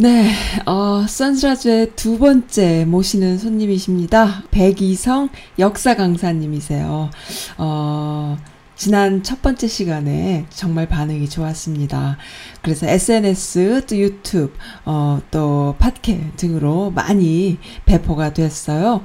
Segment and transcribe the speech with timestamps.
[0.00, 0.30] 네,
[0.64, 4.44] 어, 선즈라즈의 두 번째 모시는 손님이십니다.
[4.50, 7.10] 백이성 역사 강사님이세요.
[7.58, 8.38] 어,
[8.76, 12.16] 지난 첫 번째 시간에 정말 반응이 좋았습니다.
[12.62, 14.54] 그래서 SNS, 또 유튜브,
[14.86, 19.04] 어, 또 팟캐 등으로 많이 배포가 됐어요.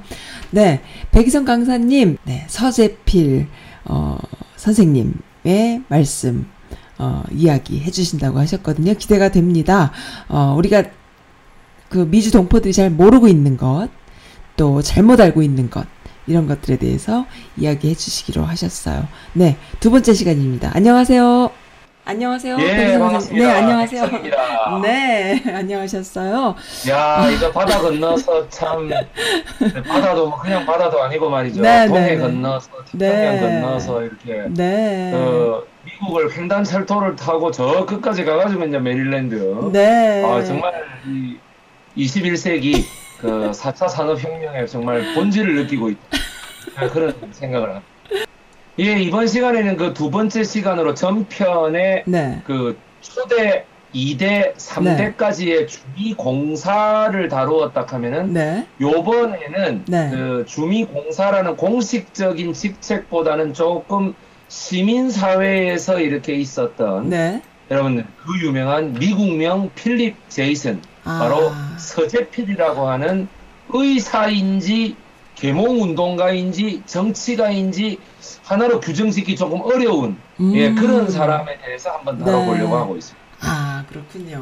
[0.50, 3.48] 네, 백이성 강사님, 네, 서재필,
[3.84, 4.16] 어,
[4.56, 6.46] 선생님의 말씀,
[6.98, 8.94] 어, 이야기 해 주신다고 하셨거든요.
[8.94, 9.92] 기대가 됩니다.
[10.28, 10.84] 어, 우리가
[11.88, 13.88] 그 미주 동포들이 잘 모르고 있는 것,
[14.56, 15.86] 또 잘못 알고 있는 것,
[16.26, 19.06] 이런 것들에 대해서 이야기해 주시기로 하셨어요.
[19.34, 20.70] 네, 두 번째 시간입니다.
[20.74, 21.50] 안녕하세요.
[22.08, 22.56] 안녕하세요.
[22.60, 23.46] 예, 반갑습니다.
[23.46, 24.02] 네, 안녕하세요.
[24.02, 24.78] 백성입니다.
[24.80, 26.54] 네, 안녕하셨어요.
[26.88, 28.88] 야, 이거 바다 건너서 참
[29.88, 31.60] 바다도 뭐 그냥 바다도 아니고 말이죠.
[31.60, 32.18] 네, 동해 네, 네.
[32.18, 33.10] 건너서 네.
[33.10, 35.10] 태평양 건너서 이렇게 네.
[35.12, 35.66] 그
[36.00, 39.70] 미국을 횡단 철도를 타고 저 끝까지 가가지고 이제 메릴랜드.
[39.72, 40.22] 네.
[40.24, 41.36] 아, 정말 이
[41.96, 42.84] 21세기
[43.18, 46.00] 그 4차 산업혁명의 정말 본질을 느끼고 있다.
[46.76, 47.86] 아, 그런 생각을 합니다.
[48.78, 52.42] 예, 이번 시간에는 그 두 번째 시간으로 전편의 네.
[52.44, 58.66] 그 초대 2대, 3대까지의 주미 공사를 다루었다 하면은 네.
[58.78, 60.10] 요번에는 네.
[60.10, 64.14] 그 주미 공사라는 공식적인 직책보다는 조금
[64.48, 67.42] 시민 사회에서 이렇게 있었던 네.
[67.70, 71.18] 여러분 그 유명한 미국명 필립 제이슨 아.
[71.18, 73.28] 바로 서재필이라고 하는
[73.68, 74.96] 의사인지
[75.34, 77.98] 계몽운동가인지 정치가인지
[78.44, 80.16] 하나로 규정짓기 조금 어려운
[80.54, 80.74] 예, 음.
[80.76, 82.74] 그런 사람에 대해서 한번 다뤄보려고 네.
[82.74, 83.26] 하고 있습니다.
[83.40, 84.38] 아, 그렇군요.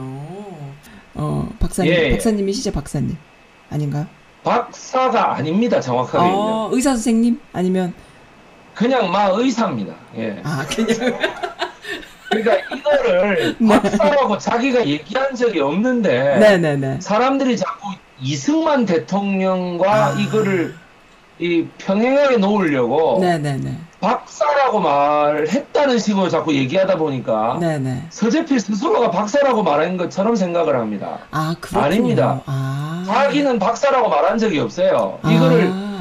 [1.15, 2.11] 어, 박사님, 예, 예.
[2.13, 3.17] 박사님이시죠, 박사님?
[3.71, 4.07] 아닌가요?
[4.45, 6.29] 박사가 아닙니다, 정확하게.
[6.29, 7.41] 는 어, 의사 선생님?
[7.53, 7.95] 아니면,
[8.75, 9.94] 그냥 막 의사입니다.
[10.17, 10.41] 예.
[10.44, 11.19] 아, 그냥,
[12.28, 13.80] 그러니까 이거를 네.
[13.80, 17.00] 박사라고 자기가 얘기한 적이 없는데 네네네.
[17.00, 17.89] 사람들이 자꾸
[18.20, 20.17] 이승만 대통령과 아.
[20.18, 20.74] 이거를
[21.39, 23.77] 이 평행하게 놓으려고 네네네.
[24.01, 28.07] 박사라고 말했다는 식으로 자꾸 얘기하다 보니까 네네.
[28.11, 31.20] 서재필 스스로가 박사라고 말한 것처럼 생각을 합니다.
[31.30, 31.84] 아, 그렇군요.
[31.84, 32.40] 아닙니다.
[32.46, 33.05] 아.
[33.07, 35.18] 자기는 박사라고 말한 적이 없어요.
[35.24, 35.94] 이거를 아,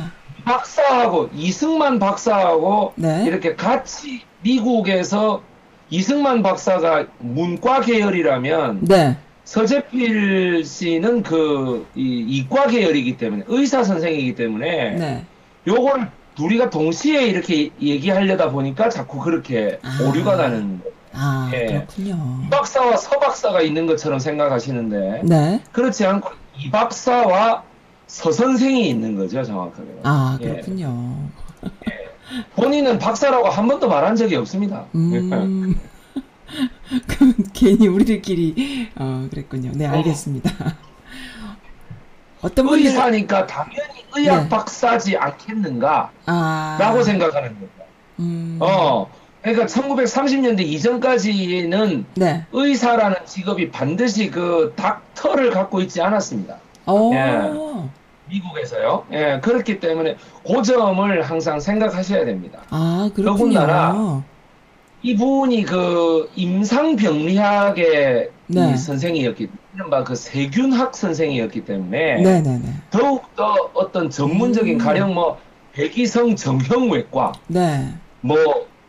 [0.46, 3.24] 박사하고 이승만 박사하고 네.
[3.26, 5.42] 이렇게 같이 미국에서
[5.90, 9.18] 이승만 박사가 문과 계열이라면 네.
[9.44, 15.26] 서재필 씨는 그 이, 이과 계열이기 때문에 의사 선생이기 때문에 네.
[15.68, 20.08] 요걸 둘이가 동시에 이렇게 얘기하려다 보니까 자꾸 그렇게 아.
[20.08, 20.82] 오류가 나는.
[21.16, 21.68] 아, 예.
[21.68, 22.40] 그렇군요.
[22.44, 25.62] 이 박사와 서 박사가 있는 것처럼 생각하시는데 네.
[25.72, 27.64] 그렇지 않고 이 박사와
[28.08, 30.02] 서 선생이 있는 거죠 정확하게.
[30.04, 30.50] 아, 예.
[30.50, 31.30] 그렇군요.
[32.56, 34.86] 본인은 박사라고 한 번도 말한 적이 없습니다.
[34.96, 35.76] 음.
[37.08, 39.72] 그 괜히 우리들끼리 어 그랬군요.
[39.74, 40.52] 네 알겠습니다.
[42.42, 44.50] 어떤 분들 의사니까 당연히 의학 네.
[44.50, 47.84] 박사지 않겠는가라고 아 생각하는 겁니다.
[48.20, 48.58] 음.
[48.60, 49.10] 어,
[49.42, 52.46] 그러니까 1930년대 이전까지는 네.
[52.52, 56.58] 의사라는 직업이 반드시 그 닥터를 갖고 있지 않았습니다.
[56.86, 57.12] 어.
[57.14, 57.74] 예.
[58.26, 59.06] 미국에서요.
[59.12, 62.62] 예, 그렇기 때문에 그 점을 항상 생각하셔야 됩니다.
[62.70, 63.60] 아 그렇군요.
[63.60, 64.24] 더군다나
[65.02, 68.72] 이분이 그 임상병리학의 네.
[68.72, 72.74] 이 선생이었기, 이른바 그 세균학 선생이었기 때문에 네네네.
[72.90, 74.86] 더욱더 어떤 전문적인 음.
[74.86, 75.38] 가령 뭐
[75.74, 77.90] 백이성 정형외과, 네.
[78.22, 78.38] 뭐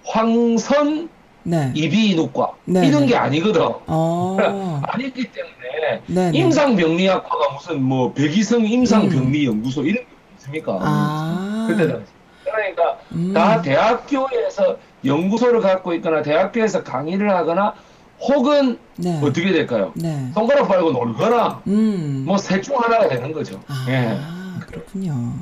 [0.04, 1.08] 황선
[1.44, 1.70] 네.
[1.74, 3.08] 이비인후과 네, 이런 네.
[3.08, 3.62] 게 아니거든.
[3.86, 4.36] 어.
[4.88, 6.38] 아니기 때문에 네네.
[6.38, 10.06] 임상병리학과가 무슨 뭐 백이성 임상병리연구소 이런 게
[10.38, 10.72] 있습니까?
[10.72, 10.78] 음.
[10.82, 11.66] 아.
[11.68, 12.12] 그때 당시.
[12.44, 13.32] 그러니까 음.
[13.34, 17.74] 다 대학교에서 연구소를 갖고 있거나 대학교에서 강의를 하거나
[18.20, 19.20] 혹은 네.
[19.22, 19.92] 어떻게 될까요?
[19.96, 20.30] 네.
[20.32, 22.24] 손가락 빨고 놀거나 음.
[22.26, 23.60] 뭐셋 중 하나가 되는 거죠.
[23.68, 24.18] 아 예.
[24.66, 25.32] 그렇군요.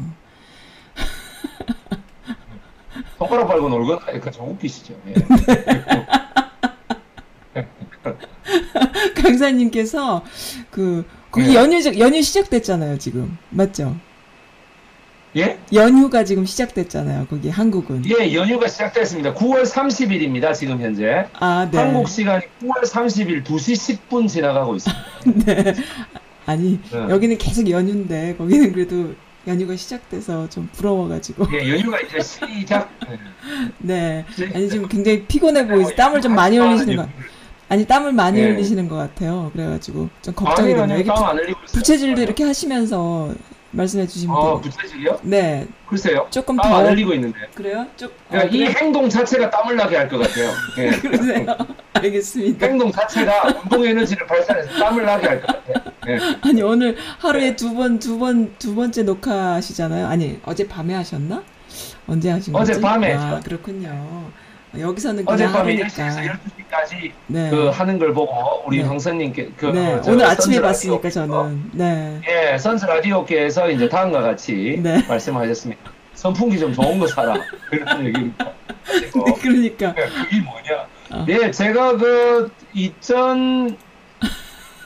[3.23, 4.95] 손가락 빨고 놀거나 그러니까 좀 웃기시죠.
[5.09, 5.15] 예.
[9.23, 10.25] 강사님께서
[10.71, 11.55] 그 거기 네.
[11.55, 13.97] 연휴 연휴 시작됐잖아요 지금 맞죠?
[15.37, 15.59] 예?
[15.73, 17.27] 연휴가 지금 시작됐잖아요.
[17.31, 18.03] 거기 한국은.
[18.07, 19.33] 예, 연휴가 시작됐습니다.
[19.33, 21.27] 9월 30일입니다, 지금 현재.
[21.33, 21.79] 아, 네.
[21.79, 25.03] 한국 시간이 9월 30일 2시 10분 지나가고 있습니다.
[25.47, 25.75] 네.
[26.45, 26.99] 아니, 네.
[26.99, 29.15] 여기는 계속 연휴인데, 거기는 그래도
[29.47, 31.47] 연휴가 시작돼서 좀 부러워가지고.
[31.53, 32.91] 예, 연휴가 이제 시작.
[33.79, 34.25] 네.
[34.55, 35.97] 아니, 지금 굉장히 피곤해 보이세요.
[35.97, 37.09] 땀을 좀 많이 흘리시는 것,
[37.69, 38.51] 아니, 땀을 많이 네.
[38.51, 39.51] 흘리시는 것 같아요.
[39.53, 40.99] 그래가지고 좀 걱정이 되네요.
[40.99, 41.75] 이게 땀안 흘리고 있어요.
[41.79, 43.35] 부채질도 이렇게 하시면서
[43.73, 44.61] 말씀해 주시면 어, 돼요.
[44.61, 45.21] 부채질이요?
[45.23, 45.67] 네.
[45.89, 46.27] 글쎄요.
[46.31, 46.85] 조금 더.
[46.89, 47.39] 흘리고 있는데.
[47.55, 47.87] 그래요?
[47.97, 48.75] 좀, 그러니까 어, 이 그래?
[48.79, 50.51] 행동 자체가 땀을 나게 할 것 같아요.
[50.79, 50.91] 예.
[51.01, 51.47] 그러세요?
[51.95, 52.67] 알겠습니다.
[52.67, 55.92] 행동 자체가 운동 에너지를 발산해서 땀을 나게 할 것 같아요.
[56.09, 56.19] 예.
[56.43, 60.07] 아니 오늘 하루에 두 번 두 번 두 번째 녹화하시잖아요.
[60.07, 61.43] 아니 어제 밤에 하셨나?
[62.07, 62.73] 언제 하신 거지?
[62.73, 63.41] 어젯밤에 아 했죠.
[63.49, 64.31] 그렇군요.
[64.79, 65.87] 여기서는 어젯밤에 하루니까.
[65.87, 67.51] 10시에서 12시까지 네.
[67.51, 68.33] 그 하는 걸 보고
[68.67, 68.85] 우리 네.
[68.85, 70.01] 형사님께 그 네.
[70.03, 72.21] 저 오늘 아침에 봤으니까 저는 네.
[72.29, 75.05] 예, 선스 라디오께서 이제 다음과 같이 네.
[75.07, 75.93] 말씀하셨습니다.
[76.15, 77.35] 선풍기 좀 좋은 거 사라.
[77.71, 78.53] 그런 얘기입니다.
[78.87, 80.87] 네, 그러니까 네, 그게 뭐냐?
[81.11, 81.25] 어.
[81.27, 83.77] 네, 제가 그 2000,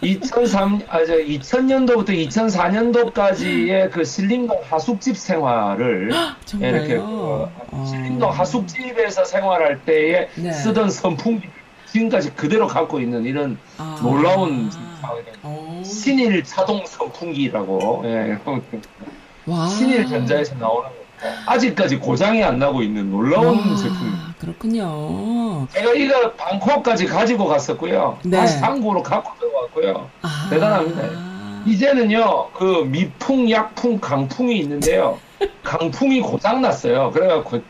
[0.06, 6.12] 2003, 아, 저 2000년도부터 2004년도까지의 그 신림동 하숙집 생활을
[6.44, 6.76] 정말요.
[6.76, 7.84] 이렇게 그 어.
[7.88, 10.52] 신림동 하숙집에서 생활할 때에 네.
[10.52, 11.48] 쓰던 선풍기
[11.86, 13.98] 지금까지 그대로 갖고 있는 이런 아.
[14.00, 14.70] 놀라운
[15.42, 15.82] 어.
[15.84, 18.38] 신일 자동 선풍기라고 예,
[19.46, 19.66] 와.
[19.68, 21.05] 신일 전자에서 나오는 거.
[21.46, 24.34] 아직까지 고장이 안 나고 있는 놀라운 와, 제품입니다.
[24.38, 25.66] 그렇군요.
[25.72, 28.18] 제가 이거 방콕까지 가지고 갔었고요.
[28.24, 28.36] 네.
[28.36, 30.10] 다시 한국으로 갖고 들어왔고요.
[30.22, 30.48] 아.
[30.50, 31.62] 대단합니다.
[31.66, 35.18] 이제는요, 그 미풍, 약풍, 강풍이 있는데요.
[35.64, 37.10] 강풍이 고장 났어요.
[37.12, 37.60] 그래갖고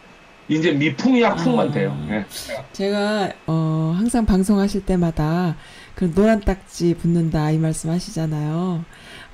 [0.48, 1.72] 이제 미풍, 약풍만 아.
[1.72, 1.96] 돼요.
[2.10, 2.24] 예.
[2.72, 5.56] 제가 어, 항상 방송하실 때마다
[5.94, 8.84] 그 노란 딱지 붙는다 이 말씀 하시잖아요.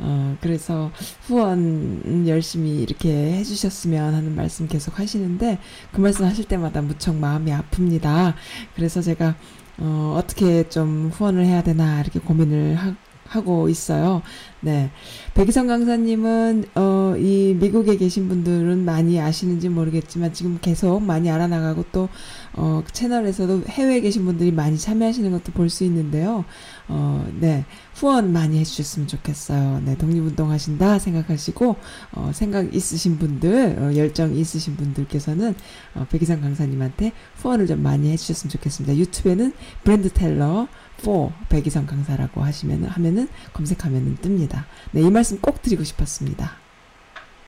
[0.02, 0.90] 어, 그래서
[1.22, 5.58] 후원 열심히 이렇게 해주셨으면 하는 말씀 계속 하시는데
[5.92, 8.34] 그 말씀 하실 때마다 무척 마음이 아픕니다.
[8.74, 9.36] 그래서 제가
[9.78, 12.94] 어, 어떻게 좀 후원을 해야 되나 이렇게 고민을 하,
[13.32, 14.22] 하고 있어요.
[14.60, 14.90] 네.
[15.34, 22.08] 백이성 강사님은, 어, 이 미국에 계신 분들은 많이 아시는지 모르겠지만 지금 계속 많이 알아나가고 또,
[22.52, 26.44] 어, 채널에서도 해외에 계신 분들이 많이 참여하시는 것도 볼 수 있는데요.
[26.88, 27.64] 어, 네.
[27.94, 29.82] 후원 많이 해주셨으면 좋겠어요.
[29.84, 29.96] 네.
[29.96, 31.76] 독립운동 하신다 생각하시고,
[32.12, 35.54] 어, 생각 있으신 분들, 어, 열정 있으신 분들께서는,
[35.94, 38.96] 어, 백이성 강사님한테 후원을 좀 많이 해주셨으면 좋겠습니다.
[38.96, 39.52] 유튜브에는
[39.82, 40.68] 브랜드 텔러,
[41.02, 44.64] 4 백이성 강사라고 하시면 하면은 검색하면은 뜹니다.
[44.92, 46.52] 네, 이 말씀 꼭 드리고 싶었습니다.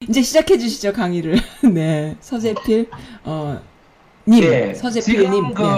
[0.00, 1.38] 이제 시작해 주시죠 강의를.
[1.72, 2.90] 네, 서재필
[3.24, 3.60] 어
[4.26, 5.54] 님, 예, 서재필 지금 님.
[5.54, 5.68] 그 네.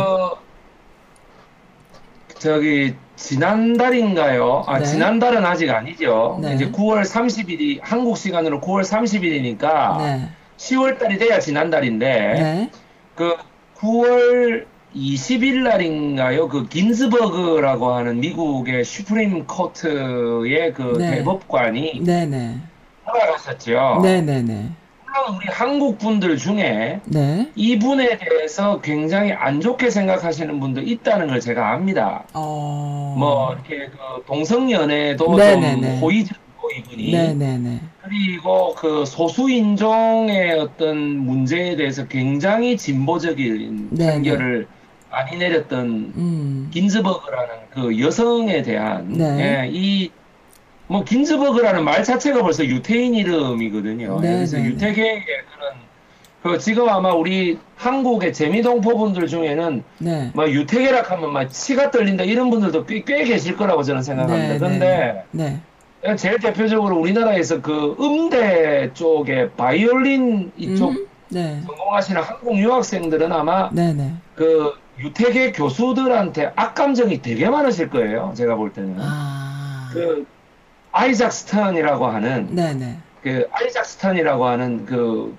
[2.38, 4.64] 저기 지난달인가요?
[4.66, 4.84] 아 네.
[4.84, 6.38] 지난달은 아직 아니죠.
[6.40, 6.54] 네.
[6.54, 10.28] 이제 9월 30일이 한국 시간으로 9월 30일이니까 네.
[10.56, 12.70] 10월 달이 돼야 지난달인데 네.
[13.14, 13.36] 그
[13.78, 16.48] 9월 20일 날인가요?
[16.48, 21.16] 그 긴즈버그라고 하는 미국의 슈프림 코트의 그 네.
[21.16, 22.56] 대법관이 네, 네.
[23.04, 24.00] 돌아가셨죠.
[24.02, 24.70] 네, 네, 네.
[25.04, 27.50] 물론 우리 한국 분들 중에 네.
[27.54, 32.24] 이분에 대해서 굉장히 안 좋게 생각하시는 분도 있다는 걸 제가 압니다.
[32.32, 33.14] 어.
[33.18, 35.80] 뭐 이렇게 그 동성연애도 네네네.
[35.80, 37.80] 좀 호의적이고 이분이 네, 네, 네.
[38.02, 44.12] 그리고 그 소수 인종의 어떤 문제에 대해서 굉장히 진보적인 네네.
[44.12, 44.68] 판결을
[45.16, 46.70] 많이 내렸던 음.
[46.74, 49.64] 긴즈버그라는 그 여성에 대한 네.
[49.64, 54.20] 예, 이뭐 긴즈버그라는 말 자체가 벌써 유태인 이름이거든요.
[54.20, 54.68] 네, 그래서 네, 네.
[54.68, 55.72] 유태계의 그런
[56.42, 60.30] 그 지금 아마 우리 한국의 재미동포 분들 중에는 네.
[60.34, 64.52] 뭐 유태계라 하면 막 치가 떨린다 이런 분들도 꽤, 꽤 계실 거라고 저는 생각합니다.
[64.52, 65.60] 네, 그런데 네.
[66.18, 71.06] 제일 대표적으로 우리나라에서 그 음대 쪽에 바이올린 이쪽 음?
[71.30, 71.62] 네.
[71.66, 74.12] 전공하시는 한국 유학생들은 아마 네, 네.
[74.34, 78.32] 그 유태계 교수들한테 악감정이 되게 많으실 거예요.
[78.36, 78.96] 제가 볼 때는.
[78.98, 79.90] 아.
[79.92, 80.26] 그
[80.92, 82.96] 아이작 스턴이라고 하는 네, 네.
[83.22, 85.36] 그 아이작 스턴이라고 하는 그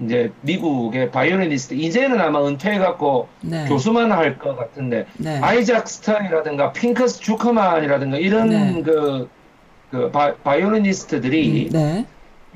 [0.00, 3.66] 이제 미국의 바이올리니스트 이제는 아마 은퇴해갖고 네.
[3.68, 5.38] 교수만 할 것 같은데 네.
[5.40, 8.82] 아이작 스턴이라든가 핑커스 주커만이라든가 이런 네.
[8.82, 9.28] 그,
[9.90, 12.06] 그 바, 바이올리니스트들이 음, 네.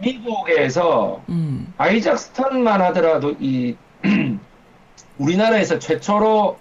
[0.01, 1.73] 미국에서 음.
[1.79, 3.77] 아이작 스턴만 하더라도 이
[5.19, 6.57] 우리나라에서 최초로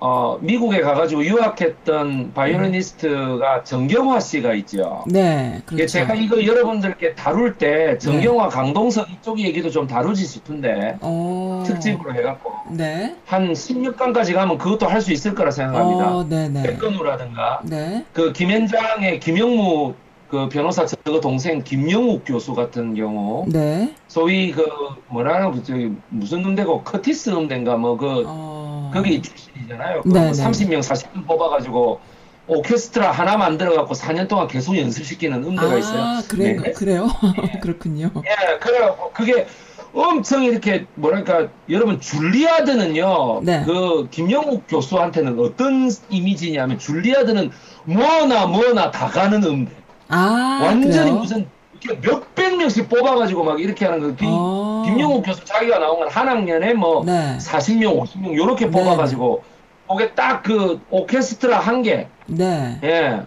[0.00, 5.02] 어, 미국에 가가지고 유학했던 바이올리니스트가 정경화 씨가 있죠.
[5.08, 5.54] 네.
[5.56, 5.86] 예, 그렇죠.
[5.88, 11.64] 제가 이거 여러분들께 다룰 때 정경화, 강동석 이쪽 얘기도 좀 다루지 싶은데 어.
[11.66, 13.16] 특집으로 해갖고 네.
[13.26, 16.16] 한 16강까지 가면 그것도 할 수 있을 거라 생각합니다.
[16.16, 16.62] 어, 네, 네.
[16.62, 18.04] 백건우라든가 네.
[18.12, 19.94] 그 김현장의 김영무
[20.28, 23.94] 그 변호사 저거 동생 김영욱 교수 같은 경우 네.
[24.08, 24.66] 소위 그
[25.08, 28.90] 뭐라나 그 저기 무슨 음대고 커티스 음대인가 뭐그 어.
[28.92, 30.02] 거기 출신이잖아요.
[30.02, 30.44] 그 네, 뭐 네.
[30.44, 32.00] 30명 40명 뽑아가지고
[32.46, 36.22] 오케스트라 하나 만들어 갖고 4년 동안 계속 연습시키는 음대가 아, 있어요.
[36.28, 36.72] 그래, 네.
[36.72, 37.08] 그래요?
[37.60, 38.10] 그렇군요.
[38.16, 39.46] 예, 그래갖고 그게
[39.94, 43.40] 엄청 이렇게 뭐랄까 여러분 줄리아드는요.
[43.44, 43.62] 네.
[43.64, 47.50] 그 김영욱 교수한테는 어떤 이미지냐면 줄리아드는
[47.84, 49.72] 뭐나 뭐나 다 가는 음대.
[50.08, 51.14] 아, 완전히 그래요?
[51.14, 51.48] 무슨
[51.80, 54.14] 이렇게 몇백 명씩 뽑아가지고 막 이렇게 하는 거.
[54.16, 54.82] 김, 어.
[54.86, 57.36] 김영욱 교수 자기가 나온 건 한 학년에 뭐 네.
[57.38, 58.70] 40명, 50명 요렇게 네.
[58.70, 59.42] 뽑아가지고
[59.88, 62.78] 그게 딱 그 오케스트라 한 개, 네.
[62.82, 63.20] 예,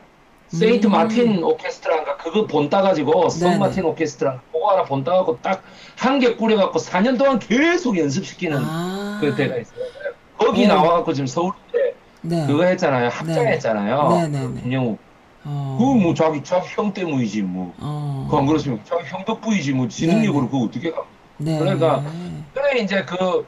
[0.49, 0.91] 세인트 음.
[0.91, 3.57] 마틴 오케스트라인가 그거 본 따가지고 선.
[3.59, 5.61] 마틴 오케스트라 그거 하나 본 따가지고 딱
[5.99, 9.19] 한 개 꾸려갖고 4년 동안 계속 연습시키는 아.
[9.21, 9.85] 그 때가 있어요.
[10.37, 10.67] 거기 오.
[10.67, 12.45] 나와갖고 지금 서울대 네.
[12.47, 13.09] 그거 했잖아요.
[13.09, 14.09] 학장했잖아요.
[14.09, 14.61] 네네네.
[14.63, 14.97] 김영욱.
[15.43, 15.77] 어.
[15.79, 17.73] 그거 뭐 자기 자기 형 때문이지 뭐.
[17.79, 18.29] 어.
[18.31, 18.83] 안 그렇습니까?
[18.85, 21.03] 자기 형 덕분이지 뭐 지능력으로 그거 어떻게 가?
[21.37, 21.57] 네.
[21.57, 22.03] 그러니까
[22.53, 23.45] 그래 이제 그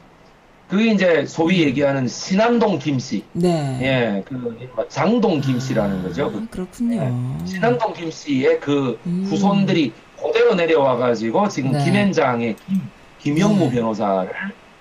[0.68, 3.24] 그게 이제 소위 얘기하는 신안동 김씨.
[3.32, 3.78] 네.
[3.82, 4.56] 예, 그
[4.88, 6.32] 장동 김씨라는 거죠.
[6.32, 7.38] 그 아, 그렇군요.
[7.44, 9.26] 신안동 김씨의 그 음.
[9.28, 11.84] 후손들이 그대로 내려와 가지고 지금 네.
[11.84, 12.80] 김현장의 김,
[13.20, 13.70] 김영무 네.
[13.72, 14.32] 변호사를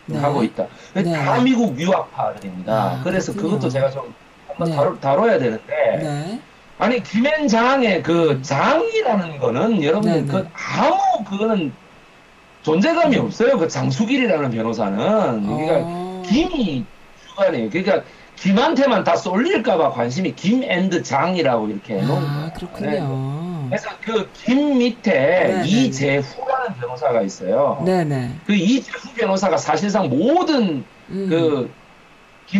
[0.06, 0.18] 네.
[0.18, 0.68] 하고 있다.
[0.94, 1.04] 네.
[1.04, 2.74] 다 미국 유학파들입니다.
[2.74, 3.56] 아, 그래서 그렇군요.
[3.56, 4.14] 그것도 제가 좀
[4.48, 4.76] 한번 네.
[4.76, 6.40] 다뤄, 다뤄야 되는데 네.
[6.84, 10.28] 아니 김현장의 그 장이라는 거는 여러분들 네, 네.
[10.28, 11.72] 그 아무 그거는
[12.64, 13.58] 존재감이 없어요.
[13.58, 16.24] 그 장수길이라는 변호사는 그러니까 어.
[16.26, 16.84] 김이
[17.30, 17.70] 주관이에요.
[17.70, 18.02] 그러니까
[18.36, 22.30] 김한테만 다 쏠릴까봐 관심이 김앤드 장이라고 이렇게 해놓은 거예요.
[22.30, 23.66] 아, 그렇군요.
[23.70, 25.68] 그래서 그 김 밑에 네네네.
[25.68, 27.82] 이재후라는 변호사가 있어요.
[27.86, 28.32] 네네.
[28.46, 31.28] 그 이재후 변호사가 사실상 모든 음.
[31.30, 31.72] 그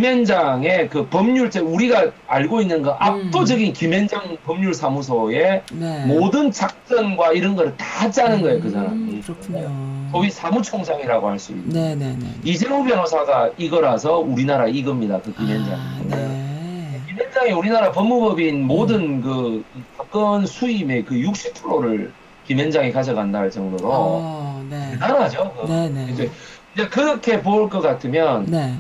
[0.04, 6.06] 김현장의 그 법률제 우리가 알고 있는 그 압도적인 김현장 법률사무소의 네.
[6.08, 9.22] 모든 작전과 이런 거를 다 짜는 거예요, 그 음, 사람이.
[9.22, 9.72] 그렇군요.
[10.12, 11.70] 소위 사무총장이라고 할 수 있는.
[11.70, 12.26] 네네네.
[12.44, 15.20] 이재호 변호사가 이거라서 우리나라 이겁니다.
[15.24, 15.76] 그 김현장.
[15.76, 17.00] 아, 네.
[17.08, 19.64] 김현장이 우리나라 법무법인 모든 그
[19.96, 22.12] 사건 수임의 그 60%를
[22.48, 24.90] 김현장이 가져간다 할 정도로 어, 네.
[24.94, 25.54] 대단하죠.
[25.62, 25.72] 그.
[25.72, 26.08] 네네.
[26.14, 28.74] 이제 그렇게 볼 것 같으면 네.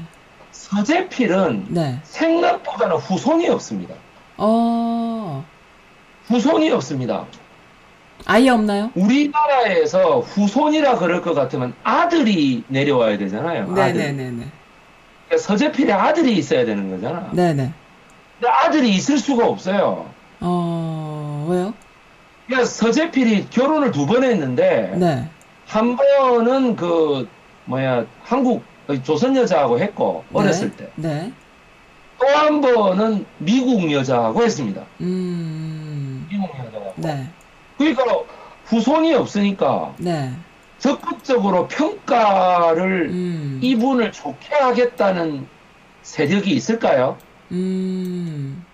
[0.77, 1.99] 서재필은 네.
[2.03, 3.93] 생각보다는 후손이 없습니다.
[4.37, 5.45] 어,
[6.25, 7.25] 후손이 없습니다.
[8.25, 8.89] 아예 없나요?
[8.95, 13.63] 우리나라에서 후손이라 그럴 것 같으면 아들이 내려와야 되잖아요.
[13.71, 13.75] 아들.
[13.75, 14.47] 네네네네.
[15.27, 17.29] 그러니까 서재필의 아들이 있어야 되는 거잖아.
[17.33, 17.71] 네네.
[18.39, 20.09] 근데 아들이 있을 수가 없어요.
[20.39, 21.73] 어, 왜요?
[22.47, 25.27] 그러니까 서재필이 결혼을 두 번 했는데 네.
[25.67, 27.27] 한 번은 그
[27.65, 28.63] 뭐야 한국
[29.01, 30.39] 조선 여자하고 했고 네.
[30.39, 31.31] 어렸을 때또 네.
[32.19, 34.83] 한 번은 미국 여자하고 했습니다.
[35.01, 36.93] 음, 미국 여자하고.
[36.97, 37.27] 네.
[37.77, 38.03] 그러니까
[38.65, 40.31] 후손이 없으니까 네.
[40.77, 45.47] 적극적으로 평가를 음, 이분을 좋게 하겠다는
[46.01, 47.17] 세력이 있을까요?
[47.51, 48.65] 음,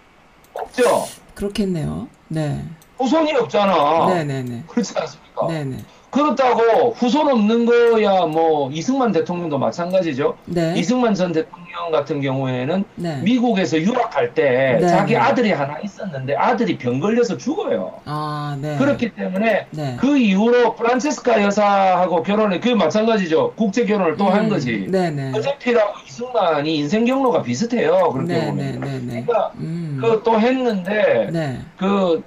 [0.54, 1.06] 없죠.
[1.36, 2.08] 그렇겠네요.
[2.28, 2.66] 네.
[2.98, 4.08] 후손이 없잖아.
[4.08, 4.64] 네네네.
[4.68, 5.48] 그렇지 않습니까?
[5.48, 5.78] 네네.
[6.12, 10.38] 그렇다고 후손 없는 거야 뭐 이승만 대통령도 마찬가지죠.
[10.46, 10.74] 네.
[10.76, 13.22] 이승만 전 대통령 같은 경우에는 네.
[13.22, 15.20] 미국에서 유학할 때 네, 자기 네.
[15.20, 17.94] 아들이 하나 있었는데 아들이 병 걸려서 죽어요.
[18.06, 18.78] 아, 네.
[18.78, 19.98] 그렇기 때문에 네.
[20.00, 23.54] 그 이후로 프란체스카 여사하고 결혼해 그 마찬가지죠.
[23.56, 24.88] 국제 결혼을 또한 음, 거지.
[24.92, 28.10] 허재필하고 이승만이 인생 경로가 비슷해요.
[28.12, 28.26] 보면.
[28.28, 29.26] 네네네네.
[29.26, 30.00] 그러니까 음.
[30.02, 31.60] 그또 했는데 네.
[31.78, 32.24] 그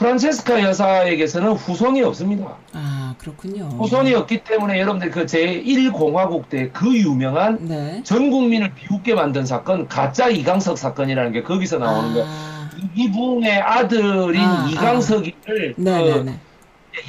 [0.00, 2.56] 프란체스카 여사에게서는 후손이 없습니다.
[2.72, 3.64] 아, 그렇군요.
[3.64, 8.00] 후손이 없기 때문에 여러분들 그 제1공화국 때 그 유명한 네.
[8.02, 12.26] 전 국민을 비웃게 만든 사건 가짜 이강석 사건이라는 게 거기서 나오는 거예요.
[12.26, 16.38] 아, 이붕의 아들인 아, 이강석이를 그 네네네.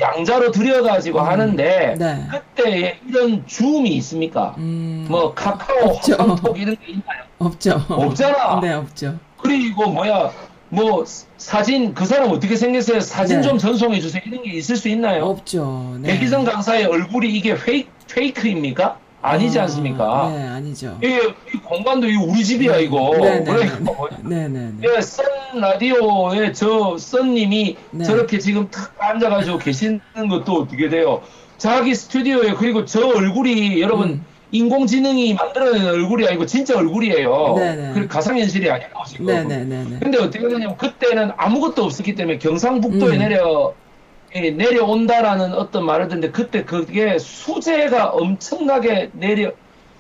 [0.02, 2.28] 양자로 들여가지고 음, 하는데 네.
[2.30, 4.54] 그때 이런 줌이 있습니까?
[4.58, 6.14] 음, 뭐 카카오, 없죠.
[6.58, 7.24] 이런 게 있나요?
[7.40, 7.82] 없죠.
[7.88, 8.60] 없잖아.
[8.60, 9.18] 네, 없죠.
[9.42, 10.30] 그리고 뭐야
[10.72, 11.04] 뭐
[11.38, 13.02] 사진 그 사람 어떻게 생겼어요?
[13.02, 13.44] 사진 네.
[13.48, 14.22] 좀 전송해 주세요.
[14.26, 15.26] 이런 게 있을 수 있나요?
[15.26, 15.98] 없죠.
[16.00, 16.14] 네.
[16.14, 18.98] 백이성 강사의 얼굴이 이게 페이크, 페이크입니까?
[19.22, 20.32] 아니지 아, 않습니까?
[20.34, 20.98] 네, 아니죠.
[21.04, 23.12] 이게 이 공간도 이 우리 집이야 이거.
[23.18, 23.44] 네네네.
[23.44, 24.88] 그러니까 뭐 네네 네.
[24.96, 25.26] 예, 썬
[25.56, 28.04] 라디오에 저 썬님이 네.
[28.06, 30.00] 저렇게 지금 탁 앉아가지고 계시는
[30.30, 31.22] 것도 어떻게 돼요?
[31.58, 34.26] 자기 스튜디오에 그리고 저 얼굴이 여러분 음.
[34.52, 37.56] 인공지능이 만들어낸 얼굴이 아니고 진짜 얼굴이에요.
[37.58, 37.94] 네네.
[37.94, 39.26] 그 가상현실이 아니고 지금.
[39.28, 40.00] 네네네네.
[40.02, 43.20] 근데 어떻게 되냐면 그때는 아무것도 없었기 때문에 경상북도에 음.
[43.20, 43.74] 내려
[44.36, 49.52] 예, 내려온다라는 어떤 말을 듣는데 그때 그게 수재가 엄청나게 내려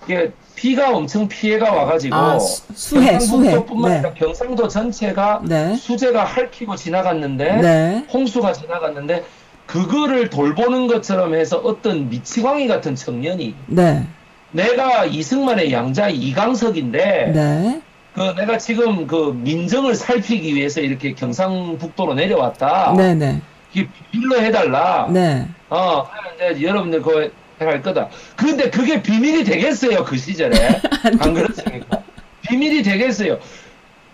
[0.06, 3.12] 이게 비가 엄청 피해가 와가지고 아, 수- 수해.
[3.12, 4.20] 경상북도뿐만 아니라 네.
[4.20, 5.76] 경상도 전체가 네.
[5.76, 8.06] 수재가 핥히고 지나갔는데 네.
[8.12, 9.24] 홍수가 지나갔는데
[9.66, 14.06] 그거를 돌보는 것처럼 해서 어떤 미치광이 같은 청년이 네.
[14.52, 17.82] 내가 이승만의 양자 이강석인데 네.
[18.14, 22.94] 그 내가 지금 그 민정을 살피기 위해서 이렇게 경상북도로 내려왔다.
[22.98, 23.42] 네네.
[23.74, 25.08] 이게 비밀로 해달라.
[25.10, 25.48] 네.
[25.70, 26.06] 어,
[26.52, 27.30] 이제 여러분들 그거
[27.60, 28.10] 할 거다.
[28.36, 30.56] 근데 그게 비밀이 되겠어요 그 시절에
[31.20, 32.02] 안 그렇습니까?
[32.48, 33.40] 비밀이 되겠어요.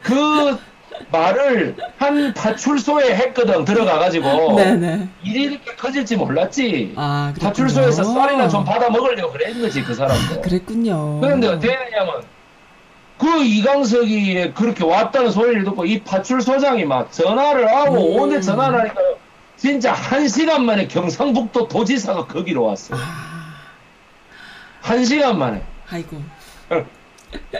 [0.03, 0.59] 그
[1.11, 5.07] 말을 한 파출소에 했거든 들어가가지고 네네.
[5.23, 6.93] 일이 이렇게 커질지 몰랐지.
[6.95, 7.33] 아.
[7.39, 10.41] 파출소에서 쌀이나 좀 받아 먹으려고 그랬는 거지 그 사람도.
[10.41, 11.19] 그랬군요.
[11.21, 12.23] 그런데 어떻게 되냐면
[13.17, 18.21] 그 이강석이 그렇게 왔다는 소리를 듣고 이 파출소장이 막 전화를 하고 음.
[18.21, 19.01] 오늘 전화를 하니까
[19.55, 22.99] 진짜 한 시간 만에 경상북도 도지사가 거기로 왔어요.
[22.99, 23.63] 아,
[24.81, 25.63] 한 시간 만에.
[25.89, 26.21] 아이고.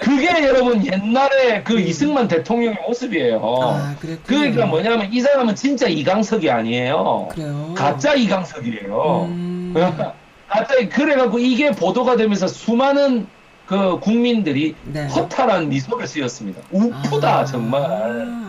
[0.01, 3.38] 그게 여러분 옛날에 그 이승만 대통령의 모습이에요.
[3.38, 3.63] 음.
[3.63, 3.95] 아.
[4.25, 7.29] 그러니까 뭐냐면 이 사람은 진짜 이강석이 아니에요.
[7.31, 7.74] 그래요.
[7.75, 9.25] 가짜 이강석이에요.
[9.29, 9.74] 음.
[10.47, 13.27] 가짜 그래갖고 이게 보도가 되면서 수많은
[13.65, 15.07] 그 국민들이 네.
[15.07, 16.62] 허탈한 미소를 쓰였습니다.
[16.71, 17.45] 우프다 아.
[17.45, 18.47] 정말.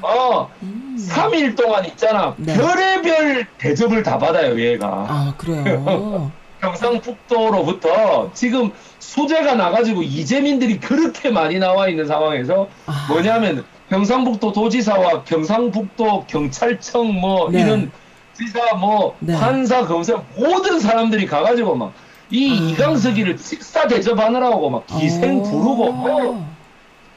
[0.00, 0.96] 어, 음.
[0.98, 2.34] 3일 동안 있잖아.
[2.38, 2.54] 네.
[2.54, 4.86] 별의별 대접을 다 받아요, 얘가.
[5.08, 6.30] 아, 그래요.
[6.60, 13.06] 경상북도로부터 지금 소재가 나가지고 이재민들이 그렇게 많이 나와 있는 상황에서 아.
[13.08, 17.62] 뭐냐면 경상북도 도지사와 경상북도 경찰청 뭐 네.
[17.62, 17.90] 이런
[18.34, 19.34] 지사 뭐 네.
[19.36, 21.92] 판사 검사 모든 사람들이 가가지고 막이
[22.32, 22.70] 아.
[22.72, 25.42] 이강석이를 식사 대접하느라고 막 기생 어.
[25.42, 26.58] 부르고 뭐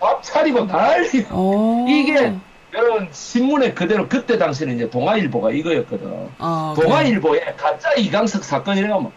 [0.01, 1.85] 밥 차리고 난리 어.
[1.87, 2.33] 이게
[2.73, 6.29] 여러분 신문에 그대로 그때 당시는 이제 동아일보가 이거였거든.
[6.39, 6.73] 아.
[6.75, 9.11] 동아일보에 가짜 이강석 사건이라고 막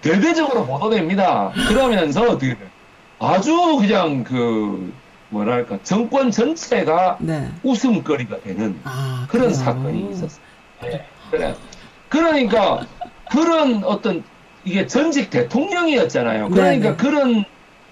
[0.00, 1.52] 대대적으로 보도됩니다.
[1.68, 2.38] 그러면서?
[3.20, 4.92] 아주 그냥 그
[5.30, 7.48] 뭐랄까 정권 전체가 네.
[7.62, 9.64] 웃음거리가 되는 아, 그런 그래요.
[9.64, 10.42] 사건이 있었어요.
[10.82, 11.54] 네, 그래.
[12.08, 12.86] 그러니까
[13.30, 14.24] 그런 어떤
[14.64, 16.48] 이게 전직 대통령이었잖아요.
[16.48, 16.96] 그러니까 네, 네.
[16.96, 17.44] 그런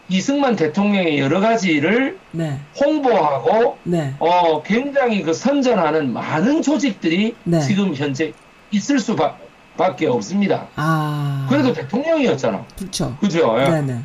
[0.08, 2.60] 이승만 대통령의 여러 가지를 네.
[2.80, 4.14] 홍보하고 네.
[4.18, 7.60] 어 굉장히 그 선전하는 많은 조직들이 네.
[7.60, 8.32] 지금 현재
[8.70, 9.45] 있을 수밖에
[9.84, 10.66] 없습니다.
[10.76, 11.46] 아.
[11.48, 12.64] 그래도 대통령이었잖아.
[12.78, 13.16] 그렇죠.
[13.20, 13.56] 그죠?
[13.60, 13.68] 예.
[13.68, 14.00] 네, 네.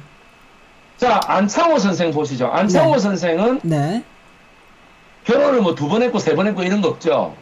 [0.97, 2.47] 자, 안창호 선생 보시죠.
[2.47, 2.99] 안창호 네.
[2.99, 4.03] 선생은 네.
[5.23, 7.35] 결혼을 뭐 두 번 했고 세 번 했고 이런 거 없죠.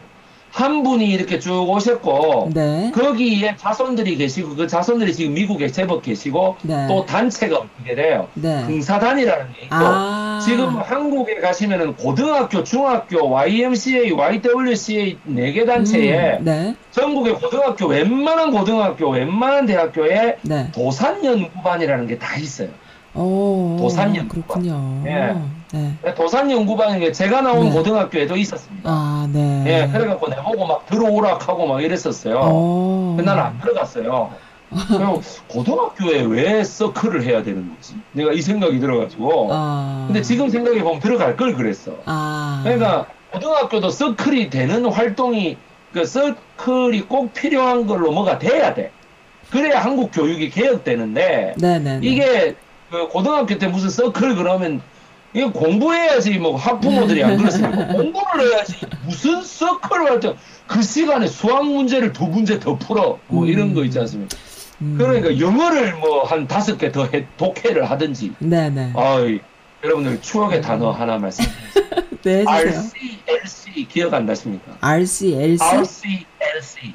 [0.52, 2.90] 한 분이 이렇게 쭉 오셨고 네.
[2.92, 6.86] 거기에 자손들이 계시고 그 자손들이 지금 미국에 제법 계시고 네.
[6.88, 8.26] 또 단체가 어떻게 돼요?
[8.34, 8.66] 네.
[8.66, 10.40] 등사단이라는 게 있고 아.
[10.44, 16.74] 지금 한국에 가시면은 고등학교, 중학교, YMCA, YWCA 네 개 단체에 음, 네.
[16.90, 20.68] 전국의 고등학교 웬만한 고등학교, 웬만한 대학교에 네.
[20.72, 22.68] 도산 연구반이라는 게 다 있어요.
[23.14, 23.76] 오.
[23.80, 24.42] 도산 연구반.
[24.62, 25.02] 그렇군요.
[25.06, 25.34] 예.
[25.72, 26.14] 네.
[26.14, 27.70] 도산 연구반인 게 제가 나온 네.
[27.70, 28.90] 고등학교에도 있었습니다.
[28.90, 29.64] 아, 네.
[29.66, 32.36] 예, 그래갖고 내보고 막 들어오락하고 막 이랬었어요.
[32.36, 33.14] 오.
[33.16, 34.30] 근데 나는 안 들어갔어요.
[34.88, 37.94] 그리고 고등학교에 왜 서클을 해야 되는 거지?
[38.12, 39.48] 내가 이 생각이 들어가지고.
[39.50, 40.04] 아.
[40.06, 41.92] 근데 지금 생각해 보면 들어갈 걸 그랬어.
[42.04, 42.60] 아.
[42.64, 45.56] 그러니까 고등학교도 서클이 되는 활동이
[45.92, 48.92] 그 서클이 꼭 필요한 걸로 뭐가 돼야 돼.
[49.50, 52.00] 그래야 한국 교육이 개혁되는데 네네.
[52.02, 52.54] 이게
[52.90, 54.80] 그 고등학교 때 무슨 서클 그러면
[55.32, 57.86] 이게 공부해야지 뭐 학부모들이 안 그렇습니까?
[57.94, 63.48] 공부를 해야지 무슨 서클을 할때그 시간에 수학 문제를 두 문제 더 풀어 뭐 음.
[63.48, 64.36] 이런 거 있지 않습니까?
[64.82, 64.96] 음.
[64.98, 68.92] 그러니까 영어를 뭐 한 다섯 개 더 독해를 하든지 네네.
[68.96, 69.40] 아이
[69.84, 72.00] 여러분들 추억의 단어 하나 말씀드리겠습니다.
[72.22, 72.82] 네, 해주세요.
[73.28, 74.76] RCLC 기억 안 나십니까?
[74.80, 75.62] RCLC?
[75.64, 76.94] RCLC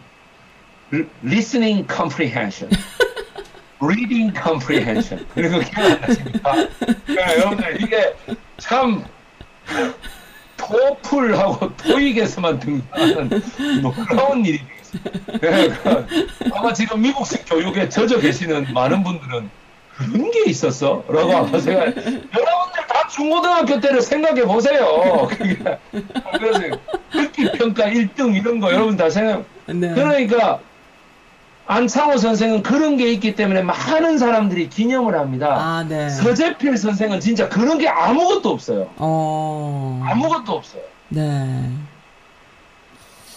[0.93, 2.69] L- Listening Comprehension
[3.81, 6.55] Reading Comprehension 이런 거 기억 안 나십니까?
[7.07, 8.13] 네, 여러분들 이게
[8.57, 9.03] 참
[10.57, 13.41] 토플하고 토익에서만 등장하는
[13.81, 15.39] 놀라운 일이 되겠습니다.
[15.39, 16.05] 그러니까
[16.53, 19.49] 아마 지금 미국식 교육에 젖어 계시는 많은 분들은
[19.97, 21.03] 그런 게 있었어?
[21.07, 25.27] 라고 아마 생각 여러분들 다 중고등학교 때를 생각해 보세요.
[25.29, 25.57] 그게
[26.37, 26.77] 그래서
[27.11, 29.93] 듣기 평가 1등 이런 거 여러분 다 생각 네.
[29.93, 30.59] 그러니까
[31.67, 35.55] 안창호 선생은 그런 게 있기 때문에 많은 사람들이 기념을 합니다.
[35.57, 36.09] 아, 네.
[36.09, 38.89] 서재필 선생은 진짜 그런 게 아무것도 없어요.
[38.97, 40.03] 어.
[40.05, 40.83] 아무것도 없어요.
[41.09, 41.71] 네.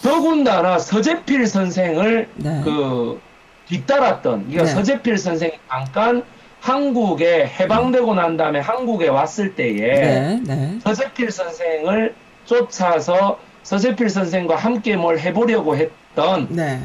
[0.03, 2.61] 더군다나 서재필 선생을 네.
[2.63, 3.19] 그
[3.67, 4.69] 뒤따랐던 그러니까 네.
[4.69, 6.23] 서재필 선생이 잠깐
[6.61, 10.41] 한국에 해방되고 난 다음에 한국에 왔을 때에 네.
[10.45, 10.79] 네.
[10.83, 12.15] 서재필 선생을
[12.45, 16.81] 쫓아서 서재필 선생과 함께 뭘 해보려고 했던 네.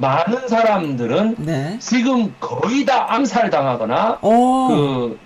[0.00, 1.76] 많은 사람들은 네.
[1.78, 4.68] 지금 거의 다 암살당하거나 어.
[4.68, 5.18] 그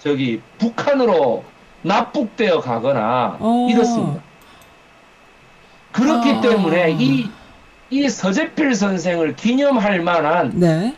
[0.00, 1.44] 저기 북한으로
[1.82, 3.68] 납북되어 가거나 어.
[3.70, 4.20] 이렇습니다.
[5.92, 6.40] 그렇기 아.
[6.40, 7.28] 때문에 이,
[7.90, 10.94] 이 서재필 선생을 기념할 만한 네.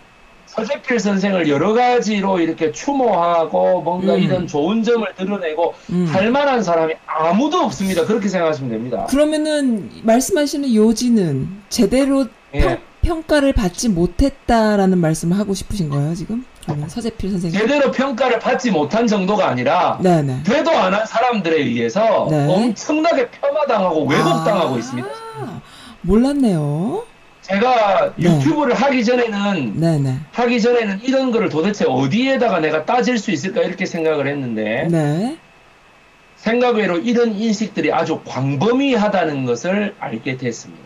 [0.46, 4.20] 서재필 선생을 여러 가지로 이렇게 추모하고 뭔가 음.
[4.20, 6.07] 이런 좋은 점을 드러내고 음.
[6.11, 8.05] 할 만한 사람이 아무도 없습니다.
[8.05, 9.07] 그렇게 생각하시면 됩니다.
[9.09, 12.61] 그러면은 말씀하시는 요지는 제대로 예.
[12.61, 12.79] 평,
[13.27, 16.45] 가를 받지 못했다라는 말씀을 하고 싶으신 거예요, 지금?
[16.87, 17.59] 서재필 선생님.
[17.59, 20.41] 제대로 평가를 받지 못한 정도가 아니라 네, 네.
[20.45, 22.47] 되도 안 한 사람들에 의해서 네.
[22.47, 25.09] 엄청나게 폄하당하고 왜곡당하고 아, 있습니다.
[26.03, 27.05] 몰랐네요.
[27.41, 28.38] 제가 네.
[28.38, 30.19] 유튜브를 하기 전에는 네네.
[30.33, 35.37] 하기 전에는 이런 거를 도대체 어디에다가 내가 따질 수 있을까 이렇게 생각을 했는데 네.
[36.37, 40.83] 생각외로 이런 인식들이 아주 광범위하다는 것을 알게 됐습니다.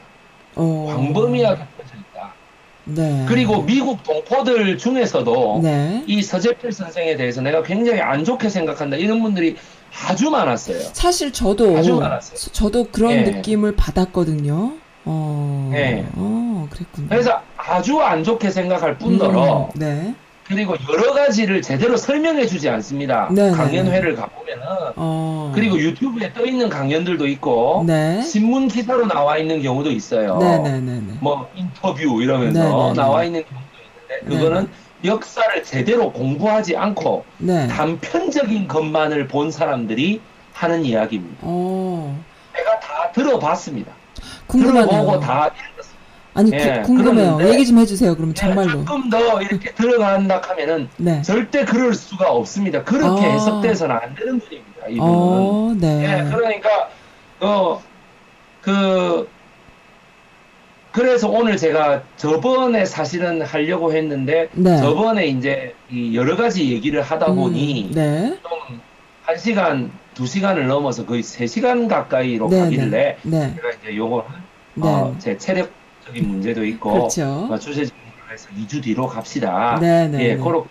[0.54, 1.66] 퍼져 있다.
[2.86, 3.26] 네.
[3.28, 6.04] 그리고 미국 동포들 중에서도 네.
[6.06, 9.56] 이 서재필 선생에 대해서 내가 굉장히 안 좋게 생각한다 이런 분들이
[10.08, 10.78] 아주 많았어요.
[10.92, 12.52] 사실 저도 아주 많았어요.
[12.52, 13.22] 저도 그런 예.
[13.22, 14.74] 느낌을 받았거든요.
[15.04, 15.72] 어.
[15.74, 16.06] 예.
[16.14, 17.08] 어, 그랬군요.
[17.08, 20.14] 그래서 아주 안 좋게 생각할 뿐더러 음, 네.
[20.48, 23.28] 그리고 여러 가지를 제대로 설명해 주지 않습니다.
[23.32, 24.64] 네, 네, 강연회를 가보면은
[24.96, 25.52] 어.
[25.54, 28.22] 그리고 유튜브에 떠 있는 강연들도 있고 네.
[28.22, 30.38] 신문 기사로 나와 있는 경우도 있어요.
[30.38, 31.14] 네, 네, 네, 네.
[31.20, 32.94] 뭐 인터뷰 이러면서 네, 네, 네.
[32.94, 33.66] 나와 있는 경우도
[34.28, 34.68] 있는데 그거는
[35.04, 37.66] 역사를 제대로 공부하지 않고 네.
[37.66, 40.20] 단편적인 것만을 본 사람들이
[40.52, 41.38] 하는 이야기입니다.
[41.42, 42.18] 어.
[42.56, 43.92] 제가 다 들어봤습니다.
[44.46, 44.86] 궁금하네요.
[44.86, 45.95] 들어보고 다 읽었습니다.
[46.36, 47.36] 아니 예, 구, 궁금해요.
[47.36, 48.14] 그러는데 얘기 좀 해주세요.
[48.14, 48.84] 그럼 정말로.
[48.84, 51.22] 조금 더 이렇게 들어간다 하면은 네.
[51.22, 52.84] 절대 그럴 수가 없습니다.
[52.84, 53.30] 그렇게 아.
[53.30, 54.86] 해석돼서는 안 되는 분입니다.
[54.88, 55.00] 이분은.
[55.00, 56.04] 어, 네.
[56.04, 56.90] 예, 그러니까
[57.40, 57.82] 어,
[58.60, 59.26] 그
[60.92, 64.76] 그래서 오늘 제가 저번에 사실은 하려고 했는데 네.
[64.78, 68.38] 저번에 이제 이 여러 가지 얘기를 하다 보니 음, 네.
[68.42, 73.54] 좀한 시간, 두 시간을 넘어서 거의 세 시간 가까이로 네, 가길래 네.
[73.56, 74.26] 제가 이제 요거
[74.74, 74.88] 네.
[74.88, 75.70] 어, 제 체력
[76.06, 77.48] 적인 문제도 있고 그렇죠.
[77.50, 79.78] 어, 주제적으로 해서 2주 뒤로 갑시다.
[79.80, 80.18] 네, 네.
[80.20, 80.36] 예, 네.
[80.36, 80.68] 그렇게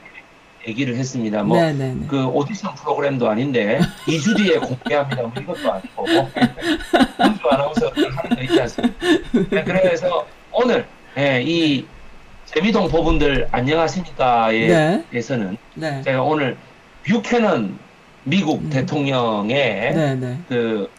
[0.68, 1.44] 얘기를 했습니다.
[1.44, 2.08] 뭐 네, 네, 네.
[2.08, 5.22] 그 오디션 프로그램도 아닌데 2주 뒤에 공개합니다.
[5.24, 6.06] 뭐 이것도 아니고
[7.20, 9.06] 문주 아나운서 하는 거 있지 않습니까?
[9.50, 11.86] 네, 그래서 오늘 예, 이
[12.46, 15.06] 재미동포 분들 안녕하십니까에 네.
[15.12, 16.02] 대해서는 네.
[16.04, 16.58] 제가 오늘
[17.06, 17.78] 뷰캐넌
[18.24, 18.70] 미국 음.
[18.70, 19.94] 대통령의.
[20.48, 20.90] 그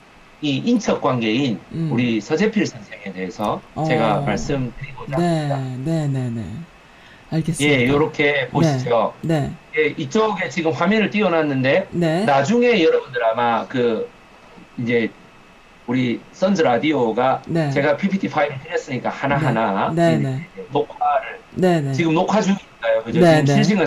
[0.42, 1.90] 이 인척 관계인 음.
[1.92, 3.84] 우리 서재필 선생에 대해서 어.
[3.84, 5.90] 제가 말씀드리고자 네, 합니다.
[5.90, 6.44] 네, 네, 네.
[7.30, 7.80] 알겠습니다.
[7.80, 9.14] 예, 요렇게 보시죠.
[9.22, 9.50] 네.
[9.76, 12.24] 예, 이쪽에 지금 화면을 띄워놨는데 네.
[12.24, 14.08] 나중에 여러분들 아마 그
[14.78, 15.10] 이제
[15.86, 17.70] 우리 선즈 라디오가 네.
[17.70, 20.48] 제가 PPT 파일을 드렸으니까 하나 하나 네, 이제 네.
[20.70, 21.92] 녹화를 네, 네.
[21.92, 23.02] 지금 녹화 중이니까요.
[23.04, 23.20] 그죠?
[23.20, 23.54] 네, 지금 네.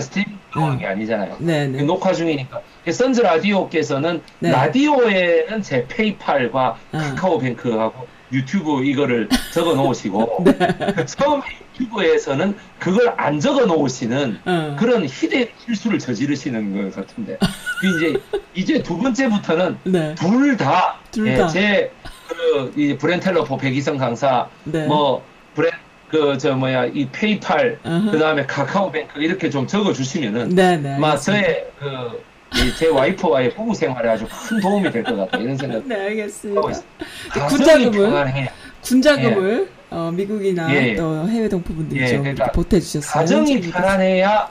[0.50, 0.78] 들어간 음.
[0.78, 1.36] 게 아니잖아요.
[1.38, 1.82] 네, 네.
[1.82, 2.60] 녹화 중이니까.
[2.92, 4.50] 선즈 라디오께서는 네.
[4.50, 6.98] 라디오에는 제 페이팔과 어.
[6.98, 11.04] 카카오뱅크하고 유튜브 이거를 적어 놓으시고 네.
[11.06, 11.42] 처음에
[11.80, 14.76] 유튜브에서는 그걸 안 적어 놓으시는 어.
[14.78, 17.38] 그런 희대 실수를 저지르시는 것 같은데
[17.80, 18.20] 그 이제
[18.54, 20.14] 이제 두 번째부터는 네.
[20.14, 21.48] 둘 다, 둘 예, 다.
[21.48, 21.92] 제,
[22.28, 24.86] 그, 이 브렌텔러포 백이성 강사, 네.
[24.86, 25.24] 뭐,
[25.54, 25.72] 브렌,
[26.08, 27.78] 그, 저, 뭐야, 이 페이팔.
[27.82, 30.98] 그 다음에 카카오뱅크 이렇게 좀 적어 주시면은, 네, 네.
[30.98, 31.42] 막 알겠습니다.
[31.42, 32.29] 저의, 그, 이
[32.78, 36.60] 제 와이프와의 부부 생활에 아주 큰 도움이 될 것 같다, 이런 생각 네, 알겠습니다.
[36.60, 38.48] 그 가정이 군자금을?
[38.82, 40.94] 군자금을 어, 미국이나 예, 예.
[40.94, 43.12] 또 해외 동포분들이 예, 좀 그러니까 보태주셨어요.
[43.20, 43.60] 가정이.
[43.60, 44.48] 편안해야,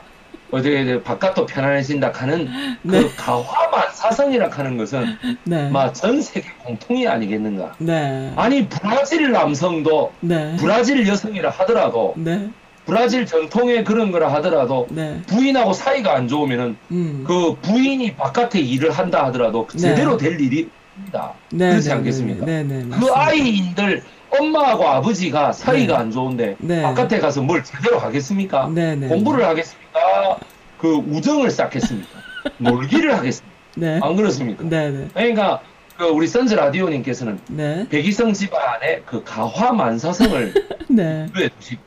[0.52, 2.48] 어떻게, 바깥도 편안해진다 하는
[2.84, 3.10] 그 네.
[3.16, 5.06] 가화만 사성이라 하는 것은,
[5.46, 5.70] 네.
[5.70, 7.74] 막전 세계 공통이 아니겠는가.
[7.80, 8.34] 네.
[8.36, 10.56] 아니, 브라질 남성도 네.
[10.60, 12.50] 브라질 여성이라 하더라도 네.
[12.90, 15.22] 브라질 전통의 그런 거라 하더라도 네.
[15.28, 17.24] 부인하고 사이가 안 좋으면은 음.
[17.26, 19.80] 그 부인이 바깥에 일을 한다 하더라도 네.
[19.80, 21.34] 제대로 될 일이 없습니다.
[21.52, 22.46] 네, 그렇지 네, 않겠습니까?
[22.46, 23.12] 네, 네, 네, 그.
[23.14, 26.00] 아이인들 엄마하고 아버지가 사이가 네.
[26.00, 26.82] 안 좋은데 네.
[26.82, 28.70] 바깥에 가서 뭘 제대로 하겠습니까?
[28.74, 29.08] 네, 네.
[29.08, 30.40] 공부를 하겠습니까?
[30.78, 32.10] 그 우정을 쌓겠습니까?
[32.58, 33.56] 놀기를 하겠습니까?
[33.76, 34.00] 네.
[34.02, 34.64] 안 그렇습니까?
[34.64, 35.08] 네, 네.
[35.14, 35.62] 그러니까
[35.98, 37.88] 그 우리 선즈 라디오님께서는 네.
[37.90, 40.54] 백이성 집안의 그 가화 만사성을
[40.90, 41.28] 네.
[41.36, 41.78] 왜 두시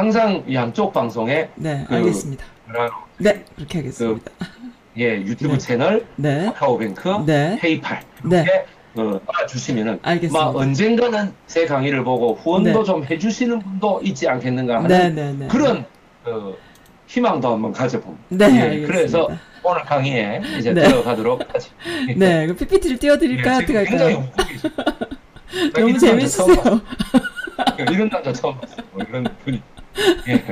[0.00, 2.44] 항상 양쪽 방송에 네, 그- 알겠습니다.
[2.66, 4.30] 뭐라 네, 그렇게 하겠습니다.
[4.98, 5.58] 예 유튜브 네.
[5.58, 6.44] 채널 네.
[6.52, 7.56] 카카오뱅크 네.
[7.58, 8.42] 페이팔 네.
[8.42, 10.38] 이렇게 어, 주시면은 알겠습니다.
[10.44, 12.84] 막 언젠가는 제 강의를 보고 후원도 네.
[12.84, 15.48] 좀 해주시는 분도 있지 않겠는가 하는 네, 네, 네.
[15.48, 15.86] 그런
[16.22, 16.58] 그
[17.06, 18.48] 희망도 한번 가져봅니다.
[18.48, 18.92] 네, 예, 알겠습니다.
[18.92, 19.28] 그래서
[19.62, 20.82] 오늘 강의에 이제 네.
[20.88, 21.70] 들어가도록 하죠.
[22.10, 22.12] 예.
[22.16, 23.54] 네, 그 PPT를 띄워드릴까요?
[23.54, 24.28] 예, 어떻게 굉장히 할까요?
[25.74, 26.80] 너무 재밌으세요.
[27.78, 28.84] 이런 남자 처음 봤어요.
[28.92, 29.62] 뭐 이런 분이.
[30.28, 30.44] 예.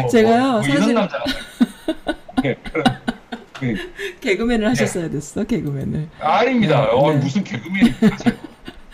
[0.00, 0.96] 뭐, 제가요, 뭐, 뭐 사실-.
[2.44, 2.84] 예, 그런.
[3.52, 3.74] 그,
[4.20, 6.08] 개그맨을 하셨어야 됐어, 개그맨을.
[6.20, 6.80] 아닙니다.
[6.82, 7.18] 네, 어, 네.
[7.18, 8.16] 무슨 개그맨입니까?
[8.16, 8.36] 제가.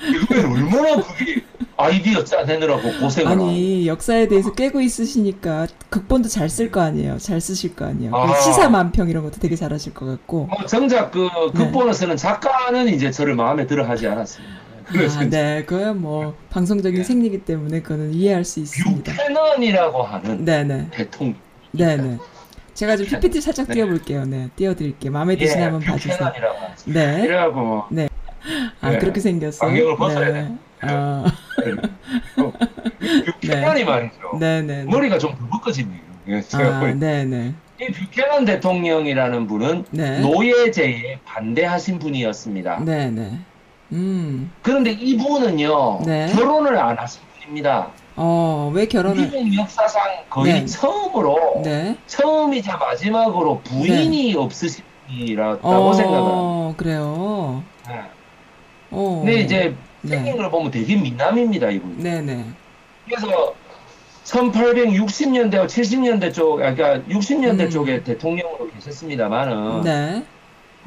[0.01, 1.43] 개그맨 얼마나 그게
[1.77, 3.31] 아이디어 짜내느라고 고생을.
[3.33, 7.19] 아니, 역사에 대해서 깨고 있으시니까 극본도 잘 쓸 거 아니에요.
[7.19, 8.15] 잘 쓰실 거 아니에요.
[8.15, 8.27] 아.
[8.27, 10.47] 그 시사만평 이런 것도 되게 잘하실 것 같고.
[10.47, 11.65] 뭐 정작 그 네.
[11.65, 14.68] 극본을 쓰는 작가는 이제 저를 마음에 들어 하지 않았습니다.
[14.89, 17.05] 아, 네, 그거야 뭐 방송적인 네.
[17.05, 19.13] 생리기 때문에 그거는 이해할 수 있습니다.
[19.13, 21.37] 뷰캐넌이라고 하는 네, 네, 대통령.
[21.73, 22.19] 네, 네.
[22.73, 23.75] 제가 좀 PPT 살짝 네.
[23.75, 24.25] 띄워볼게요.
[24.25, 25.13] 네, 띄워드릴게요.
[25.13, 26.33] 마음에 예, 드시면 한번 봐주세요.
[26.87, 27.23] 네.
[27.25, 27.89] 이래갖고 뭐
[28.81, 28.99] 아, 네.
[28.99, 29.69] 그렇게 생겼어요.
[29.71, 30.33] 안경을 벗어야 네.
[30.33, 30.55] 돼.
[30.81, 31.25] 아,
[32.39, 32.53] 어,
[33.41, 34.39] 뷰캐넌이 말이죠.
[34.39, 34.85] 네네.
[34.85, 36.03] 머리가 좀 부끄러집니다.
[36.29, 36.95] 예, 아.
[36.95, 37.55] 네네.
[37.81, 40.21] 이 뷰캐넌 대통령이라는 분은 네.
[40.21, 42.85] 노예제에 반대하신 분이었습니다.
[42.85, 43.39] 네네.
[43.93, 44.53] 음.
[44.63, 46.33] 그런데 이분은요, 네.
[46.35, 47.89] 결혼을 안 하신 분입니다.
[48.17, 50.67] 어, 왜 결혼을, 미국 역사상 거의 네.
[50.67, 51.97] 처음으로, 네.
[52.07, 56.37] 처음이자 마지막으로 부인이 없으신 분이라고 생각을 합니다.
[56.37, 57.63] 어, 그래요.
[57.89, 58.01] 네.
[58.91, 59.23] 어.
[59.25, 59.75] 근데 이제
[60.07, 60.37] 생긴 네.
[60.37, 61.99] 걸 보면 되게 미남입니다, 이분.
[61.99, 62.45] 네네.
[63.07, 63.55] 그래서
[64.25, 67.71] 1860년대와 70년대 쪽, 그러니까 60년대 음.
[67.71, 70.25] 쪽에 대통령으로 계셨습니다만은 네.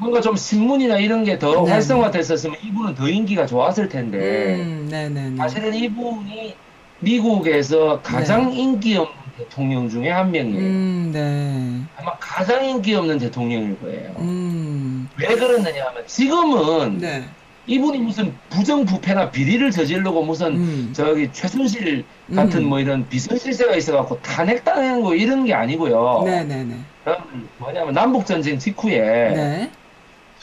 [0.02, 1.70] 뭔가 좀 신문이나 이런 게더 네.
[1.70, 5.36] 활성화됐었으면 이분은 더 인기가 좋았을 텐데 음, 네네네.
[5.36, 6.56] 사실은 이분이
[6.98, 10.58] 미국에서 가장 인기 없는 대통령 중에 한 명이에요.
[10.58, 11.82] 음, 네.
[11.96, 14.12] 아마 가장 인기 없는 대통령일 거예요.
[14.18, 15.08] 음.
[15.16, 17.24] 왜 그러느냐 하면 지금은 네.
[17.68, 20.92] 이분이 무슨 부정부패나 비리를 저지르고 무슨 음.
[20.92, 22.68] 저기 최순실 같은 음.
[22.68, 26.22] 뭐 이런 비선실세가 있어갖고 탄핵당한 거 이런 게 아니고요.
[26.24, 26.74] 네네네.
[27.04, 29.70] 그럼 뭐냐면 남북전쟁 직후에 네.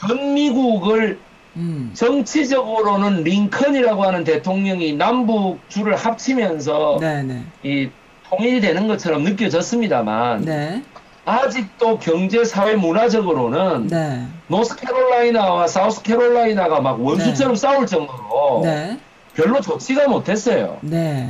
[0.00, 1.18] 전 미국을
[1.56, 1.90] 음.
[1.92, 7.44] 정치적으로는 링컨이라고 하는 대통령이 남북 주를 합치면서 네네.
[7.64, 7.90] 이
[8.28, 10.82] 통일이 되는 것처럼 느껴졌습니다만 네.
[11.26, 14.26] 아직도 경제, 사회, 문화적으로는 네.
[14.48, 18.98] 노스캐롤라이나와 사우스캐롤라이나가 막 원수처럼 싸울 정도로 네.
[19.34, 20.78] 별로 좋지가 못했어요.
[20.80, 21.28] 네.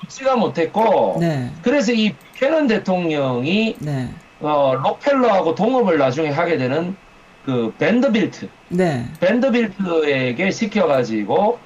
[0.00, 1.50] 좋지가 못했고 네.
[1.62, 4.10] 그래서 이 캐넌 대통령이 네.
[4.40, 6.96] 어, 록펠러하고 동업을 나중에 하게 되는
[7.44, 9.06] 그 밴더빌트 네.
[9.20, 11.58] 밴더빌트에게 시켜가지고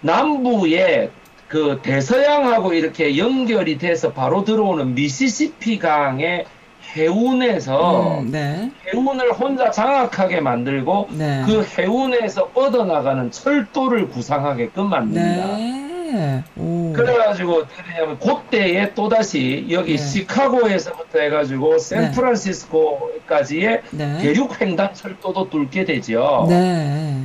[0.00, 1.10] 남부에
[1.48, 6.44] 그 대서양하고 이렇게 연결이 돼서 바로 들어오는 미시시피 강의
[6.96, 8.70] 해운에서 음, 네.
[8.86, 11.42] 해운을 혼자 장악하게 만들고 네.
[11.46, 15.56] 그 해운에서 뻗어나가는 철도를 구상하게끔 만듭니다.
[15.56, 15.93] 네.
[16.56, 16.92] 오.
[16.94, 19.96] 그래가지고 어떻게 되냐면 그때에 또 다시 여기 네.
[19.96, 24.18] 시카고에서부터 해가지고 샌프란시스코까지의 네.
[24.18, 26.46] 대륙 횡단 철도도 뚫게 되죠.
[26.48, 27.24] 네.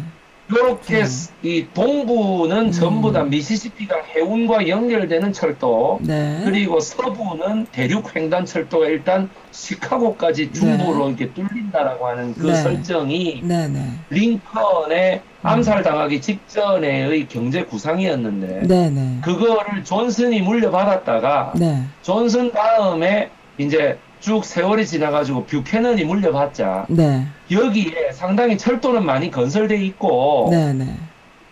[0.51, 1.07] 이렇게 음.
[1.43, 6.41] 이 동부는 전부 다 미시시피강 해운과 연결되는 철도, 네.
[6.43, 12.55] 그리고 서부는 대륙 횡단 철도가 일단 시카고까지 중부로 이렇게 뚫린다라고 하는 그 네.
[12.55, 13.79] 설정이 네네.
[14.09, 19.19] 링컨의 암살당하기 직전의 경제 구상이었는데 네네.
[19.23, 21.83] 그거를 존슨이 물려받았다가 네.
[22.01, 27.25] 존슨 다음에 이제 쭉 세월이 지나가지고 뷰캐넌이 물려받자 네.
[27.49, 30.85] 여기에 상당히 철도는 많이 건설돼 있고 네네.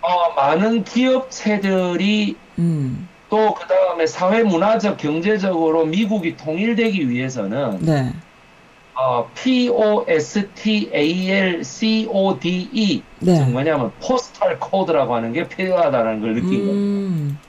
[0.02, 3.08] 어, 많은 기업체들이 음.
[3.30, 8.13] 또그 다음에 사회 문화적 경제적으로 미국이 통일되기 위해서는 네.
[8.99, 13.36] 어, P O S T A L C O D E 네.
[13.36, 16.73] 즉 뭐냐면 포스탈 코드라고 하는 게 필요하다는 걸 느낀 겁니다.
[16.73, 17.39] 음.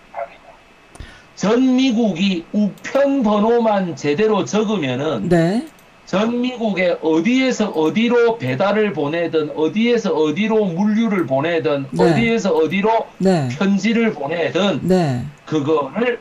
[1.37, 5.66] 전 미국이 우편 번호만 제대로 적으면은 네.
[6.04, 12.02] 전 미국에 어디에서 어디로 배달을 보내든 어디에서 어디로 물류를 보내든 네.
[12.02, 13.48] 어디에서 어디로 네.
[13.52, 15.24] 편지를 보내든 네.
[15.46, 16.18] 그거를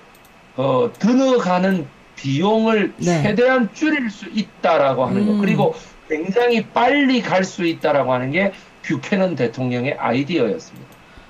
[0.55, 1.87] 어, 들어가는
[2.17, 3.23] 비용을 네.
[3.23, 5.27] 최대한 줄일 수 있다라고 하는 음.
[5.27, 5.75] 거 그리고
[6.09, 8.51] 굉장히 빨리 갈 수 있다라고 하는 게
[8.83, 10.87] 뷰캐넌 대통령의 아이디어였습니다.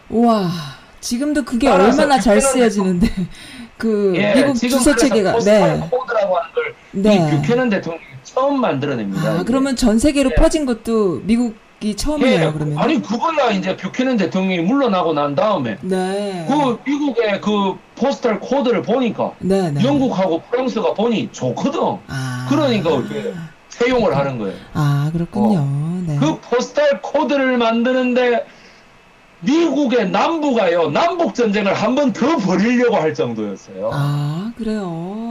[0.10, 0.50] 우와.
[1.00, 3.08] 지금도 그게 얼마나 잘 쓰여지는데
[3.78, 5.80] 그 예, 미국 주소 체계가 네.
[5.92, 7.16] 코드라고 하는 걸 네.
[7.16, 9.32] 이 뷰캐넌 대통령이 처음 만들어냅니다.
[9.40, 9.44] 아.
[9.46, 10.36] 그러면 전 세계로 예.
[10.36, 12.78] 퍼진 것도 미국 이 처음이에요, 예, 그러면.
[12.80, 16.46] 아니 그거야 이제 뷰캐넌 대통령이 물러나고 난 다음에 네.
[16.48, 19.84] 그 미국의 그 postal code를 보니까 네, 네.
[19.84, 21.80] 영국하고 프랑스가 보니 좋거든.
[22.08, 22.48] 아.
[22.50, 23.32] 그러니까 어떻게
[23.70, 24.56] 채용을 하는 거예요.
[24.74, 25.68] 아, 그렇군요.
[26.08, 26.18] 네.
[26.20, 28.46] 그 포스탈 코드를 만드는데
[29.42, 33.92] 미국의 남부가요 남북 전쟁을 한 번 더 벌이려고 할 정도였어요.
[33.94, 35.27] 아, 그래요.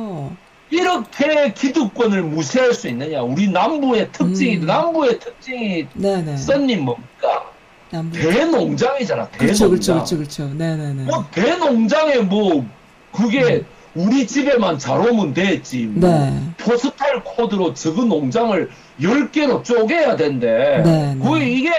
[0.71, 3.23] 이렇게 기득권을 무시할 수 있느냐?
[3.23, 4.67] 우리 남부의 특징이 음.
[4.67, 6.37] 남부의 특징이 네, 네.
[6.37, 7.51] 썬님 뭡니까?
[7.91, 8.19] 남부.
[8.19, 9.29] 대농장이잖아.
[9.29, 9.97] 그렇죠, 대농장.
[9.97, 10.55] 그렇죠, 그렇죠, 그렇죠.
[10.55, 11.03] 네, 네, 네.
[11.05, 12.67] 뭐 대농장에 뭐
[13.13, 15.87] 그게 우리 집에만 잘 오면 됐지.
[15.87, 16.43] 뭐 네.
[16.59, 18.69] postal code로 적은 농장을
[19.01, 20.83] 10개로 쪼개야 된대.
[20.85, 21.51] 네, 네.
[21.51, 21.71] 이게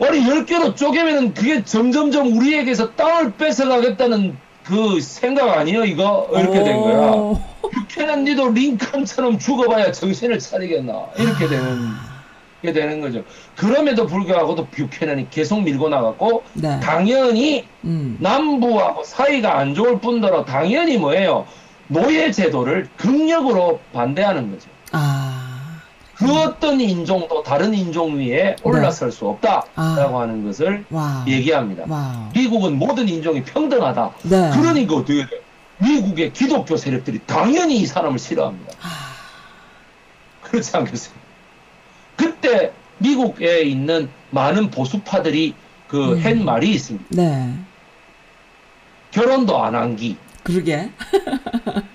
[0.00, 4.36] 아니 10개로 쪼개면은 그게 점점점 우리에게서 땅을 뺏어가겠다는
[4.70, 6.28] 그 생각 아니에요 이거?
[6.32, 7.10] 이렇게 된 거야.
[7.10, 7.40] 오.
[7.60, 11.90] 뷰캐넌 니도 링컨처럼 죽어봐야 정신을 차리겠나 이렇게 되는
[12.62, 13.24] 게 되는 거죠.
[13.56, 16.78] 그럼에도 불구하고도 뷰캐넌이 계속 밀고 나갔고 네.
[16.80, 18.16] 당연히 음.
[18.20, 21.46] 남부하고 사이가 안 좋을 뿐더러 당연히 뭐예요?
[21.88, 24.68] 노예 제도를 극력으로 반대하는 거죠.
[24.92, 25.49] 아.
[26.20, 30.20] 그 어떤 인종도 다른 인종 위에 올라설 수 없다라고 아.
[30.20, 31.26] 하는 것을 와우.
[31.26, 31.84] 얘기합니다.
[31.88, 32.28] 와우.
[32.34, 34.10] 미국은 모든 인종이 평등하다.
[34.24, 34.50] 네.
[34.54, 35.40] 그러니까 어떻게 돼?
[35.78, 38.74] 미국의 기독교 세력들이 당연히 이 사람을 싫어합니다.
[38.82, 39.14] 아,
[40.42, 41.20] 그렇지 않겠습니까?
[42.16, 45.54] 그때 미국에 있는 많은 보수파들이
[45.88, 46.22] 그 음.
[46.22, 47.06] 한 말이 있습니다.
[47.10, 47.54] 네.
[49.10, 50.90] 결혼도 안 한 기, 그러게.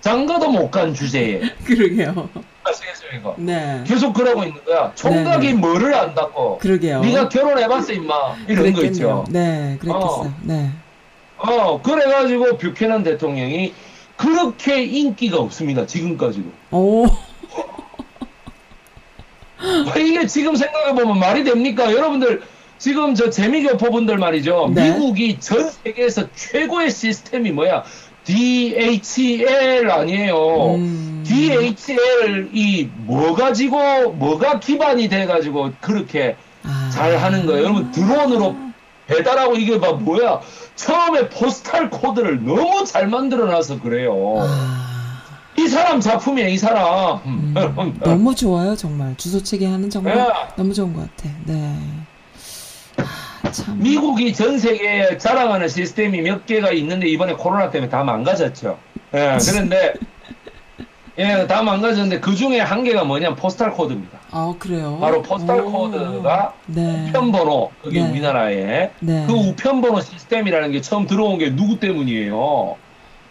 [0.00, 2.28] 어, 장가도 못 간 주제에 그러게요.
[2.64, 3.34] 아시겠습니까?
[3.38, 3.82] 네.
[3.86, 4.92] 계속 그러고 있는 거야.
[4.94, 5.58] 총각이 네, 네.
[5.58, 6.58] 뭐를 안다고?
[6.58, 7.00] 그러게요.
[7.00, 8.14] 네가 결혼해봤어 임마
[8.48, 9.24] 이런 거 있죠.
[9.30, 10.28] 네, 그랬겠어요.
[10.28, 10.34] 어.
[10.42, 10.70] 네.
[11.38, 13.72] 어 그래가지고 뷰캐넌 대통령이
[14.16, 16.48] 그렇게 인기가 없습니다 지금까지도.
[16.70, 17.06] 오,
[19.58, 21.90] 아, 이게 지금 생각해보면 말이 됩니까?
[21.92, 22.42] 여러분들,
[22.78, 24.70] 지금 저 재미교포분들 말이죠.
[24.74, 24.90] 네.
[24.92, 27.84] 미국이 전 세계에서 최고의 시스템이 뭐야?
[28.24, 30.74] DHL 아니에요.
[30.74, 31.24] 음.
[31.26, 36.90] DHL이 뭐 가지고, 뭐가 기반이 돼 가지고 그렇게 아.
[36.92, 37.64] 잘 하는 거예요.
[37.64, 38.56] 여러분, 드론으로
[39.06, 40.40] 배달하고 이게 막 뭐야?
[40.76, 44.36] 처음에 포스탈 코드를 너무 잘 만들어 놔서 그래요.
[44.40, 45.22] 아.
[45.58, 47.18] 이 사람 작품이에요, 이 사람.
[47.26, 47.54] 음.
[48.00, 49.16] 너무 좋아요, 정말.
[49.16, 50.54] 주소 체계 하나는 정말 예.
[50.56, 51.34] 너무 좋은 것 같아.
[51.44, 51.76] 네.
[53.50, 53.78] 아, 참.
[53.78, 58.78] 미국이 전 세계에 자랑하는 시스템이 몇 개가 있는데 이번에 코로나 때문에 다 망가졌죠.
[59.14, 59.94] 예, 그런데
[61.18, 64.18] 예, 다 망가졌는데 그 중에 한 개가 뭐냐면 postal code입니다.
[64.30, 64.98] 아, 그래요?
[65.00, 65.72] 바로 postal 오.
[65.72, 67.08] code가 네.
[67.08, 68.10] 우편번호 그게 네.
[68.10, 69.26] 우리나라에 네.
[69.26, 72.76] 그 우편번호 시스템이라는 게 처음 들어온 게 누구 때문이에요?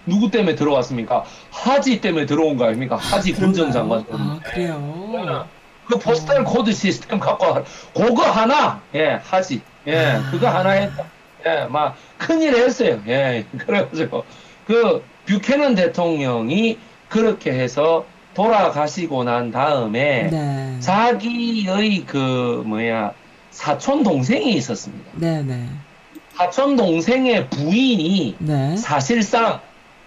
[0.06, 1.24] 누구 때문에 들어왔습니까?
[1.52, 2.98] 하지 때문에 들어온 거 아닙니까?
[2.98, 4.06] 하지 군정장관.
[4.12, 5.48] 아, 그래요?
[5.86, 7.64] 그 postal code 시스템 갖고 와.
[7.96, 11.06] 그거 하나 예 하지 예 그거 하나 했다
[11.46, 14.24] 예 막 큰일 했어요 예 그래가지고
[14.68, 20.76] 그 뷰캐넌 대통령이 그렇게 해서 돌아가시고 난 다음에 네.
[20.80, 23.14] 자기의 그 뭐야
[23.52, 25.66] 사촌 동생이 있었습니다 네, 네.
[26.36, 28.78] 사촌 동생의 부인이 네.
[28.78, 29.60] 사실상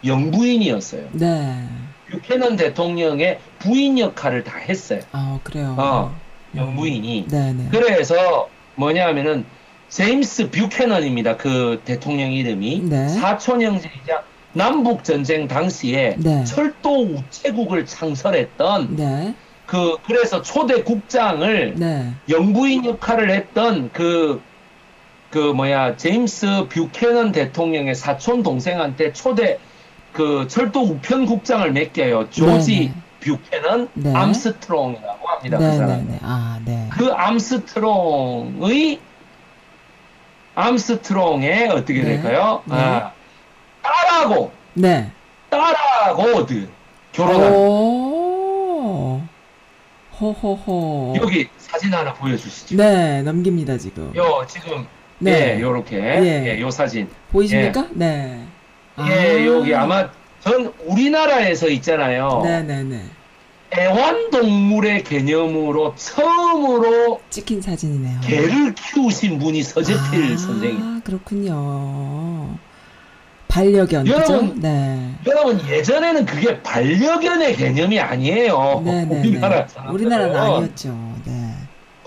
[0.04, 1.66] 영부인이었어요 네.
[2.11, 5.74] 뷰캐넌 대통령의 부인 역할을 다 했어요 아, 그래요?
[5.78, 6.14] 어,
[6.54, 7.68] 영부인이 네, 네.
[7.70, 9.44] 그래서 뭐냐면은
[9.92, 11.37] 제임스 뷰캐넌입니다.
[11.37, 13.09] 그 대통령 이름이 네.
[13.09, 14.22] 사촌 형제이자
[14.55, 16.44] 남북 전쟁 당시에 네.
[16.44, 19.35] 철도 우체국을 창설했던 네.
[19.66, 22.11] 그 그래서 초대 국장을 네.
[22.31, 29.59] 영부인 역할을 했던 그그 뭐야 제임스 뷰캐넌 대통령의 사촌 동생한테 초대
[30.14, 32.31] 그 철도 우편 국장을 맡겨요.
[32.31, 34.14] 조지 네, 뷰캐넌 네.
[34.14, 35.59] 암스트롱이라고 합니다.
[35.59, 36.18] 그 네, 사람.
[36.22, 36.88] 아, 네.
[36.90, 39.00] 그 암스트롱의
[40.55, 42.05] 암스트롱의 어떻게 네.
[42.05, 42.62] 될까요?
[42.67, 42.75] 네.
[42.77, 43.12] 아,
[43.83, 45.11] 딸하고 네.
[45.51, 46.69] 딸하고 어디
[47.12, 49.23] 결혼한 오.
[50.21, 51.15] 호호호.
[51.17, 52.77] 여기 사진 하나 보여주시죠.
[52.77, 54.15] 네, 넘깁니다, 지금.
[54.15, 54.87] 요 지금
[55.19, 55.57] 네.
[55.57, 56.45] 예, 요렇게 예.
[56.47, 57.09] 예, 요 사진.
[57.31, 57.88] 보이십니까?
[57.93, 58.45] 네.
[59.09, 60.09] 예, 여기 아마
[60.41, 62.43] 전 우리나라에서 있잖아요.
[62.45, 63.03] 네, 네, 네.
[63.76, 68.20] 애완동물의 개념으로 처음으로 찍힌 사진이네요.
[68.20, 71.00] 개를 키우신 분이 서재필 아, 선생님.
[71.02, 72.56] 그렇군요.
[73.48, 74.61] 반려견, 여러분?
[74.61, 75.11] 네.
[75.26, 78.82] 여러분 예전에는 그게 반려견의 개념이 아니에요.
[78.85, 79.68] 네, 네, 우리나라 네.
[79.68, 79.94] 사람들은.
[79.94, 81.14] 우리나라는 아니었죠.
[81.26, 81.54] 네.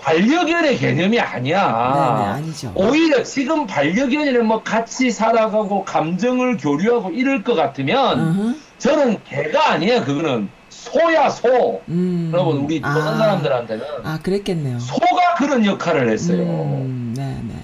[0.00, 1.60] 반려견의 개념이 아니야.
[1.94, 2.72] 네, 네, 아니죠.
[2.76, 8.54] 오히려 지금 반려견이는 뭐 같이 살아가고 감정을 교류하고 이럴 것 같으면 어허.
[8.78, 10.04] 저는 개가 아니에요.
[10.04, 10.48] 그거는
[10.90, 11.82] 소야 소.
[11.88, 12.30] 음.
[12.32, 12.94] 여러분 우리 아.
[12.94, 14.78] 조선 사람들한테는 아, 그랬겠네요.
[14.78, 16.42] 소가 그런 역할을 했어요.
[16.42, 17.54] 음, 네, 네.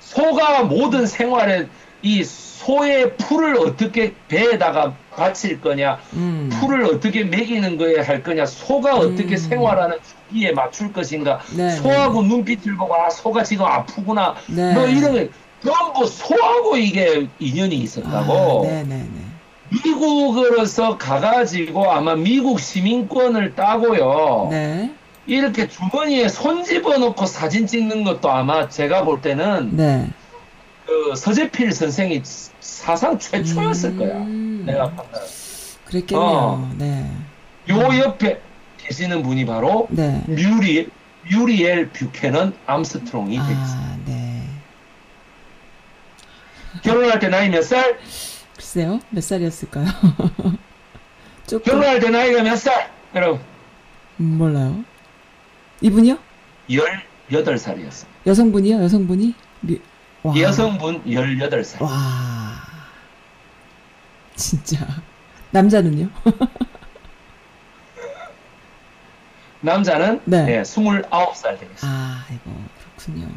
[0.00, 1.66] 소가 모든 생활에
[2.02, 6.50] 이 소의 풀을 어떻게 배에다가 바칠 거냐, 음.
[6.52, 9.36] 풀을 어떻게 먹이는 거에 할 거냐, 소가 어떻게 음.
[9.36, 9.96] 생활하는
[10.28, 14.74] 주기에 맞출 것인가, 네, 소하고 눈빛을 보고 아 소가 지금 아프구나, 네.
[14.74, 15.28] 뭐 이런 거
[15.62, 18.66] 전부 소하고 이게 인연이 있었다고.
[18.66, 19.27] 아, 네, 네, 네.
[19.70, 24.48] 미국으로서 가가지고 아마 미국 시민권을 따고요.
[24.50, 24.92] 네.
[25.26, 30.08] 이렇게 주머니에 손 집어넣고 사진 찍는 것도 아마 제가 볼 때는 네.
[30.86, 32.22] 그 서재필 선생이
[32.60, 34.16] 사상 최초였을 거야.
[34.16, 34.62] 음.
[34.66, 35.20] 내가 판단.
[35.84, 36.26] 그랬겠네요.
[36.26, 36.72] 어.
[36.78, 37.10] 네.
[37.68, 38.40] 요 옆에
[38.78, 40.22] 계시는 분이 바로 네.
[40.26, 40.88] 뮤리
[41.30, 43.66] 뮤리엘 뷰캐넌 암스트롱이 되겠습니다.
[43.66, 44.42] 아, 네.
[46.82, 47.98] 결혼할 때 나이 몇 살?
[48.58, 48.98] 글쎄요.
[49.10, 49.86] 몇 살이었을까요?
[51.46, 52.90] 조금 결혼할 때 나이가 몇 살?
[53.14, 53.40] 여러분
[54.18, 54.84] 음, 몰라요.
[55.80, 56.18] 이분이요?
[57.30, 58.06] 18살이었어.
[58.26, 58.82] 여성분이요?
[58.82, 59.32] 여성분이?
[59.60, 59.80] 미...
[60.24, 60.36] 와.
[60.36, 61.80] 여성분 18살.
[61.82, 61.88] 와.
[64.34, 64.84] 진짜.
[65.52, 66.08] 남자는요?
[69.60, 70.58] 남자는 네.
[70.58, 71.78] 예, 29살 되겠습니다.
[71.84, 72.50] 아, 이거
[72.96, 73.28] 그렇군요.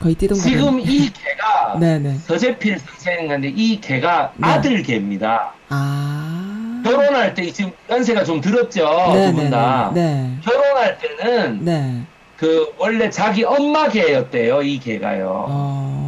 [0.00, 0.44] 거의 띠동갑.
[0.46, 1.28] 지금 이 개가
[1.72, 2.18] 개가 네네.
[2.26, 4.46] 서재필 선생인데 이 개가 네.
[4.48, 5.52] 아들 개입니다.
[5.68, 6.80] 아.
[6.84, 9.90] 결혼할 때 지금 연세가 좀 들었죠 두 분 다.
[9.94, 10.32] 네.
[10.44, 12.02] 결혼할 때는 네.
[12.36, 15.46] 그 원래 자기 엄마 개였대요 이 개가요.
[15.48, 16.07] 어.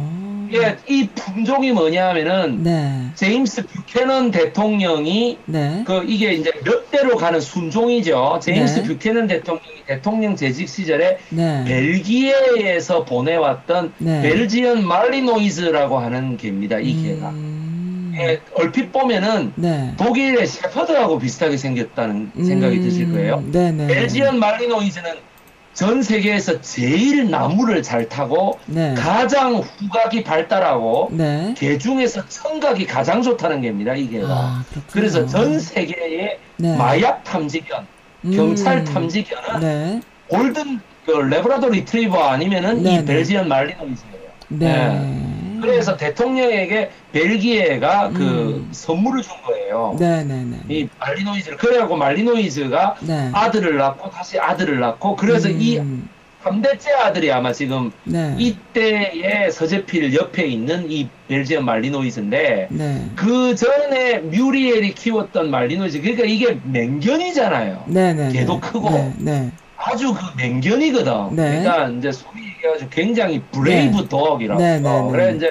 [0.51, 3.09] 이게 이 품종이 뭐냐면은 네.
[3.15, 5.83] 제임스 뷰캐넌 대통령이 네.
[5.87, 8.39] 그 이게 이제 몇 대로 가는 순종이죠.
[8.43, 8.83] 제임스 네.
[8.83, 11.63] 뷰캐넌 대통령이 대통령 재직 시절에 네.
[11.65, 14.21] 벨기에에서 보내왔던 네.
[14.21, 16.79] Belgian Malinois라고 하는 개입니다.
[16.79, 17.29] 이 개가.
[17.29, 18.13] 음.
[18.19, 19.93] 예, 얼핏 보면은 네.
[19.97, 22.81] 독일의 셰퍼드하고 비슷하게 생겼다는 생각이 음.
[22.81, 23.41] 드실 거예요.
[23.49, 23.87] 네네.
[23.87, 25.30] Belgian Malinois는
[25.73, 28.93] 전 세계에서 제일 나무를 잘 타고 네.
[28.93, 31.53] 가장 후각이 발달하고 네.
[31.57, 33.95] 개 중에서 청각이 가장 좋다는 개입니다.
[33.95, 34.27] 이 개가.
[34.27, 34.65] 아.
[34.91, 36.77] 그래서 전 세계의 네.
[36.77, 37.87] 마약 탐지견,
[38.25, 38.31] 음.
[38.35, 40.01] 경찰 탐지견은 네.
[40.27, 43.05] 골든 그 레브라도 리트리버 아니면은 네, 이 네.
[43.05, 44.21] 벨지언 말리노이즈예요.
[44.49, 45.30] 네.
[45.61, 48.69] 그래서 대통령에게 벨기에가 그 음.
[48.71, 49.95] 선물을 준 거예요.
[49.99, 50.57] 네네네.
[50.69, 53.29] 이 말리노이즈를 그래갖고 말리노이즈가 네.
[53.33, 56.09] 아들을 낳고 다시 아들을 낳고 그래서 이 음.
[56.43, 58.35] 3대째 아들이 아마 지금 네.
[58.37, 63.09] 이때의 서재필 옆에 있는 이 Belgian Malinois인데 네.
[63.15, 67.83] 그 전에 뮤리엘이 키웠던 Malinois 그러니까 이게 맹견이잖아요.
[67.85, 68.31] 네네.
[68.31, 68.89] 개도 크고.
[68.89, 69.13] 네.
[69.19, 69.51] 네.
[69.77, 71.35] 아주 그 맹견이거든.
[71.35, 71.61] 네.
[71.61, 74.61] 그러니까 이제 소위 얘기해가지고 굉장히 brave dog이라고.
[74.61, 75.11] 네, 네, 네.
[75.11, 75.49] 그래 이제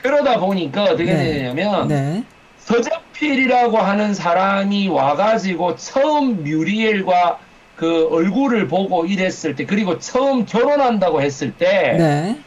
[0.00, 1.32] 그러다 보니까 어떻게 네.
[1.34, 2.24] 되냐면 네.
[2.58, 7.38] 서재필이라고 하는 사람이 와가지고 처음 뮤리엘과
[7.76, 12.38] 그 얼굴을 보고 이랬을 때 그리고 처음 결혼한다고 했을 때 네.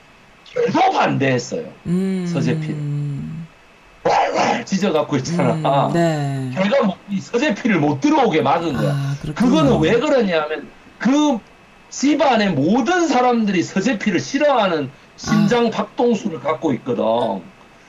[0.45, 1.66] 계속 반대했어요.
[1.86, 2.28] 음.
[2.32, 2.76] 서재필.
[4.02, 5.88] 왈왈 짖어갖고 있잖아.
[5.88, 6.52] 음, 네.
[6.56, 8.91] 걔가 뭐, 이 서재필을 못 들어오게 막은 거야.
[8.91, 9.16] 아.
[9.36, 11.38] 그거는 왜 그러냐면 그
[11.90, 15.70] 집안의 모든 사람들이 서재필을 싫어하는 심장 아.
[15.70, 17.04] 박동수를 갖고 있거든.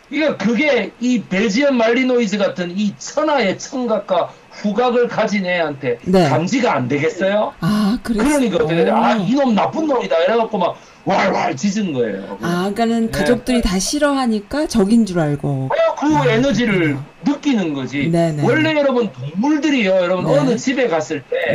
[0.08, 6.28] 그러니까 그게 이 벨지언 말리노이즈 같은 이 천하의 청각과 후각을 가진 애한테 네.
[6.28, 7.54] 감지가 안 되겠어요?
[7.60, 7.98] 아.
[8.02, 8.90] 그러니까 어떻게 돼?
[8.90, 10.18] 아, 이놈 나쁜 놈이다.
[10.24, 12.38] 이래갖고 막 왈왈 짖은 거예요.
[12.42, 13.10] 아, 그러니까는 네.
[13.10, 15.68] 가족들이 다 싫어하니까 적인 줄 알고.
[15.70, 18.08] 어, 그 에너지를 느끼는 거지.
[18.10, 18.42] 네네.
[18.44, 19.90] 원래 여러분 동물들이요.
[19.90, 20.38] 여러분 네.
[20.38, 21.54] 어느 집에 갔을 때.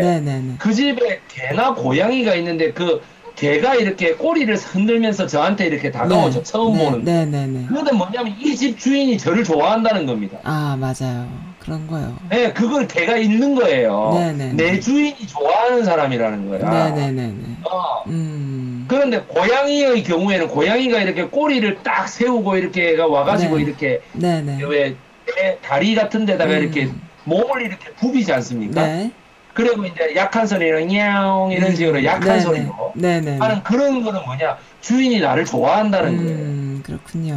[0.60, 3.02] 그 집에 개나 고양이가 있는데 그
[3.36, 6.44] 개가 이렇게 꼬리를 흔들면서 저한테 이렇게 다가오죠.
[6.44, 7.04] 처음 네, 보는.
[7.04, 7.66] 네네네.
[7.68, 10.38] 그거는 뭐냐면 이 집 주인이 저를 좋아한다는 겁니다.
[10.44, 11.28] 아, 맞아요.
[11.66, 12.16] 그런 거요.
[12.30, 14.12] 네, 그걸 개가 있는 거예요.
[14.14, 14.54] 네네.
[14.54, 16.90] 내 주인이 좋아하는 사람이라는 거야.
[16.90, 17.58] 네네네네.
[17.64, 18.04] 어.
[18.06, 18.86] 음.
[18.88, 23.64] 그런데 고양이의 경우에는 고양이가 이렇게 꼬리를 딱 세우고 이렇게가 와가지고 네.
[23.64, 24.60] 이렇게 네네.
[24.64, 26.62] 왜개 다리 같은 데다가 음.
[26.62, 26.90] 이렇게
[27.24, 28.86] 몸을 이렇게 부비지 않습니까?
[28.86, 29.12] 네.
[29.56, 32.40] 그리고 이제 약한 소리로 냐옹 이런 식으로 약한 네네.
[32.42, 33.38] 소리로 네네.
[33.40, 36.38] 하는 그런 거는 뭐냐 주인이 나를 좋아한다는 거예요.
[36.38, 37.34] 음, 그렇군요.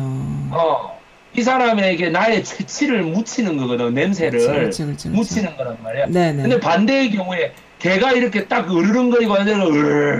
[0.50, 0.97] 어,
[1.36, 5.08] 이 사람에게 나의 최치를 묻히는 거거든 냄새를 그렇죠, 그렇죠, 그렇죠.
[5.10, 6.06] 묻히는 거란 말이야.
[6.06, 6.42] 네네.
[6.42, 9.62] 근데 반대의 경우에 걔가 이렇게 딱 으르렁거리고 하는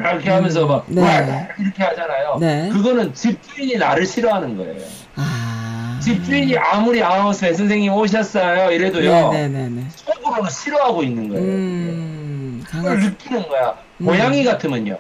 [0.03, 1.03] 이렇게 하면서 막 네.
[1.03, 2.37] 왈 이렇게 하잖아요.
[2.41, 2.69] 네.
[2.73, 4.81] 그거는 집주인이 나를 싫어하는 거예요.
[5.17, 5.99] 아.
[6.01, 9.83] 집주인이 아무리 아우 배 선생님 오셨어요 이래도요 네네네네.
[9.97, 11.43] 속으로는 싫어하고 있는 거예요.
[11.43, 13.07] 음, 그걸 강아지.
[13.09, 13.75] 느끼는 거야.
[14.01, 14.07] 음.
[14.07, 14.97] 고양이 같으면요.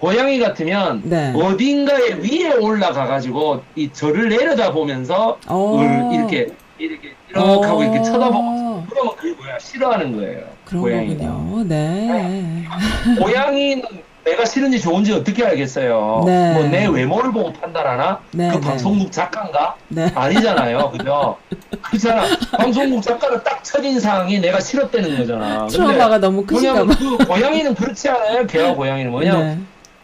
[0.00, 1.32] 고양이 같으면 네.
[1.34, 5.78] 어딘가에 위에 올라가 가지고 이 저를 내려다 보면서 어.
[5.80, 6.46] 을 이렇게
[6.78, 8.02] 이렇게 이렇게 하고 이렇게 어.
[8.02, 10.44] 쳐다보고 그러면 그게 뭐야 싫어하는 거예요.
[10.64, 11.26] 그런 고양이가.
[11.26, 11.64] 거군요.
[11.64, 12.64] 네.
[13.18, 13.82] 고양이는
[14.24, 16.22] 내가 싫은지 좋은지 어떻게 알겠어요?
[16.26, 16.52] 네.
[16.52, 18.20] 뭐내 외모를 보고 판단하나?
[18.32, 18.60] 네, 그 네.
[18.60, 19.74] 방송국 작가인가?
[19.88, 20.12] 네.
[20.14, 21.36] 아니잖아요, 그죠?
[21.82, 22.24] 그렇잖아.
[22.58, 25.66] 방송국 작가는 딱 첫인상이 내가 싫었다는 거잖아.
[25.68, 26.94] 트라우마가 너무 크신가 봐.
[26.98, 28.46] 그 고양이는 그렇지 않아요?
[28.46, 29.58] 개와 고양이는 뭐냐면 네.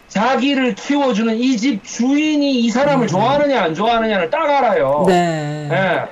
[0.08, 5.04] 자기를 키워주는 이 집 주인이 이 사람을 좋아하느냐 안 좋아하느냐를 딱 알아요.
[5.06, 5.06] 음.
[5.08, 5.68] 네.
[5.72, 6.02] 예.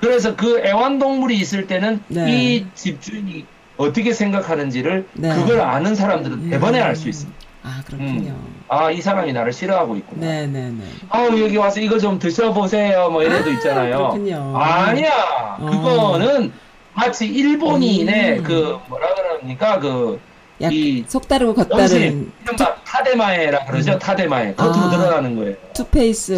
[0.00, 2.30] 그래서 그 애완동물이 있을 때는 네.
[2.30, 3.44] 이 집 주인이
[3.76, 5.34] 어떻게 생각하는지를 네.
[5.34, 6.50] 그걸 아는 사람들은 음.
[6.50, 7.38] 대번에 알수 있습니다.
[7.62, 8.34] 아, 그렇군요.
[8.68, 10.26] 아, 이 사람이 나를 싫어하고 있구나.
[10.26, 10.82] 네네네.
[11.10, 13.10] 아우, 여기 와서 이거 좀 드셔보세요.
[13.10, 13.96] 뭐 이래도 있잖아요.
[13.98, 14.56] 그렇군요.
[14.56, 15.56] 아니야.
[15.58, 15.66] 어.
[15.70, 16.52] 그거는
[16.94, 18.42] 마치 일본인의 음.
[18.44, 19.78] 그 뭐라 그럽니까?
[19.78, 20.18] 그
[20.60, 23.98] 약, 이 속다르고 겉다른 이른바 建前라 그러죠.
[23.98, 24.54] 建前.
[24.54, 24.90] 겉으로 아.
[24.90, 25.56] 드러나는 거예요.
[25.72, 26.32] two-face.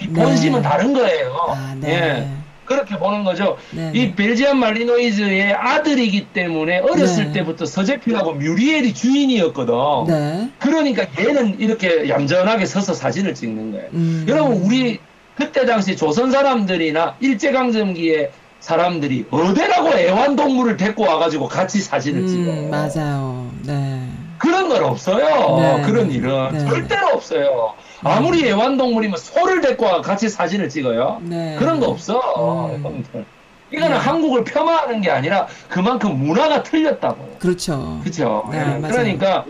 [0.00, 1.36] 이 본심은 다른 거예요.
[1.50, 1.90] 아, 네.
[1.90, 2.28] 예.
[2.64, 3.56] 그렇게 보는 거죠.
[3.72, 3.90] 네.
[3.92, 7.32] 이 벨지안 말리노이즈의 아들이기 때문에 어렸을 네.
[7.32, 9.74] 때부터 서재필하고 뮤리엘이 주인이었거든.
[10.06, 10.50] 네.
[10.60, 13.88] 그러니까 얘는 이렇게 얌전하게 서서 사진을 찍는 거예요.
[13.92, 14.24] 음.
[14.28, 15.00] 여러분 우리
[15.34, 18.30] 그때 당시 조선 사람들이나 일제강점기에
[18.60, 22.50] 사람들이 어디라고 애완동물을 데리고 와가지고 같이 사진을 찍어.
[22.50, 23.50] 음, 맞아요.
[23.64, 24.06] 네.
[24.38, 25.58] 그런 건 없어요.
[25.58, 25.82] 네.
[25.82, 26.58] 그런 일은 네.
[26.60, 27.74] 절대로 없어요.
[28.02, 31.20] 아무리 애완동물이면 소를 데리고 와 같이 사진을 찍어요.
[31.22, 31.56] 네.
[31.58, 32.68] 그런 거 없어.
[32.68, 32.72] 음.
[32.84, 33.24] 여러분들.
[33.72, 33.96] 이거는 네.
[33.96, 37.36] 한국을 폄하하는 게 아니라 그만큼 문화가 틀렸다고요.
[37.38, 38.00] 그렇죠.
[38.02, 38.48] 그죠?
[38.50, 38.80] 네, 예.
[38.80, 39.44] 그러니까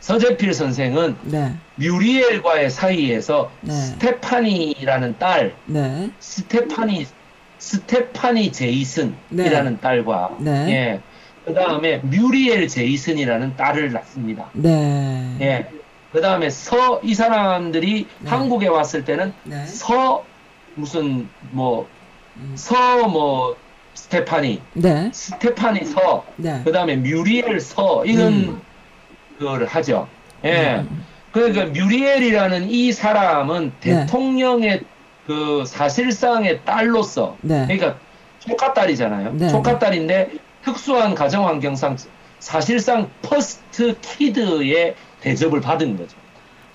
[0.00, 1.54] 서재필 선생은 네.
[1.76, 3.72] 뮤리엘과의 사이에서 네.
[3.72, 6.10] 스테파니라는 딸, 네.
[6.20, 7.06] 스테파니,
[7.58, 10.50] 스테파니 제이슨이라는 딸과, 네.
[10.70, 11.00] 예.
[11.44, 14.50] 그 다음에 뮤리엘 제이슨이라는 딸을 낳습니다.
[14.52, 15.36] 네.
[15.40, 15.68] 예.
[16.12, 18.30] 그 다음에 서, 이 사람들이 네.
[18.30, 19.66] 한국에 왔을 때는 네.
[19.66, 20.24] 서,
[20.74, 21.88] 무슨, 뭐,
[22.36, 22.52] 음.
[22.54, 23.56] 서, 뭐,
[23.94, 25.10] 스테파니, 네.
[25.12, 26.60] 스테파니 서, 네.
[26.64, 28.60] 그 다음에 뮤리엘 서, 이런 음.
[29.38, 30.08] 거를 하죠.
[30.44, 30.76] 예.
[30.88, 31.04] 음.
[31.32, 34.06] 그러니까 뮤리엘이라는 이 사람은 네.
[34.06, 34.82] 대통령의
[35.26, 37.64] 그 사실상의 딸로서, 네.
[37.66, 37.98] 그러니까
[38.38, 39.32] 조카 딸이잖아요.
[39.34, 39.48] 네.
[39.48, 40.32] 조카 딸인데
[40.64, 41.96] 특수한 가정 환경상
[42.38, 46.16] 사실상 first kid의 대접을 받은 거죠.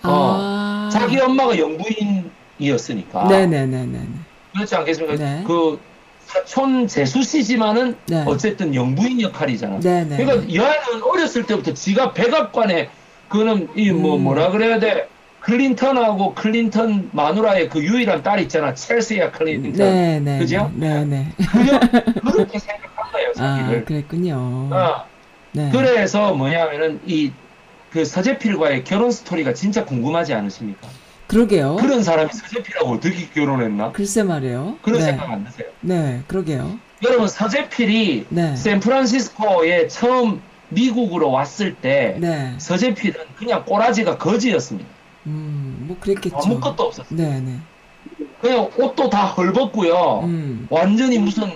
[0.01, 0.89] 아.
[0.91, 3.27] 자기 엄마가 영부인이었으니까.
[3.27, 4.07] 네네네네.
[4.53, 5.15] 그렇지 않겠습니까?
[5.15, 5.43] 네.
[5.45, 5.79] 그
[6.25, 8.23] 사촌 제수 씨지만은 네.
[8.25, 9.79] 어쨌든 영부인 역할이잖아.
[9.79, 10.17] 네네.
[10.17, 12.89] 그러니까 여아는 어렸을 때부터 지가 백악관에
[13.27, 14.23] 그는 이뭐 음.
[14.23, 15.07] 뭐라 그래야 돼?
[15.41, 18.73] 클린턴하고 클린턴 마누라의 그 유일한 딸 있잖아.
[18.73, 19.73] 첼시아 클린턴.
[19.73, 20.39] 네 네.
[20.39, 20.71] 그죠?
[20.75, 21.27] 네 네.
[21.51, 21.79] 그냥
[22.31, 23.85] 그렇게 생각한 거예요, 아, 자기를.
[23.85, 24.35] 그랬군요.
[24.71, 25.05] 어.
[25.51, 25.69] 네.
[25.71, 27.31] 그래서 뭐냐면은 이
[27.91, 30.87] 그 서재필과의 결혼 스토리가 진짜 궁금하지 않으십니까?
[31.27, 31.75] 그러게요.
[31.77, 33.91] 그런 사람이 서재필하고 어떻게 결혼했나?
[33.91, 34.77] 글쎄 말이에요.
[34.81, 35.05] 그런 네.
[35.05, 35.67] 생각 안 드세요?
[35.81, 36.77] 네, 그러게요.
[37.03, 38.55] 여러분 서재필이 네.
[38.55, 42.53] 샌프란시스코에 처음 미국으로 왔을 때 네.
[42.57, 44.87] 서재필은 그냥 꼬라지가 거지였습니다.
[45.27, 46.37] 음, 뭐 그랬겠죠.
[46.37, 47.17] 아무것도 없었어요.
[47.17, 47.55] 네 네.
[48.41, 50.21] 그냥 옷도 다 헐벗고요.
[50.23, 50.67] 음.
[50.69, 51.51] 완전히 무슨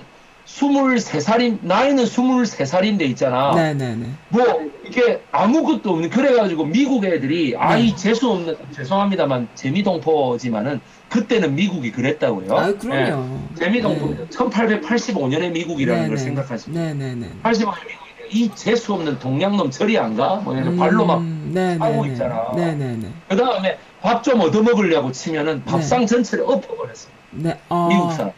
[0.45, 3.55] 23살인 나이는 23살인데 있잖아.
[3.55, 4.07] 네네네.
[4.29, 7.95] 뭐 이게 아무것도 없는 그래가지고 미국 애들이 아이 네.
[7.95, 12.57] 재수 없는 죄송합니다만 재미동포지만은 그때는 미국이 그랬다고요.
[12.57, 13.25] 아, 그럼요.
[13.51, 13.55] 예.
[13.55, 14.25] 재미동포 네.
[14.27, 16.17] 1885년의 미국이라는 걸 네네.
[16.17, 17.29] 생각하시면 네네네.
[17.43, 18.02] 85년 미국인데
[18.33, 20.37] 이 재수 없는 동양놈 저리 안 가?
[20.37, 21.85] 뭐 이런 발로 막 음, 네네네.
[21.85, 22.51] 하고 있잖아.
[22.55, 23.07] 네네네.
[23.29, 27.09] 그 다음에 밥 좀 얻어 먹으려고 치면은 밥상 전체를 엎어버렸어.
[27.31, 27.59] 네.
[27.69, 27.87] 어.
[27.89, 28.31] 미국 사람.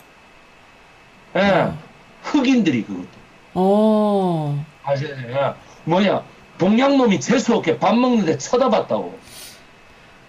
[1.37, 1.39] 예.
[1.61, 1.77] 어.
[2.23, 3.07] 흑인들이 그것도.
[3.53, 4.65] 어.
[4.83, 5.55] 아시잖아요.
[5.85, 6.23] 뭐냐.
[6.57, 9.17] 동양놈이 재수 없게 밥 먹는데 쳐다봤다고.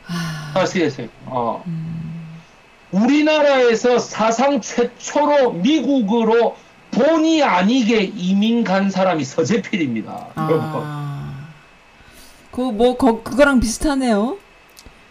[0.09, 0.53] 아.
[0.61, 1.09] 아시겠어요?
[1.27, 1.63] 어.
[1.67, 2.37] 음.
[2.93, 6.57] 우리나라에서 사상 최초로 미국으로
[7.01, 10.29] 본의 아니게 이민 간 사람이 서재필입니다.
[10.35, 11.47] 아.
[12.51, 14.39] 그뭐 그거랑 비슷하네요.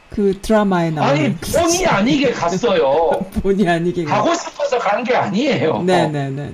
[0.10, 3.10] 그 드라마에 나오는 아니, 본의 아니게 갔어요.
[3.44, 5.84] 본의 아니게 가- 가고 싶어서 간 게 아니에요.
[5.84, 6.54] 네네네네.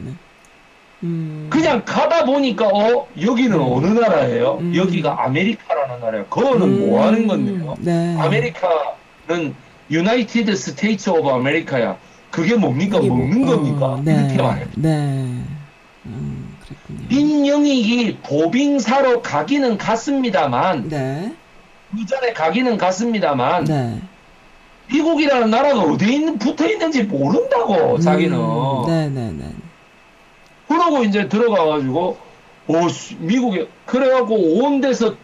[1.03, 1.47] 음.
[1.49, 3.61] 그냥 가다 보니까 어 여기는 음.
[3.71, 4.57] 어느 나라예요?
[4.59, 4.75] 음.
[4.75, 6.25] 여기가 아메리카라는 나라예요.
[6.27, 6.89] 그거는 음.
[6.89, 7.75] 뭐 하는 건데요?
[7.79, 8.17] 네.
[8.19, 9.55] 아메리카는
[9.89, 11.95] United States of America야.
[12.31, 12.99] 그게 뭡니까?
[12.99, 14.01] 뭐- 먹는 어, 겁니까?
[14.03, 14.13] 네.
[14.27, 14.67] 이렇게 말해요.
[14.77, 14.89] 네.
[16.05, 16.57] 음.
[17.09, 21.33] 민영익이 보빙사로 가기는 갔습니다만 네.
[21.91, 23.99] 그 전에 가기는 갔습니다만 네.
[24.87, 28.37] 미국이라는 나라가 어디에 있는, 붙어 있는지 모른다고 자기는.
[28.37, 29.45] 음, 네네네.
[30.67, 32.17] 그러고 이제 들어가가지고
[32.67, 35.15] 오 씨, 미국에 그래갖고 온 데서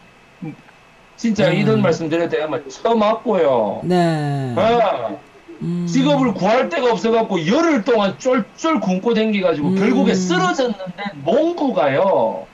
[1.16, 1.54] 진짜 음.
[1.54, 3.82] 이런 말씀 드려야 되면 처맞고요.
[3.86, 4.54] 네.
[4.58, 5.16] 아,
[5.62, 5.88] 음.
[5.88, 9.76] 직업을 구할 데가 없어갖고 열흘 동안 쫄쫄 굶고 댕기가지고 음.
[9.76, 12.46] 결국에 쓰러졌는데 몽구가요.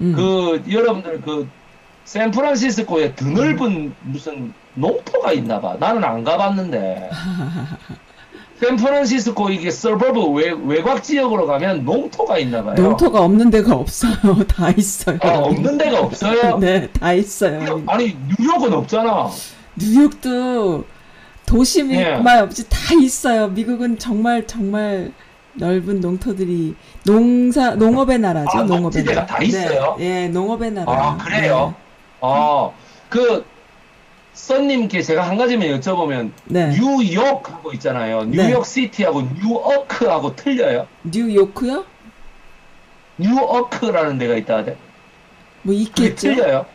[0.00, 0.12] 음.
[0.14, 1.48] 그 여러분들 그
[2.04, 5.76] 샌프란시스코에 드넓은 무슨 농토가 있나봐.
[5.78, 7.10] 나는 안 가봤는데.
[8.60, 12.74] 샌프란시스코 이게 서버브 외, 외곽 지역으로 가면 농토가 있나 봐요.
[12.74, 14.14] 농토가 없는 데가 없어요.
[14.48, 15.18] 다 있어요.
[15.22, 16.58] 아, 없는 데가 없어요?
[16.60, 17.82] 네, 다 있어요.
[17.86, 19.28] 아니, 뉴욕은 없잖아.
[19.76, 20.84] 뉴욕도
[21.48, 21.96] 도심만
[22.36, 22.40] 예.
[22.40, 23.48] 없지 다 있어요.
[23.48, 25.12] 미국은 정말 정말
[25.54, 26.74] 넓은 농토들이
[27.06, 28.50] 농사 농업의 나라죠.
[28.58, 29.24] 아, 농업의 나라.
[29.26, 29.96] 다 있어요?
[29.98, 30.92] 네, 예, 농업의 나라.
[30.92, 31.74] 아, 그래요?
[32.20, 32.74] 어,
[33.08, 33.44] 그,
[34.34, 36.66] 썬님께 제가 한 가지만 여쭤보면, 네.
[36.68, 36.78] 네.
[36.78, 38.24] 뉴욕하고 있잖아요.
[38.24, 40.86] 뉴욕 시티하고 뉴어크하고 틀려요?
[41.02, 41.84] 뉴요크요?
[43.16, 44.76] 뉴어크라는 데가 있다대.
[45.62, 46.28] 뭐 있겠죠.
[46.34, 46.66] 틀려요?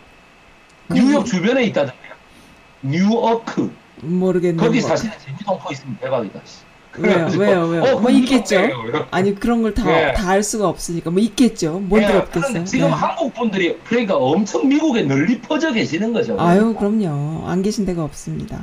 [0.87, 2.13] 그- 뉴욕 주변에 있다던데요.
[2.81, 3.71] 뉴어크.
[4.03, 4.61] 모르겠네요.
[4.65, 4.89] 거기 뭐.
[4.89, 6.39] 사시는 제주동포 있으면 대박이다.
[6.45, 6.57] 씨.
[6.99, 7.83] 왜요, 왜요, 왜요?
[7.95, 8.55] 어, 뭐 있겠죠.
[8.59, 8.87] 뉴욕이에요.
[8.89, 9.05] 이러고.
[9.09, 10.13] 아니 그런 걸다 예.
[10.13, 11.79] 다알 수가 없으니까 뭐 있겠죠.
[11.79, 12.63] 뭔들 예, 없겠어요.
[12.65, 12.93] 지금 네.
[12.93, 16.35] 한국 분들이 그러니까 엄청 미국에 널리 퍼져 계시는 거죠.
[16.39, 17.47] 아유 그럼요.
[17.47, 18.61] 안 계신 데가 없습니다.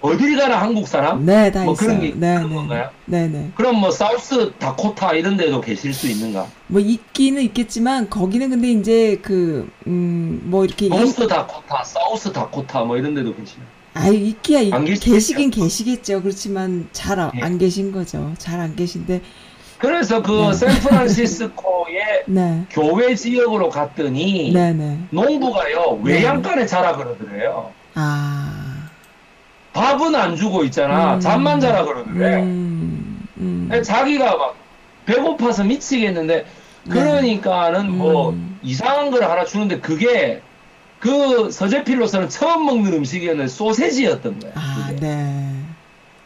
[0.00, 1.24] 어딜 가나 한국 사람?
[1.24, 1.86] 네, 다 뭐 있어요.
[1.88, 2.48] 그런 게 네, 네.
[2.54, 2.90] 건가요?
[3.06, 3.50] 네, 네.
[3.56, 6.46] 그럼 뭐 사우스 다코타 이런 데도 계실 수 있는가?
[6.68, 12.96] 뭐 있기는 있겠지만 거기는 근데 이제 그 음 뭐 이렇게 노스 다코타, 사우스 다코타 뭐
[12.96, 13.64] 이런 데도 계시나
[13.96, 14.00] 요?
[14.00, 15.12] 아 있기야 있- 안 계시겠죠?
[15.12, 16.22] 계시긴 계시겠죠.
[16.22, 17.58] 그렇지만 잘안 예.
[17.58, 18.32] 계신 거죠.
[18.38, 19.20] 잘 안 계신데
[19.78, 20.52] 그래서 그 네.
[20.54, 22.64] 샌프란시스코의 네.
[22.70, 24.98] 교외 지역으로 갔더니 네, 네.
[25.10, 26.12] 농부가요 네.
[26.14, 27.72] 외양간에 자라 그러더래요.
[27.94, 28.88] 아.
[29.72, 31.14] 밥은 안 주고 있잖아.
[31.14, 31.20] 음.
[31.20, 32.42] 잠만 자라 그러더래.
[32.42, 33.26] 음.
[33.38, 33.82] 음.
[33.84, 34.54] 자기가 막
[35.06, 36.44] 배고파서 미치겠는데
[36.88, 38.58] 그러니까는 뭐 음.
[38.62, 40.40] 이상한 걸 하나 주는데 그게
[41.02, 44.52] 그 서재필로서는 처음 먹는 음식이었는데 소세지였던 거야.
[44.54, 45.00] 아, 그게.
[45.00, 45.52] 네.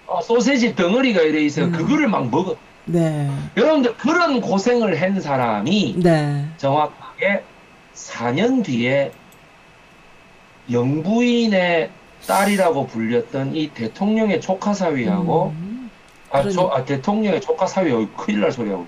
[0.06, 1.66] 어, 소세지 덩어리가 이래 있어요.
[1.66, 1.72] 음.
[1.72, 2.56] 그거를 막 먹어.
[2.84, 3.30] 네.
[3.56, 6.44] 여러분들 그런 고생을 한 사람이 네.
[6.58, 7.42] 정확하게
[7.94, 9.12] 4년 뒤에
[10.70, 11.88] 영부인의
[12.26, 15.90] 딸이라고 불렸던 이 대통령의 조카 사위하고 음.
[16.30, 18.86] 아, 그러니- 조, 아, 대통령의 조카 사위 어, 큰일 날 소리하고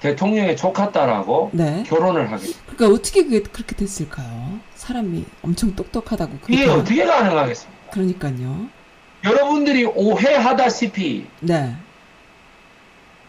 [0.00, 1.82] 대통령의 조카 딸하고 네.
[1.86, 4.60] 결혼을 하게 그러니까 어떻게 그게 그렇게 됐을까요?
[4.86, 7.90] 사람이 엄청 똑똑하다고 이게 그렇게 어떻게 가능하겠습니까?
[7.90, 8.68] 그러니까요.
[9.24, 11.74] 여러분들이 오해하다시피 네.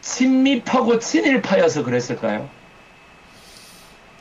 [0.01, 2.47] 친밀하고 친일파여서 그랬을까요?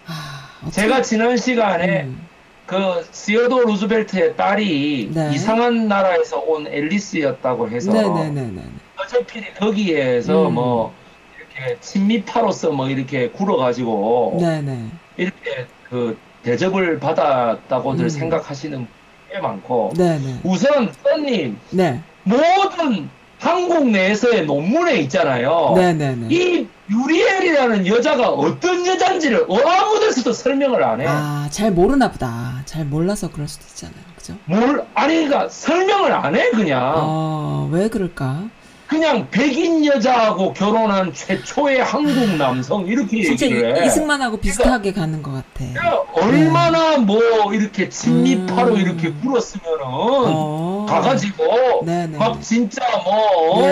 [0.06, 2.26] 아, 제가 지난 시간에 음.
[2.64, 5.30] 그 시어도 루즈벨트의 딸이 네.
[5.34, 8.62] 이상한 나라에서 온 앨리스였다고 해서 네네네네.
[8.96, 10.54] 어차피 거기에서 음.
[10.54, 10.94] 뭐
[11.36, 14.90] 이렇게 친미파로서 뭐 이렇게 굴어가지고 네네.
[15.18, 16.18] 이렇게 그
[16.56, 18.08] 대접을 받았다고들 음.
[18.08, 18.86] 생각하시는
[19.28, 20.40] 분꽤 많고 네네.
[20.44, 22.00] 우선 선님 네.
[22.22, 23.08] 모든
[23.40, 25.74] 한국 내에서의 논문에 있잖아요.
[25.76, 26.28] 네네네.
[26.30, 31.06] 이 유리엘이라는 여자가 어떤 여잔지를 아무 데서도 설명을 안 해.
[31.08, 32.62] 아, 잘 모르나 보다.
[32.64, 33.98] 잘 몰라서 그럴 수도 있잖아요.
[34.16, 34.34] 그죠?
[34.46, 36.94] 뭘 아니 그러니까 설명을 안 해 그냥.
[36.96, 38.44] 어, 왜 그럴까?
[38.86, 43.86] 그냥 백인 여자하고 결혼한 최초의 한국 남성 이렇게 진짜 얘기를 해.
[43.86, 45.64] 이승만하고 비슷하게 가는 것 같아.
[45.72, 47.20] 그러니까 얼마나 뭐
[47.52, 48.80] 이렇게 친미파로 음.
[48.80, 50.86] 이렇게 굴었으면은 어.
[50.88, 52.16] 가가지고 네네.
[52.16, 53.62] 막 진짜 뭐.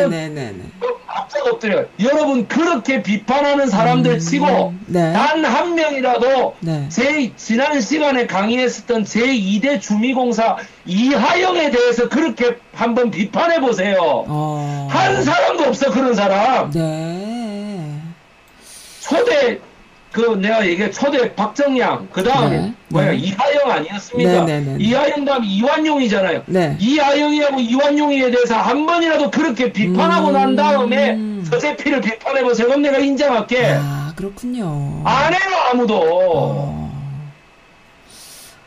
[1.07, 1.85] 앞자가 엎드려.
[2.01, 5.13] 여러분 그렇게 비판하는 사람들 음, 치고 네.
[5.13, 6.89] 단한 명이라도 네.
[6.89, 10.57] 제 지난 시간에 강의했었던 제 2대 주미공사
[10.87, 14.25] 이하영에 대해서 그렇게 한번 비판해 보세요.
[14.27, 14.89] 어.
[15.05, 16.71] 한 사람도 없어 그런 사람.
[16.71, 18.01] 네.
[19.01, 19.59] 초대
[20.13, 23.17] 그 내가 얘기해 초대 박정양 그 다음에 네, 뭐야 네.
[23.17, 24.31] 이하영 아니었습니까?
[24.31, 24.77] 네, 네, 네, 네.
[24.79, 26.43] 이하영 다음에 이완용이잖아요.
[26.47, 26.77] 네.
[26.79, 30.57] 이하영이하고 이완용이에 대해서 한 번이라도 그렇게 비판하고 난 음.
[30.57, 31.19] 다음에
[31.51, 32.69] 서재필을 비판해 보세요.
[32.69, 33.75] 그럼 내가 인정할게.
[33.79, 35.03] 아, 그렇군요.
[35.05, 35.41] 안 해요
[35.71, 36.01] 아무도.
[36.01, 36.85] 어.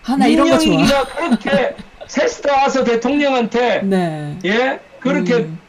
[0.04, 0.70] 하나 이런 거 좋아.
[0.70, 1.76] 민영익이가 그렇게
[2.08, 4.38] 체스터 와서 대통령한테 네.
[4.46, 5.60] 예 그렇게 음.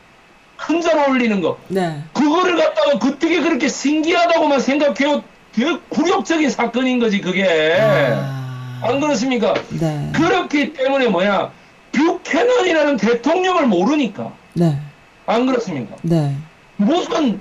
[0.58, 2.02] 큰절 올리는 거 네.
[2.12, 5.22] 그거를 갖다가 그때게 그렇게 신기하다고만 생각해요.
[5.52, 7.78] 되게 굴욕적인 사건인 거지 그게.
[7.80, 8.80] 아.
[8.82, 9.54] 안 그렇습니까?
[9.70, 10.10] 네.
[10.14, 11.50] 그렇기 때문에 뭐야
[11.92, 14.78] 뷰캐넌이라는 대통령을 모르니까 네.
[15.26, 15.96] 안 그렇습니까?
[16.02, 16.34] 네.
[16.76, 17.40] 무슨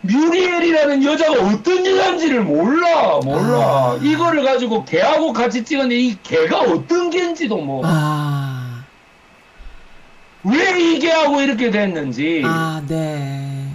[0.00, 3.98] 뮤리엘이라는 여자가 어떤 여자인지를 몰라 몰라 아.
[4.02, 8.33] 이거를 가지고 개하고 같이 찍었는데 이 개가 어떤 개인지도 뭐왜 아.
[10.46, 13.68] 이 걔하고 이렇게 됐는지 아, 네.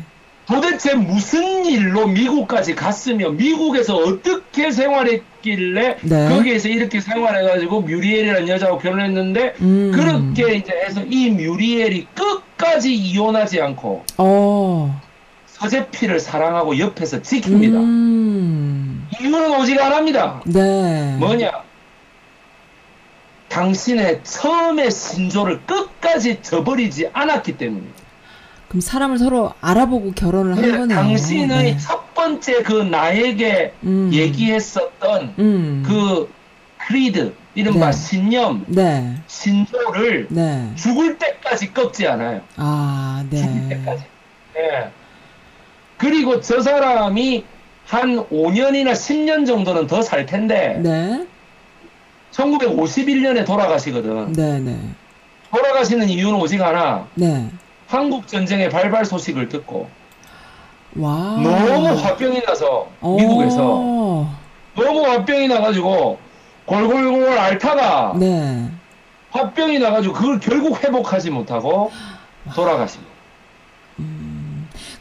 [0.46, 6.30] 도대체 무슨 일로 미국까지 갔으며 미국에서 어떻게 생활했길래 네.
[6.30, 9.92] 거기에서 이렇게 생활해가지고 뮤리엘이라는 여자하고 결혼했는데 음.
[9.94, 15.02] 그렇게 이제 해서 이 뮤리엘이 끝까지 이혼하지 않고 어.
[15.46, 17.76] 서재필을 사랑하고 옆에서 지킵니다.
[17.76, 19.08] 음.
[19.20, 20.42] 이유는 오직 하나입니다.
[20.46, 21.16] 네.
[21.20, 21.52] 뭐냐?
[23.50, 28.00] 당신의 처음의 신조를 끝까지 저버리지 않았기 때문입니다.
[28.70, 30.88] 그럼 사람을 서로 알아보고 결혼을 한 거네요.
[30.88, 31.78] 당신의 네.
[31.78, 34.12] 첫 번째 그 나에게 음.
[34.14, 35.84] 얘기했었던 음.
[35.86, 36.32] 그
[36.78, 37.92] 크리드, 이른바 네.
[37.92, 39.16] 신념, 네.
[39.28, 40.72] 신조를 네.
[40.76, 42.42] 죽을 때까지 꺾지 않아요.
[42.58, 43.70] 아, 죽을 네.
[43.70, 44.04] 때까지.
[44.58, 44.90] 예.
[45.98, 47.44] 그리고 저 사람이
[47.88, 51.26] 한 5년이나 10년 정도는 더 살 텐데, 네.
[52.40, 54.34] 1951년에 돌아가시거든.
[54.34, 54.80] 네, 네.
[55.52, 57.50] 돌아가시는 이유는 오직 하나, 네.
[57.88, 59.90] 한국 전쟁의 발발 소식을 듣고,
[60.96, 61.14] 와.
[61.42, 63.16] 너무 화병이 나서, 어.
[63.18, 63.58] 미국에서,
[64.76, 66.20] 너무 화병이 나가지고,
[66.66, 68.70] 골골골 앓다가, 네.
[69.32, 71.92] 화병이 나가지고, 그걸 결국 회복하지 못하고,
[72.54, 73.09] 돌아가십니다.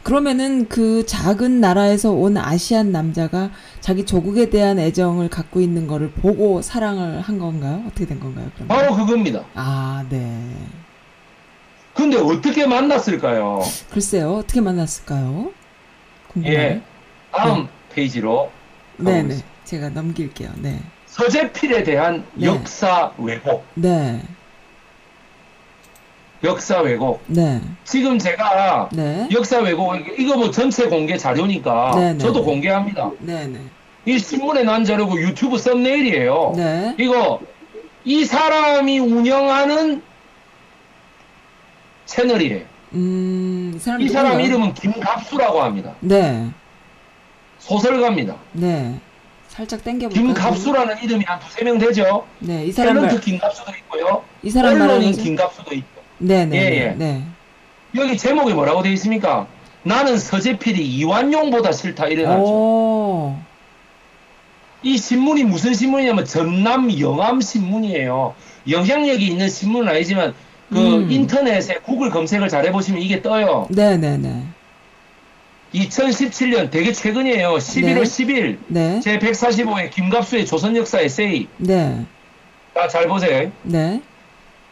[0.03, 6.61] 그러면은 그 작은 나라에서 온 아시안 남자가 자기 조국에 대한 애정을 갖고 있는 거를 보고
[6.61, 7.83] 사랑을 한 건가요?
[7.87, 8.49] 어떻게 된 건가요?
[8.55, 8.67] 그러면?
[8.67, 9.43] 바로 그겁니다.
[9.55, 10.51] 아, 네.
[11.93, 13.61] 근데 어떻게 만났을까요?
[13.91, 15.51] 글쎄요, 어떻게 만났을까요?
[16.29, 16.59] 궁금해요.
[16.59, 16.81] 예.
[17.31, 18.51] 다음 페이지로
[18.97, 19.17] 네네.
[19.17, 19.49] 가보겠습니다.
[19.65, 20.49] 제가 넘길게요.
[20.61, 20.79] 네.
[21.07, 22.45] 서재필에 대한 네.
[22.47, 23.65] 역사 왜곡.
[23.75, 24.21] 네.
[26.43, 27.21] 역사 왜곡.
[27.27, 27.61] 네.
[27.83, 29.27] 지금 제가 네.
[29.31, 32.45] 역사 왜곡 이거 뭐 전체 공개 자료니까 네, 네, 저도 네.
[32.45, 33.11] 공개합니다.
[33.19, 33.59] 네네.
[34.05, 36.53] 이 신문에 난 자료고 유튜브 썸네일이에요.
[36.55, 36.95] 네.
[36.97, 37.41] 이거
[38.05, 40.01] 이 사람이 운영하는
[42.05, 42.65] 채널이에요.
[42.93, 44.41] 음, 이 사람 이 사람?
[44.41, 45.93] 이름은 김갑수라고 합니다.
[45.99, 46.49] 네.
[47.59, 48.35] 소설가입니다.
[48.53, 48.99] 네.
[49.49, 50.25] 살짝 당겨볼까요?
[50.25, 52.25] 김갑수라는 이름이 한 두세 명 되죠?
[52.39, 54.23] 네, 이 사람 탤런트 말, 김갑수도 있고요.
[54.41, 55.11] 이 사람 언론인 말하는?
[55.11, 55.98] 김갑수도 있고.
[56.19, 56.55] 네네.
[56.55, 56.95] 예, 예.
[56.97, 57.23] 네.
[57.95, 59.47] 여기 제목에 뭐라고 되어 있습니까?
[59.83, 62.43] 나는 서재필이 이완용보다 싫다 이래 놨죠.
[62.43, 63.35] 오.
[64.83, 68.35] 이 신문이 무슨 신문이냐면 전남 영암 신문이에요.
[68.69, 70.33] 영향력이 있는 신문은 아니지만
[70.69, 71.11] 그 음.
[71.11, 73.67] 인터넷에 구글 검색을 잘 해보시면 이게 떠요.
[73.71, 74.43] 네네네.
[75.73, 77.55] 2017년 되게 최근이에요.
[77.55, 78.01] 11월 네.
[78.01, 78.99] 10일 네.
[79.01, 81.47] 제 145회 김갑수의 조선 역사 에세이.
[81.57, 82.05] 네.
[82.73, 83.51] 자, 잘 보세요.
[83.63, 84.01] 네.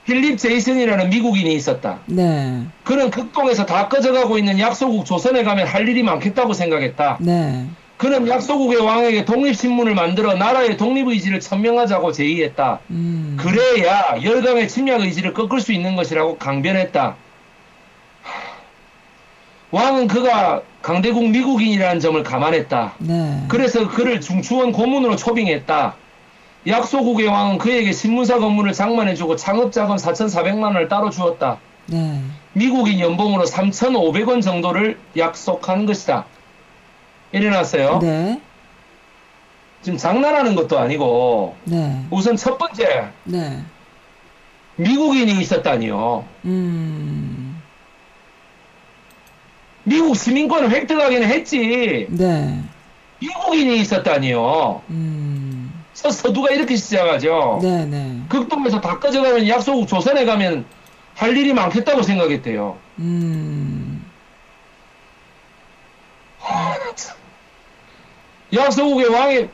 [0.08, 2.00] 필립 제이슨이라는 미국인이 있었다.
[2.06, 2.64] 네.
[2.86, 7.18] 그는 극동에서 다 꺼져가고 있는 약소국 조선에 가면 할 일이 많겠다고 생각했다.
[7.20, 7.66] 네.
[7.98, 12.80] 그는 약소국의 왕에게 독립신문을 만들어 나라의 독립의지를 천명하자고 제의했다.
[12.92, 13.38] 음.
[13.38, 17.16] 그래야 열강의 침략 의지를 꺾을 수 있는 것이라고 강변했다.
[19.72, 22.94] 왕은 그가 강대국 미국인이라는 점을 감안했다.
[23.00, 23.44] 네.
[23.50, 25.96] 그래서 그를 중추원 고문으로 초빙했다.
[26.66, 31.60] 약소국의 왕은 그에게 신문사 건물을 장만해주고 창업자금 4,400만 원을 따로 주었다.
[31.86, 32.22] 네.
[32.54, 36.26] 미국인 연봉으로 3,500원 정도를 약속한 것이다.
[37.32, 38.00] 일어났어요.
[38.00, 38.42] 네.
[39.82, 42.04] 지금 장난하는 것도 아니고 네.
[42.10, 43.62] 우선 첫 번째 네.
[44.76, 46.26] 미국인이 있었다니요.
[46.46, 47.62] 음.
[49.84, 52.08] 미국 시민권을 획득하기는 했지.
[52.10, 52.62] 네.
[53.20, 54.82] 미국인이 있었다니요.
[54.90, 55.47] 음.
[55.98, 57.58] 서, 서두가 이렇게 시작하죠.
[57.60, 58.26] 네네.
[58.30, 60.64] 극동에서 다 꺼져가는 약소국 조선에 가면
[61.16, 62.78] 할 일이 많겠다고 생각했대요.
[63.00, 64.06] 음.
[68.54, 69.48] 약소국의 왕이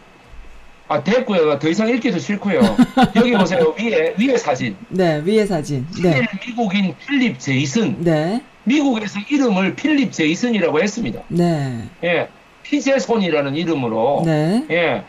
[0.89, 1.59] 아 됐고요.
[1.59, 2.59] 더 이상 읽기도 싫고요.
[3.15, 3.73] 여기 보세요.
[3.79, 4.75] 위에 위에 사진.
[4.89, 5.21] 네.
[5.23, 5.87] 위에 사진.
[6.03, 6.27] 네.
[6.27, 8.03] 필 미국인 필립 제이슨.
[8.03, 8.41] 네.
[8.65, 11.21] 미국에서 이름을 필립 제이슨이라고 했습니다.
[11.29, 11.87] 네.
[12.03, 12.27] 예.
[12.63, 14.65] 피제손이라는 이름으로 네.
[14.69, 15.03] 예.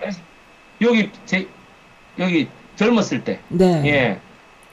[0.85, 1.47] 여기 제
[2.19, 3.41] 여기 젊었을 때.
[3.49, 3.83] 네.
[3.87, 4.19] 예.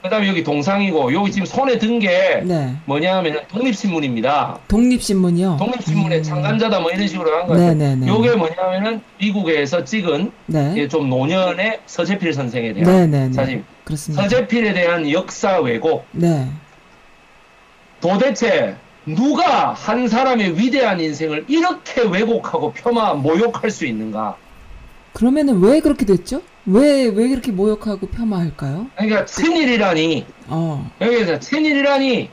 [0.02, 2.74] 그다음에 여기 동상이고 여기 지금 손에 든게 네.
[2.86, 4.58] 뭐냐면 독립신문입니다.
[4.66, 5.58] 독립신문이요.
[5.60, 6.22] 독립신문의 음.
[6.24, 7.74] 창간자다 뭐 이런 식으로 한 거예요.
[7.74, 8.08] 네네네.
[8.08, 10.74] 요게 뭐냐면은 미국에서 찍은 네.
[10.76, 13.32] 예, 좀 노년의 서재필 선생에 대한 네네네.
[13.32, 13.64] 사진.
[13.84, 14.22] 그렇습니다.
[14.24, 16.04] 서재필에 대한 역사 왜곡.
[16.10, 16.48] 네.
[18.00, 18.74] 도대체
[19.06, 24.36] 누가 한 사람의 위대한 인생을 이렇게 왜곡하고 폄하 모욕할 수 있는가?
[25.12, 26.42] 그러면은 왜 그렇게 됐죠?
[26.66, 28.86] 왜, 왜 그렇게 모욕하고 폄하할까요?
[28.96, 30.90] 그러니까 친일이라니 어.
[31.00, 32.30] 여기서 친일이라니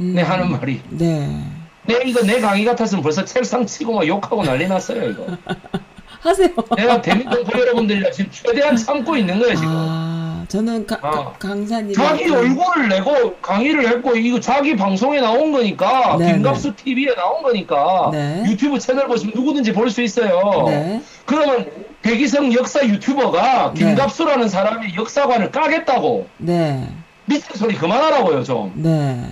[0.00, 0.12] 음.
[0.14, 1.42] 내 하는 말이 네.
[1.86, 5.26] 내 이거 내 강의 같았으면 벌써 책상 치고 막 욕하고 난리 났어요 이거.
[6.20, 6.48] 하세요.
[6.76, 9.70] 내가 대민동포 여러분들이랑 지금 최대한 참고 있는 거예요 지금.
[9.72, 11.10] 아, 저는 가, 어.
[11.10, 11.94] 가- 강사님.
[11.94, 18.10] 자기 얼굴을 내고 강의를 했고 이거 자기 방송에 나온 거니까 네, 김갑수 TV에 나온 거니까
[18.12, 18.42] 네.
[18.46, 20.64] 유튜브 채널 보시면 누구든지 볼 수 있어요.
[20.66, 21.00] 네.
[21.24, 21.66] 그러면
[22.02, 23.80] 백이성 역사 유튜버가 네.
[23.84, 26.88] 김갑수라는 사람의 역사관을 까겠다고 네.
[27.26, 28.72] 미친 소리 그만하라고요 좀.
[28.74, 29.24] 네.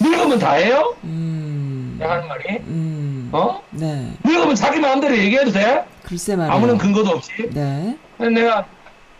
[0.00, 0.94] 늙으면 다 해요?
[1.04, 1.96] 음.
[1.98, 3.28] 내가 하는 말이 음.
[3.32, 3.60] 어?
[3.70, 4.10] 네.
[4.24, 5.84] 늙으면 자기 마음대로 얘기해도 돼?
[6.02, 6.56] 글쎄 말이에요.
[6.56, 7.32] 아무런 근거도 없이.
[7.50, 7.96] 네.
[8.18, 8.64] 내가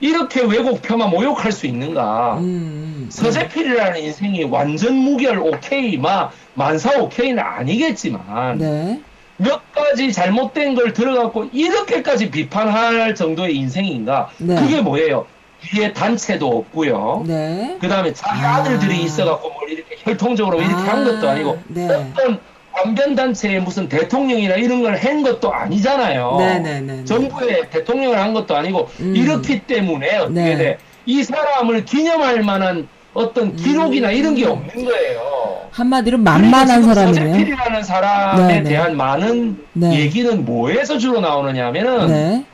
[0.00, 2.38] 이렇게 왜곡 폄하 모욕할 수 있는가?
[2.38, 3.08] 음, 음.
[3.10, 9.00] 서재필이라는 인생이 완전 무결 오케이 막 만사 오케이는 아니겠지만 네.
[9.38, 14.30] 몇 가지 잘못된 걸 들어갖고 이렇게까지 비판할 정도의 인생인가?
[14.38, 14.56] 네.
[14.56, 15.26] 그게 뭐예요?
[15.60, 17.24] 뒤에 단체도 없고요.
[17.26, 17.76] 네.
[17.80, 18.56] 그 다음에 자기 아.
[18.56, 21.88] 아들들이 있어갖고 뭘 이렇게 혈통적으로 이렇게 한 것도 아니고 네.
[21.88, 22.38] 어떤
[22.72, 26.36] 관변단체에 무슨 대통령이나 이런 걸 한 것도 아니잖아요.
[26.38, 27.04] 네네네.
[27.04, 29.14] 정부의 대통령을 한 것도 아니고 음.
[29.16, 30.56] 이렇기 때문에 어떻게 네.
[30.56, 30.78] 돼?
[31.06, 32.88] 이 사람을 기념할 만한
[33.18, 34.14] 어떤 기록이나 음.
[34.14, 35.68] 이런 게 없는 거예요.
[35.72, 37.32] 한마디로 만만한 사람이네요.
[37.32, 38.70] 서재필이라는 사람에 네, 네.
[38.70, 39.98] 대한 많은 네.
[39.98, 42.44] 얘기는 뭐에서 주로 나오느냐면은 네.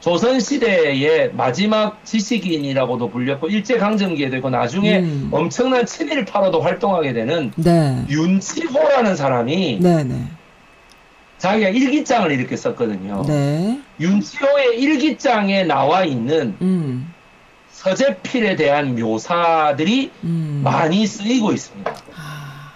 [0.00, 5.28] 조선 시대의 마지막 지식인이라고도 불렸고 일제 강점기에 되고 나중에 음.
[5.32, 8.04] 엄청난 친일파로도 활동하게 되는 네.
[8.08, 9.80] 윤치호라는 사람이.
[11.38, 13.24] 자기가 일기장을 이렇게 썼거든요.
[13.26, 13.80] 네.
[14.00, 17.12] 윤치호의 일기장에 나와 있는 음.
[17.80, 20.62] 서재필에 대한 묘사들이 음.
[20.64, 21.94] 많이 쓰이고 있습니다.
[22.16, 22.72] 아,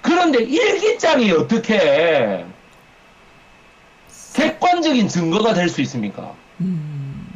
[0.00, 2.46] 그런데 일기장이 어떻게
[4.32, 6.32] 객관적인 증거가 될 수 있습니까?
[6.62, 7.26] 음.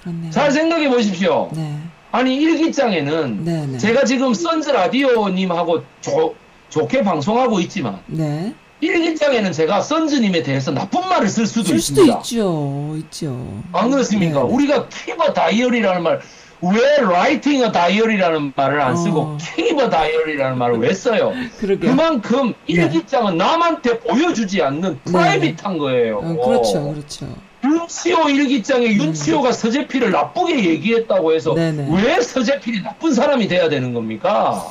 [0.00, 0.30] 그렇네요.
[0.30, 1.50] 잘 생각해 보십시오.
[1.52, 1.76] 네.
[2.12, 3.78] 아니 일기장에는 네, 네.
[3.78, 6.36] 제가 지금 선즈 라디오님하고 조-
[6.70, 8.00] 좋게 방송하고 있지만
[8.80, 8.86] 네.
[8.88, 12.18] 일기장에는 제가 선즈님에 대해서 나쁜 말을 쓸 수도 쓸 수도 있습니다.
[12.20, 12.94] 있죠.
[12.98, 13.62] 있죠.
[13.72, 14.42] 안 그렇습니까?
[14.42, 14.54] 네, 네.
[14.54, 16.20] 우리가 keep a diary라는 말,
[16.62, 19.38] 왜 writing a diary라는 말을 안 쓰고 어.
[19.40, 21.32] keep a diary라는 말을 왜 써요?
[21.58, 21.86] 그러게.
[21.88, 25.12] 그만큼 일기장은 남한테 보여주지 않는 네.
[25.12, 26.18] 프라이빗한 거예요.
[26.18, 26.92] 어, 그렇죠.
[26.92, 27.28] 그렇죠.
[27.64, 31.88] 윤치호 일기장에 윤치호가 서재필을 나쁘게 얘기했다고 해서 네네.
[31.90, 34.64] 왜 서재필이 나쁜 사람이 돼야 되는 겁니까?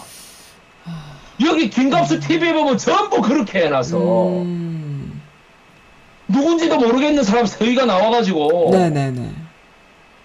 [1.43, 5.21] 여기 김갑수 TV에 보면 전부 그렇게 해놔서 음.
[6.27, 9.29] 누군지도 모르겠는 사람 서희가 나와가지고 네, 네, 네.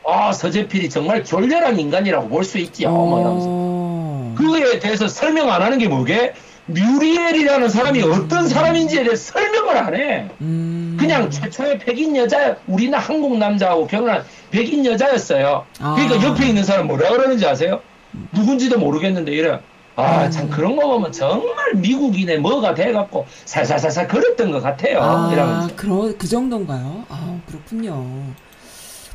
[0.07, 2.91] 아 서재필이 정말 졸렬한 인간이라고 볼 수 있지요.
[2.91, 3.47] 뭐 이러면서.
[3.49, 4.35] 어.
[4.39, 6.33] 그에 대해서 설명 안 하는 게 뭐게?
[6.67, 10.29] 뮤리엘이라는 사람이 어떤 사람인지에 대해 설명을 안 해.
[10.41, 10.97] 음.
[10.99, 15.67] 그냥 최초의 백인 여자, 우리는 한국 남자하고 결혼한 백인 여자였어요.
[15.81, 15.95] 아.
[15.99, 17.81] 그러니까 옆에 있는 사람 뭐라 그러는지 아세요?
[18.33, 19.59] 누군지도 모르겠는데 이래.
[20.01, 20.31] 아, 음.
[20.31, 25.01] 참 그런 거 보면 정말 미국인의 뭐가 돼갖고 살살살살 그랬던 것 같아요.
[25.01, 25.77] 아, 이러면서.
[25.77, 27.05] 그러, 그 정도인가요?
[27.09, 28.05] 아, 그렇군요.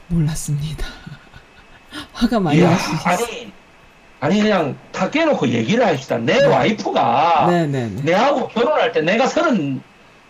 [0.08, 0.86] 몰랐습니다.
[2.14, 3.14] 화가 많이 나시겠어요.
[3.14, 3.52] 아니,
[4.20, 6.18] 아니 그냥 다 깨놓고 얘기를 합시다.
[6.18, 8.02] 내 와이프가 네, 네, 네.
[8.04, 9.82] 내하고 결혼할 때 내가 서른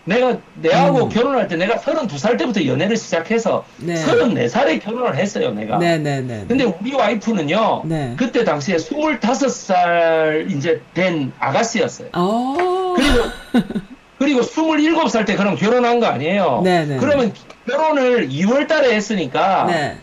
[0.06, 1.08] 내가 내하고 음.
[1.08, 3.96] 결혼할 때 내가 서른두 살 때부터 연애를 시작해서 네.
[3.96, 5.78] 서른네 살에 결혼을 했어요, 내가.
[5.78, 6.44] 네, 네, 네.
[6.46, 7.82] 근데 우리 와이프는요.
[7.84, 8.14] 네.
[8.16, 12.08] 그때 당시에 스물다섯 살 이제 된 아가씨였어요.
[12.14, 12.94] 어.
[12.96, 13.24] 그리고
[14.18, 16.62] 그리고 스물일곱 살때 그럼 결혼한 거 아니에요.
[16.64, 16.96] 네 네.
[16.98, 17.32] 그러면
[17.66, 19.98] 결혼을 2월 달에 했으니까 네.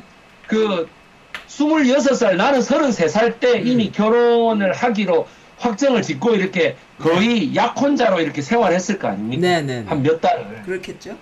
[0.47, 0.87] 그
[1.47, 3.67] 26살 나는 33살 때 음.
[3.67, 5.27] 이미 결혼을 하기로
[5.63, 9.41] 확정을 짓고 이렇게 거의 약혼자로 이렇게 생활했을 거 아닙니까?
[9.41, 9.83] 네, 네.
[9.87, 10.63] 한 몇 달을.
[10.65, 11.15] 그렇겠죠?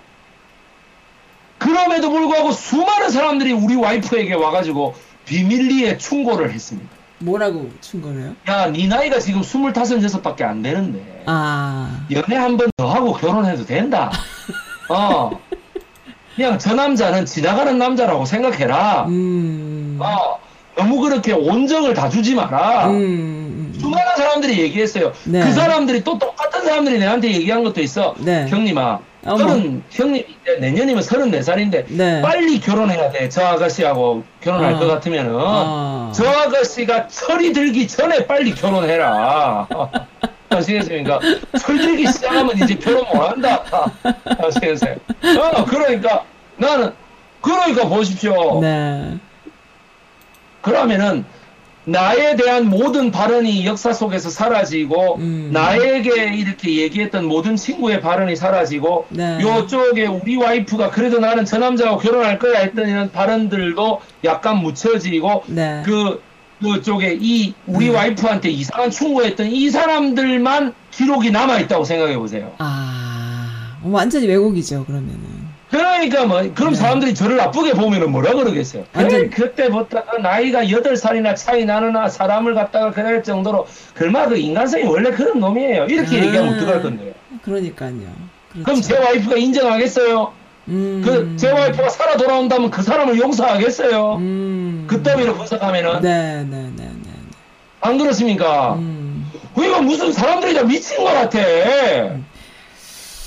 [1.58, 4.94] 그럼에도 불구하고 수많은 사람들이 우리 와이프에게 와가지고
[5.26, 6.90] 비밀리에 충고를 했습니다.
[7.20, 8.34] 뭐라고 충고해요?
[8.48, 12.04] 야, 네 나이가 지금 25, 6밖에 안 되는데 아.
[12.10, 14.10] 연애 한 번 더 하고 결혼해도 된다.
[14.90, 15.30] 어.
[16.34, 19.04] 그냥 저 남자는 지나가는 남자라고 생각해라.
[19.06, 19.98] 음.
[20.00, 20.38] 어.
[20.76, 22.88] 너무 그렇게 온정을 다 주지 마라.
[22.88, 23.78] 음, 음.
[23.78, 25.12] 수많은 사람들이 얘기했어요.
[25.24, 25.40] 네.
[25.40, 28.14] 그 사람들이 또 똑같은 사람들이 내한테 얘기한 것도 있어.
[28.18, 28.46] 네.
[28.48, 29.00] 형님아.
[29.24, 30.24] 서른, 형님,
[30.60, 32.20] 내년이면 34살인데, 네.
[32.22, 33.28] 빨리 결혼해야 돼.
[33.28, 34.78] 저 아가씨하고 결혼할 어.
[34.80, 35.32] 것 같으면은.
[35.34, 36.10] 어.
[36.12, 39.68] 저 아가씨가 철이 들기 전에 빨리 결혼해라.
[40.50, 41.20] 아시겠습니까?
[41.60, 43.62] 철 들기 시작하면 이제 결혼 못 한다.
[44.24, 44.96] 아시겠어요?
[44.96, 46.24] 어, 그러니까
[46.56, 46.92] 나는,
[47.40, 48.60] 그러니까 보십시오.
[48.60, 49.18] 네.
[50.62, 51.24] 그러면은
[51.84, 55.50] 나에 대한 모든 발언이 역사 속에서 사라지고 음.
[55.52, 59.40] 나에게 이렇게 얘기했던 모든 친구의 발언이 사라지고 네.
[59.40, 65.82] 요쪽에 우리 와이프가 그래도 나는 저 남자하고 결혼할 거야 했던 이런 발언들도 약간 묻혀지고 네.
[65.84, 66.22] 그
[66.62, 67.96] 그쪽에 이 우리 음.
[67.96, 72.52] 와이프한테 이상한 충고했던 이 사람들만 기록이 남아 있다고 생각해 보세요.
[72.58, 73.78] 아.
[73.82, 75.41] 완전히 왜곡이죠, 그러면은.
[75.72, 76.78] 그러니까 뭐 그럼 네.
[76.78, 78.84] 사람들이 저를 나쁘게 보면은 뭐라 그러겠어요.
[78.94, 84.36] 완전- 그때부터 그 나이가 여덟 살이나 차이 나는 아 사람을 갖다가 그럴 정도로 그마 그
[84.36, 85.86] 인간성이 원래 그런 놈이에요.
[85.86, 86.24] 이렇게 음.
[86.26, 87.12] 얘기하면 어떡할 건데요.
[87.42, 87.90] 그러니까요.
[88.52, 88.64] 그렇죠.
[88.64, 90.32] 그럼 제 와이프가 인정하겠어요?
[90.68, 91.02] 음.
[91.04, 94.16] 그제 와이프가 살아 돌아온다면 그 사람을 용서하겠어요?
[94.16, 94.84] 음.
[94.86, 97.10] 그 따위로 분석하면은 네, 네, 네, 네.
[97.80, 98.74] 안 그렇습니까?
[98.74, 99.26] 음.
[99.56, 101.38] 이거 무슨 사람들이 다 미친 것 같아.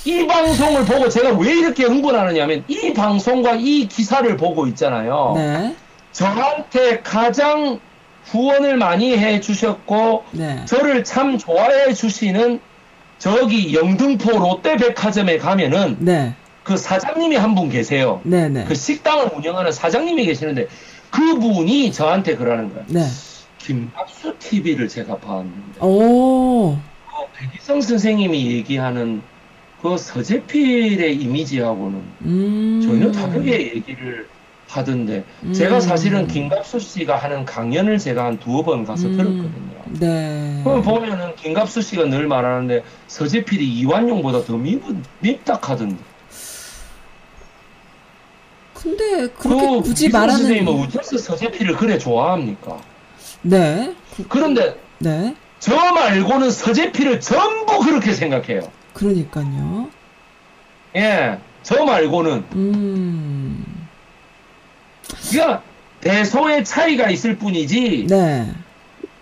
[0.06, 5.32] 이 방송을 보고 제가 왜 이렇게 흥분하느냐면 이 방송과 이 기사를 보고 있잖아요.
[5.36, 5.74] 네.
[6.12, 7.80] 저한테 가장
[8.26, 10.64] 후원을 많이 해 주셨고 네.
[10.64, 12.60] 저를 참 좋아해 주시는
[13.18, 16.34] 저기 영등포 롯데백화점에 가면은 네.
[16.62, 18.20] 그 사장님이 한 분 계세요.
[18.24, 18.64] 네, 네.
[18.64, 20.68] 그 식당을 운영하는 사장님이 계시는데
[21.10, 22.84] 그분이 저한테 그러는 거예요.
[22.88, 23.06] 네.
[23.58, 26.76] 김박수 TV를 제가 봤는데 오.
[26.76, 29.22] 그 백이성 선생님이 얘기하는
[29.82, 32.80] 그 서재필의 이미지하고는 음.
[32.82, 34.28] 전혀 다르게 얘기를
[34.68, 35.52] 하던데 음.
[35.52, 39.16] 제가 사실은 김갑수 씨가 하는 강연을 제가 한 두어 번 가서 음.
[39.16, 40.00] 들었거든요.
[40.00, 40.60] 네.
[40.64, 44.80] 그럼 보면은 김갑수 씨가 늘 말하는데 서재필이 이완용보다 더 밉,
[45.20, 45.96] 밉닥하던데.
[48.74, 52.78] 근데 그렇게 그 굳이 말하는 선생님은 어째서 서재필을 그래 좋아합니까?
[53.42, 53.94] 네.
[54.16, 55.34] 그, 그런데 네.
[55.58, 58.70] 저 말고는 서재필을 전부 그렇게 생각해요.
[58.96, 59.90] 그러니까요.
[60.96, 63.86] 예, 저 말고는 음.
[65.30, 65.62] 그러니까
[66.00, 68.50] 대소의 차이가 있을 뿐이지 네.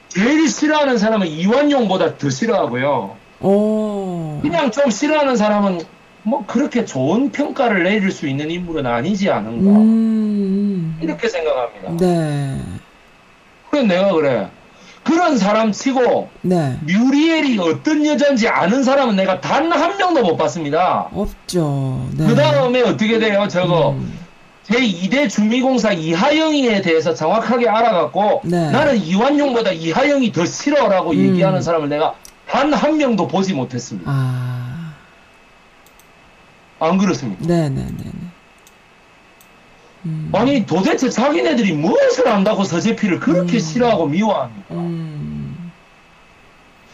[0.09, 3.17] 제일 싫어하는 사람은 이완용보다 더 싫어하고요.
[3.41, 4.39] 오.
[4.43, 5.81] 그냥 좀 싫어하는 사람은
[6.23, 10.99] 뭐 그렇게 좋은 평가를 내릴 수 있는 인물은 아니지 않은가 음.
[11.03, 11.97] 이렇게 생각합니다.
[11.99, 12.61] 네.
[13.71, 14.49] 그래 내가 그래
[15.05, 16.77] 그런 사람 치고 네.
[16.83, 21.09] 뮤리엘이 어떤 여자인지 아는 사람은 내가 단 한 명도 못 봤습니다.
[21.13, 22.07] 없죠.
[22.17, 22.27] 네.
[22.27, 23.47] 그 다음에 어떻게 돼요?
[23.49, 24.19] 저거 음.
[24.63, 28.71] 제 2대 주미공사 이하영이에 대해서 정확하게 알아갖고 네.
[28.71, 31.17] 나는 이완용보다 이하영이 더 싫어라고 음.
[31.19, 32.15] 얘기하는 사람을 내가
[32.49, 34.11] 단 한 명도 보지 못했습니다.
[34.11, 34.93] 아.
[36.81, 37.45] 안 그렇습니까?
[37.47, 38.11] 네네네네.
[40.07, 40.31] 음.
[40.33, 43.59] 아니 도대체 자기네들이 무엇을 안다고 서재필을 그렇게 음.
[43.59, 44.75] 싫어하고 미워합니까?
[44.75, 45.73] 음.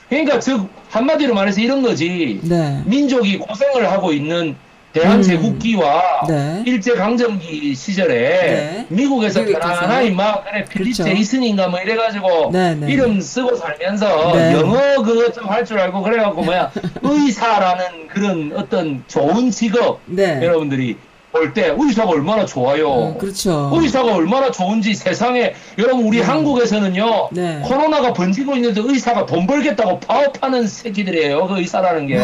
[0.08, 2.82] 그러니까 즉 한마디로 말해서 이런 거지 네.
[2.84, 4.56] 민족이 고생을 하고 있는
[4.92, 6.64] 대한제국기와 네.
[6.66, 8.86] 일제강점기 시절에 네.
[8.88, 9.44] 미국에서.
[9.44, 11.04] 편안하게 막 그래 필립 그렇죠.
[11.04, 12.92] 제이슨인가 뭐 이래가지고 네, 네.
[12.92, 14.52] 이름 쓰고 살면서 네.
[14.54, 20.40] 영어 그거 좀할 줄 알고 그래갖고 뭐야 의사라는 그런 어떤 좋은 직업 네.
[20.42, 20.96] 여러분들이
[21.32, 23.12] 볼때 의사가 얼마나 좋아요.
[23.12, 23.70] 음, 그렇죠.
[23.72, 26.24] 의사가 얼마나 좋은지 세상에 여러분 우리 네.
[26.24, 27.60] 한국에서는요 네.
[27.64, 32.18] 코로나가 번지고 있는데 의사가 돈 벌겠다고 파업하는 새끼들이에요 그 의사라는 게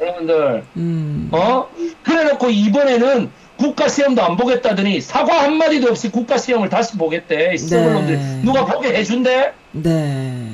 [0.00, 1.28] 여러분들 음.
[1.30, 1.68] 어
[2.02, 7.58] 그래놓고 이번에는 국가 시험도 안 보겠다더니 사과 한 마디도 없이 국가 시험을 다시 보겠대 이
[7.58, 10.51] 썩을 놈들 누가 보게 해준대 네.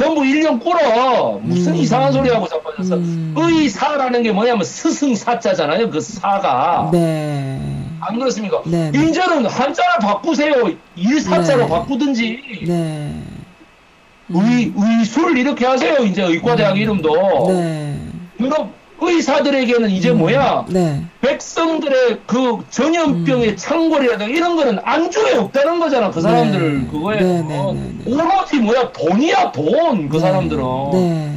[0.00, 1.76] 전부 1년 꿇어 무슨 음.
[1.76, 3.34] 이상한 소리 하고 자빠졌어 음.
[3.36, 7.60] 의사라는 게 뭐냐면 스승사자잖아요 그 사가 네.
[8.00, 8.62] 안 그렇습니까?
[8.64, 9.08] 네, 네.
[9.08, 10.54] 이제는 한자를 바꾸세요.
[10.96, 11.68] 일사자로 네.
[11.68, 12.64] 바꾸든지.
[12.66, 13.22] 네.
[14.30, 15.98] 의, 의술 이렇게 하세요.
[15.98, 17.48] 이제 의과대학 이름도.
[17.48, 17.98] 네.
[18.40, 18.70] 여러분,
[19.00, 20.66] 의사들에게는 이제 뭐야?
[20.68, 21.02] 네.
[21.20, 26.10] 백성들의 그 전염병의 창궐이라든가 이런 거는 안중에 없다는 거잖아.
[26.10, 26.86] 그 사람들 네.
[26.90, 27.20] 그거에.
[27.20, 28.12] 네, 네, 네, 네.
[28.12, 28.92] 오로지 뭐야?
[28.92, 30.08] 돈이야, 돈.
[30.08, 30.20] 그 네.
[30.20, 30.64] 사람들은.
[30.92, 31.36] 네.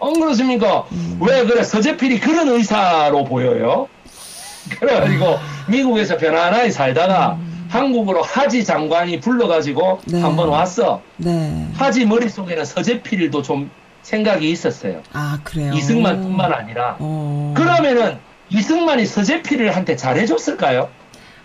[0.00, 0.84] 안 그렇습니까?
[0.92, 1.18] 음.
[1.20, 1.62] 왜 그래?
[1.62, 3.88] 서재필이 그런 의사로 보여요?
[4.78, 10.20] 그래가지고 미국에서 편안하게 살다가 한국으로 하지 장관이 불러가지고 네.
[10.20, 11.00] 한번 왔어.
[11.16, 11.66] 네.
[11.74, 13.70] 하지 머릿속에는 서재필도 좀
[14.10, 15.02] 생각이 있었어요.
[15.12, 15.72] 아, 그래요.
[15.74, 16.96] 이승만뿐만 아니라.
[17.00, 17.52] 어.
[17.56, 18.18] 그러면은
[18.50, 20.88] 이승만이 서재필을 한테 잘해줬을까요?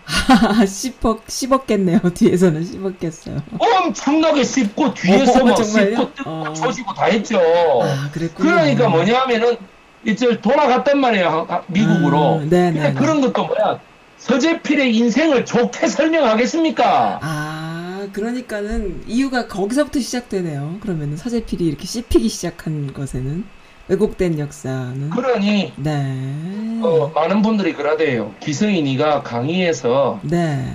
[0.06, 1.98] 아, 씹었, 씹었겠네요.
[2.14, 3.42] 뒤에서는 씹었겠어요.
[3.58, 5.90] 엄청나게 씹고 뒤에서 어, 막 정말요?
[5.96, 6.52] 씹고 뜯고 어.
[6.52, 7.40] 조지고 다 했죠.
[7.82, 8.08] 아.
[8.36, 9.56] 그러니까 뭐냐면은
[10.04, 12.36] 이제 돌아갔단 말이에요 하- 하- 미국으로.
[12.36, 12.94] 음, 네, 근데 네, 네.
[12.94, 13.80] 그런 것도 뭐야
[14.18, 17.18] 서재필의 인생을 좋게 설명하겠습니까?
[17.22, 20.78] 아, 그러니까는 이유가 거기서부터 시작되네요.
[20.80, 23.44] 그러면은 서재필이 이렇게 씹히기 시작한 것에는
[23.88, 26.80] 왜곡된 역사는 그러니 네.
[26.82, 28.34] 어, 많은 분들이 그러대요.
[28.40, 30.74] 기성인이가 강의에서 네.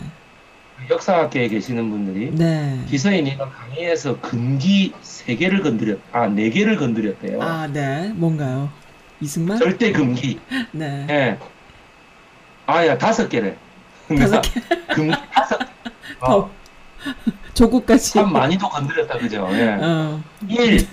[0.89, 2.79] 역사학계에 계시는 분들이 네.
[2.87, 7.41] 기성인이가 강의에서 금기 세 개를 건드렸, 아, 네 개를 건드렸대요.
[7.41, 8.11] 아, 네.
[8.15, 8.69] 뭔가요?
[9.19, 9.57] 이승만?
[9.57, 10.39] 절대 금기.
[10.71, 11.07] 네.
[11.09, 11.37] 예.
[12.67, 13.55] 아야 다섯 개래.
[14.07, 14.61] 다섯 개.
[14.93, 15.59] 금기 다섯.
[16.19, 16.49] 어, 더.
[17.53, 18.13] 조국까지.
[18.13, 19.47] 참 많이도 건드렸다 그죠?
[19.51, 19.77] 예.
[19.81, 20.23] 어.
[20.47, 20.87] 1.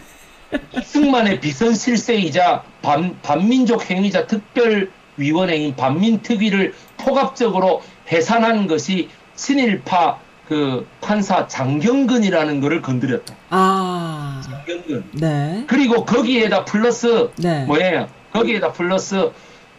[0.79, 12.61] 이승만의 비선 실세이자 반, 반민족 행위자 특별위원회인 반민특위를 포괄적으로 해산한 것이 친일파 그 판사 장경근이라는
[12.61, 13.35] 것을 건드렸다.
[13.51, 14.43] 아.
[14.45, 15.05] 장경근.
[15.13, 15.65] 네.
[15.67, 17.65] 그리고 거기에다 플러스 네.
[17.65, 18.09] 뭐예요?
[18.33, 19.31] 거기에다 플러스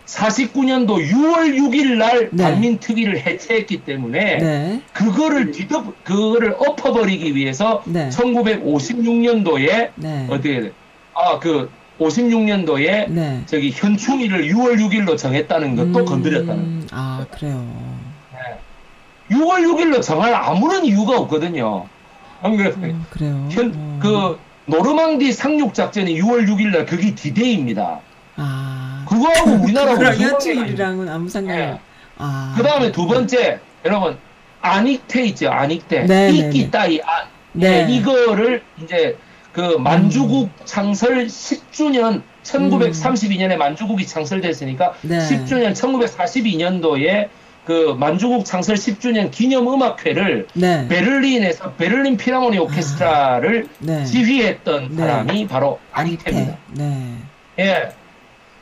[0.05, 2.43] 49년도 6월 6일 날 네.
[2.43, 4.81] 반민특위를 해체했기 때문에 네.
[4.93, 8.09] 그거를 뒤덮 그거를 엎어버리기 위해서 네.
[8.09, 10.27] 1956년도에 네.
[10.29, 10.71] 어떻게 돼?
[11.13, 13.41] 아, 그 56년도에 네.
[13.45, 16.87] 저기 현충일을 6월 6일로 정했다는 것도 음, 건드렸다는.
[16.91, 17.65] 아, 그래요.
[19.31, 21.87] 6월 6일로 정할 아무런 이유가 없거든요.
[22.41, 22.73] 안 그래요?
[22.77, 23.47] 음, 그래요.
[23.49, 23.99] 현, 어.
[24.01, 28.01] 그 노르망디 상륙 작전이 6월 6일 날 그게 디데이입니다.
[28.35, 28.84] 아.
[29.15, 31.65] 그거하고 우리나라하고 현충일이랑은 아무 상관이 예.
[31.71, 31.79] 없.
[32.17, 32.53] 아.
[32.57, 34.17] 그 다음에 두 번째, 여러분,
[34.61, 36.05] 안익태 있죠, 안익태.
[36.05, 36.71] 네, 네, 이끼 네.
[36.71, 37.85] 따위, 아, 네.
[37.85, 39.17] 네, 이거를 이제
[39.51, 45.19] 그 만주국 창설 10주년, 1932년에 만주국이 창설됐으니까 네.
[45.19, 47.29] 10주년, 1942년도에
[47.65, 50.87] 그 만주국 창설 10주년 기념 음악회를 네.
[50.87, 54.05] 베를린에서 베를린 피라모니 오케스트라를 네.
[54.05, 54.95] 지휘했던 네.
[54.95, 55.79] 사람이 바로.
[56.73, 57.13] 네.
[57.59, 57.89] 예.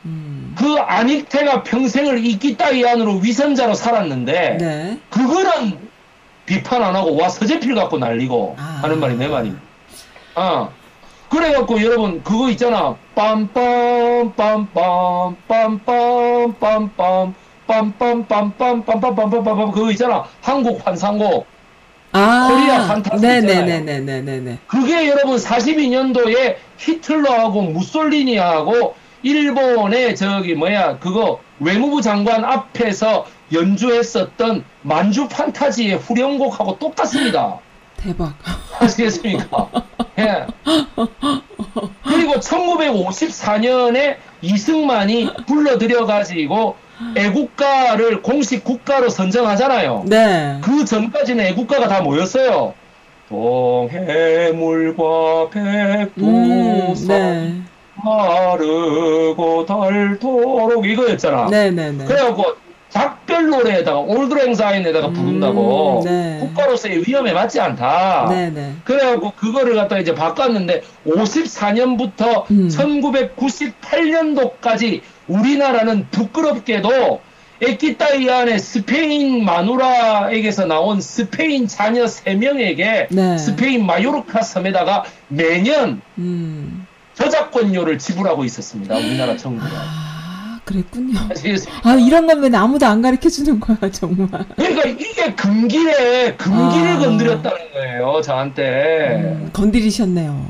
[0.04, 0.54] 음.
[0.58, 4.98] 그 아닉테가 평생을 이끼 따위 안으로 위선자로 살았는데 네.
[5.10, 5.78] 그거는
[6.46, 8.80] 비판 안 하고 와 서재필 갖고 날리고 아.
[8.82, 9.62] 하는 말이 내 말입니다.
[10.34, 10.68] 아
[11.30, 17.34] 그래갖고 여러분 그거 있잖아 빰빰 빰빰 빰빰 빰빰
[17.66, 20.24] 빰빰빰빰빰빰빰빰빰빰 그거 있잖아.
[20.42, 21.46] 한국 환상곡.
[22.12, 23.64] 아, 코리아 판타지 있잖아요.
[23.64, 24.58] 네네네네네네네.
[24.68, 28.94] 그게 여러분 42년도에 히틀러하고 무솔리니하고
[29.24, 37.58] 일본의 저기 뭐야 그거 외무부 장관 앞에서 연주했었던 만주 판타지의 후렴곡하고 똑같습니다.
[37.96, 38.34] 대박.
[38.78, 39.70] 아시겠습니까?
[40.18, 40.46] 예.
[42.04, 46.76] 그리고 1954년에 이승만이 불러들여가지고
[47.16, 50.04] 애국가를 공식 국가로 선정하잖아요.
[50.06, 50.60] 네.
[50.62, 52.74] 그 전까지는 애국가가 다 뭐였어요?
[53.28, 55.02] 동해물과
[55.56, 57.62] 음, 백두산 네.
[58.04, 61.48] 마르고 닳도록 이거였잖아.
[61.50, 62.04] 네네네.
[62.04, 62.44] 그래갖고
[62.90, 66.38] 작별 노래에다가 올드랭 사인에다가 부른다고 음, 네.
[66.40, 68.28] 국가로서의 위험에 맞지 않다.
[68.28, 68.74] 네네.
[68.84, 72.68] 그래갖고 그거를 갖다 이제 바꿨는데 54년부터 음.
[72.68, 77.20] 1998년도까지 우리나라는 부끄럽게도
[77.62, 83.38] 에키타이안의 스페인 마누라에게서 나온 스페인 자녀 3명에게 네.
[83.38, 86.83] 스페인 마요르카 섬에다가 매년 음.
[87.14, 88.94] 저작권료를 지불하고 있었습니다.
[88.96, 89.70] 우리나라 정부가.
[89.72, 91.18] 아, 그랬군요.
[91.30, 91.88] 아시겠습니까?
[91.88, 94.28] 아, 이런 건 왜 아무도 안 가르쳐 주는 거야, 정말.
[94.56, 96.98] 그러니까 이게 금기에 금기를 아.
[96.98, 99.22] 건드렸다는 거예요, 저한테.
[99.22, 100.46] 음, 건드리셨네요.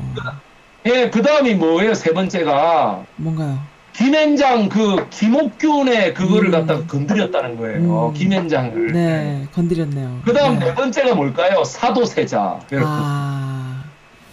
[0.86, 1.94] 예, 그 다음이 뭐예요?
[1.94, 3.58] 세 번째가 뭔가요?
[3.94, 6.50] 김현장 그 김옥균의 그거를 음.
[6.52, 8.08] 갖다가 건드렸다는 거예요.
[8.08, 8.12] 음.
[8.14, 8.92] 김현장을.
[8.92, 10.20] 네, 건드렸네요.
[10.24, 10.66] 그 다음 네.
[10.66, 11.62] 네 번째가 뭘까요?
[11.64, 12.58] 사도세자.
[12.72, 13.63] 아,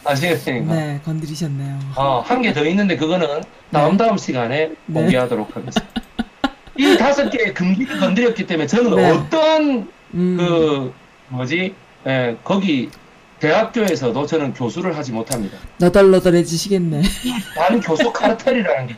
[0.05, 0.73] 아시겠습니까?
[0.73, 1.79] 네, 건드리셨네요.
[1.95, 5.01] 어, 한 개 더 있는데 그거는 다음 다음 시간에 네.
[5.01, 6.01] 공개하도록 하겠습니다.
[6.77, 9.09] 이 다섯 개의 금기를 건드렸기 때문에 저는 네.
[9.11, 10.93] 어떤 음, 그
[11.29, 11.75] 뭐지?
[12.07, 12.89] 예, 거기
[13.39, 15.57] 대학교에서도 저는 교수를 하지 못합니다.
[15.77, 17.01] 너덜너덜해지시겠네.
[17.55, 18.95] 반 교수 카르텔이라는 게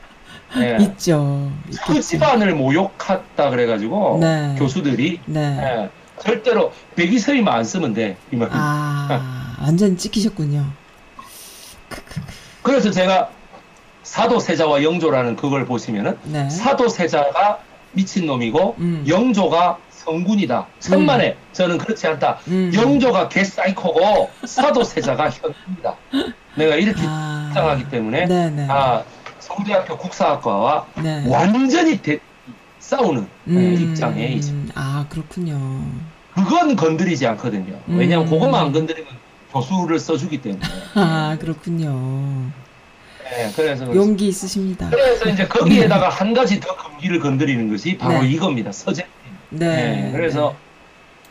[0.58, 1.52] 예, 있죠.
[1.86, 2.02] 그 있겠죠.
[2.02, 4.56] 집안을 모욕했다 그래가지고 네.
[4.58, 5.60] 교수들이 네.
[5.62, 5.90] 예,
[6.22, 8.16] 절대로 백이서이만 안 쓰면 돼.
[8.32, 8.48] 이 말.
[8.52, 10.66] 아, 완전 찍히셨군요.
[12.62, 13.30] 그래서 제가
[14.04, 16.50] 사도세자와 영조라는 그걸 보시면은 네.
[16.50, 17.60] 사도세자가
[17.94, 19.06] 미친놈이고 음.
[19.08, 20.68] 영조가 성군이다.
[20.80, 22.40] 천만에 저는 그렇지 않다.
[22.48, 22.72] 음.
[22.74, 25.96] 영조가 개사이코고 사도세자가 현입니다.
[26.56, 28.68] 내가 이렇게 아, 주장하기 때문에 네네.
[28.70, 29.04] 아,
[29.40, 31.24] 서울대학교 국사학과와 네.
[31.28, 32.20] 완전히 대-
[32.80, 34.74] 싸우는 예, 음, 입장에 있습니다.
[34.76, 35.82] 아, 그렇군요.
[36.36, 37.80] 그건 건드리지 않거든요.
[37.88, 38.30] 왜냐하면 음.
[38.30, 39.10] 그것만 안 건드리면
[39.54, 40.62] 교수를 써주기 때문에.
[40.96, 42.52] 아, 그렇군요.
[43.38, 44.90] 예, 그래서 용기 있으십니다.
[44.90, 48.30] 그래서 이제 거기에다가 한 가지 더 금기를 건드리는 것이 바로 네.
[48.30, 48.72] 이겁니다.
[48.72, 49.06] 서재.
[49.50, 50.08] 네.
[50.08, 50.56] 예, 그래서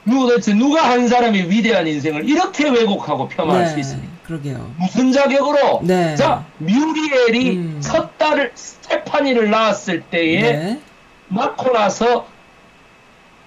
[0.05, 4.11] 누가 도대체 누가 한 사람이 위대한 인생을 이렇게 왜곡하고 폄하할 수 있습니까?
[4.25, 4.73] 그러게요.
[4.79, 5.83] 무슨 자격으로?
[5.85, 6.17] 네.
[6.17, 7.81] 자, 뮤리엘이 음.
[7.81, 10.81] 첫 딸을 스테파니를 낳았을 때에 네.
[11.29, 12.27] 낳고 나서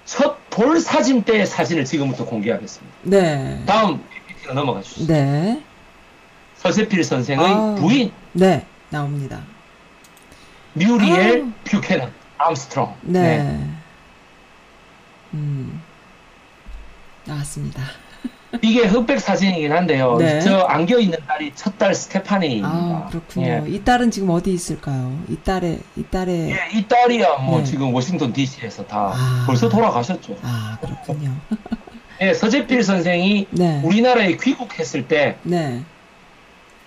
[0.06, 2.96] 첫돌 사진 때의 사진을 지금부터 공개하겠습니다.
[3.02, 3.62] 네.
[3.66, 4.02] 다음
[4.46, 5.12] PPT로 넘어가 주시죠.
[5.12, 5.62] 네.
[6.56, 7.74] 서재필 선생의 아우.
[7.76, 8.64] 부인 네.
[8.90, 9.40] 나옵니다.
[10.74, 11.52] 뮤리엘 아우.
[11.64, 12.94] 뷰캐넌 암스트롱.
[13.02, 13.60] 네.
[15.34, 15.82] 음.
[17.24, 17.82] 나왔습니다.
[18.62, 20.16] 이게 흑백 사진이긴 한데요.
[20.16, 20.40] 네.
[20.40, 22.68] 저 안겨 있는 딸이 첫 딸 스테파니입니다.
[22.68, 23.46] 아, 그렇군요.
[23.46, 23.64] 예.
[23.68, 25.18] 이 딸은 지금 어디 있을까요?
[25.28, 27.64] 이 딸의, 이 딸의, 예, 이 딸이야 뭐 네.
[27.64, 29.44] 지금 워싱턴 DC에서 다 아.
[29.46, 30.38] 벌써 돌아가셨죠.
[30.42, 31.34] 아, 그렇군요.
[32.20, 33.80] 예, 서재필 선생이 네.
[33.84, 35.82] 우리나라에 귀국했을 때 네.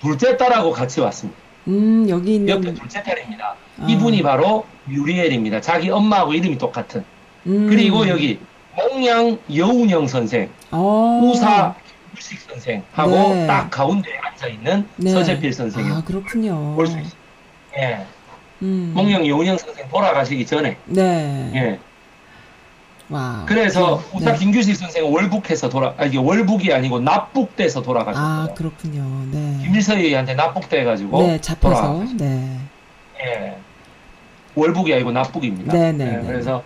[0.02, 1.40] 둘째 딸하고 같이 왔습니다.
[1.68, 3.56] 음, 여기 있는, 옆에 둘째 딸입니다.
[3.80, 3.86] 아.
[3.88, 5.62] 이분이 바로 뮤리엘입니다.
[5.62, 7.04] 자기 엄마하고 이름이 똑같은.
[7.46, 7.68] 음.
[7.70, 8.40] 그리고 여기
[8.76, 11.20] 몽양 여운영 선생, 어.
[11.24, 11.76] 우사
[12.10, 13.48] 김규식 선생하고 네.
[13.48, 15.12] 딱 가운데에 앉아 있는 네.
[15.12, 16.76] 서재필 선생이 아, 그렇군요.
[16.76, 17.18] 볼 수 있습니다.
[17.78, 18.06] 예,
[18.64, 18.94] 음.
[18.96, 20.76] 몽양 여운영 선생 돌아가시기 전에.
[20.86, 21.52] 네.
[21.54, 21.80] 예.
[23.10, 23.44] 와.
[23.48, 24.18] 그래서 네.
[24.18, 28.26] 우사 김규식 선생은 월북해서 돌아, 아, 이게 월북이 아니고 납북돼서 돌아가셨어요.
[28.26, 29.26] 아, 그렇군요.
[29.32, 29.58] 네.
[29.64, 31.82] 김일서이한테 납북돼가지고 네, 잡혀서.
[31.82, 32.18] 돌아가셨어요.
[32.18, 32.60] 네.
[33.24, 33.58] 예.
[34.56, 35.74] 월북이 아니고 납북입니다.
[35.74, 36.24] 네, 네, 예, 네.
[36.28, 36.64] 그래서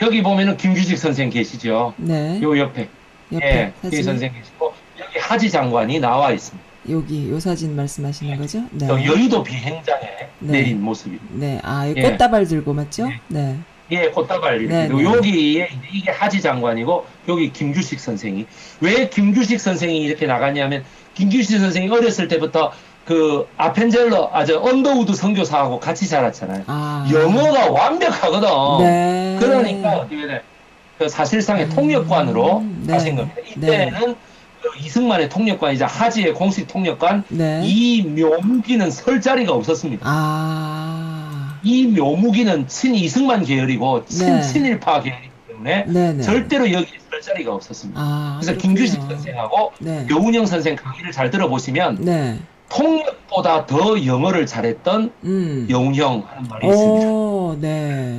[0.00, 1.94] 여기 보면은 김규식 선생 계시죠.
[1.96, 2.40] 네.
[2.42, 2.88] 요 옆에
[3.32, 3.98] 옆에 예, 사진.
[3.98, 6.72] 이 선생 계시고 여기 하지 장관이 나와 있습니다.
[6.90, 8.64] 여기 요 사진 말씀하시는 거죠?
[8.72, 8.86] 네.
[8.86, 10.00] 저 여의도 비행장에
[10.40, 10.52] 네.
[10.52, 11.26] 내린 모습입니다.
[11.30, 11.60] 네.
[11.62, 12.02] 아, 예.
[12.02, 13.08] 꽃다발 들고 맞죠?
[13.28, 13.58] 네.
[13.90, 14.74] 예, 꽃다발 이렇게.
[14.74, 15.04] 네, 네.
[15.04, 18.46] 여기에 이게 하지 장관이고 여기 김규식 선생이
[18.80, 20.84] 왜 김규식 선생이 이렇게 나갔냐면
[21.14, 22.72] 김규식 선생이 어렸을 때부터
[23.04, 26.64] 그 아펜젤러 아저 언더우드 선교사하고 같이 자랐잖아요.
[26.68, 27.08] 아.
[27.12, 28.84] 영어가 완벽하거든.
[28.84, 29.36] 네.
[29.40, 30.42] 그러니까 어떻게 돼?
[30.98, 32.92] 그 사실상의 음, 통역관으로 네.
[32.92, 33.40] 가신 겁니다.
[33.44, 34.14] 이때는
[34.62, 37.60] 그 이승만의 통역관이자 하지의 공식 통역관 네.
[37.64, 40.04] 이묘기는 설 자리가 없었습니다.
[40.08, 41.11] 아.
[41.62, 44.42] 이 묘무기는 친이승만 계열이고 친, 네.
[44.42, 46.22] 친일파 계열이기 때문에 네네.
[46.22, 48.00] 절대로 여기 설 자리가 없었습니다.
[48.00, 48.74] 아, 그래서 그렇군요.
[48.74, 50.06] 김규식 선생하고 네.
[50.10, 52.38] 여운영 선생 강의를 잘 들어보시면 네.
[52.68, 55.66] 통역보다 더 영어를 잘했던 음.
[55.70, 57.06] 여운형 하는 말이 있습니다.
[57.06, 58.18] 오, 네.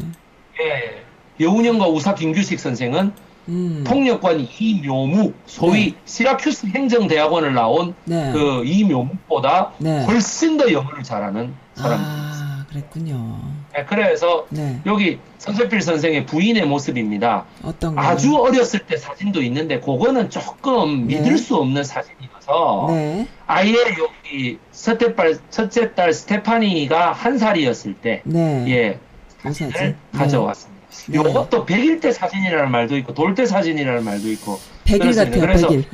[0.61, 1.03] 예.
[1.44, 3.11] 여운형과 우사 김규식 선생은
[3.49, 3.84] 음.
[3.86, 8.32] 통역관 이묘묵 소위 시라큐스 행정대학원을 나온 네.
[8.32, 10.06] 그 이묘묵보다 네.
[10.06, 12.14] 훨씬 더 영어를 잘하는 사람입니다.
[12.14, 12.33] 아,
[12.74, 13.40] 그랬군요.
[13.78, 14.80] 예, 그래서 네.
[14.86, 17.45] 여기 선세필 선생의 부인의 모습입니다.
[17.64, 18.02] 어떤 거?
[18.02, 21.20] 아주 어렸을 때 사진도 있는데 그거는 조금 네.
[21.20, 23.28] 믿을 수 없는 사진이어서 네.
[23.45, 28.66] 아예 여기 첫째 딸, 첫째 딸 스테파니가 한 살이었을 때 네.
[28.68, 29.00] 예,
[29.41, 29.70] 사진.
[29.70, 30.18] 사진을 네.
[30.18, 30.74] 가져왔습니다.
[31.08, 31.16] 네.
[31.18, 35.16] 요것도 100일 때 사진이라는 말도 있고 돌 때 사진이라는 말도 있고 백일.
[35.16, 35.86] 같아요, 그래서 백일.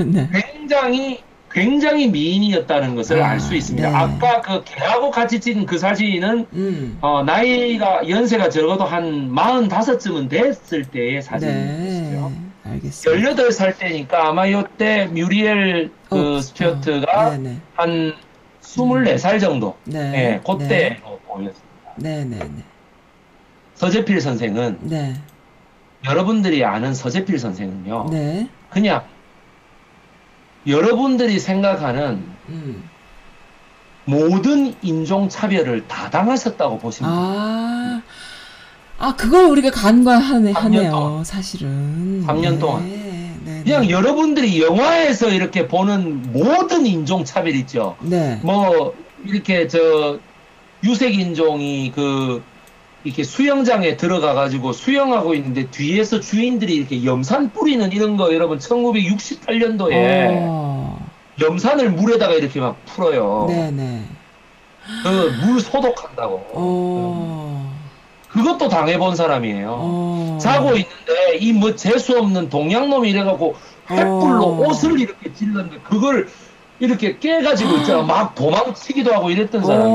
[0.06, 0.28] 네.
[0.52, 3.88] 굉장히 굉장히 미인이었다는 것을 아, 알수 있습니다.
[3.88, 3.94] 네.
[3.94, 6.98] 아까 그 개하고 같이 찍은 그 사진은 음.
[7.00, 11.20] 어, 나이가 연세가 적어도 한 45쯤은 됐을 때의 네.
[11.20, 12.32] 사진이었어요.
[12.64, 13.32] 알겠습니다.
[13.32, 17.56] 18살 때니까 아마 요때 뮤리엘 그 어, 스튜어트가 어, 네네.
[17.74, 18.14] 한
[18.62, 19.98] 24살 정도 네.
[19.98, 21.94] 예, 그때로 보였습니다.
[21.96, 22.62] 네, 네, 네.
[23.74, 25.14] 서재필 선생은 네.
[26.04, 28.08] 여러분들이 아는 서재필 선생은요.
[28.10, 28.48] 네.
[28.68, 29.02] 그냥
[30.66, 32.88] 여러분들이 생각하는 음.
[34.04, 37.10] 모든 인종 차별을 다 당하셨다고 보시면.
[37.12, 38.02] 아.
[38.98, 41.24] 아, 그걸 우리가 간과하네, 하네요, 동안.
[41.24, 42.22] 사실은.
[42.26, 42.58] 삼년 네.
[42.58, 42.84] 동안.
[42.84, 43.62] 네.
[43.64, 43.90] 그냥 네.
[43.90, 47.96] 여러분들이 영화에서 이렇게 보는 모든 인종 차별 있죠.
[48.02, 48.38] 네.
[48.42, 50.18] 뭐 이렇게 저
[50.84, 52.42] 유색 인종이 그
[53.04, 59.92] 이렇게 수영장에 들어가 가지고 수영하고 있는데 뒤에서 주인들이 이렇게 염산 뿌리는 이런 거 여러분 1968년도에
[60.42, 61.08] 어.
[61.40, 63.46] 염산을 물에다가 이렇게 막 풀어요.
[63.48, 64.02] 네, 네.
[65.02, 66.46] 그 물 소독한다고.
[66.52, 67.72] 어.
[68.28, 69.76] 그것도 당해본 사람이에요.
[69.80, 70.38] 어.
[70.40, 73.54] 자고 있는데 이 뭐 재수 없는 동양놈이 이래갖고
[73.88, 74.66] 횃불로 어.
[74.68, 76.28] 옷을 이렇게 찔렀는데 그걸
[76.80, 78.02] 이렇게 깨가지고 있잖아.
[78.02, 79.90] 막 도망치기도 하고 이랬던 사람이.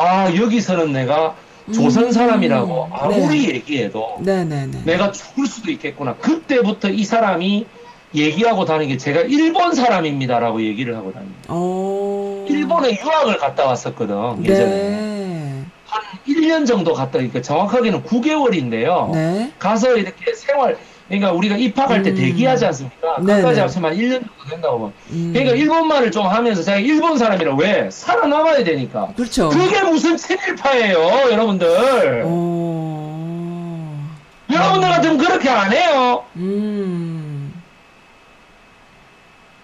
[0.00, 0.02] 어.
[0.02, 1.36] 아 여기서는 내가
[1.74, 4.82] 조선 사람이라고 아무리 얘기해도 네, 네, 네.
[4.84, 6.14] 내가 죽을 수도 있겠구나.
[6.14, 7.66] 그때부터 이 사람이
[8.14, 11.42] 얘기하고 다니는 게 제가 일본 사람입니다라고 얘기를 하고 다닙니다.
[11.48, 12.46] 어.
[12.48, 15.64] 일본에 유학을 갔다 왔었거든 예전에 네.
[15.86, 19.12] 한 1년 정도 갔다 그러니까 정확하게는 9개월인데요.
[19.12, 19.52] 네.
[19.58, 20.76] 가서 이렇게 생활
[21.10, 22.14] 그러니까 우리가 입학할 때 음.
[22.14, 23.16] 대기하지 않습니까?
[23.16, 24.92] 그까지 합치면 한 1년 정도 된다고.
[25.10, 25.32] 음.
[25.34, 29.12] 그러니까 일본말을 좀 하면서 제가 일본 사람이라 왜 살아남아야 되니까.
[29.16, 29.48] 그렇죠.
[29.48, 32.22] 그게 무슨 친일파예요, 여러분들.
[32.24, 34.08] 어.
[34.52, 36.24] 여러분들 같으면 그렇게 안 해요.
[36.36, 37.60] 음.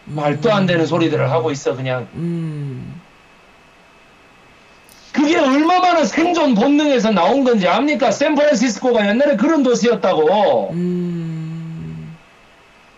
[0.07, 2.09] 말도 안 되는 소리들을 하고 있어, 그냥.
[2.15, 3.01] 음.
[5.13, 8.11] 그게 얼마나 생존 본능에서 나온 건지 압니까?
[8.11, 10.73] 샌프란시스코가 옛날에 그런 도시였다고.
[10.73, 11.26] 음.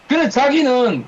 [0.09, 1.05] 그래, 자기는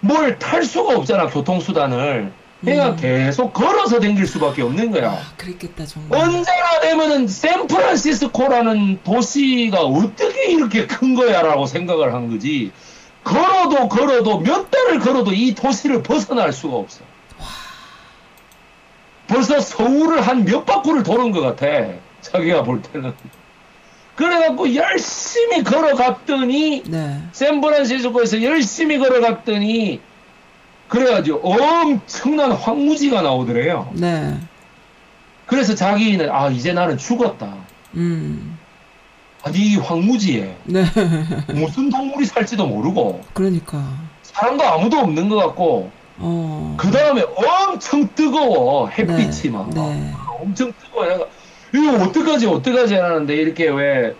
[0.00, 2.32] 뭘 탈 수가 없잖아, 교통수단을.
[2.60, 2.96] 그러니까 음.
[2.96, 5.10] 계속 걸어서 댕길 수밖에 없는 거야.
[5.12, 6.18] 아, 그랬겠다 정말.
[6.18, 12.72] 언제나 되면은 샌프란시스코라는 도시가 어떻게 이렇게 큰 거야라고 생각을 한 거지.
[13.22, 17.00] 걸어도 걸어도 몇 달을 걸어도 이 도시를 벗어날 수가 없어.
[19.26, 21.66] 벌써 서울을 한 몇 바퀴를 도는 것 같아.
[22.20, 23.12] 자기가 볼 때는.
[24.16, 27.20] 그래갖고 열심히 걸어갔더니 네.
[27.32, 30.00] 샌프란시스코에서 열심히 걸어갔더니
[30.88, 33.90] 그래가지고 엄청난 황무지가 나오더래요.
[33.94, 34.38] 네.
[35.46, 37.54] 그래서 자기는 아 이제 나는 죽었다.
[37.94, 38.58] 음.
[39.42, 40.84] 아니 이 황무지에 네.
[41.52, 43.82] 무슨 동물이 살지도 모르고 그러니까.
[44.22, 46.76] 사람도 아무도 없는 것 같고 어.
[46.78, 49.50] 그 다음에 엄청 뜨거워 햇빛이 네.
[49.50, 50.12] 막 네.
[50.40, 51.28] 엄청 뜨거워
[51.74, 54.14] 이거 어떡하지 어떡하지 하는데 이렇게 왜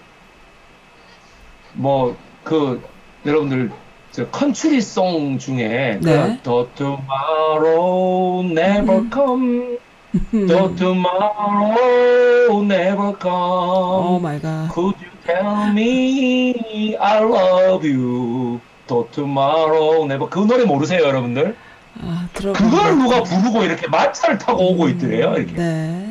[1.76, 2.14] 뭐
[2.44, 2.82] 그
[3.26, 3.70] 여러분들
[4.12, 6.39] 저 컨트리송 중에 네.
[6.43, 9.10] 그 The tomorrow never 음.
[9.12, 9.78] come
[10.31, 14.69] The tomorrow never oh come my God.
[14.72, 21.56] Could you tell me I love you The tomorrow never 그 노래 모르세요 여러분들?
[22.02, 22.52] 아, 들어.
[22.52, 26.03] 그걸 누가 부르고 이렇게 마차를 타고 오고 있더래요 이렇게 네.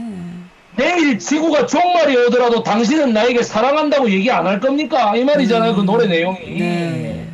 [0.76, 5.16] 내일 지구가 종말이 오더라도 당신은 나에게 사랑한다고 얘기 안 할 겁니까?
[5.16, 7.28] 이 말이잖아요 그 노래 내용이 네.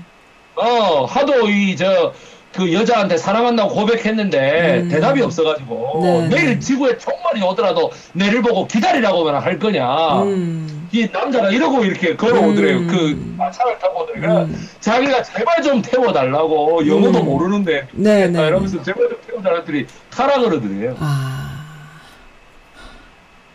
[0.55, 2.13] 어 하도 이 저
[2.51, 4.89] 그 여자한테 사랑한다고 고백했는데 음.
[4.89, 6.27] 대답이 없어가지고 네.
[6.29, 10.87] 내일 지구에 종말이 오더라도 내를 보고 기다리라고만 할 거냐 음.
[10.91, 12.87] 이 남자가 이러고 이렇게 걸어오더래요 음.
[12.87, 14.69] 그 마차를 타고 오더래요 음.
[14.79, 17.25] 자기가 제발 좀 태워달라고 영어도 음.
[17.25, 18.47] 모르는데 네, 네.
[18.47, 21.48] 이러면서 제발 좀 태워달라 했더니 타라 그러더래요 아.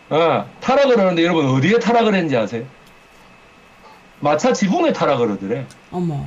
[0.09, 2.63] 어, 타락을 하는데 여러분 어디에 타락을 했는지 아세요?
[4.19, 5.65] 마차 지붕에 타락을 하더래.
[5.91, 6.25] 어머.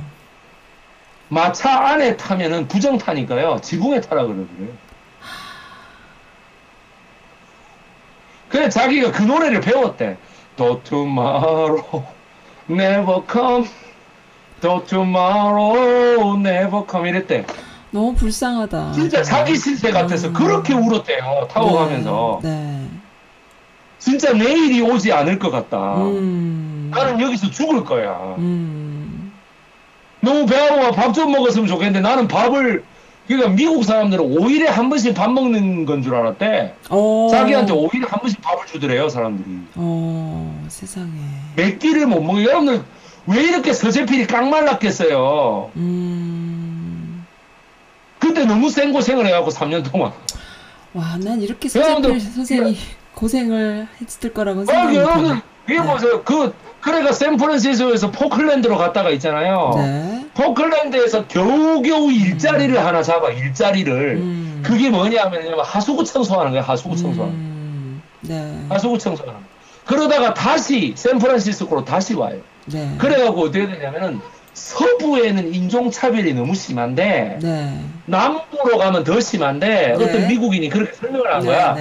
[1.29, 3.59] 마차 안에 타면은 부정 타니까요.
[3.61, 4.69] 지붕에 타락을 하더래.
[8.49, 10.17] 그래 자기가 그 노래를 배웠대.
[10.57, 12.03] The tomorrow
[12.69, 13.67] never come.
[14.61, 17.45] The tomorrow never come 이랬대.
[17.91, 18.91] 너무 불쌍하다.
[18.91, 21.47] 진짜 자기 신세 같아서 그렇게 울었대요.
[21.49, 22.39] 타고 가면서.
[22.43, 22.78] 네.
[23.99, 25.97] 진짜 내일이 오지 않을 것 같다.
[25.97, 26.89] 음.
[26.93, 28.35] 나는 여기서 죽을 거야.
[28.37, 29.31] 음.
[30.21, 32.83] 너무 배고파 밥좀 먹었으면 좋겠는데 나는 밥을
[33.27, 36.73] 그러니까 미국 사람들은 5일에 한 번씩 밥 먹는 건 줄 알았대.
[36.89, 37.27] 어.
[37.29, 39.59] 자기한테 5일에 한 번씩 밥을 주더래요, 사람들이.
[39.75, 41.11] 어, 세상에.
[41.55, 42.41] 몇 끼를 못 먹어.
[42.41, 42.83] 여러분들
[43.27, 45.69] 왜 이렇게 서재필이 깡말랐겠어요?
[45.75, 47.25] 음.
[48.17, 50.11] 그때 너무 생고생을 해갖고 3년 동안.
[50.93, 52.77] 와, 난 이렇게 서재필 선생이
[53.19, 56.23] 고생을 했을 거라고 아, 생각이 여러분들, 못 이거 보세요.
[56.23, 59.73] 그, 그래가 샌프란시스코에서 포클랜드로 갔다가 있잖아요.
[59.75, 60.25] 네.
[60.33, 64.15] 포클랜드에서 겨우겨우 일자리를 하나 잡아, 일자리를.
[64.15, 64.63] 음.
[64.65, 67.37] 그게 뭐냐면 하수구 청소하는 거야, 하수구 청소하는 거.
[67.37, 68.01] 음.
[68.21, 68.65] 네.
[68.69, 69.47] 하수구 청소하는 거.
[69.85, 72.39] 그러다가 다시 샌프란시스코로 다시 와요.
[72.67, 72.95] 네.
[72.97, 74.21] 그래갖고 어떻게 되냐면은
[74.53, 77.83] 서부에는 인종차별이 너무 심한데 네.
[78.05, 80.03] 남부로 가면 더 심한데 네.
[80.03, 81.73] 어떤 미국인이 그렇게 설명을 한 거야.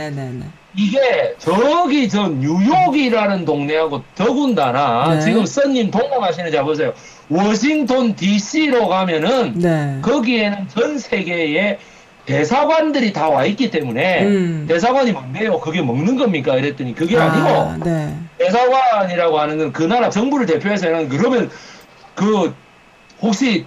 [0.88, 5.20] 이게 저기 저 뉴욕이라는 동네하고 더군다나 네.
[5.20, 6.92] 지금 써님 동감하시는지 보세요.
[7.28, 9.98] 워싱턴 DC로 가면은 네.
[10.02, 11.78] 거기에는 전 세계의
[12.26, 14.66] 대사관들이 다 와 있기 때문에 음.
[14.68, 15.58] 대사관이 뭔데요?
[15.58, 16.54] 그게 먹는 겁니까?
[16.56, 18.14] 이랬더니 그게 아, 니고 아, 네.
[18.38, 21.50] 대사관이라고 하는 건 그 나라 정부를 대표해서 하는 그러면
[22.14, 22.54] 그
[23.20, 23.66] 혹시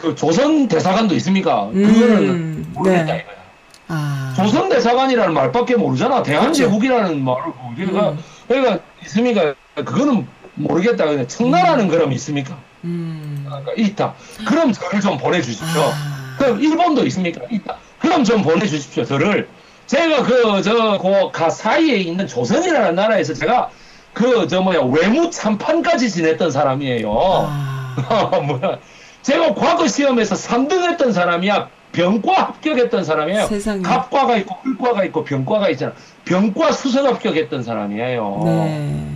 [0.00, 1.66] 그 조선 대사관도 있습니까?
[1.66, 3.18] 그거는 음, 모르겠다 네.
[3.20, 3.41] 이거야.
[3.88, 4.32] 아.
[4.36, 6.22] 조선 대사관이라는 말밖에 모르잖아.
[6.22, 7.42] 대한제국이라는 말을
[7.76, 8.18] 우리가 음.
[8.48, 9.54] 그러니까 있습니까?
[9.74, 11.06] 그거는 모르겠다.
[11.06, 12.56] 근데 청나라는 그럼 있습니까?
[12.84, 13.44] 음.
[13.46, 14.14] 그러니까 있다.
[14.46, 15.80] 그럼 저를 좀 보내주십시오.
[15.82, 16.36] 아.
[16.38, 17.42] 그럼 일본도 있습니까?
[17.50, 17.76] 있다.
[17.98, 19.04] 그럼 좀 보내주십시오.
[19.04, 19.48] 저를
[19.86, 23.70] 제가 그 저그 사이에 있는 조선이라는 나라에서 제가
[24.12, 27.12] 그 저 뭐야 외무 참판까지 지냈던 사람이에요.
[27.14, 28.40] 아.
[28.46, 28.78] 뭐야?
[29.22, 31.68] 제가 과거 시험에서 3등 했던 사람이야.
[31.92, 33.46] 병과 합격했던 사람이에요.
[33.46, 33.82] 세상에.
[33.82, 35.92] 갑과가 있고 꿀과가 있고 병과가 있잖아.
[36.24, 38.40] 병과 수석 합격했던 사람이에요.
[38.44, 39.06] 네.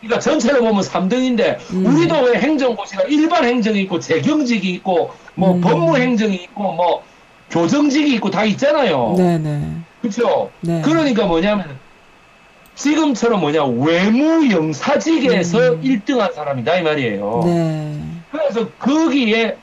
[0.00, 1.86] 그러니까 전체를 보면 3등인데 음.
[1.86, 5.60] 우리도 왜 행정고시가 일반 행정이 있고 재경직이 있고 뭐 음.
[5.60, 7.02] 법무 행정이 있고 뭐
[7.50, 9.14] 교정직이 있고 다 있잖아요.
[9.18, 9.60] 네, 네.
[10.00, 10.50] 그렇죠?
[10.60, 10.80] 네.
[10.82, 11.76] 그러니까 뭐냐면
[12.76, 15.82] 지금처럼 뭐냐 외무 영사직에서 음.
[15.82, 17.42] 1등한 사람이다 이 말이에요.
[17.44, 17.99] 네.
[18.30, 19.56] 그래서 거기에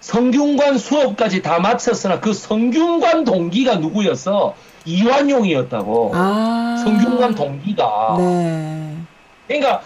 [0.00, 4.54] 성균관 수업까지 다 마쳤으나 그 성균관 동기가 누구였어?
[4.84, 6.12] 이완용이었다고.
[6.14, 6.76] 아.
[6.84, 8.16] 성균관 동기가.
[8.18, 8.96] 네.
[9.48, 9.82] 그러니까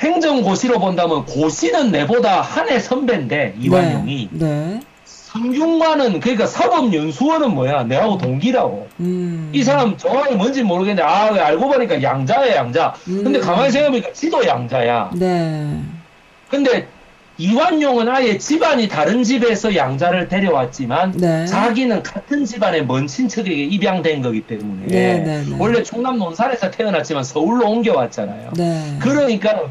[0.00, 4.46] 행정고시로 본다면 고시는 내보다 한 해 선배인데 이완용이 네.
[4.46, 4.80] 네.
[5.34, 9.50] 성균관은 그러니까 사법연수원은 뭐야 내하고 동기라고 음.
[9.52, 13.40] 이 사람 정확히 뭔지 모르겠는데 아 알고 보니까 양자야 양자 근데 음.
[13.40, 15.80] 가만히 생각해보니까 지도 양자야 네.
[16.48, 16.86] 근데
[17.36, 21.46] 이완용은 아예 집안이 다른 집에서 양자를 데려왔지만 네.
[21.46, 25.56] 자기는 같은 집안의 먼 친척에게 입양된 거기 때문에 네, 네, 네.
[25.58, 28.52] 원래 충남 논산에서 태어났지만 서울로 옮겨왔잖아요.
[28.56, 28.96] 네.
[29.00, 29.68] 그러니까?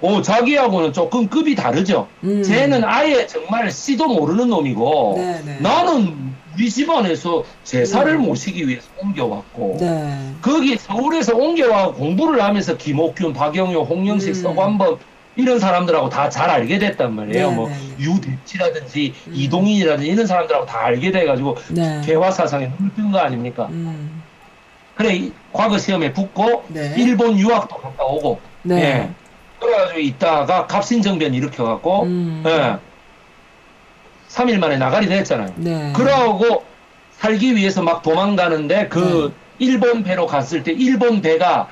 [0.00, 2.06] 오 자기하고는 조금 급이 다르죠.
[2.22, 2.42] 음.
[2.42, 5.18] 쟤는 아예 정말 씨도 모르는 놈이고.
[5.60, 8.22] 나는 우리 집안에서 제사를 음.
[8.22, 10.34] 모시기 위해서 옮겨왔고 네.
[10.42, 14.34] 거기 서울에서 옮겨와 공부를 하면서 김옥균, 박영효, 홍영식, 음.
[14.34, 15.00] 서관법
[15.40, 17.50] 이런 사람들하고 다 잘 알게 됐단 말이에요.
[17.50, 18.04] 네, 뭐 네, 네.
[18.04, 19.32] 유대치라든지 음.
[19.34, 22.00] 이동인이라든지 이런 사람들하고 다 알게 돼가지고 네.
[22.04, 23.66] 개화 사상에 눈을 뜬 거 아닙니까?
[23.70, 24.22] 음.
[24.94, 26.94] 그래 이- 과거 시험에 붙고 네.
[26.98, 28.76] 일본 유학도 갔다 오고 네.
[28.82, 29.10] 예.
[29.58, 32.42] 그래가지고 있다가 갑신정변 일으켜갖고 음.
[32.46, 32.76] 예.
[34.28, 35.52] 3일 만에 나가리 됐잖아요.
[35.56, 35.92] 네.
[35.96, 36.64] 그러고
[37.18, 39.66] 살기 위해서 막 도망가는데 그 네.
[39.66, 41.68] 일본 배로 갔을 때 일본 배가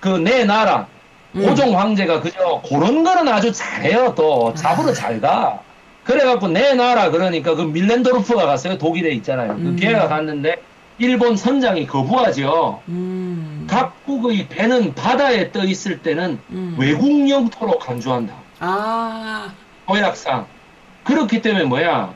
[0.00, 0.86] 그 내 나라
[1.34, 1.42] 음.
[1.46, 4.92] 고종 황제가 그저 그런 거는 아주 잘해요 또 잡으러 아.
[4.92, 5.60] 잘 가.
[6.04, 9.54] 그래갖고 내 나라 그러니까 그 밀렌도르프가 갔어요 독일에 있잖아요.
[9.54, 9.76] 그 음.
[9.76, 10.56] 걔가 갔는데
[10.98, 12.82] 일본 선장이 거부하죠.
[12.88, 13.66] 음.
[13.70, 16.76] 각국의 배는 바다에 떠 있을 때는 음.
[16.78, 18.34] 외국 영토로 간주한다.
[18.60, 19.52] 아.
[19.88, 20.46] 조약상.
[21.04, 22.14] 그렇기 때문에 뭐야?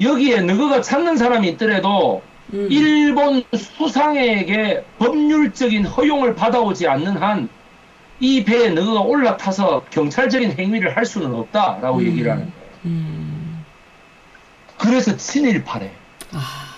[0.00, 2.22] 여기에 너가 찾는 사람이 있더라도
[2.52, 2.68] 음.
[2.70, 7.48] 일본 수상에게 법률적인 허용을 받아오지 않는 한
[8.20, 12.06] 이 배에 너가 올라타서 경찰적인 행위를 할 수는 없다라고 음.
[12.06, 12.70] 얘기를 하는 거예요.
[12.84, 13.64] 음.
[14.78, 15.90] 그래서 친일파래.
[16.32, 16.70] 아.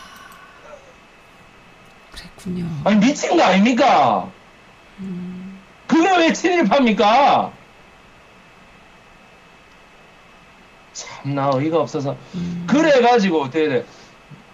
[2.12, 2.66] 그렇군요.
[2.84, 4.28] 아니 미친 거 아닙니까?
[4.98, 7.52] 음, 그게 왜 친일파입니까?
[10.92, 13.84] 참나 어이가 없어서 음, 그래가지고 어떻게 돼?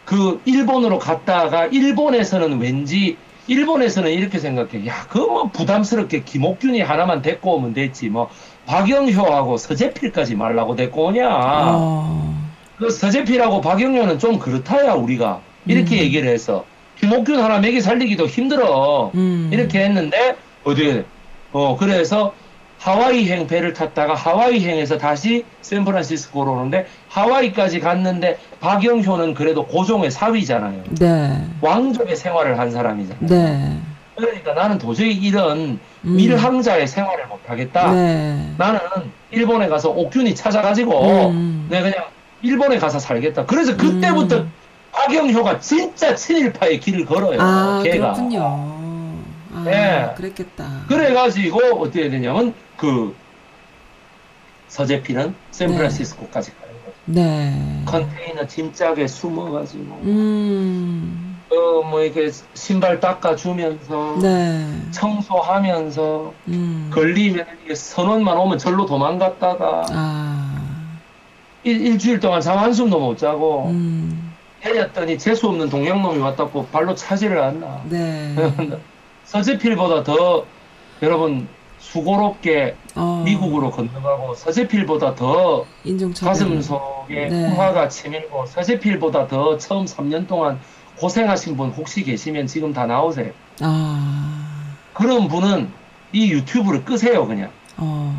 [0.05, 3.17] 그 일본으로 갔다가 일본에서는 왠지
[3.49, 4.87] 일본에서는 이렇게 생각해.
[4.87, 8.09] 야, 그거 뭐 부담스럽게 김옥균이 하나만 데리고 오면 됐지.
[8.09, 8.31] 뭐
[8.67, 11.29] 박영효하고 서재필까지 말라고 데리고 오냐.
[11.31, 12.39] 어,
[12.77, 16.01] 그 서재필하고 박영효는 좀 그렇다야 우리가 이렇게 음.
[16.01, 16.65] 얘기를 했어.
[17.01, 19.11] 김옥균 하나 먹이 살리기도 힘들어.
[19.15, 21.05] 음, 이렇게 했는데 어디
[21.53, 22.35] 어 그래서
[22.79, 30.85] 하와이행 배를 탔다가 하와이행에서 다시 샌프란시스코로 오는데 하와이까지 갔는데 박영효는 그래도 고종의 사위잖아요.
[30.99, 33.27] 네, 왕족의 생활을 한 사람이잖아요.
[33.27, 33.79] 네,
[34.15, 37.93] 그러니까 나는 도저히 이런 음, 밀항자의 생활을 못 하겠다.
[37.93, 38.81] 네, 나는
[39.31, 41.67] 일본에 가서 옥균이 찾아가지고 음.
[41.69, 42.07] 내가 그냥
[42.43, 43.47] 일본에 가서 살겠다.
[43.47, 44.53] 그래서 그때부터 음.
[44.93, 47.41] 박영효가 진짜 친일파의 길을 걸어요.
[47.41, 48.13] 아, 걔가.
[48.13, 48.79] 그렇군요.
[49.55, 50.15] 아, 예.
[50.17, 50.83] 그랬겠다.
[50.89, 53.15] 그래가지고 어떻게 되냐면 그
[54.69, 56.97] 서재필은 샌프란시스코까지 가는 거죠.
[57.07, 57.83] 네.
[57.85, 60.01] 컨테이너 짐짝에 숨어가지고.
[60.05, 70.89] 음, 어뭐 이렇게 신발 닦아주면서 네, 청소하면서 음, 걸리면 이게 선원만 오면 절로 도망갔다가 아,
[71.65, 77.41] 일, 일주일 동안 잠 한숨도 못 자고 음, 해렸더니 재수 없는 동양놈이 왔다고 발로 차지를
[77.41, 77.83] 않나.
[77.89, 78.35] 네,
[79.25, 80.45] 서재필보다 더
[81.03, 81.49] 여러분
[81.93, 85.65] 수고롭게 어, 미국으로 건너가고 서재필보다 더.
[86.21, 87.49] 가슴 속에 네.
[87.51, 90.61] 후화가 치밀고 서재필보다 더 처음 3년 동안
[90.99, 93.31] 고생하신 분 혹시 계시면 지금 다 나오세요.
[93.61, 95.71] 아, 그런 분은
[96.13, 97.51] 이 유튜브를 끄세요 그냥.
[97.79, 98.15] 어,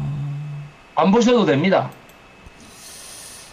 [0.95, 1.91] 안 보셔도 됩니다.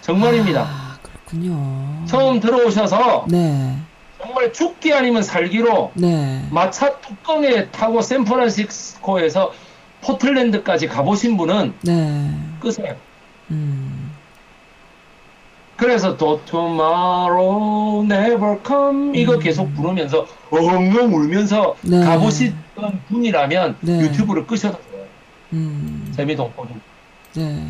[0.00, 0.62] 정말입니다.
[0.62, 2.06] 아, 그렇군요.
[2.06, 3.76] 처음 들어오셔서 네,
[4.22, 9.52] 정말 죽기 아니면 살기로 네, 마차 뚜껑에 타고 샌프란시스코에서
[10.06, 12.30] 포틀랜드까지 가보신 분은 네,
[12.60, 12.96] 끄세요.
[13.50, 14.12] 음,
[15.76, 19.40] 그래서 도 tomorrow never come 이거 음.
[19.40, 22.00] 계속 부르면서 엉엉 울면서 네.
[22.00, 24.00] 가보시던 분이라면 네.
[24.00, 25.04] 유튜브를 끄셔도 돼요.
[25.52, 26.80] 음, 재미동포는
[27.34, 27.68] 네.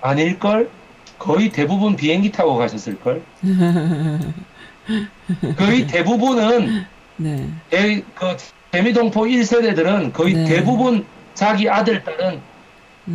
[0.00, 0.70] 아닐걸?
[1.18, 3.22] 거의 대부분 비행기 타고 가셨을걸?
[5.56, 6.84] 거의 대부분은
[7.16, 8.36] 네, 에, 그
[8.70, 10.44] 재미동포 1세대들은 거의 네.
[10.44, 11.04] 대부분
[11.38, 12.40] 자기 아들, 딸은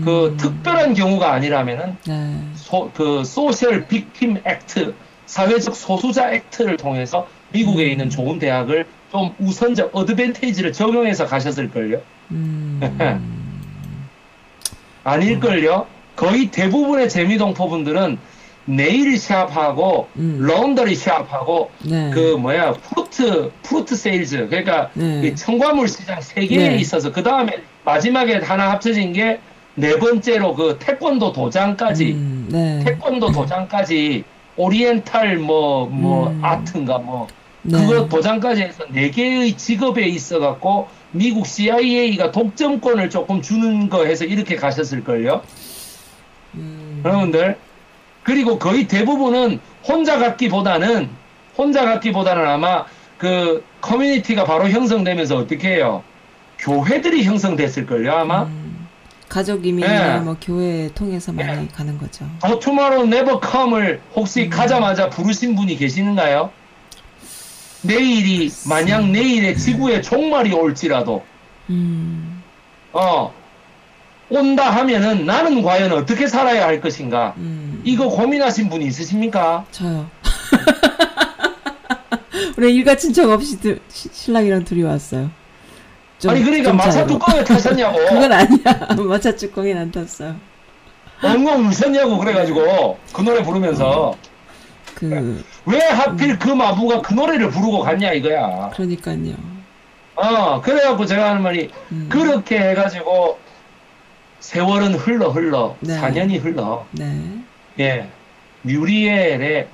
[0.06, 4.94] 그 음, 특별한 경우가 아니라면은 네, 소, 그 social victim act,
[5.26, 7.92] 사회적 소수자 액트를 통해서 미국에 음.
[7.92, 12.00] 있는 좋은 대학을 좀 우선적 advantage를 적용해서 가셨을 걸요?
[12.32, 12.80] 음,
[15.04, 15.86] 아닐 걸요?
[16.16, 18.18] 거의 대부분의 재미동포 분들은
[18.64, 20.38] nail shop하고 음.
[20.40, 25.20] laundry shop하고 네, 그 뭐야 fruit fruit sales 그러니까 네.
[25.20, 26.78] 그 청과물 시장 세 개에 네.
[26.78, 29.40] 있어서 그 다음에 마지막에 하나 합쳐진 게
[29.76, 32.12] 네 번째로 그 태권도 도장까지.
[32.14, 34.24] 음, 네, 태권도 도장까지.
[34.56, 36.40] 오리엔탈 뭐뭐 음.
[36.46, 37.28] 아트인가 뭐.
[37.64, 37.80] 네.
[37.80, 44.26] 그거 도장까지 해서 네 개의 직업에 있어 갖고 미국 CIA가 독점권을 조금 주는 거 해서
[44.26, 45.42] 이렇게 가셨을 걸요?
[46.54, 47.58] 음, 여러분들.
[48.22, 51.10] 그리고 거의 대부분은 혼자 갔기보다는
[51.58, 52.86] 혼자 갔기보다는 아마
[53.18, 56.04] 그 커뮤니티가 바로 형성되면서 어떻게 해요
[56.64, 58.88] 교회들이 형성됐을 걸요 아마 음,
[59.28, 60.20] 가족 이민이나 네.
[60.22, 62.26] 뭐 교회 통해서 많이 가는 거죠.
[62.40, 64.50] The tomorrow never come을 혹시 음.
[64.50, 66.52] 가자마자 부르신 분이 계시는가요?
[67.82, 71.26] 내일이 만약 내일에 지구에 종말이 올지라도
[71.70, 72.42] 음,
[72.94, 73.34] 어
[74.30, 79.66] 온다 하면은 나는 과연 어떻게 살아야 할 것인가 음, 이거 고민하신 분이 있으십니까?
[79.72, 80.10] 저요.
[82.56, 85.30] 우리 일가 친척 없이 들, 신랑이랑 둘이 왔어요.
[86.20, 87.06] 좀- 아니 그러니까 좀 마차.
[87.06, 88.88] 뚜껑에 타셨냐고 그건 아니야.
[89.08, 90.36] 마차 뚜껑엔 안 탔어요.
[91.22, 94.16] 엉엉 울셨냐고 그래가지고 그 노래 부르면서
[94.96, 99.34] 그 왜 하필 그 마부가 그 노래를 부르고 갔냐 이거야 그러니까요.
[100.16, 103.40] 어 그래갖고 제가 하는 말이 음, 그렇게 해가지고
[104.42, 105.98] 세월은 흘러 흘러 네.
[106.00, 107.18] 4년이 흘러 네.
[107.80, 108.10] 예
[108.64, 109.68] 뮤리엘의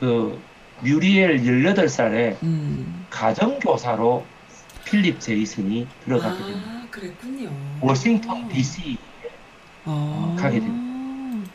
[0.00, 0.40] 그
[0.80, 3.06] 뮤리엘 18살에 음.
[3.10, 4.24] 가정교사로
[4.84, 6.60] 필립 제이슨이 들어가게 됩니다.
[6.66, 7.50] 아, 그랬군요.
[7.80, 8.96] 워싱턴 DC
[9.84, 10.36] 어.
[10.38, 11.50] 가게 됩니다.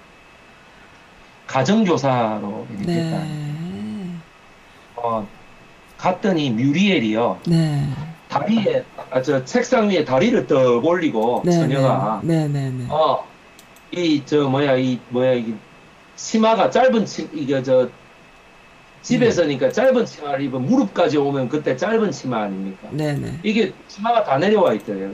[1.47, 3.23] 가정교사로 이렇게 됐다.
[3.23, 4.15] 네.
[4.95, 5.27] 어,
[5.97, 7.39] 갔더니 뮤리엘이요.
[7.47, 7.88] 네.
[8.30, 11.51] 다리에 아, 저 책상 위에 다리를 떡 올리고 네.
[11.51, 12.85] 처녀가 네, 네, 네.
[12.89, 13.26] 어,
[13.91, 15.56] 이, 저, 뭐야, 이, 뭐야, 이,
[16.15, 17.89] 치마가 짧은 치, 이게, 저,
[19.01, 22.88] 집에서니까 짧은 치마를 입으면 무릎까지 오면 그때 짧은 치마 아닙니까?
[22.91, 23.39] 네네.
[23.43, 25.11] 이게 치마가 다 내려와 있더래요.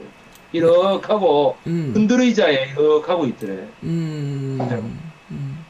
[0.52, 1.92] 이렇게 하고 음.
[1.94, 3.52] 흔들의자에 이렇게 하고 있더래.
[3.82, 4.58] 음.
[5.30, 5.64] 음.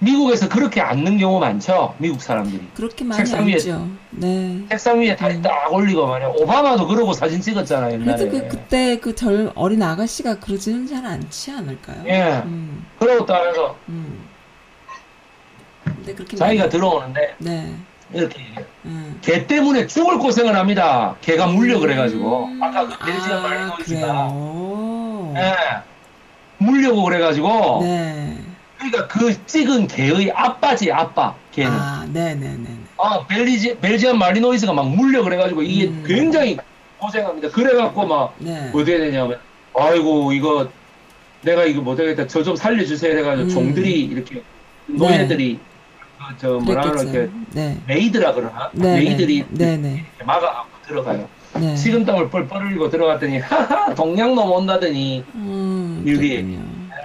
[0.00, 1.94] 미국에서 그렇게 앉는 경우 많죠?
[1.98, 2.60] 미국 사람들이.
[2.74, 3.88] 그렇게 많이 책상 위에- 알죠.
[4.10, 4.62] 네.
[4.68, 5.42] 책상 위에 다리 음.
[5.42, 6.28] 딱 올리고 말이야.
[6.36, 8.28] 오바마도 그러고 사진 찍었잖아요, 옛날에.
[8.28, 12.02] 그래도 그 그때 그절 어린 아가씨가 그러지는 잘 않지 않을까요?
[12.06, 12.42] 예.
[12.44, 12.84] 음.
[12.98, 13.24] 그러고
[13.88, 14.28] 음.
[16.04, 17.74] 근데 그렇게 자기가 들어오는데 네.
[18.12, 18.66] 이렇게 얘기해요.
[18.84, 19.18] 음.
[19.22, 21.16] 개 때문에 죽을 고생을 합니다.
[21.22, 22.44] 개가 물려 그래가지고.
[22.46, 22.62] 음.
[22.62, 24.28] 아까 그 벨지엄 아, 말리노이즈가.
[24.28, 25.34] 그래요.
[25.36, 25.54] 예.
[26.58, 27.80] 물려고 그래가지고.
[27.82, 28.36] 네.
[28.76, 31.34] 그러니까 그 찍은 개의 아빠지, 아빠.
[31.52, 31.70] 걔는.
[31.72, 32.56] 아, 아, 네, 네, 네.
[32.58, 32.68] 네.
[33.28, 36.04] 벨리지, 벨지엄 말리노이즈가 막 물려 그래가지고 이게 음.
[36.06, 36.58] 굉장히
[36.98, 37.48] 고생합니다.
[37.50, 38.68] 그래갖고 막 네.
[38.74, 39.38] 어떻게 되냐면,
[39.74, 40.68] 아이고, 이거,
[41.42, 42.26] 내가 이거 못하겠다.
[42.26, 43.16] 저 좀 살려주세요.
[43.18, 43.50] 해가지고 음.
[43.50, 44.42] 종들이 이렇게,
[44.86, 45.73] 노예들이, 그
[46.38, 47.28] 저 뭐라 이렇게, 그랬겠어요.
[47.52, 47.78] 네.
[47.86, 48.70] maid라 그러나?
[48.72, 49.88] 네, maid들이 네, 네.
[49.94, 51.28] 이렇게 막아갖고 들어가요.
[51.54, 51.76] 네.
[51.76, 56.28] 식은땀을 뻘뻘 흘리고 들어갔더니, 하하, 동양놈 온다더니, 음, 여기.
[56.30, 56.58] 그렇군요.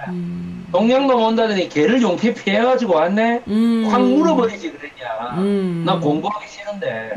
[0.08, 0.66] 음.
[0.72, 3.42] 동양놈 온다더니 걔를 용케 피해가지고 왔네?
[3.48, 3.88] 음.
[3.90, 5.36] 확 물어버리지 그랬냐.
[5.36, 5.82] 음.
[5.84, 7.12] 나 공부하기 싫은데.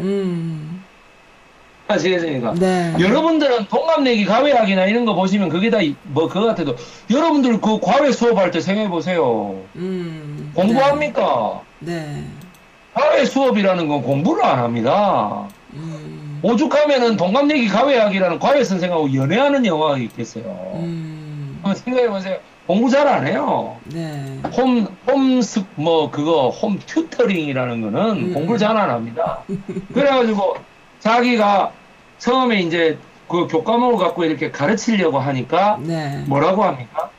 [1.90, 1.94] 음.
[1.94, 2.54] 아시겠습니까?
[2.56, 2.94] 네.
[3.00, 6.76] 여러분들은 동갑내기 과외학이나 이런 거 보시면 그게 다 뭐 그거 같아도
[7.12, 9.56] 여러분들 그 과외 수업할 때 생각해 보세요.
[9.76, 10.52] 음.
[10.56, 11.62] 공부합니까?
[11.80, 12.24] 네.
[12.94, 15.48] 과외 수업이라는 건 공부를 안 합니다.
[15.74, 16.40] 음.
[16.44, 20.44] 오죽하면은 동갑내기 과외학이라는 과외 선생하고 연애하는 영화가 있겠어요.
[20.76, 21.60] 음.
[21.64, 22.38] 한번 생각해 보세요.
[22.68, 23.76] 공부 잘 안 해요.
[23.86, 24.40] 네.
[24.56, 28.34] 홈, 홈스, 뭐, 그거, 홈 튜터링이라는 거는 음.
[28.34, 29.40] 공부를 잘 안 합니다.
[29.94, 30.56] 그래가지고,
[31.04, 31.74] 자기가
[32.18, 32.98] 처음에 이제
[33.28, 36.24] 그 교과목을 갖고 이렇게 가르치려고 하니까, 네.
[36.28, 37.10] 뭐라고 합니까?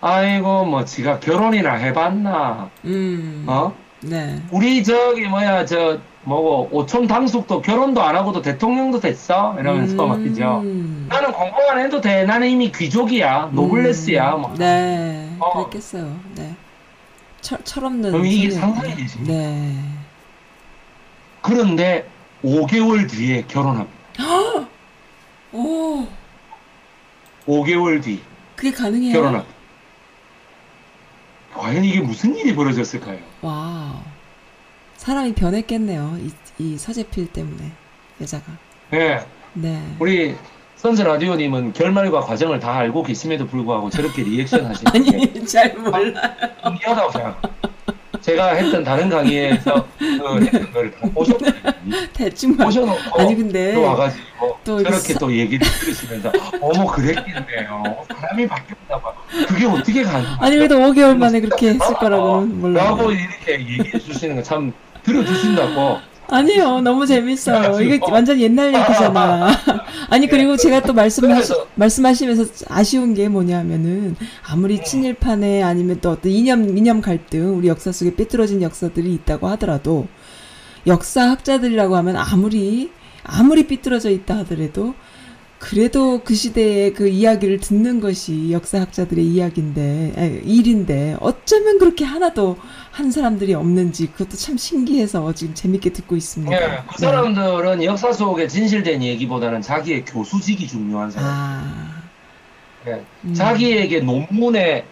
[0.00, 3.44] 아이고, 뭐, 지가 결혼이나 해봤나, 음.
[3.46, 3.74] 어?
[4.00, 4.40] 네.
[4.50, 9.56] 우리 저기, 뭐야, 저, 뭐고, 오촌 당숙도 결혼도 안 하고도 대통령도 됐어?
[9.58, 10.14] 이러면서.
[10.14, 11.06] 음.
[11.10, 12.24] 나는 공부 안 해도 돼.
[12.24, 13.50] 나는 이미 귀족이야.
[13.52, 14.36] 노블레스야.
[14.36, 14.40] 음.
[14.40, 14.54] 뭐.
[14.56, 15.36] 네.
[15.38, 15.52] 어.
[15.52, 16.16] 그랬겠어요.
[16.34, 16.54] 네.
[17.42, 18.10] 철, 철없는.
[18.10, 18.50] 그럼 이게.
[18.50, 19.22] 상상이 되지.
[19.24, 19.74] 네.
[21.42, 22.06] 그런데
[22.44, 23.94] 5개월 뒤에 결혼합니다.
[25.52, 26.06] 오.
[27.46, 28.20] 5개월 뒤
[28.54, 29.12] 그게 가능해요?
[29.12, 29.54] 결혼합니다.
[31.54, 33.18] 과연 이게 무슨 일이 벌어졌을까요?
[33.40, 33.94] Wow.
[34.96, 36.18] 사람이 변했겠네요.
[36.20, 37.70] 이, 이 서재필 때문에.
[38.20, 38.44] 여자가.
[38.90, 39.82] 네, 네.
[39.98, 40.36] 우리
[40.76, 46.34] 선스 라디오님은 결말과 과정을 다 알고 계심에도 불구하고 저렇게 리액션 하시는 게 아니, 잘 몰라.
[46.64, 47.42] 신기하다고 생각.
[48.24, 51.74] 제가 했던 다른 강의에서 그 했던 걸다 보셨거든요.
[52.14, 52.66] 대충 말.
[52.68, 56.32] 보셔놓고 아니, 근데 또 와가지고 또 저렇게 서- 또 얘기를 들으시면서
[56.62, 57.82] 어머 그랬겠네요.
[58.08, 59.10] 사람이 바뀌었다고
[59.46, 60.36] 그게 어떻게 가능해요?
[60.40, 62.84] 아니, 그래도 5개월 만에 그렇게 했을 거라고는 몰라요.
[62.96, 64.72] 라고 이렇게 얘기해 주시는 거 참
[65.02, 65.98] 들어주신다고.
[66.28, 67.80] 아니요, 너무 재밌어요.
[67.80, 68.00] 이게.
[68.10, 69.50] 완전 옛날 얘기잖아.
[70.10, 74.16] 아니, 그리고 제가 또 말씀하시, 말씀하시면서 아쉬운 게 뭐냐면은,
[74.48, 80.06] 아무리 친일파네 아니면 또 어떤 이념, 이념 갈등, 우리 역사 속에 삐뚤어진 역사들이 있다고 하더라도,
[80.86, 82.90] 역사학자들이라고 하면 아무리,
[83.22, 84.94] 아무리 삐뚤어져 있다 하더라도,
[85.64, 92.58] 그래도 그 시대의 그 이야기를 듣는 것이 역사학자들의 이야기인데, 아니, 일인데, 어쩌면 그렇게 하나도
[92.90, 96.54] 한 사람들이 없는지, 그것도 참 신기해서 지금 재밌게 듣고 있습니다.
[96.54, 101.30] 예, 그 사람들은 역사 속에 진실된 얘기보다는 자기의 교수직이 중요한 사람.
[101.30, 102.02] 아,
[102.86, 103.32] 예, 음.
[103.32, 104.84] 자기에게 논문에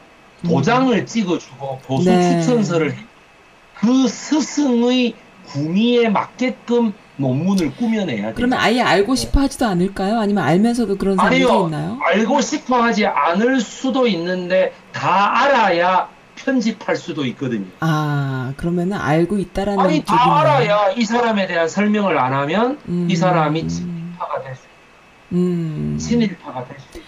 [0.43, 2.41] 도장을 찍어주고 보수 네.
[2.41, 2.99] 추천서를 해.
[3.75, 5.15] 그 스승의
[5.49, 8.33] 구미에 맞게끔 논문을 꾸며내야 돼요.
[8.35, 10.19] 그러면 아예 알고 싶어 하지도 않을까요?
[10.19, 11.67] 아니면 알면서도 그런 아니요.
[11.67, 11.99] 있나요?
[12.05, 17.67] 알고 싶어 하지 않을 수도 있는데 다 알아야 편집할 수도 있거든요.
[17.81, 20.19] 아, 그러면은 알고 있다라는 아니 쪽이네요.
[20.19, 23.07] 다 알아야 이 사람에 대한 설명을 안 하면 음.
[23.09, 24.63] 이 사람이 친일파가 될 수,
[25.33, 25.97] 음.
[25.99, 26.99] 친일파가 될 수.
[26.99, 27.05] 있어요.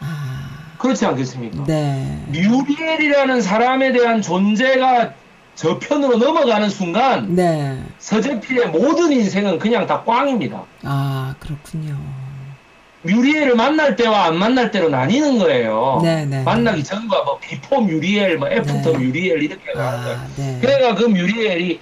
[0.00, 1.64] 아, 그렇지 않겠습니까?
[1.64, 2.24] 네.
[2.28, 5.12] 뮤리엘이라는 사람에 대한 존재가
[5.58, 7.82] 저편으로 넘어가는 순간 네.
[7.98, 10.62] 서재필의 모든 인생은 그냥 다 꽝입니다.
[10.84, 11.98] 아, 그렇군요.
[13.02, 16.00] 뮤리엘을 만날 때와 안 만날 때로 나뉘는 거예요.
[16.04, 16.44] 네, 네.
[16.44, 18.98] 만나기 전과 뭐 before 뮤리엘, 뭐 after 네.
[18.98, 19.88] 뮤리엘 이렇게 거예요.
[19.88, 20.58] 아, 네.
[20.60, 21.80] 그러니까 그 뮤리엘이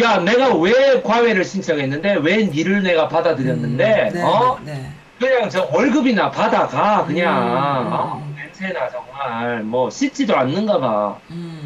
[0.00, 4.90] 야 내가 왜 과외를 신청했는데 왜 니를 내가 받아들였는데 음, 네, 어 네.
[5.18, 8.22] 그냥 저 월급이나 받아가 그냥 음, 어?
[8.24, 8.34] 음.
[8.38, 11.18] 냄새나 정말 뭐 씻지도 않는가 봐.
[11.30, 11.59] 음.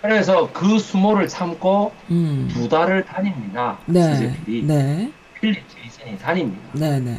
[0.00, 2.48] 그래서 그 수모를 참고 음.
[2.52, 3.78] 두 달을 다닙니다.
[3.86, 4.02] 네.
[4.02, 5.12] 서재필이 네.
[5.40, 6.62] 필립 제이슨이 다닙니다.
[6.72, 7.18] 네, 네.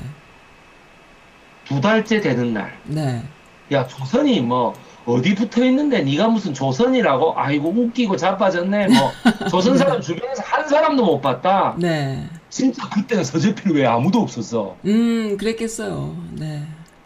[1.65, 2.77] 두 달째 되는 날.
[2.85, 3.23] 네.
[3.72, 4.73] 야 조선이 뭐
[5.06, 7.34] 어디 붙어 있는데 네가 무슨 조선이라고?
[7.38, 8.88] 아이고 웃기고 자빠졌네.
[8.88, 9.11] 뭐
[9.49, 11.76] 조선 사람 주변에서 한 사람도 못 봤다.
[11.77, 12.27] 네.
[12.49, 14.77] 진짜 그때는 서재필 외에 아무도 없었어.
[14.85, 16.15] 음, 그랬겠어요.
[16.31, 16.64] 네.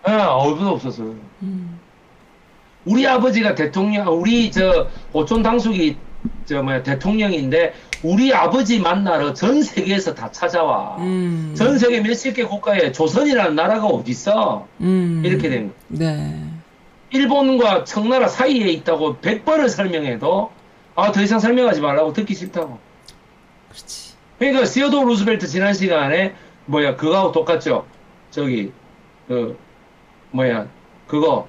[0.08, 1.04] 예, 아무도 없었어.
[1.42, 1.73] 음,
[2.86, 5.96] 우리 아버지가 대통령, 우리 저 오촌 당숙이
[6.46, 7.74] 저 뭐야 대통령인데
[8.04, 10.98] 우리 아버지 만나러 전 세계에서 다 찾아와.
[11.00, 14.68] 음, 전 세계 몇십 개 국가에 조선이라는 나라가 어디 있어?
[14.82, 15.74] 음, 이렇게 된 거.
[15.88, 16.50] 네.
[17.12, 20.52] 일본과 청나라 사이에 있다고 100번을 설명해도
[20.96, 22.78] 아, 더 이상 설명하지 말라고 듣기 싫다고.
[23.70, 24.14] 그렇지.
[24.40, 26.34] 그러니까 시어도 루즈벨트 지난 시간에
[26.66, 27.86] 뭐야 그거하고 똑같죠.
[28.32, 28.72] 저기
[29.28, 29.58] 그
[30.32, 30.68] 뭐야
[31.08, 31.48] 그거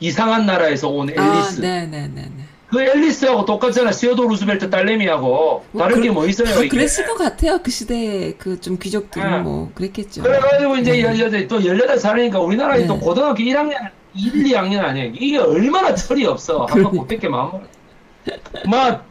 [0.00, 1.60] 이상한 나라에서 온 아, 앨리스.
[1.60, 2.44] 네, 네, 네, 네.
[2.68, 3.90] 그 앨리스하고 똑같잖아.
[3.92, 6.54] 시어도 루즈벨트 뭐 딸내미하고 다른 그- 게뭐 있어요?
[6.54, 6.68] 그, 이게?
[6.68, 7.58] 그랬을 것 같아요.
[7.62, 9.38] 그 시대에 그 좀 귀족들은 네.
[9.40, 10.22] 뭐 그랬겠죠.
[10.22, 11.16] 그래가지고 이제 네.
[11.16, 12.86] 18, 또 18살이니까 우리나라에 네.
[12.86, 13.74] 또 고등학교 1학년,
[14.14, 15.12] 1, 2학년 아니에요.
[15.16, 16.60] 이게 얼마나 철이 없어.
[16.60, 16.96] 한번 그러니까.
[16.96, 17.50] 못 뺏게 마음.
[18.68, 19.04] 막,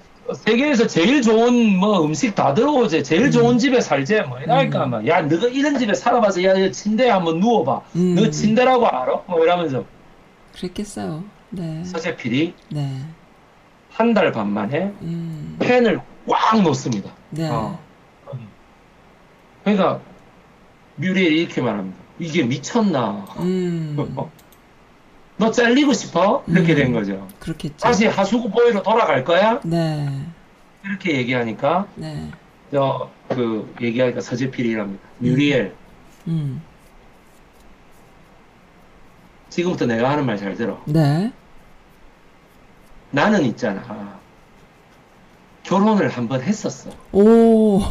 [0.45, 3.03] 세계에서 제일 좋은 뭐 음식 다 들어오지.
[3.03, 3.31] 제일 음.
[3.31, 4.21] 좋은 집에 살지.
[4.29, 7.81] 뭐 이러니까 막, 야, 너가 이런 집에 살아봐서 야, 야, 침대에 한번 누워봐.
[7.95, 8.15] 음.
[8.15, 9.21] 너 침대라고 알아?
[9.27, 9.83] 뭐 이러면서
[10.60, 11.23] 그랬겠어요.
[11.52, 11.84] 네.
[11.84, 13.02] 서재필이 네.
[13.91, 15.56] 한 달 반 만에 음.
[15.60, 17.11] 펜을 꽉 놓습니다.
[17.31, 17.49] 네.
[17.49, 17.80] 어.
[19.64, 19.99] 그러니까
[20.95, 21.98] 뮤리엘이 이렇게 말합니다.
[22.19, 23.26] 이게 미쳤나?
[23.40, 23.95] 음.
[25.38, 26.44] 너 잘리고 싶어?
[26.48, 26.76] 이렇게 음.
[26.76, 27.27] 된 거죠.
[27.40, 27.77] 그렇겠죠.
[27.77, 29.60] 다시 하수구 보이로 돌아갈 거야?
[29.64, 30.07] 네.
[30.84, 32.30] 이렇게 얘기하니까 네.
[32.72, 35.02] 저그 얘기하니까 서재필이랍니다.
[35.19, 35.73] 뮤리엘
[36.27, 36.61] 음.
[39.49, 40.81] 지금부터 내가 하는 말 잘 들어.
[40.85, 41.31] 네.
[43.11, 44.17] 나는 있잖아.
[45.63, 46.89] 결혼을 한 번 했었어.
[47.11, 47.81] 오.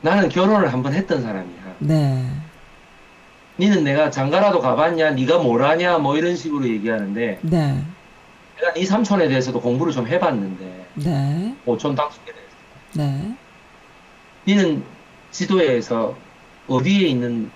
[0.00, 1.76] 나는 결혼을 한 번 했던 사람이야.
[1.80, 2.30] 네.
[3.58, 5.10] 니는 내가 장가라도 가봤냐?
[5.12, 5.98] 네가 뭘 아냐?
[5.98, 7.84] 뭐 이런 식으로 얘기하는데 네.
[8.56, 11.56] 내가 네 삼촌에 대해서도 공부를 좀 해봤는데 네.
[11.66, 12.54] 오촌 당숙에 대해서
[12.94, 13.34] 네.
[14.46, 14.84] 니는
[15.32, 16.16] 지도에서
[16.68, 17.50] 어디에 있는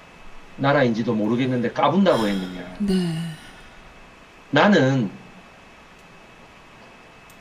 [0.57, 2.77] 나라인지도 모르겠는데 까분다고 했느냐?
[2.81, 3.15] 네.
[4.51, 5.11] 나는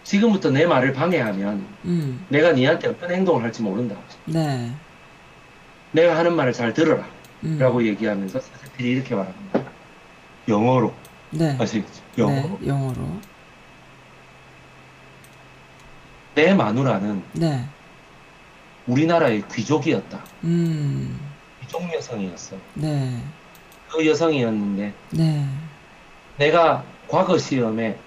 [0.03, 2.25] 지금부터 내 말을 방해하면 음.
[2.29, 3.95] 내가 니한테 어떤 행동을 할지 모른다.
[4.25, 4.71] 네.
[5.91, 7.05] 내가 하는 말을 잘 들어라.
[7.43, 7.57] 음.
[7.59, 9.63] 라고 얘기하면서 사세필이 이렇게 말합니다.
[10.47, 10.93] 영어로.
[11.31, 11.55] 네.
[11.59, 12.01] 아시겠죠?
[12.17, 12.57] 영어로.
[12.61, 12.67] 네.
[12.67, 13.21] 영어로.
[16.35, 17.65] 내 마누라는 네.
[18.87, 20.19] 우리나라의 귀족이었다.
[20.45, 21.30] 음.
[21.71, 22.57] 귀족 여성이었어.
[22.73, 23.17] 네.
[23.89, 25.45] 그 여성이었는데 네.
[26.37, 27.97] 내가 과거 시험에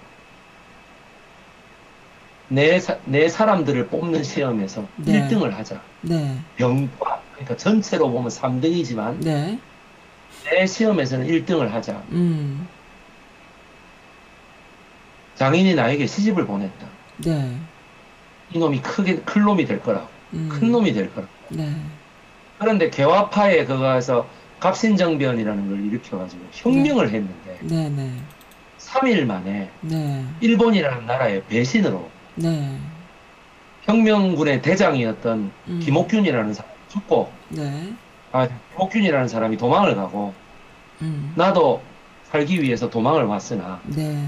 [2.47, 5.27] 내, 사, 내 사람들을 뽑는 시험에서 네.
[5.27, 5.81] 1등을 하자.
[6.01, 6.37] 네.
[6.57, 9.59] 병과, 그러니까 전체로 보면 3등이지만 네.
[10.43, 12.03] 내 시험에서는 1등을 하자.
[12.11, 12.67] 음.
[15.33, 16.87] 장인이 나에게 시집을 보냈다.
[17.17, 17.57] 네.
[18.53, 20.07] 이놈이 크게, 큰 놈이 될 거라고.
[20.33, 20.49] 음.
[20.51, 21.33] 큰 놈이 될 거라고.
[21.49, 21.75] 네.
[22.57, 24.27] 그런데 개화파에 그거에서
[24.59, 27.89] 갑신정변이라는 걸 일으켜가지고 혁명을 했는데 네.
[27.89, 28.11] 네.
[28.79, 30.25] 3일 만에 네.
[30.39, 32.77] 일본이라는 나라의 배신으로 네.
[33.83, 35.79] 혁명군의 대장이었던 음.
[35.83, 37.93] 김옥균이라는 사람이 죽고 네.
[38.31, 40.33] 아 김옥균이라는 사람이 도망을 가고
[41.01, 41.33] 음.
[41.35, 41.81] 나도
[42.23, 44.25] 살기 위해서 도망을 왔으나 네.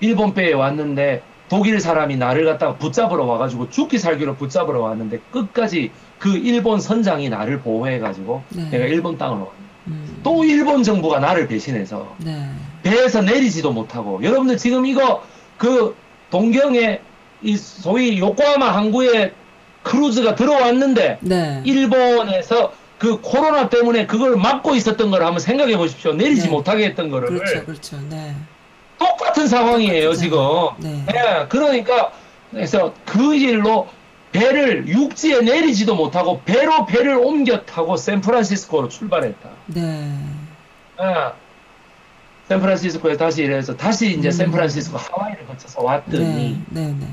[0.00, 5.90] 일본 배에 왔는데 독일 사람이 나를 갖다가 붙잡으러 와가지고 죽기 살기로 붙잡으러 왔는데 끝까지
[6.22, 8.70] 그 일본 선장이 나를 보호해가지고 네.
[8.70, 9.50] 내가 일본 땅으로
[9.88, 10.20] 음.
[10.22, 12.48] 또 일본 정부가 나를 배신해서 네.
[12.84, 15.24] 배에서 내리지도 못하고 여러분들 지금 이거
[15.58, 15.96] 그
[16.30, 17.00] 동경에
[17.42, 19.32] 이 소위 요코하마 항구에
[19.82, 21.60] 크루즈가 들어왔는데 네.
[21.64, 26.12] 일본에서 그 코로나 때문에 그걸 막고 있었던 걸 한번 생각해 보십시오.
[26.12, 26.48] 내리지 네.
[26.50, 27.64] 못하게 했던 거를 그렇죠.
[27.64, 27.98] 그렇죠.
[28.08, 28.32] 네.
[28.96, 30.38] 똑같은 상황이에요 지금.
[30.78, 31.04] 네.
[31.12, 32.12] 예, 그러니까
[32.52, 33.88] 그래서 그 일로
[34.32, 39.48] 배를 육지에 내리지도 못하고 배로 배를 옮겨 타고 샌프란시스코로 출발했다.
[39.66, 40.18] 네.
[41.00, 41.32] 예.
[42.48, 44.32] 샌프란시스코에 다시 이래서 다시 이제 음.
[44.32, 46.80] 샌프란시스코 하와이를 거쳐서 왔더니 네.
[46.82, 46.94] 네.
[46.98, 47.06] 네.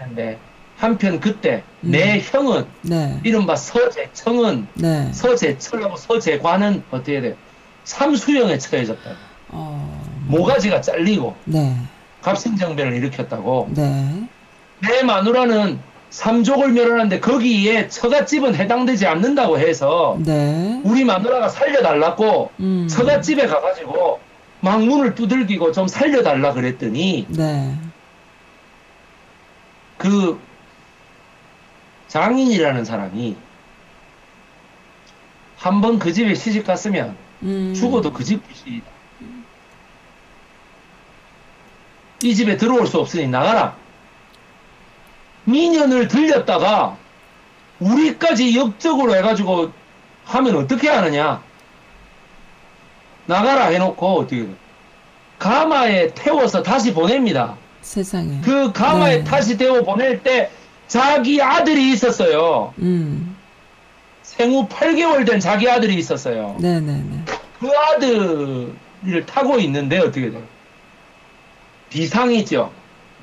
[0.00, 0.38] 했는데
[0.76, 1.90] 한편 그때 음.
[1.90, 3.20] 내 형은 네.
[3.24, 5.12] 이른바 서재청은 네.
[5.12, 7.36] 서재철하고 서재관은 어떻게 돼?
[7.84, 9.10] 삼수형에 처해졌다.
[9.48, 10.04] 어.
[10.26, 11.76] 모가지가 잘리고 네.
[12.22, 13.70] 갑신정변을 일으켰다고.
[13.74, 14.28] 네.
[14.80, 20.80] 내 마누라는 삼족을 멸하는데 거기에 처갓집은 해당되지 않는다고 해서 네.
[20.84, 22.88] 우리 마누라가 살려달라고 음.
[22.88, 24.20] 처갓집에 가가지고
[24.60, 27.74] 막 문을 두들기고 좀 살려달라 그랬더니 네.
[29.98, 30.40] 그
[32.08, 33.36] 장인이라는 사람이
[35.58, 37.74] 한 번 그 집에 시집 갔으면 음.
[37.74, 38.80] 죽어도 그 집 부시
[42.22, 43.76] 이 집에 들어올 수 없으니 나가라.
[45.48, 46.96] 미년을 들렸다가
[47.80, 49.72] 우리까지 역적으로 해가지고
[50.24, 51.42] 하면 어떻게 하느냐?
[53.26, 54.48] 나가라 해놓고 어떻게 돼?
[55.38, 57.56] 가마에 태워서 다시 보냅니다.
[57.80, 58.40] 세상에.
[58.42, 59.24] 그 가마에 네.
[59.24, 60.50] 다시 태워 보낼 때
[60.88, 62.74] 자기 아들이 있었어요.
[62.78, 63.36] 음.
[64.22, 66.56] 생후 8개월 된 자기 아들이 있었어요.
[66.58, 67.24] 네네네.
[67.60, 70.42] 그 아들을 타고 있는데 어떻게 돼요?
[71.90, 72.70] 비상이죠.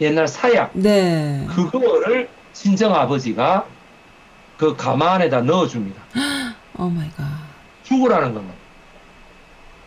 [0.02, 0.72] 옛날 사약.
[0.74, 1.46] 네.
[1.50, 3.66] 그거를 친정 아버지가
[4.58, 6.02] 그 가마 안에다 넣어줍니다.
[6.78, 7.26] Oh my God.
[7.84, 8.56] 죽으라는 겁니다.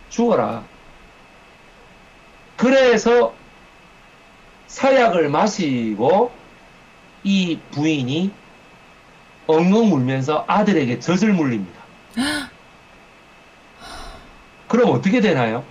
[0.08, 0.62] 죽어라.
[2.56, 3.34] 그래서
[4.66, 6.32] 사약을 마시고
[7.24, 8.30] 이 부인이
[9.46, 11.80] 엉엉 울면서 아들에게 젖을 물립니다.
[14.68, 15.64] 그럼 어떻게 되나요?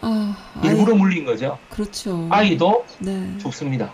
[0.00, 1.58] 아, 일부러 아이, 물린 거죠.
[1.70, 2.26] 그렇죠.
[2.30, 3.36] 아이도 네.
[3.38, 3.92] 죽습니다.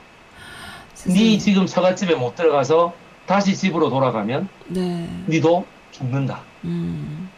[1.07, 2.95] 네 지금 처갓집에 못 들어가서
[3.27, 5.09] 다시 집으로 돌아가면 네.
[5.27, 6.41] 네도 죽는다.
[6.65, 7.31] 음.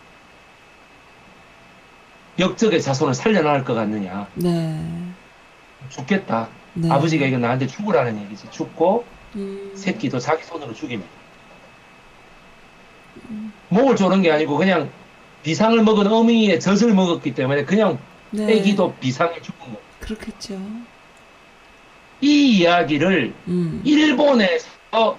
[2.38, 4.26] 역적의 자손을 살려놔 것 같느냐?
[4.34, 4.78] 네.
[5.88, 6.48] 죽겠다.
[6.74, 6.90] 네.
[6.90, 8.50] 아버지가 이거 나한테 죽으라는 얘기지.
[8.50, 9.04] 죽고
[9.36, 9.72] 음.
[9.74, 11.10] 새끼도 자기 손으로 죽입니다.
[13.68, 14.90] 목을 조른 게 아니고 그냥
[15.42, 17.98] 비상을 먹은 어미의 젖을 먹었기 때문에 그냥
[18.30, 18.52] 네.
[18.52, 18.94] 애기도
[19.58, 19.66] 거.
[20.00, 20.58] 그렇겠죠.
[22.20, 23.82] 이 이야기를 음.
[23.84, 25.16] 일본에서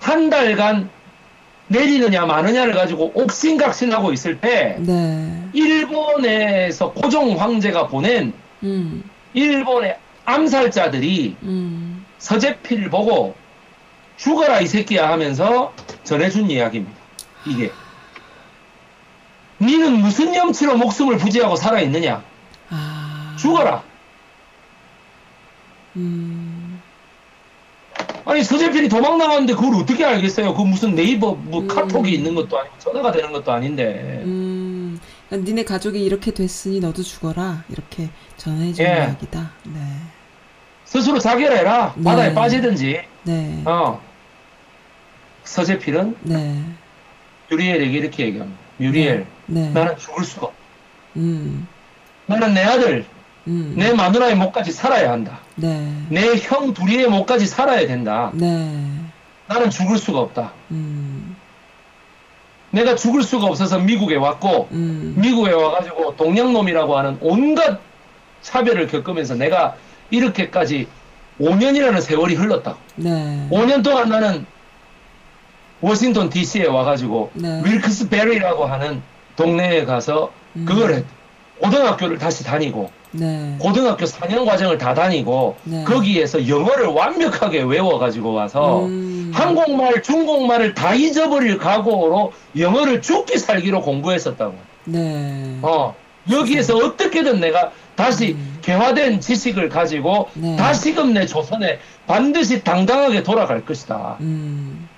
[0.00, 0.88] 한 달간
[1.68, 5.48] 내리느냐 마느냐를 가지고 옥신각신하고 있을 때 네.
[5.52, 8.32] 일본에서 고종 황제가 보낸
[8.62, 9.04] 음.
[9.34, 12.04] 일본의 암살자들이 음.
[12.18, 13.34] 서재필을 보고
[14.16, 15.72] 죽어라 이 새끼야 하면서
[16.04, 16.98] 전해준 이야기입니다.
[17.46, 17.70] 이게
[19.60, 22.22] 니는 무슨 염치로 목숨을 부지하고 살아있느냐?
[22.70, 23.36] 아.
[23.38, 23.82] 죽어라.
[25.96, 26.80] 음.
[28.24, 30.54] 아니 서재필이 도망 나갔는데 그걸 어떻게 알겠어요?
[30.54, 31.68] 그 무슨 네이버 뭐 음.
[31.68, 34.22] 카톡이 있는 것도 아니고 전화가 되는 것도 아닌데.
[34.24, 35.00] 음.
[35.28, 37.64] 그러니까 니네 가족이 이렇게 됐으니 너도 죽어라.
[37.68, 38.90] 이렇게 전해준 예.
[38.90, 39.50] 이야기다.
[39.64, 39.80] 네.
[40.84, 41.94] 스스로 자결해라.
[41.96, 42.04] 네.
[42.04, 43.00] 바다에 빠지든지.
[43.24, 43.62] 네.
[43.64, 44.00] 어.
[45.44, 46.62] 서재필은 네.
[47.50, 48.60] 뮤리엘에게 이렇게 얘기합니다.
[48.78, 49.26] 뮤리엘, 네.
[49.50, 50.58] 나는 죽을 수가 없다.
[51.16, 51.66] 음.
[52.26, 53.04] 나는 내 아들,
[53.48, 53.74] 음.
[53.76, 55.40] 내 마누라의 목까지 살아야 한다.
[55.56, 55.92] 네.
[56.08, 58.30] 내 형 둘이의 목까지 살아야 된다.
[58.34, 58.86] 네.
[59.48, 60.52] 나는 죽을 수가 없다.
[60.70, 61.36] 음.
[62.70, 65.14] 내가 죽을 수가 없어서 미국에 왔고, 음.
[65.16, 67.80] 미국에 와가지고 동양놈이라고 하는 온갖
[68.42, 69.74] 차별을 겪으면서 내가
[70.10, 70.86] 이렇게까지
[71.40, 72.76] 5년이라는 세월이 흘렀다.
[72.94, 73.48] 네.
[73.50, 74.46] 5년 동안 나는
[75.80, 77.62] 워싱턴 DC에 와가지고 네.
[77.64, 79.02] 윌크스 베리라고 하는
[79.44, 80.64] 동네에 가서 음.
[80.66, 81.04] 그걸 했.
[81.60, 83.56] 고등학교를 다시 다니고 네.
[83.58, 85.84] 고등학교 4년 과정을 다 다니고 네.
[85.84, 89.30] 거기에서 영어를 완벽하게 외워가지고 와서 음.
[89.34, 94.54] 한국말, 중국말을 다 잊어버릴 각오로 영어를 죽기 살기로 공부했었다고.
[94.86, 95.58] 네.
[95.62, 95.94] 어,
[96.30, 98.58] 여기에서 어떻게든 내가 다시 음.
[98.62, 100.56] 개화된 지식을 가지고 네.
[100.56, 104.16] 다시금 내 조선에 반드시 당당하게 돌아갈 것이다.
[104.20, 104.88] 음.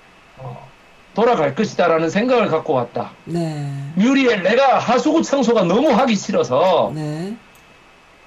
[1.13, 3.11] 어, 돌아갈 것이다라는 생각을 갖고 왔다.
[3.25, 3.71] 네.
[3.95, 7.35] 뮤리엘 내가 하수구 청소가 너무 하기 싫어서 네.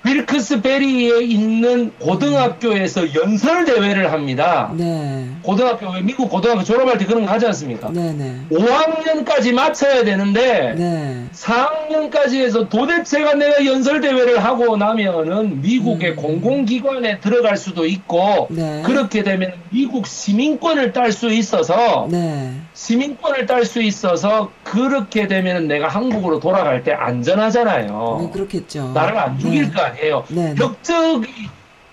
[0.07, 4.71] 윌크스베리에 있는 고등학교에서 연설 대회를 합니다.
[4.77, 5.27] 네.
[5.43, 7.91] 고등학교 미국 고등학교 졸업할 때 그런 거 하지 않습니까?
[7.93, 8.13] 네.
[8.13, 8.37] 네.
[8.51, 11.25] 5학년까지 마쳐야 되는데 네.
[11.33, 16.17] 4학년까지 해서 도대체가 내가 연설 대회를 하고 나면은 미국의 음.
[16.17, 18.83] 공공기관에 들어갈 수도 있고 네.
[18.85, 22.53] 그렇게 되면 미국 시민권을 딸 수 있어서 네.
[22.75, 28.19] 시민권을 딸 수 있어서 그렇게 되면 내가 한국으로 돌아갈 때 안전하잖아요.
[28.23, 28.93] 네, 그렇겠죠.
[28.93, 29.71] 나를 안 죽일 네.
[29.73, 29.96] 거 아니에요.
[30.01, 30.55] 네, 네.
[30.55, 31.27] 벽적이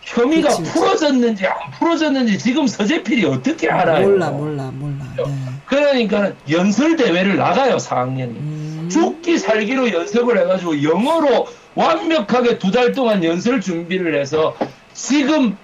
[0.02, 0.64] 혐의가 그치.
[0.64, 4.08] 풀어졌는지 안 풀어졌는지 지금 서재필이 어떻게 알아요?
[4.08, 5.06] 몰라, 몰라, 몰라.
[5.18, 5.24] 네.
[5.66, 8.36] 그러니까 연설 대회를 나가요 4학년이.
[8.36, 8.90] 음.
[8.92, 14.56] 죽기 살기로 연습을 해가지고 영어로 완벽하게 두 달 동안 연설 준비를 해서
[14.94, 15.58] 지금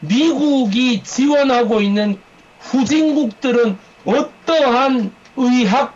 [0.00, 2.18] 미국이 지원하고 있는
[2.60, 5.94] 후진국들은 어떠한 의학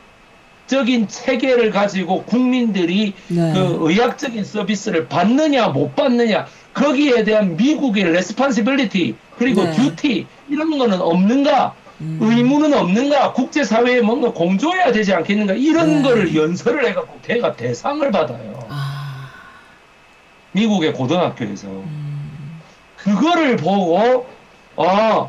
[0.73, 3.53] 적인 체계를 가지고 국민들이 네.
[3.53, 9.73] 그 의학적인 서비스를 받느냐 못 받느냐 거기에 대한 미국의 responsibility 그리고 네.
[9.73, 12.19] duty 이런 거는 없는가 음.
[12.23, 16.03] 의무는 없는가 국제사회에 뭔가 공조해야 되지 않겠는가 이런 네.
[16.03, 19.31] 거를 연설을 해갖고 걔가 대상을 받아요 아.
[20.53, 22.61] 미국의 고등학교에서 음.
[22.97, 24.27] 그거를 보고
[24.77, 25.29] 아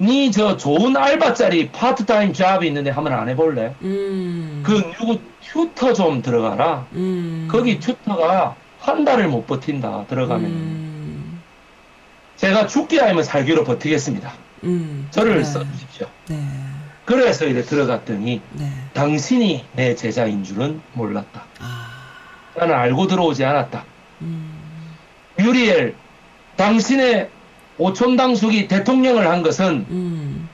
[0.00, 3.74] 니 저 좋은 알바짜리 part-time job이 있는데 한번 안 해볼래?
[3.82, 4.62] 음.
[4.64, 7.48] 그 누구 tutor 좀 들어가라 음.
[7.50, 11.42] 거기 tutor가 한 달을 못 버틴다 들어가면 음.
[12.36, 14.32] 제가 죽기 아니면 살기로 버티겠습니다.
[14.64, 15.06] 음.
[15.10, 15.44] 저를 네.
[15.44, 16.06] 써주십시오.
[16.28, 16.42] 네.
[17.04, 18.72] 그래서 이래 들어갔더니 네.
[18.94, 21.44] 당신이 내 제자인 줄은 몰랐다.
[21.60, 21.88] 아.
[22.56, 23.84] 나는 알고 들어오지 않았다.
[24.22, 24.54] 음.
[25.38, 25.94] 유리엘,
[26.56, 27.28] 당신의
[27.80, 30.48] 오촌당숙이 대통령을 한 것은 음.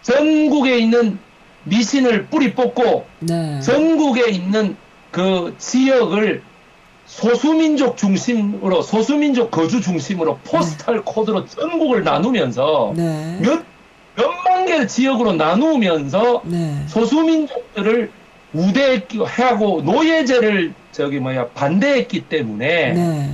[0.00, 1.18] 전국에 있는
[1.64, 3.60] 미신을 뿌리 뽑고 네.
[3.60, 4.76] 전국에 있는
[5.10, 6.42] 그 지역을
[7.04, 13.38] 소수민족 중심으로 소수민족 거주 중심으로 포스탈 코드로 전국을 나누면서 네.
[13.42, 13.62] 몇
[14.16, 16.82] 몇만 개의 지역으로 나누면서 네.
[16.86, 18.10] 소수민족들을
[18.54, 23.30] 우대하고 노예제를 저기 뭐야 반대했기 때문에 네.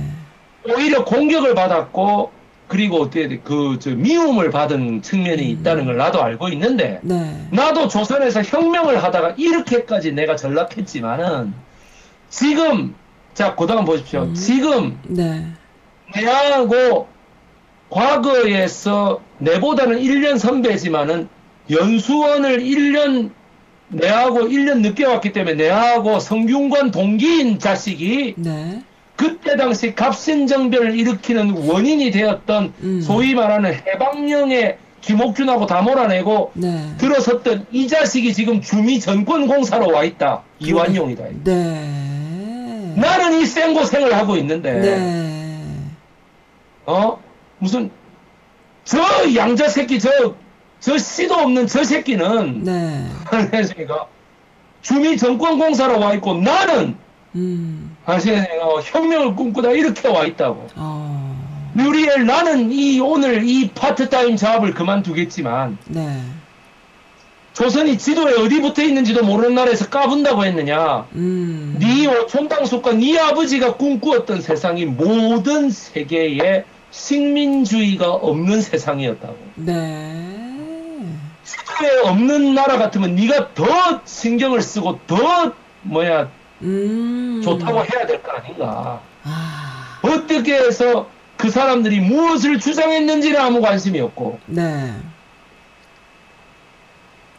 [0.69, 2.36] 오히려 공격을 받았고
[2.67, 5.49] 그리고 어떻게 그 저 미움을 받은 측면이 음.
[5.49, 7.47] 있다는 걸 나도 알고 있는데 네.
[7.51, 11.53] 나도 조선에서 혁명을 하다가 이렇게까지 내가 전락했지만은
[12.29, 12.95] 지금
[13.33, 14.23] 자 고다음 보십시오.
[14.23, 14.33] 음.
[14.33, 15.45] 지금 네.
[16.15, 17.07] 내하고
[17.89, 21.29] 과거에서 내보다는 1년 선배지만은
[21.69, 23.31] 연수원을 1년
[23.89, 28.83] 내하고 1년 늦게 왔기 때문에 내하고 성균관 동기인 자식이 네.
[29.17, 33.01] 그때 당시 갑신정변을 일으키는 원인이 되었던 음.
[33.01, 36.95] 소위 말하는 해방령의 김옥준하고 다 몰아내고 네.
[36.97, 40.43] 들어섰던 이 자식이 지금 주미 전권 공사로 와 있다.
[40.59, 41.23] 이완용이다.
[41.43, 42.93] 네.
[42.95, 45.67] 나는 이 생고생을 하고 있는데 네.
[46.85, 47.19] 어
[47.59, 47.91] 무슨
[48.85, 48.99] 저
[49.35, 50.09] 양자 새끼 저
[50.79, 53.05] 저 씨도 없는 저 새끼는 네.
[54.81, 56.95] 주미 정권공사로 와 있고 나는
[57.37, 57.95] 음.
[58.05, 61.71] 아시겠습니까 혁명을 꿈꾸다 이렇게 와 있다고 어.
[61.73, 66.21] 뮤리엘 나는 이 오늘 이 파트타임 작업을 그만두겠지만 네.
[67.53, 71.77] 조선이 지도에 어디 붙어 있는지도 모르는 나라에서 까분다고 했느냐 음.
[71.79, 80.37] 네 오촌당숙과 네 아버지가 꿈꾸었던 세상이 모든 세계에 식민주의가 없는 세상이었다고 네.
[81.43, 85.53] 지도에 없는 나라 같으면 네가 더 신경을 쓰고 더
[85.83, 86.29] 뭐야
[86.61, 87.41] 음.
[87.43, 89.99] 좋다고 해야 될 거 아닌가 아.
[90.01, 91.07] 어떻게 해서
[91.37, 94.93] 그 사람들이 무엇을 주장했는지는 아무 관심이 없고 네.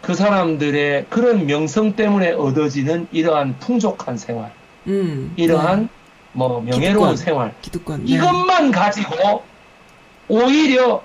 [0.02, 4.52] 그 사람들의 그런 명성 때문에 얻어지는 이러한 풍족한 생활,
[4.86, 5.32] 음.
[5.36, 5.88] 이러한 네.
[6.32, 6.80] 뭐 명예로운
[7.14, 7.16] 기득권.
[7.16, 8.04] 생활, 기득권.
[8.04, 8.12] 네.
[8.14, 9.42] 이것만 가지고
[10.28, 11.02] 오히려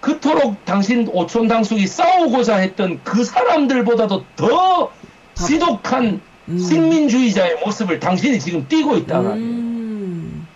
[0.00, 4.92] 그토록 당신 오촌 당숙이 싸우고자 했던 그 사람들보다도 더
[5.34, 6.58] 지독한 음.
[6.58, 9.46] 식민주의자의 모습을 당신이 지금 띄고 있다 말이에요.
[9.46, 10.46] 음.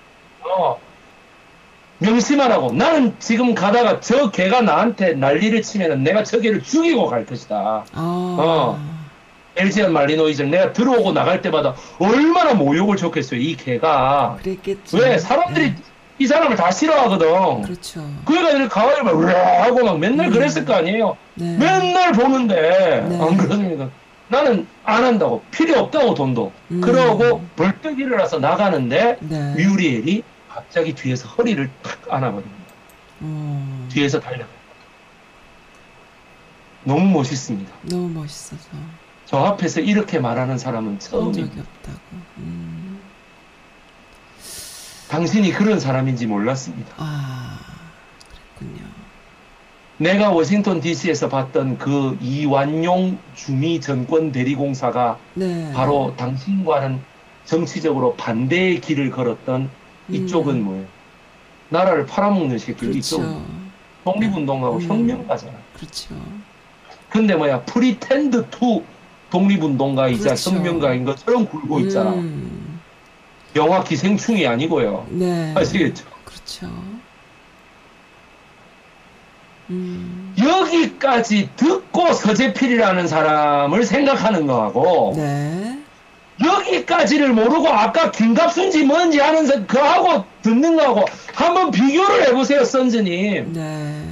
[0.44, 0.78] 어,
[1.98, 2.72] 명심하라고.
[2.72, 7.84] 나는 지금 가다가 저 개가 나한테 난리를 치면은 내가 저 개를 죽이고 갈 것이다.
[7.92, 8.36] 아.
[8.38, 8.92] 어.
[9.54, 14.38] LGN 말리노이즈를 내가 들어오고 나갈 때마다 얼마나 모욕을 줬겠어요, 이 개가.
[14.42, 14.96] 그랬겠죠.
[14.96, 15.18] 왜?
[15.18, 15.76] 사람들이 네.
[16.18, 17.62] 이 사람을 다 싫어하거든.
[17.62, 18.02] 그렇죠.
[18.24, 20.32] 그래가 이렇게 가와이 막 으아 하고 막 맨날 음.
[20.32, 21.16] 그랬을 거 아니에요.
[21.34, 21.56] 네.
[21.58, 23.20] 맨날 보는데 네.
[23.20, 23.90] 안 그렇습니까?
[24.32, 26.52] 나는 안 한다고 필요 없다고 돈도.
[26.70, 26.80] 음.
[26.80, 29.54] 그러고 벌떡 일어나서 나가는데 네.
[29.54, 32.64] 뮤리엘이 갑자기 뒤에서 허리를 탁 안아버립니다.
[33.20, 33.88] 어.
[33.92, 34.46] 뒤에서 달려.
[36.84, 37.70] 너무 멋있습니다.
[37.82, 38.70] 너무 멋있어서
[39.26, 41.62] 저 앞에서 이렇게 말하는 사람은 본 적이 처음입니다.
[41.62, 41.98] 없다고.
[42.38, 43.00] 음.
[45.10, 46.94] 당신이 그런 사람인지 몰랐습니다.
[46.96, 47.58] 아.
[48.58, 48.91] 그랬군요.
[50.02, 55.70] 내가 워싱턴 DC에서 봤던 그 이완용 주미 전권 대리공사가 네.
[55.72, 57.00] 바로 당신과는
[57.44, 59.70] 정치적으로 반대의 길을 걸었던
[60.08, 60.64] 이쪽은 음.
[60.64, 60.84] 뭐예요?
[61.68, 62.98] 나라를 팔아먹는 새끼 그렇죠.
[62.98, 63.42] 이쪽은
[64.02, 64.82] 독립운동하고 음.
[64.82, 65.52] 혁명가잖아.
[65.76, 66.16] 그렇죠.
[67.08, 68.82] 근데 뭐야 pretend to
[69.30, 70.50] 독립운동가이자 그렇죠.
[70.50, 72.10] 혁명가인 것처럼 굴고 있잖아.
[72.14, 72.80] 음.
[73.54, 75.06] 영화 기생충이 아니고요.
[75.10, 75.54] 네.
[75.56, 76.04] 아시겠죠?
[76.24, 76.68] 그렇죠.
[79.70, 80.34] 음.
[80.38, 85.78] 여기까지 듣고 서재필이라는 사람을 생각하는 거하고 네.
[86.42, 93.52] 여기까지를 모르고 아까 김갑순지 뭔지 하면서 그하고 듣는 거하고 한번 비교를 해보세요, 선즈님.
[93.52, 94.02] 네.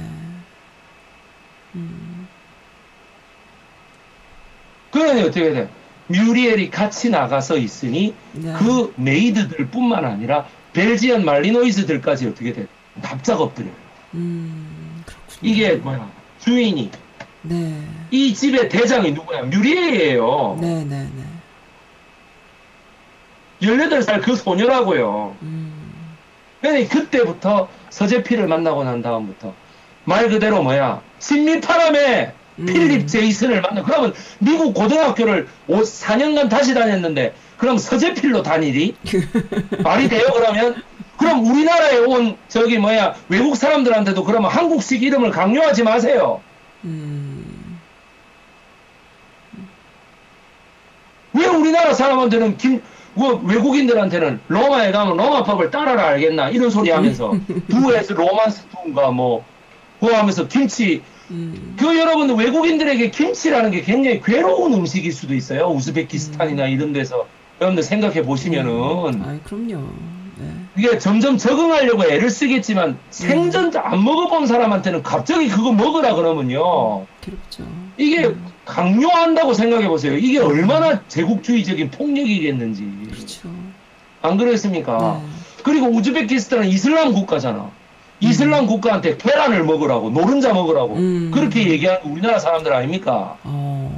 [1.75, 2.27] 음.
[4.91, 5.69] 그러니 어떻게 돼?
[6.07, 8.53] 뮤리엘이 같이 나가서 있으니 네.
[8.57, 12.67] 그 메이드들 뿐만 아니라 벨지안 말리노이즈들까지 어떻게 돼?
[12.95, 13.69] 납작업들을.
[14.15, 14.70] 음.
[15.41, 16.09] 이게 뭐야?
[16.39, 16.91] 주인이.
[17.43, 17.83] 네.
[18.11, 19.43] 이 집의 대장이 누구야?
[19.43, 20.57] 뮤리엘이에요.
[20.61, 21.23] 네, 네, 네.
[23.61, 25.35] 18살 그 소녀라고요.
[25.41, 25.71] 음.
[26.61, 29.53] 그때부터 서재필을 만나고 난 다음부터
[30.03, 31.01] 말 그대로 뭐야?
[31.19, 32.65] 신미파람에 음.
[32.65, 33.83] 필립 제이슨을 만나.
[33.83, 38.95] 그러면 미국 고등학교를 5, 4년간 다시 다녔는데 그럼 서재필로 다니리?
[39.83, 40.83] 말이 돼요 그러면?
[41.21, 46.41] 그럼 우리나라에 온 저기 뭐야 외국 사람들한테도 그러면 한국식 이름을 강요하지 마세요.
[46.83, 47.79] 음,
[51.33, 52.81] 왜 우리나라 사람한테는 김,
[53.13, 56.49] 뭐 외국인들한테는 로마에 가면 로마법을 따라라 알겠나?
[56.49, 57.33] 이런 소리 하면서
[57.69, 59.45] 두에서 로만스 두인가 뭐
[59.99, 61.03] 그거 하면서 김치.
[61.29, 65.67] 음, 그 여러분들 외국인들에게 김치라는 게 굉장히 괴로운 음식일 수도 있어요.
[65.67, 67.27] 우즈베키스탄이나 이런 데서.
[67.61, 69.23] 여러분들 생각해 보시면은.
[69.23, 69.87] 아이, 그럼요.
[70.73, 70.81] 네.
[70.81, 77.63] 이게 점점 적응하려고 애를 쓰겠지만 생전 안 먹어본 사람한테는 갑자기 그거 먹으라 그러면요 괴롭죠.
[77.97, 78.33] 이게
[78.65, 83.49] 강요한다고 생각해 보세요 이게 얼마나 제국주의적인 폭력이겠는지 그렇죠.
[84.21, 85.19] 안 그렇습니까?
[85.21, 85.29] 네.
[85.63, 87.69] 그리고 우즈베키스탄은 이슬람 국가잖아.
[88.19, 90.95] 이슬람 국가한테 계란을 먹으라고, 노른자 먹으라고.
[90.95, 91.31] 음.
[91.33, 93.37] 그렇게 얘기하는 거 우리나라 사람들 아닙니까?
[93.43, 93.91] 어.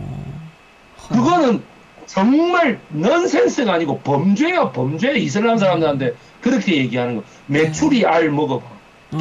[1.09, 1.17] 헐.
[1.17, 1.63] 그거는
[2.05, 5.13] 정말 넌센스가 아니고 범죄야, 범죄.
[5.17, 6.13] 이슬람 사람들한테
[6.43, 7.23] 그렇게 얘기하는 거.
[7.47, 8.65] 메추리 알 먹어봐.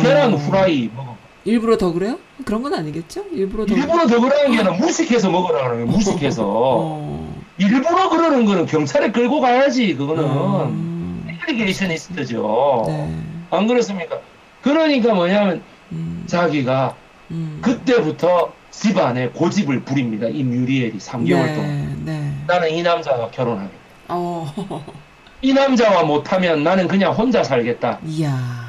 [0.00, 0.36] 계란 어.
[0.36, 1.16] 후라이 먹어봐.
[1.44, 2.18] 일부러 더 그래요?
[2.44, 3.24] 그런 건 아니겠죠?
[3.32, 3.74] 일부러 더.
[3.74, 6.42] 일부러 더 그러는 게 아니라 무식해서 먹으라 그러는 거야, 무식해서.
[6.46, 7.42] 어.
[7.58, 10.24] 일부러 그러는 거는 경찰에 끌고 가야지, 그거는.
[10.24, 11.38] 음.
[11.48, 12.84] 애리게이셔니스트죠.
[12.86, 13.16] 네.
[13.50, 14.18] 안 그렇습니까?
[14.62, 15.62] 그러니까 뭐냐면
[15.92, 16.24] 음.
[16.26, 16.94] 자기가
[17.30, 17.58] 음.
[17.62, 20.26] 그때부터 집안에 고집을 부립니다.
[20.28, 22.02] 이 뮤리엘이 3개월 네, 동안.
[22.04, 22.32] 네.
[22.46, 23.76] 나는 이 남자와 결혼하겠다.
[24.08, 24.82] 어.
[25.42, 27.98] 이 남자와 못하면 나는 그냥 혼자 살겠다.
[28.06, 28.62] 이야.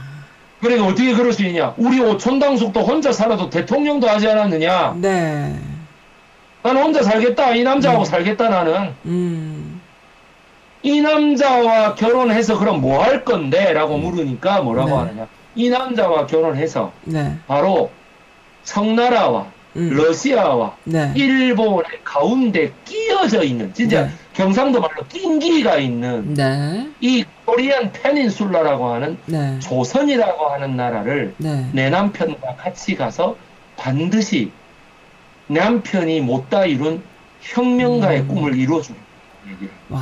[0.59, 1.73] 그러니까 어떻게 그럴 수 있냐?
[1.77, 4.95] 우리 오촌당숙도 혼자 살아도 대통령도 하지 않았느냐?
[4.99, 5.55] 네.
[6.63, 7.53] 나는 혼자 살겠다.
[7.53, 8.05] 이 남자하고 음.
[8.05, 8.93] 살겠다 나는.
[9.05, 9.81] 음.
[10.81, 13.71] 이 남자와 결혼해서 그럼 뭐 할 건데?
[13.73, 14.95] 라고 물으니까 뭐라고 네.
[14.95, 15.27] 하느냐?
[15.55, 17.37] 이 남자와 결혼해서 네.
[17.47, 17.91] 바로
[18.63, 19.45] 청나라와
[19.75, 19.89] 음.
[19.95, 21.11] 러시아와 네.
[21.15, 24.09] 일본의 가운데 끼어져 있는 진짜 네.
[24.33, 26.89] 경상도 말로 낀기가 있는 네.
[26.99, 29.59] 이 코리안 페닌술라라고 하는 네.
[29.59, 31.69] 조선이라고 하는 나라를 네.
[31.71, 33.35] 내 남편과 같이 가서
[33.77, 34.51] 반드시
[35.47, 37.03] 남편이 못다 이룬
[37.41, 38.27] 혁명가의 음.
[38.29, 38.99] 꿈을 이루어주는
[39.49, 39.71] 얘기를.
[39.89, 40.01] 와.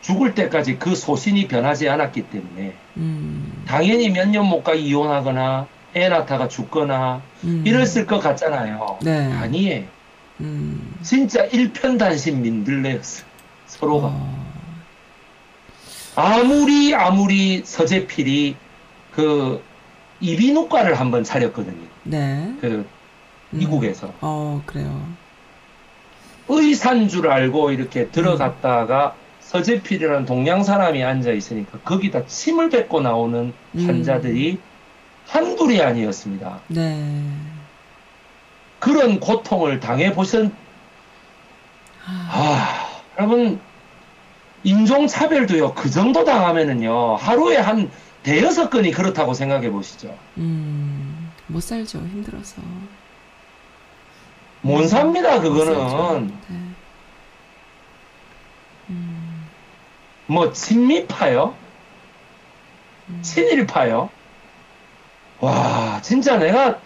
[0.00, 3.64] 죽을 때까지 그 소신이 변하지 않았기 때문에 음.
[3.66, 7.62] 당연히 몇 년 못 가 이혼하거나 애 낳다가 죽거나 음.
[7.66, 8.98] 이랬을 것 같잖아요.
[9.02, 9.32] 네.
[9.32, 9.84] 아니에요.
[10.40, 10.94] 음.
[11.02, 13.24] 진짜 일편단심 민들레였어.
[13.66, 14.08] 서로가.
[14.08, 14.46] 어.
[16.14, 18.56] 아무리 아무리 서재필이
[19.12, 19.62] 그
[20.20, 21.86] 이비인후과를 한번 차렸거든요.
[22.04, 22.54] 네.
[22.60, 23.58] 그 음.
[23.58, 25.02] 미국에서 어, 그래요.
[26.48, 33.86] 의사인 줄 알고 이렇게 들어갔다가 서재필이라는 동양 사람이 앉아 있으니까 거기다 침을 뱉고 나오는 음.
[33.86, 34.58] 환자들이
[35.26, 36.60] 한둘이 아니었습니다.
[36.68, 37.30] 네.
[38.78, 40.50] 그런 고통을 당해 보셨
[42.08, 43.60] 아, 여러분,
[44.62, 47.90] 인종 차별도요, 그 정도 당하면은요, 하루에 한
[48.22, 50.16] 대여섯 건이 그렇다고 생각해 보시죠.
[50.36, 51.32] 음.
[51.48, 51.98] 못 살죠.
[51.98, 52.62] 힘들어서.
[54.62, 55.74] 못 삽니다, 못 살죠.
[55.74, 56.26] 그거는.
[56.48, 56.56] 네.
[58.90, 59.46] 음.
[60.26, 61.54] 뭐, 친미파요?
[63.08, 63.18] 음.
[63.22, 64.10] 친일파요?
[65.46, 66.78] 와, 진짜 내가,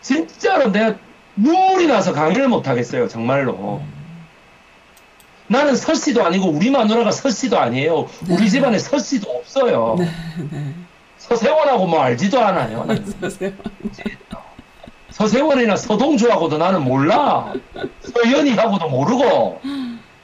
[0.00, 0.94] 진짜로 내가
[1.34, 3.82] 눈물이 나서 강의를 못 하겠어요, 정말로.
[5.48, 8.08] 나는 서씨도 아니고 우리 마누라가 서씨도 아니에요.
[8.28, 8.48] 우리 네.
[8.48, 9.96] 집안에 서씨도 없어요.
[9.98, 10.08] 네,
[10.50, 10.74] 네.
[11.18, 12.86] 서세원하고 뭐 알지도 않아요.
[15.10, 17.52] 서세원이나 서동주하고도 나는 몰라.
[18.00, 19.60] 서연이하고도 모르고.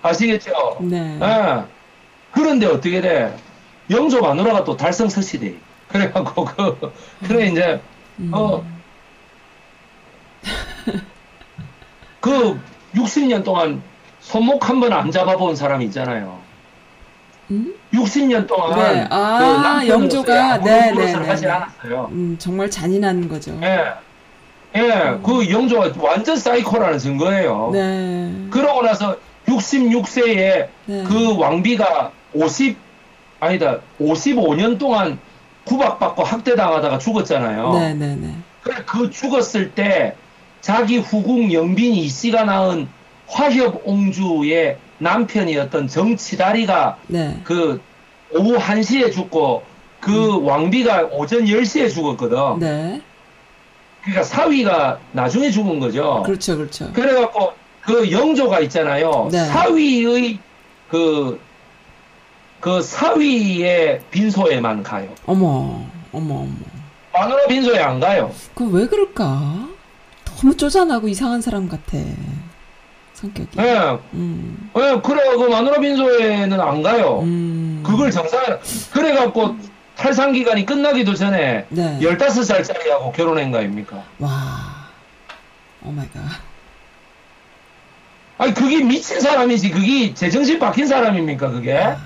[0.03, 0.79] 아시겠죠?
[0.81, 1.19] 네.
[1.21, 1.63] 예.
[2.33, 3.35] 그런데 어떻게 돼?
[3.91, 5.55] 영조 마누라가 또 달성 서씨대.
[5.93, 6.93] 그래갖고 그,
[7.27, 7.81] 그래 이제,
[8.19, 8.31] 음.
[8.33, 8.65] 어,
[12.21, 12.59] 그
[12.95, 13.83] 60년 동안
[14.21, 16.39] 손목 한 번 안 잡아본 사람이 있잖아요.
[17.51, 17.75] 음?
[17.93, 19.07] 60년 동안 네.
[19.11, 20.55] 아, 그 영조가?
[20.55, 21.51] 아무런 네, 네, 네, 하지 네.
[21.51, 22.09] 않았어요.
[22.13, 23.59] 음, 정말 잔인한 거죠.
[23.63, 23.85] 예.
[24.75, 27.71] 예, 그 영조가 완전 사이코라는 증거예요.
[27.75, 28.33] 네.
[28.51, 29.17] 그러고 나서
[29.47, 31.05] 66세에 네.
[31.05, 32.79] 그 왕비가 50,
[33.41, 35.19] 아니다, 55년 동안
[35.65, 37.73] 구박받고 학대당하다가 죽었잖아요.
[37.75, 38.35] 네, 네, 네.
[38.63, 40.15] 그래, 그 죽었을 때
[40.61, 42.89] 자기 후궁 영빈 이씨가 낳은
[43.27, 47.41] 화협 옹주의 남편이었던 정치다리가 네.
[47.45, 47.81] 그
[48.35, 49.63] 오후 1시에 죽고
[50.01, 52.39] 그 왕비가 오전 10시에 죽었거든.
[52.39, 52.59] 음.
[52.59, 53.01] 네.
[54.03, 56.23] 그러니까 사위가 나중에 죽은 거죠.
[56.27, 56.93] 그렇죠, 그렇죠.
[56.93, 57.53] 그래갖고
[57.83, 59.29] 그 영조가 있잖아요.
[59.31, 59.45] 네.
[59.47, 60.39] 사위의
[60.89, 61.41] 그,
[62.63, 65.09] 그 사위의 빈소에만 가요.
[65.27, 66.49] 어머, 어머, 어머.
[67.13, 68.33] 마누라 빈소에 안 가요.
[68.55, 69.69] 그 왜 그럴까?
[70.25, 71.99] 너무 쪼잔하고 이상한 사람 같아.
[73.15, 73.49] 성격이.
[73.59, 74.71] 예, 음.
[74.77, 77.19] 예, 그래, 그 마누라 빈소에는 안 가요.
[77.23, 77.83] 음.
[77.85, 78.47] 그걸 정상에,
[78.93, 79.57] 그래갖고
[79.97, 81.99] 탈상 기간이 끝나기도 전에 네.
[82.01, 84.05] 15살짜리하고 결혼한 거 아닙니까?
[84.21, 84.31] 와.
[85.85, 86.21] Oh my god.
[88.39, 89.71] 아니, 그게 미친 사람이지.
[89.71, 91.77] 그게 제정신 박힌 사람입니까, 그게?
[91.77, 91.97] 아, 네.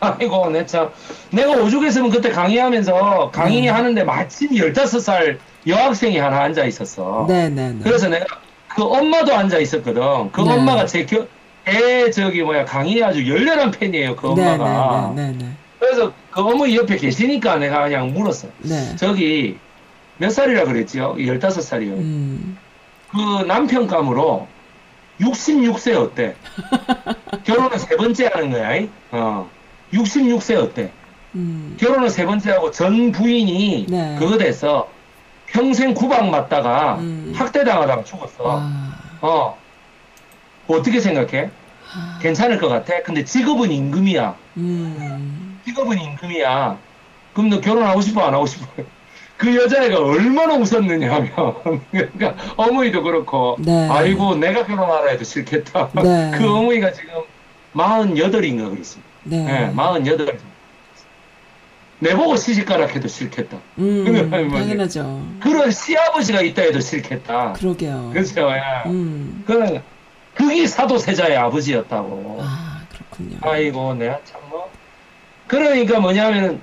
[0.00, 0.90] 아이고, 내 참.
[1.30, 3.68] 내가 오죽했으면 그때 강의하면서 강의 네.
[3.68, 7.26] 하는데 마침 15살 여학생이 하나 앉아 있었어.
[7.28, 7.80] 네, 네, 네.
[7.82, 8.24] 그래서 내가
[8.68, 10.32] 그 엄마도 앉아 있었거든.
[10.32, 10.52] 그 네.
[10.52, 11.26] 엄마가 제 겨,
[11.68, 14.16] 애 저기 뭐야 강의에 아주 열렬한 팬이에요.
[14.16, 15.12] 그 네, 엄마가.
[15.14, 15.46] 네, 네, 네,
[15.78, 18.48] 그래서 그 어머니 옆에 계시니까 내가 그냥 물었어.
[18.58, 18.96] 네.
[18.96, 19.58] 저기
[20.16, 21.14] 몇 살이라 그랬지요?
[21.16, 21.92] 15살이요.
[21.98, 22.58] 음.
[23.10, 24.46] 그 남편감으로
[25.20, 26.34] 66세 어때?
[27.44, 28.76] 결혼을 세 번째 하는 거야.
[28.76, 28.88] 이?
[29.10, 29.48] 어.
[29.92, 30.90] 66세 어때?
[31.34, 31.76] 음.
[31.78, 34.16] 결혼을 세 번째 하고 전 부인이 네.
[34.18, 34.88] 그거 돼서
[35.46, 37.32] 평생 구박 맞다가 음.
[37.34, 38.44] 학대당하다가 죽었어.
[38.44, 38.70] 와.
[39.20, 39.58] 어.
[40.68, 41.50] 어떻게 생각해?
[41.92, 42.18] 아.
[42.22, 43.02] 괜찮을 것 같아?
[43.02, 44.34] 근데 직업은 임금이야.
[44.58, 45.60] 음.
[45.64, 46.78] 직업은 임금이야.
[47.32, 48.22] 그럼 너 결혼하고 싶어?
[48.22, 48.66] 안 하고 싶어?
[49.36, 51.32] 그 여자애가 얼마나 웃었느냐 하면.
[51.90, 53.56] 그러니까 어머니도 그렇고.
[53.58, 53.88] 네.
[53.88, 55.90] 아이고, 내가 결혼하라 해도 싫겠다.
[55.94, 56.30] 네.
[56.36, 57.14] 그 어머니가 지금
[57.74, 59.09] 48인가 그랬습니다.
[59.24, 59.68] 네.
[59.68, 60.38] 예, 48.
[62.00, 63.58] 내보고 시집가라 해도 싫겠다.
[63.78, 64.04] 음.
[64.30, 64.50] 뭐지?
[64.50, 65.26] 당연하죠.
[65.40, 67.52] 그런 시아버지가 있다 해도 싫겠다.
[67.54, 68.10] 그러게요.
[68.12, 68.50] 그렇죠.
[68.50, 68.88] 예.
[68.88, 69.44] 음.
[69.46, 69.80] 그,
[70.34, 72.38] 그게 사도세자의 아버지였다고.
[72.40, 73.38] 아, 그렇군요.
[73.42, 74.70] 아이고, 내가 참 뭐.
[75.46, 76.60] 그러니까 뭐냐면은,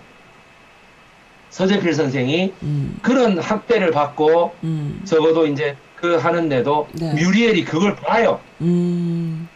[1.50, 2.98] 서재필 선생이 음.
[3.02, 5.02] 그런 학대를 받고, 음.
[5.06, 7.14] 적어도 이제 그 하는데도, 네.
[7.14, 8.40] 뮤리엘이 그걸 봐요.
[8.62, 9.48] 음.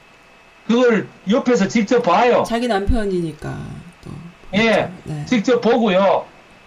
[0.68, 2.44] 그걸 옆에서 직접 봐요.
[2.48, 3.58] 자기 남편이니까
[4.04, 4.12] 또.
[4.56, 4.90] 예.
[5.04, 5.26] 네.
[5.26, 6.26] 직접 보고요.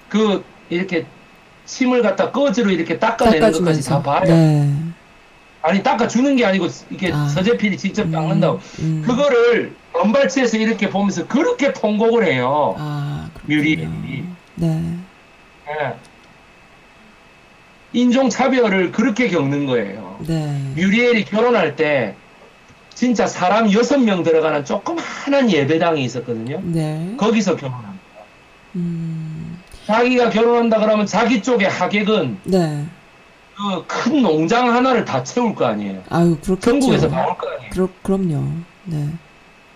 [0.09, 1.07] 그, 이렇게,
[1.65, 4.25] 침을 갖다 꺼지로 이렇게 닦아내는 것까지 다 봐요.
[4.25, 4.71] 네.
[5.63, 7.27] 아니, 닦아주는 게 아니고, 이게 아.
[7.29, 8.61] 서재필이 직접 닦는다고.
[8.81, 9.03] 음.
[9.07, 12.75] 그거를 언발치에서 이렇게 보면서 그렇게 통곡을 해요.
[12.79, 13.31] 아.
[13.45, 14.25] 뮤리엘이.
[14.57, 14.99] 네.
[15.69, 15.95] 예.
[17.95, 20.19] 인종차별을 그렇게 겪는 거예요.
[20.27, 20.73] 네.
[20.75, 22.17] 뮤리엘이 결혼할 때
[22.95, 26.61] 진짜 사람 여섯 명 들어가는 조그마한 예배당이 있었거든요.
[26.63, 27.15] 네.
[27.17, 27.95] 거기서 결혼합니다.
[28.77, 29.59] 음.
[29.87, 32.87] 자기가 결혼한다 그러면 자기 쪽의 하객은 네.
[33.57, 36.03] 그큰 농장 하나를 다 채울 거 아니에요.
[36.09, 36.61] 아유, 그렇겠죠.
[36.61, 37.71] 전국에서 나올 거 아니에요.
[37.71, 38.45] 그렇, 그럼요.
[38.85, 39.09] 네.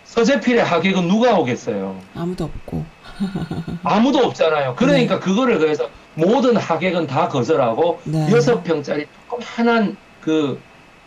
[0.05, 2.01] 서재필의 하객은 누가 오겠어요?
[2.15, 2.85] 아무도 없고.
[3.85, 4.75] 아무도 없잖아요.
[4.77, 8.29] 그러니까 그거를 그래서 모든 하객은 다 거절하고 네.
[8.33, 10.61] 여섯 평짜리 조그만한 그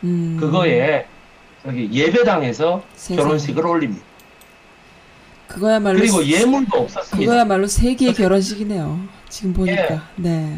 [0.04, 0.38] 음.
[0.40, 1.06] 그거에
[1.64, 3.24] 저기 예배당에서 세상에.
[3.24, 4.04] 결혼식을 올립니다.
[5.48, 6.00] 그거야말로.
[6.00, 7.18] 그리고 세- 예물도 없었습니다.
[7.18, 9.00] 그거야말로 세계의 결혼식이네요.
[9.30, 10.08] 지금 보니까.
[10.16, 10.58] 네.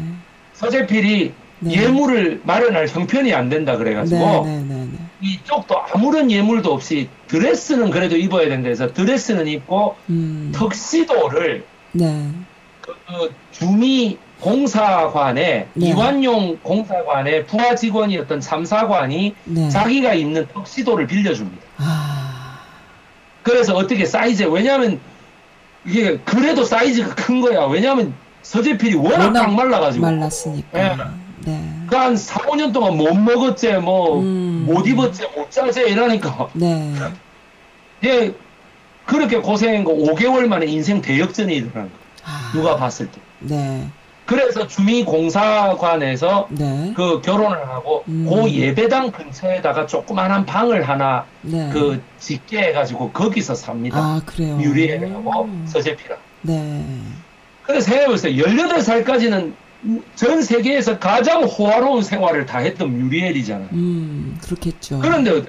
[0.54, 1.72] 서재필이 네.
[1.82, 4.98] 예물을 마련할 형편이 안 된다 그래가지고 네, 네, 네, 네.
[5.20, 10.52] 이쪽도 아무런 예물도 없이 드레스는 그래도 입어야 된다 해서 드레스는 입고 음.
[10.54, 12.30] 턱시도를 네.
[12.80, 15.86] 그, 그 주미 공사관에 네.
[15.88, 19.68] 이완용 공사관의 부하 직원이었던 참사관이 네.
[19.70, 21.62] 자기가 입는 턱시도를 빌려줍니다.
[21.78, 22.60] 아.
[23.42, 25.00] 그래서 어떻게 사이즈 왜냐하면
[25.86, 27.64] 이게 그래도 사이즈가 큰 거야.
[27.64, 28.12] 왜냐하면
[28.42, 30.78] 서재필이 워낙, 워낙 딱 말라가지고 말랐으니까.
[30.78, 30.96] 예.
[31.46, 31.70] 네.
[31.88, 34.64] 그한 4, 5년 동안 못 먹었지, 뭐, 음.
[34.66, 36.48] 못 입었지, 못 자지, 이러니까.
[36.54, 36.94] 네.
[38.04, 38.32] 얘,
[39.04, 41.88] 그렇게 고생한 거 5개월 만에 인생 대역전이 일어난 거야.
[42.24, 42.50] 아.
[42.54, 43.20] 누가 봤을 때.
[43.40, 43.90] 네.
[44.26, 46.92] 그래서 주민공사관에서 네.
[46.96, 48.26] 그 결혼을 하고, 음.
[48.28, 51.68] 그 예배당 근처에다가 조그만한 방을 하나 네.
[51.72, 53.98] 그 짓게 해가지고 거기서 삽니다.
[53.98, 54.58] 아, 그래요.
[54.60, 56.20] 유리엘하고 서재필하고.
[56.42, 56.84] 네.
[57.62, 58.44] 근데 생각해보세요.
[58.44, 59.52] 18살까지는
[60.14, 63.68] 전 세계에서 가장 호화로운 생활을 다 했던 뮤리엘이잖아요.
[63.72, 65.00] 음, 그렇겠죠.
[65.00, 65.42] 그런데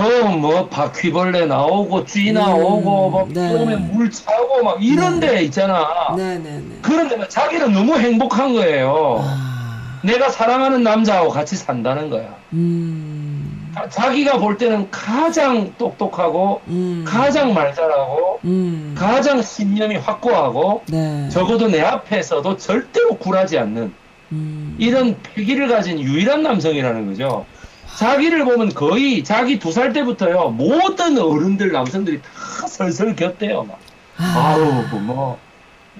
[0.00, 3.48] 그뭐 바퀴벌레 나오고 쥐 음, 나오고 뭐 네.
[3.48, 5.28] 처음에 물 차고 막 이런 네.
[5.36, 6.14] 데 있잖아.
[6.14, 6.76] 네, 네, 네.
[6.82, 9.22] 그런데 막 자기는 너무 행복한 거예요.
[9.24, 10.00] 아.
[10.02, 12.34] 내가 사랑하는 남자하고 같이 산다는 거야.
[12.52, 13.70] 음.
[13.74, 17.02] 자- 자기가 볼 때는 가장 똑똑하고 음.
[17.08, 18.94] 가장 말 잘하고 음.
[18.98, 21.26] 가장 신념이 확고하고 네.
[21.30, 23.94] 적어도 내 앞에서도 절대로 굴하지 않는
[24.32, 24.76] 음.
[24.78, 27.46] 이런 패기를 가진 유일한 남성이라는 거죠.
[27.96, 33.64] 자기를 보면 거의 자기 두 살 때부터요 모든 어른들 남성들이 다 설설 겼대요.
[33.64, 33.78] 막.
[34.18, 34.54] 아.
[34.56, 35.38] 아우 그뭐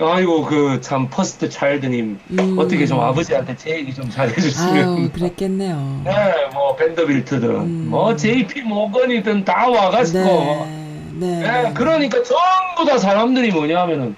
[0.00, 2.56] 아이고 그 참 first child님 음.
[2.58, 6.02] 어떻게 좀 아버지한테 제 얘기 좀 아유, 잘해주시면 그랬겠네요.
[6.04, 6.12] 네,
[6.52, 7.86] 뭐 밴더빌트든 음.
[7.90, 10.66] 뭐 JP 모건이든 다 와가지고 뭐.
[11.14, 11.40] 네.
[11.40, 14.14] 네, 그러니까 전부 다 사람들이 뭐냐면은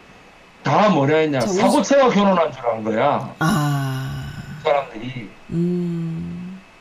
[0.64, 4.32] 다 뭐냐 했냐 저 사고체와 결혼한 줄안 거야 아.
[4.64, 6.27] 사람들이 음.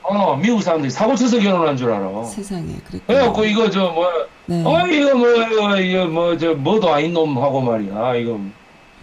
[0.09, 2.23] 어, 미국 사람들이 사고 쳐서 결혼한 줄 알아.
[2.23, 3.01] 세상에 그랬군요.
[3.07, 4.07] 그래갖고 이거 저 뭐,
[4.45, 4.63] 네.
[4.65, 8.39] 어 이거 뭐 이거 이거 뭐 저 뭐도 아닌 놈 하고 말이야 이거.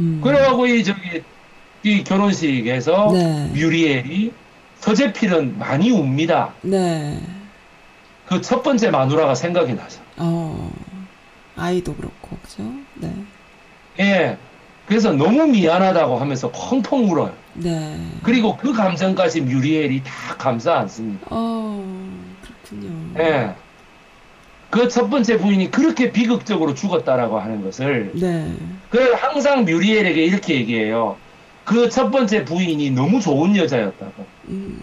[0.01, 0.21] 음.
[0.25, 1.23] 그래갖고 이 저기
[1.83, 3.51] 이 결혼식에서 네.
[3.53, 4.33] 뮤리엘이
[4.81, 6.55] 서재필은 많이 웁니다.
[6.63, 7.21] 네.
[8.27, 10.01] 그 첫 번째 마누라가 생각이 나죠.
[10.17, 10.71] 어.
[11.57, 12.63] 아이도 그렇고 그죠?
[12.95, 13.13] 네.
[14.01, 14.39] 예.
[14.87, 17.33] 그래서 너무 미안하다고 하면서 펑펑 울어요.
[17.55, 17.99] 네.
[18.23, 21.27] 그리고 그 감정까지 뮤리엘이 다 감싸 안습니다.
[21.31, 21.83] 어.
[22.69, 22.91] 그렇군요.
[23.19, 23.55] 예.
[24.71, 28.53] 그첫 번째 부인이 그렇게 비극적으로 죽었다라고 하는 것을 네.
[28.91, 31.17] 그 항상 뮤리엘에게 이렇게 얘기해요.
[31.65, 34.27] 그 첫 번째 부인이 너무 좋은 여자였다고.
[34.49, 34.83] 음.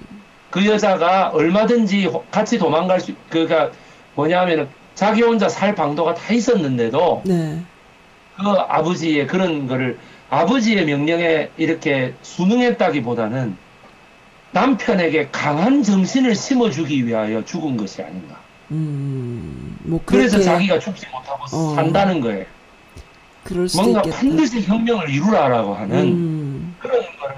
[0.50, 3.70] 그 여자가 얼마든지 호- 같이 도망갈 수, 그가
[4.16, 7.62] 뭐냐면은 자기 혼자 살 방도가 다 있었는데도 네.
[8.38, 9.98] 그 아버지의 그런 거를
[10.30, 13.56] 아버지의 명령에 이렇게 순응했다기보다는
[14.52, 18.36] 남편에게 강한 정신을 심어주기 위하여 죽은 것이 아닌가.
[18.72, 19.78] 음.
[19.84, 21.76] 뭐 그래서 그렇게 자기가 죽지 못하고 어.
[21.76, 22.46] 산다는 거예요.
[23.76, 24.18] 뭔가 있겠다.
[24.18, 26.76] 반드시 혁명을 이루라라고 하는 음.
[26.80, 27.36] 그런 거를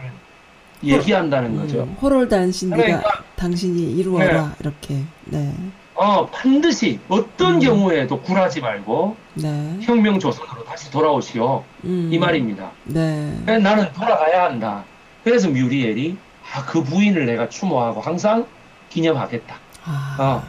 [0.83, 1.83] 얘기한다는 거죠.
[1.83, 1.97] 음.
[2.01, 4.97] 호롤 단신 네가 그러니까- 당신이 이루어라 이렇게.
[5.25, 5.53] 네.
[5.95, 7.59] 어, 반드시 어떤 음.
[7.59, 9.77] 경우에도 굴하지 말고 네.
[9.81, 11.63] 혁명 조선으로 다시 돌아오시오.
[11.83, 12.09] 음.
[12.11, 12.71] 이 말입니다.
[12.85, 13.33] 네.
[13.45, 14.83] 나는 돌아가야 한다.
[15.23, 16.17] 그래서 뮤리엘이
[16.53, 18.45] 아, 그 부인을 내가 추모하고 항상
[18.89, 19.55] 기념하겠다.
[19.85, 20.17] 아.
[20.19, 20.43] 어.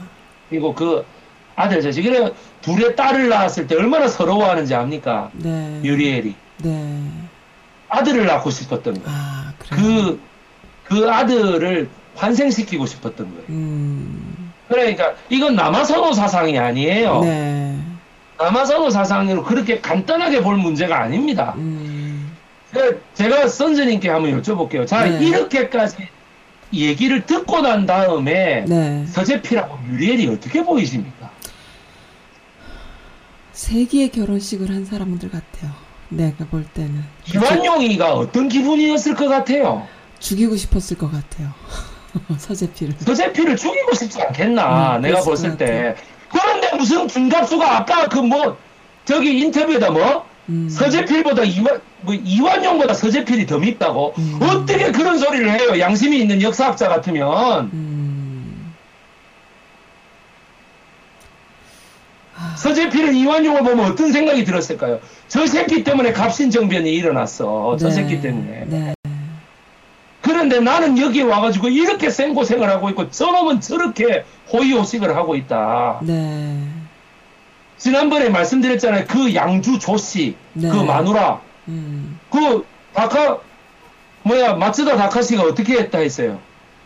[0.48, 1.04] 그리고 그
[1.56, 5.30] 아들 자식 그래 둘의 딸을 낳았을 때 얼마나 서러워하는지 압니까?
[5.34, 5.80] 네.
[5.82, 7.10] 뮤리엘이 네.
[7.88, 9.08] 아들을 낳고 싶었던 거예요.
[9.08, 9.52] 아.
[9.58, 10.20] 그,
[10.84, 13.44] 그 아들을 환생시키고 싶었던 거예요.
[13.50, 14.23] 음.
[14.74, 17.20] 그러니까 이건 남아선호 사상이 아니에요.
[17.20, 17.78] 네.
[18.38, 21.54] 남아선호 사상으로 그렇게 간단하게 볼 문제가 아닙니다.
[21.56, 22.36] 음.
[22.72, 24.86] 그래서 제가 선생님께 한번 여쭤볼게요.
[24.86, 25.24] 자, 네.
[25.24, 26.08] 이렇게까지
[26.72, 29.06] 얘기를 듣고 난 다음에 네.
[29.06, 31.30] 서재필하고 뮤리엘이 어떻게 보이십니까?
[33.52, 35.70] 세기의 결혼식을 한 사람들 같아요.
[36.08, 37.04] 내가 볼 때는.
[37.32, 39.86] 이완용이가 어떤 기분이었을 것 같아요?
[40.18, 41.52] 죽이고 싶었을 것 같아요.
[42.38, 42.94] 서재필을.
[42.98, 44.96] 서재필을 죽이고 싶지 않겠나?
[44.96, 45.94] 음, 내가 봤을 것 때.
[46.30, 48.56] 그런데 무슨 김갑수가 아까 그 뭐
[49.04, 50.68] 저기 인터뷰에다 뭐 음.
[50.68, 54.38] 서재필보다 이완 뭐 이완용보다 서재필이 더 밉다고 음.
[54.42, 55.78] 어떻게 그런 소리를 해요?
[55.78, 58.74] 양심이 있는 역사학자 같으면 음.
[62.36, 65.00] 아, 서재필은 이완용을 보면 어떤 생각이 들었을까요?
[65.28, 67.76] 저 새끼 때문에 갑신정변이 일어났어.
[67.78, 67.94] 저 네.
[67.94, 68.64] 새끼 때문에.
[68.66, 68.94] 네.
[70.24, 75.98] 그런데 나는 여기 와가지고 이렇게 생고생을 하고 있고 저놈은 저렇게 호의호식을 하고 있다.
[76.02, 76.58] 네.
[77.76, 79.04] 지난번에 말씀드렸잖아요.
[79.06, 80.70] 그 양주 조씨, 네.
[80.70, 82.18] 그 마누라, 음.
[82.30, 82.64] 그
[82.94, 83.38] 다카
[84.22, 86.38] 뭐야 마츠다 다카시가 어떻게 했다 했어요.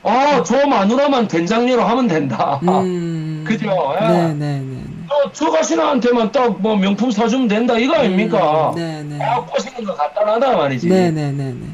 [0.03, 2.59] 아, 저 마누라만 된장녀로 하면 된다.
[2.65, 3.45] 음.
[3.47, 3.95] 그죠?
[4.01, 4.07] 예.
[4.09, 4.83] 네, 네, 네.
[5.09, 8.71] 저, 저 가시나한테만 딱 뭐 명품 사주면 된다 이거 아닙니까?
[8.71, 9.25] 음, 네, 네.
[9.25, 10.89] 아, 꼬시는 거 간단하다 말이지.
[10.89, 11.67] 네, 네, 네, 네.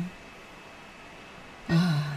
[1.68, 2.14] 아,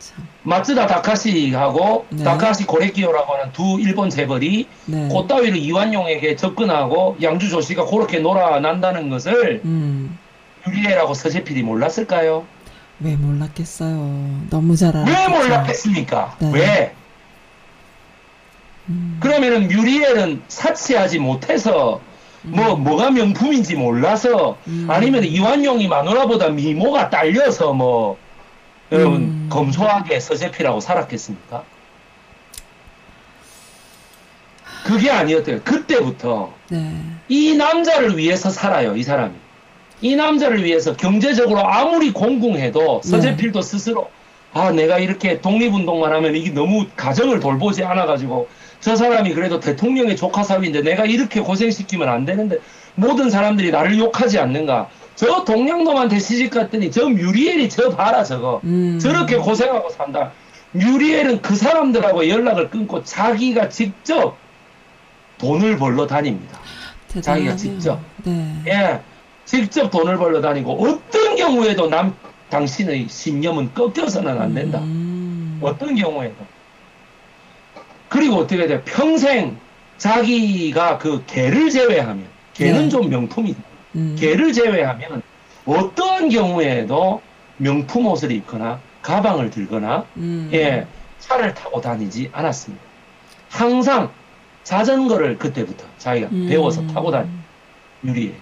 [0.00, 0.26] 참.
[0.48, 2.24] 마츠다 다카시하고 네.
[2.24, 5.08] 다카시 고레키오라고 하는 두 일본 재벌이 네.
[5.08, 10.18] 그따위로 이완용에게 접근하고 양주 조씨가 그렇게 놀아난다는 것을 음.
[10.66, 12.46] 유리애라고 서재필이 몰랐을까요?
[13.00, 14.46] 왜 몰랐겠어요.
[14.48, 15.12] 너무 잘 알았죠.
[15.12, 16.36] 왜 몰랐겠습니까?
[16.38, 16.50] 네.
[16.54, 16.94] 왜?
[18.88, 19.18] 음.
[19.20, 22.00] 그러면은 뮤리엘은 사치하지 못해서
[22.40, 24.86] 뭐 뭐가 명품인지 몰라서 음.
[24.88, 28.16] 아니면 이완용이 마누라보다 미모가 딸려서 뭐
[28.92, 29.46] 여러분 음.
[29.50, 31.64] 검소하게 서재필하고 살았겠습니까?
[34.84, 35.60] 그게 아니었대요.
[35.62, 36.94] 그때부터 네.
[37.28, 38.96] 이 남자를 위해서 살아요.
[38.96, 39.34] 이 사람이.
[40.00, 43.10] 이 남자를 위해서 경제적으로 아무리 공공해도 네.
[43.10, 44.10] 서재필도 스스로
[44.54, 48.48] 아 내가 이렇게 독립운동만 하면 이게 너무 가정을 돌보지 않아 가지고
[48.80, 52.56] 저 사람이 그래도 대통령의 조카 사위인데 내가 이렇게 고생시키면 안 되는데
[52.94, 59.00] 모든 사람들이 나를 욕하지 않는가 저 동양놈한테 시집 갔더니 저 뮤리엘이 저 봐라 저거 음.
[59.00, 60.30] 저렇게 고생하고 산다
[60.70, 64.36] 뮤리엘은 그 사람들하고 연락을 끊고 자기가 직접
[65.38, 66.60] 돈을 벌러 다닙니다
[67.08, 67.50] 대단하네요.
[67.50, 68.00] 자기가 직접.
[68.22, 68.62] 네.
[68.68, 69.00] 예,
[69.44, 72.14] 직접 돈을 벌러 다니고 어떤 경우에도 남
[72.48, 74.78] 당신의 신념은 꺾여서는 안 된다.
[74.78, 75.58] 음.
[75.60, 76.36] 어떤 경우에도.
[78.08, 78.84] 그리고 어떻게 돼?
[78.84, 79.56] 평생
[79.96, 82.24] 자기가 그 개를 제외하면
[82.54, 82.88] 개는 네.
[82.88, 83.67] 좀 명품이다.
[83.98, 84.16] 음.
[84.18, 85.22] 개를 제외하면
[85.66, 87.20] 어떤 경우에도
[87.58, 90.48] 명품 옷을 입거나 가방을 들거나 음.
[90.52, 90.86] 예,
[91.18, 92.82] 차를 타고 다니지 않았습니다.
[93.50, 94.10] 항상
[94.62, 96.46] 자전거를 그때부터 자기가 음.
[96.48, 97.28] 배워서 타고 다니
[98.04, 98.34] 유리에.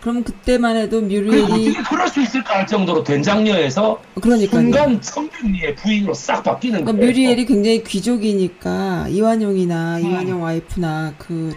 [0.00, 4.60] 그럼 그때만 해도 뮤리엘이 어떻게 그럴 수 있을까 할 정도로 된장녀에서 그러니까요.
[4.60, 7.06] 순간 청백리의 부인으로 싹 바뀌는 그러니까 거예요.
[7.06, 10.10] 뮤리엘이 굉장히 귀족이니까 이완용이나 음.
[10.10, 11.52] 이완용 와이프나 그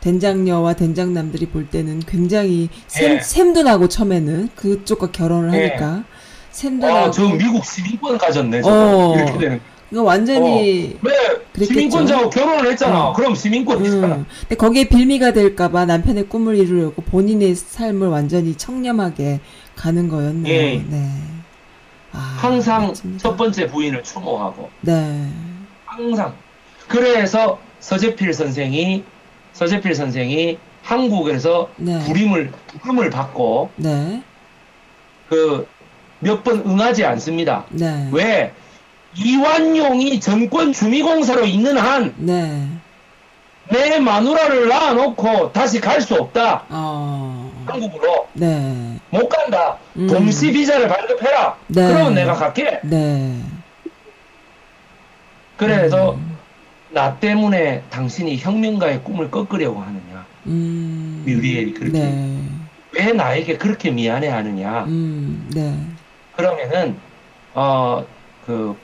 [0.00, 3.20] 된장녀와 된장남들이 볼 때는 굉장히 샘, 예.
[3.20, 5.68] 샘도 나고 처음에는 그쪽과 결혼을 예.
[5.68, 6.04] 하니까
[6.50, 8.62] 샘도 아, 나고 저 미국 시민권 가졌네.
[8.62, 9.14] 저 어.
[9.16, 9.60] 이렇게 되는.
[9.90, 11.12] 이거 완전히 왜
[11.52, 11.64] 그랬겠죠.
[11.64, 13.08] 시민권자하고 결혼을 했잖아.
[13.08, 13.12] 어.
[13.14, 14.06] 그럼 시민권이잖아.
[14.16, 14.26] 음.
[14.40, 19.40] 근데 거기에 빌미가 될까봐 남편의 꿈을 이루려고 본인의 삶을 완전히 청렴하게
[19.76, 20.52] 가는 거였네요.
[20.52, 20.84] 예.
[20.86, 21.10] 네.
[22.12, 23.22] 아, 항상 멋집니다.
[23.22, 25.26] 첫 번째 부인을 추모하고 네.
[25.86, 26.34] 항상.
[26.86, 29.04] 그래서 서재필 선생이
[29.58, 31.98] 서재필 선생이 한국에서 네.
[32.04, 34.22] 부림을 부름을 받고 네.
[35.28, 37.64] 그몇 번 응하지 않습니다.
[37.70, 38.08] 네.
[38.12, 38.52] 왜
[39.16, 42.12] 이완용이 정권 주미공사로 있는 한내
[43.68, 43.98] 네.
[43.98, 46.62] 마누라를 낳아놓고 다시 갈 수 없다.
[46.68, 47.50] 어.
[47.66, 48.96] 한국으로 네.
[49.10, 49.76] 못 간다.
[49.96, 50.06] 음.
[50.06, 51.56] 동시 비자를 발급해라.
[51.66, 51.88] 네.
[51.88, 52.78] 그러면 내가 갈게.
[52.84, 53.42] 네.
[55.56, 56.27] 그래서 음.
[56.90, 60.26] 나 때문에 당신이 혁명가의 꿈을 꺾으려고 하느냐.
[60.46, 61.22] 음.
[61.26, 61.98] 뮤리엘이 그렇게.
[61.98, 62.42] 네.
[62.92, 64.84] 왜 나에게 그렇게 미안해 하느냐.
[64.84, 65.48] 음.
[65.54, 65.74] 네.
[66.36, 66.96] 그러면은
[67.54, 68.04] 어
[68.48, 68.74] 그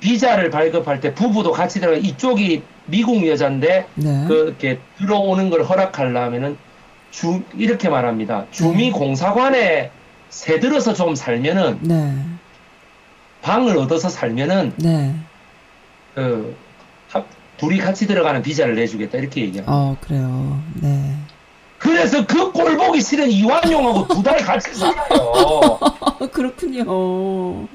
[0.00, 4.24] 비자를 발급할 때 부부도 같이 들어가 이쪽이 미국 여잔데 네.
[4.28, 6.58] 그렇게 들어오는 걸 허락하려면은
[7.10, 8.44] 주 이렇게 말합니다.
[8.50, 9.90] 주미 공사관에
[10.28, 12.14] 새 들어서 좀 살면은 네.
[13.40, 14.74] 방을 얻어서 살면은
[17.10, 17.26] 합-
[17.56, 19.72] 둘이 같이 들어가는 비자를 내주겠다 이렇게 얘기합니다.
[19.72, 20.60] 어, 그래요.
[20.74, 21.14] 네.
[21.78, 25.06] 그래서 그 꼴 보기 싫은 이완용하고 두 달 같이 살아요.
[25.10, 25.78] 어,
[26.30, 27.66] 그렇군요.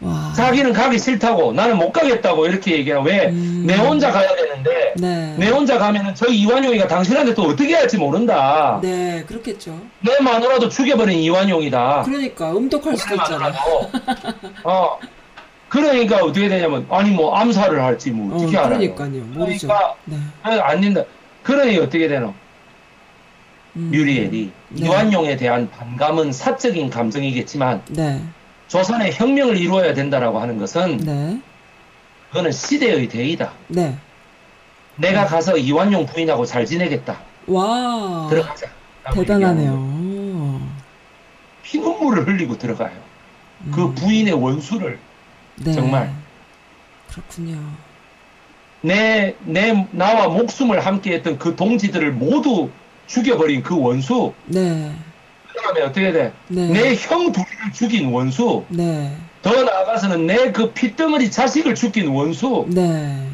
[0.00, 0.32] 와.
[0.36, 3.64] 자기는 가기 싫다고 나는 못 가겠다고 이렇게 얘기하고 왜 음.
[3.66, 5.34] 내 혼자 가야 되는데 네.
[5.38, 8.80] 내 혼자 가면은 저 이완용이가 당신한테 또 어떻게 할지 모른다.
[8.82, 9.80] 네, 그렇겠죠.
[10.00, 12.02] 내 마누라도 죽여버린 이완용이다.
[12.04, 13.38] 그러니까 음독할 수도 내 있잖아.
[13.38, 13.90] 마누라도.
[14.64, 14.98] 어.
[15.74, 18.94] 그러니까 어떻게 되냐면 아니 뭐 암살을 할지 뭐 어, 어떻게 알아요.
[18.94, 19.24] 그러니까요.
[19.24, 19.66] 모르죠.
[19.66, 20.16] 그러니까 네.
[20.44, 21.02] 안 된다.
[21.42, 22.32] 그러니 어떻게 되노?
[23.74, 23.90] 음.
[23.92, 24.86] 뮤리엘이 네.
[24.86, 28.22] 이완용에 대한 반감은 사적인 감정이겠지만 네.
[28.68, 31.40] 조선의 혁명을 이루어야 된다라고 하는 것은 네.
[32.28, 33.50] 그거는 시대의 대의다.
[33.66, 33.96] 네.
[34.94, 37.18] 내가 가서 이완용 부인하고 잘 지내겠다.
[37.48, 38.28] 와.
[38.30, 38.68] 들어가자.
[39.12, 40.60] 대단하네요.
[41.64, 42.92] 피눈물을 흘리고 들어가요.
[43.72, 43.94] 그 음.
[43.96, 45.00] 부인의 원수를
[45.62, 45.72] 네.
[45.72, 46.12] 정말.
[47.10, 47.58] 그렇군요.
[48.80, 52.70] 내, 내, 나와 목숨을 함께 했던 그 동지들을 모두
[53.06, 54.32] 죽여버린 그 원수.
[54.46, 54.92] 네.
[55.52, 56.32] 그 다음에 어떻게 돼?
[56.48, 56.68] 네.
[56.68, 58.64] 내형 둘이를 죽인 원수.
[58.68, 59.16] 네.
[59.42, 62.66] 더 나아가서는 내그 핏덩어리 자식을 죽인 원수.
[62.68, 63.26] 네.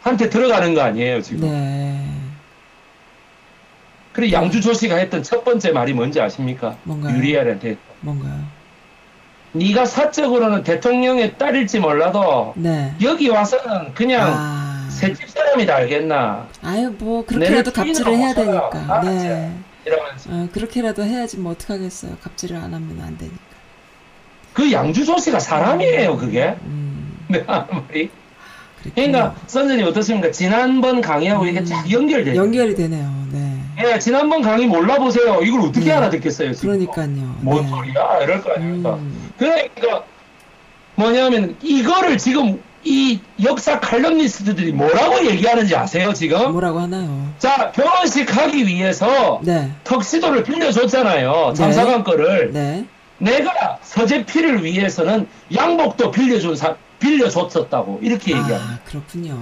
[0.00, 1.48] 한테 들어가는 거 아니에요, 지금.
[1.48, 2.04] 네.
[4.12, 6.76] 그래, 양주 조 씨가 했던 첫 번째 말이 뭔지 아십니까?
[6.84, 7.16] 뭔가요?
[7.16, 7.76] 유리엘한테.
[8.00, 8.57] 뭔가요?
[9.52, 12.94] 네가 사적으로는 대통령의 딸일지 몰라도 네.
[13.02, 14.86] 여기 와서는 그냥 아.
[14.90, 16.48] 새집 사람이다 알겠나?
[16.62, 18.70] 아유, 뭐, 그렇게라도 갑질을 해야 되니까.
[18.70, 19.00] 모셔라.
[19.02, 19.52] 네.
[19.84, 22.16] 이러면서 어, 그렇게라도 해야지 뭐 어떡하겠어요.
[22.22, 23.38] 갑질을 안 하면 안 되니까.
[24.52, 26.56] 그 양주 조 씨가 사람이에요, 그게.
[26.62, 27.26] 음.
[27.46, 28.10] 하는 말이.
[28.82, 28.94] 그렇군요.
[28.94, 30.30] 그러니까 선생님 어떻습니까?
[30.30, 31.64] 지난번 강의하고 이게 음.
[31.64, 32.36] 쫙 연결돼요.
[32.36, 33.26] 연결이 되네요.
[33.32, 33.57] 네.
[33.80, 35.40] 예, 지난번 강의 몰라보세요.
[35.42, 35.92] 이걸 어떻게 네.
[35.92, 36.78] 알아듣겠어요, 지금.
[36.78, 37.36] 그러니까요.
[37.40, 37.68] 뭔 네.
[37.68, 38.18] 소리야?
[38.22, 38.94] 이럴 거 아닙니까?
[38.94, 39.30] 음.
[39.38, 40.02] 그러니까
[40.96, 46.52] 뭐냐면 이거를 지금 이 역사 칼럼니스트들이 뭐라고 얘기하는지 아세요, 지금?
[46.52, 47.28] 뭐라고 하나요?
[47.38, 49.70] 자, 결혼식 하기 위해서 네.
[49.84, 51.48] 턱시도를 빌려줬잖아요.
[51.50, 51.54] 네.
[51.54, 52.52] 장사관 거를.
[52.52, 52.84] 네.
[53.18, 58.00] 내가 서재필을 위해서는 양복도 빌려준 사, 빌려줬었다고.
[58.02, 58.58] 이렇게 얘기합니다.
[58.58, 59.40] 아, 그렇군요.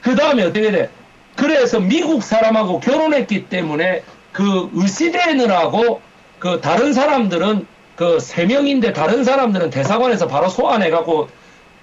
[0.00, 0.90] 그 다음에 어떻게 돼?
[1.40, 6.02] 그래서 미국 사람하고 결혼했기 때문에 그 의시되느라고
[6.38, 11.28] 그 다른 사람들은 그 세 명인데 다른 사람들은 대사관에서 바로 소환해갖고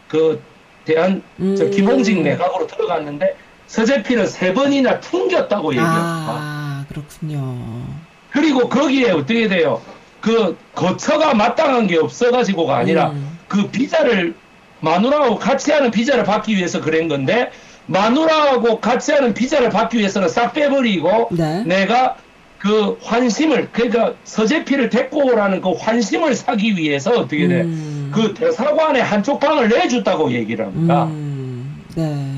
[0.07, 0.41] 그
[0.85, 1.21] 대한
[1.57, 1.71] 저 음.
[1.71, 3.35] 기봉직 내각으로 들어갔는데
[3.67, 6.05] 서재필은 세 번이나 튕겼다고 얘기합니다.
[6.05, 7.83] 아, 그렇군요.
[8.31, 9.81] 그리고 거기에 어떻게 돼요?
[10.21, 13.37] 그 거처가 마땅한 게 없어가지고가 아니라 음.
[13.47, 14.35] 그 비자를
[14.81, 17.51] 마누라하고 같이 하는 비자를 받기 위해서 그런 건데
[17.87, 21.63] 마누라하고 같이 하는 비자를 받기 위해서는 싹 빼버리고 네.
[21.63, 22.17] 내가
[22.59, 27.61] 그 환심을 그러니까 서재필을 데리고 오라는 그 환심을 사기 위해서 어떻게 돼?
[27.61, 28.11] 음.
[28.13, 31.05] 그 대사관에 한쪽 방을 내줬다고 얘기를 합니다.
[31.05, 31.83] 음.
[31.95, 32.37] 네.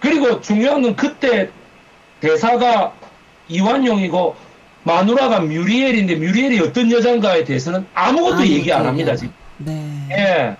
[0.00, 1.50] 그리고 중요한 건 그때
[2.20, 2.92] 대사가
[3.48, 4.34] 이완용이고
[4.84, 9.32] 마누라가 뮤리엘인데 뮤리엘이 어떤 여잔가에 대해서는 아무것도 아무것도 얘기 안 합니다 지금.
[9.58, 10.08] 네.
[10.10, 10.56] 예,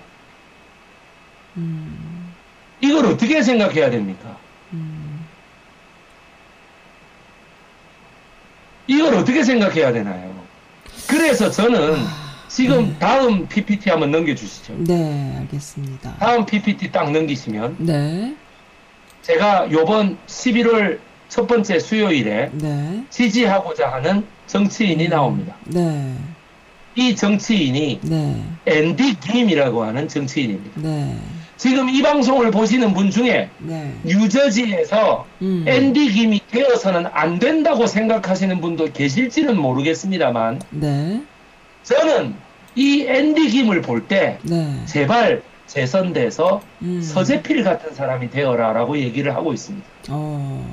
[1.57, 1.92] 음.
[2.83, 4.37] 이걸 어떻게 생각해야 됩니까?
[4.73, 5.25] 음.
[8.87, 10.35] 이걸 어떻게 생각해야 되나요?
[11.07, 11.95] 그래서 저는
[12.49, 12.99] 지금 네.
[12.99, 14.75] 다음 PPT 한번 넘겨주시죠.
[14.79, 16.17] 네, 알겠습니다.
[16.19, 18.35] 다음 PPT 딱 넘기시면 네,
[19.21, 20.99] 제가 요번 11월
[21.29, 25.55] 첫 번째 수요일에 네, 지지하고자 하는 정치인이 나옵니다.
[25.63, 26.15] 네,
[26.95, 30.81] 이 정치인이 네, 앤디 김이라고 하는 정치인입니다.
[30.81, 31.17] 네,
[31.57, 33.93] 지금 이 방송을 보시는 분 중에 네.
[34.03, 35.65] 뉴저지에서 음.
[35.67, 41.21] 앤디 김이 되어서는 안 된다고 생각하시는 분도 계실지는 모르겠습니다만 네,
[41.83, 42.35] 저는
[42.75, 44.85] 이 앤디 김을 볼때 네.
[44.85, 47.01] 제발 재선돼서 음.
[47.01, 49.87] 서재필 같은 사람이 되어라라고 얘기를 하고 있습니다.
[50.09, 50.65] 어,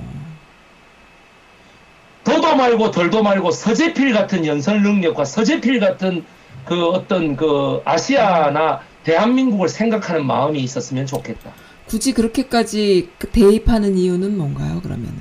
[2.24, 6.24] 더도 말고 덜도 말고 서재필 같은 연설 능력과 서재필 같은
[6.64, 11.50] 그 어떤 그 아시아나 대한민국을 생각하는 마음이 있었으면 좋겠다.
[11.86, 15.20] 굳이 그렇게까지 그 대입하는 이유는 뭔가요, 그러면은?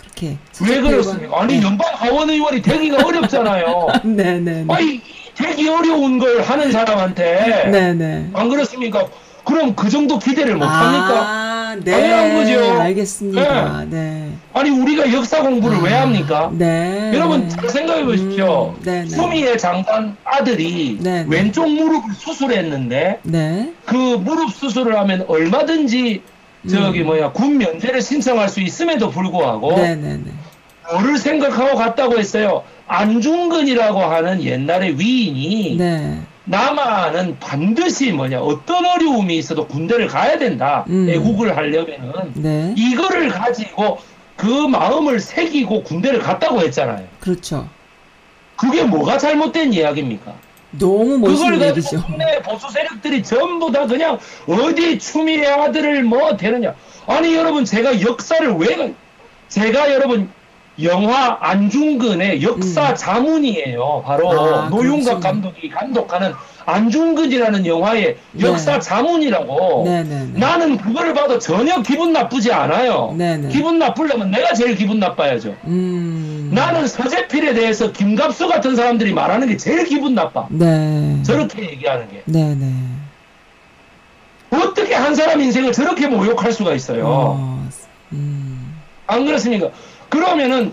[0.00, 0.36] 그렇게.
[0.62, 1.40] 왜 그렇습니까?
[1.40, 3.86] 아니 연방 하원 의원이 되기가 어렵잖아요.
[4.04, 4.74] 네, 네, 네.
[4.74, 5.00] 아니
[5.34, 8.30] 되기 어려운 걸 하는 사람한테 네, 네.
[8.34, 9.06] 안 그렇습니까?
[9.44, 11.57] 그럼 그 정도 기대를 못 합니까?
[11.68, 11.90] 아, 네.
[11.90, 12.80] 당연한 거죠.
[12.80, 13.84] 알겠습니다.
[13.90, 14.32] 네.
[14.54, 16.50] 아니 우리가 역사 공부를 왜 합니까?
[16.54, 17.10] 네.
[17.12, 18.74] 여러분 잘 생각해 보십시오.
[18.78, 19.08] 음, 네 네.
[19.08, 21.26] 수미의 장관 아들이 네네.
[21.28, 23.72] 왼쪽 무릎을 수술했는데 네.
[23.84, 26.22] 그 무릎 수술을 하면 얼마든지
[26.70, 27.06] 저기 음.
[27.06, 30.32] 뭐야 군 면제를 신청할 수 있음에도 불구하고 네, 네, 네.
[30.90, 32.62] 뭐를 생각하고 갔다고 했어요.
[32.86, 36.18] 안중근이라고 하는 옛날의 위인이 네.
[36.48, 40.84] 남한은 반드시 뭐냐 어떤 어려움이 있어도 군대를 가야 된다.
[40.88, 41.08] 음.
[41.08, 42.74] 애국을 하려면은 네.
[42.76, 43.98] 이거를 가지고
[44.36, 47.06] 그 마음을 새기고 군대를 갔다고 했잖아요.
[47.20, 47.68] 그렇죠.
[48.56, 50.32] 그게 뭐가 잘못된 이야기입니까?
[50.72, 52.02] 너무 그걸 멋있는 가지고 얘기죠.
[52.06, 56.74] 국내 보수 세력들이 전부 다 그냥 어디 추미애 아들을 뭐 되느냐.
[57.06, 58.88] 아니 여러분 제가 역사를 왜 가-
[59.48, 60.30] 제가 여러분
[60.82, 62.94] 영화 안중근의 역사 음.
[62.94, 64.02] 자문이에요.
[64.04, 65.20] 바로 아, 노윤각 그렇죠.
[65.20, 66.32] 감독이 감독하는
[66.66, 68.46] 안중근이라는 영화의 네.
[68.46, 69.82] 역사 자문이라고.
[69.86, 70.38] 네, 네, 네.
[70.38, 73.14] 나는 그거를 봐도 전혀 기분 나쁘지 않아요.
[73.16, 73.48] 네, 네.
[73.48, 75.56] 기분 나쁘려면 내가 제일 기분 나빠야죠.
[75.64, 76.50] 음.
[76.52, 80.46] 나는 서재필에 대해서 김갑수 같은 사람들이 말하는 게 제일 기분 나빠.
[80.50, 81.20] 네.
[81.24, 82.22] 저렇게 얘기하는 게.
[84.50, 87.04] 어떻게 한 사람 인생을 저렇게 모욕할 수가 있어요?
[87.06, 87.68] 어.
[88.12, 88.78] 음.
[89.06, 89.70] 안 그렇습니까?
[90.08, 90.72] 그러면은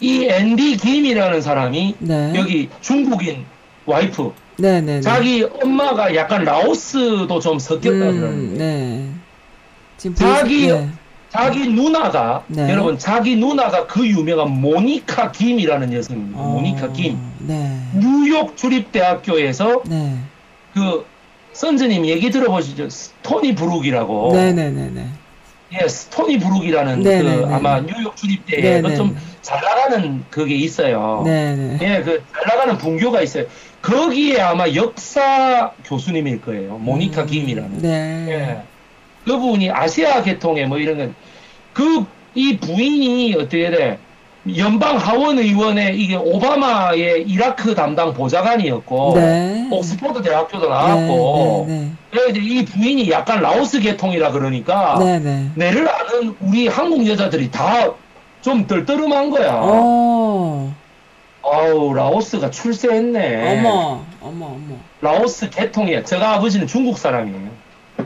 [0.00, 2.32] 이 앤디 김이라는 사람이 네.
[2.36, 3.44] 여기 중국인
[3.86, 5.00] 와이프 네, 네, 네.
[5.00, 9.08] 자기 엄마가 약간 라오스도 좀 섞였다 음, 네.
[9.96, 10.88] 지금 자기- 네.
[11.30, 12.70] 자기 누나가 네.
[12.70, 16.40] 여러분 자기 누나가 그 유명한 모니카 김이라는 여성입니다.
[16.40, 17.78] 어, 모니카 김 네.
[17.94, 20.16] 뉴욕 주립대학교에서 네.
[20.72, 21.04] 그
[21.52, 22.88] 선생님 얘기 들어보시죠.
[22.88, 24.32] 스토니 브룩이라고.
[24.34, 25.06] 네, 네, 네, 네.
[25.72, 27.54] 예, 스토니 브룩이라는 네, 그 네, 네.
[27.54, 28.14] 아마 뉴욕
[28.46, 29.20] 네, 그 네, 좀 네.
[29.42, 31.22] 잘 나가는 그게 있어요.
[31.24, 31.78] 네, 네.
[31.82, 33.44] 예, 그 잘 나가는 분교가 있어요.
[33.82, 36.78] 거기에 아마 역사 교수님일 거예요.
[36.78, 37.78] 모니카 음, 김이라는.
[37.78, 38.26] 네.
[38.28, 38.62] 예.
[39.24, 41.14] 그분이 아시아 계통의 뭐 이런 건,
[41.72, 43.98] 그, 이 부인이 어떻게 돼?
[44.56, 49.68] 연방 하원 의원의 이게 오바마의 이라크 담당 보좌관이었고, 네.
[49.72, 51.90] 옥스퍼드 대학교도 나왔고, 네, 그래서
[52.26, 55.48] 이제 이 부인이 약간 라오스 계통이라 그러니까, 네, 네.
[55.54, 55.66] 네.
[55.66, 57.88] 내를 아는 우리 한국 여자들이 다
[58.42, 59.58] 좀 떨떠름한 거야.
[59.60, 60.72] 어.
[61.42, 63.58] 아우, 라오스가 출세했네.
[63.58, 64.76] 어머, 어머, 어머.
[65.00, 66.04] 라오스 계통이야.
[66.04, 67.48] 제가 아버지는 중국 사람이에요.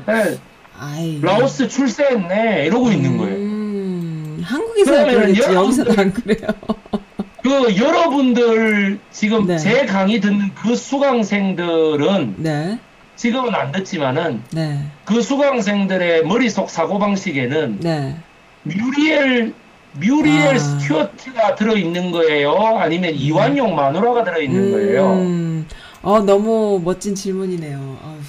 [0.07, 0.39] 네,
[0.78, 1.19] 아이.
[1.20, 2.65] 라오스 출세했네.
[2.66, 3.37] 이러고 있는 거예요.
[3.37, 6.49] 음, 한국에서 여러분들- 여기서는 안 그래요.
[7.43, 9.59] 그 여러분들 지금 네.
[9.59, 12.78] 제 강의 듣는 그 수강생들은 네,
[13.21, 18.17] 지금은 안 듣지만은 네, 그 수강생들의 머릿속 사고방식에는 네.
[18.63, 19.53] 뮤리엘
[19.93, 20.59] 뮤리엘 아.
[20.59, 22.53] 스튜어트가 들어있는 거예요?
[22.79, 25.13] 아니면 이완용 마누라가 들어있는 거예요?
[25.17, 25.67] 음,
[26.01, 27.77] 어, 너무 멋진 질문이네요.
[28.03, 28.21] 어휴.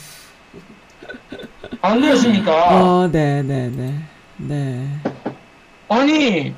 [1.81, 2.75] 안 그렇습니까?
[3.03, 3.93] 어, 네, 네, 네.
[4.35, 4.87] 네.
[5.87, 6.53] 아니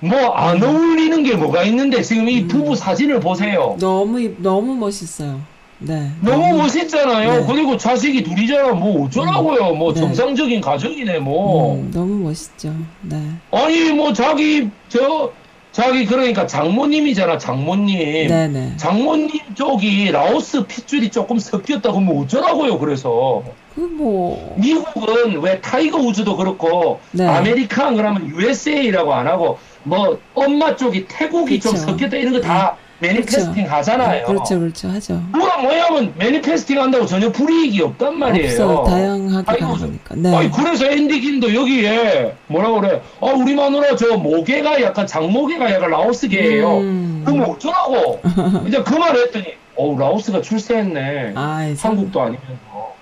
[0.00, 2.48] 뭐 안 어울리는 게 뭐가 있는데 지금 이 음.
[2.48, 3.78] 부부 사진을 보세요.
[3.80, 5.40] 너무, 이- 너무 멋있어요.
[5.84, 6.10] 네.
[6.20, 7.40] 너무 멋있잖아요.
[7.40, 7.46] 네.
[7.46, 8.72] 그리고 자식이 둘이잖아.
[8.72, 9.74] 뭐 어쩌라고요.
[9.74, 10.00] 뭐 네.
[10.00, 11.18] 정상적인 가정이네.
[11.18, 12.74] 뭐 음, 너무 멋있죠.
[13.02, 13.16] 네.
[13.50, 15.32] 아니 뭐 자기 저
[15.72, 17.38] 자기 그러니까 장모님이잖아.
[17.38, 18.28] 장모님.
[18.28, 18.72] 네, 네.
[18.76, 22.78] 장모님 쪽이 라오스 핏줄이 조금 섞였다고 뭐 어쩌라고요.
[22.78, 23.42] 그래서
[23.74, 27.26] 그 뭐, 미국은 왜 타이거 우즈도 그렇고 네.
[27.26, 31.86] American 그러면 USA라고 안 하고 뭐 엄마 쪽이 태국이 좀 그쵸.
[31.86, 34.26] 섞였다 이런 거다 매니페스팅 하잖아요.
[34.26, 35.14] 그렇죠, 그렇죠, 하죠.
[35.32, 38.48] 뭐가 뭐냐면 매니페스팅 한다고 전혀 불이익이 없단 말이에요.
[38.48, 40.14] 없어 다양하게 거니까.
[40.14, 40.34] 네.
[40.34, 43.02] 아니 그래서 앤디 김도 여기에 뭐라 그래?
[43.20, 46.78] 아 우리 마누라 저 모계가 약간 장모계가 약간 라오스계예요.
[46.78, 47.22] 음.
[47.26, 48.20] 그럼 어쩌라고?
[48.68, 51.32] 이제 그말 했더니 어 라오스가 출세했네.
[51.34, 51.92] 아이, 참.
[51.92, 52.94] 한국도 아니면서.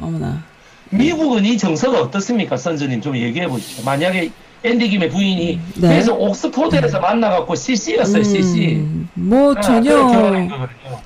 [0.00, 0.42] 어머나.
[0.90, 3.00] 미국은 이 정서가 어떻습니까, 선주님?
[3.00, 3.82] 좀 얘기해 보시죠.
[3.84, 4.30] 만약에
[4.64, 5.88] 앤디 김의 부인이 네.
[5.88, 8.76] 그래서 옥스포드에서 만나갖고 CC였어요, CC.
[8.76, 10.48] 음, 뭐 아, 전혀.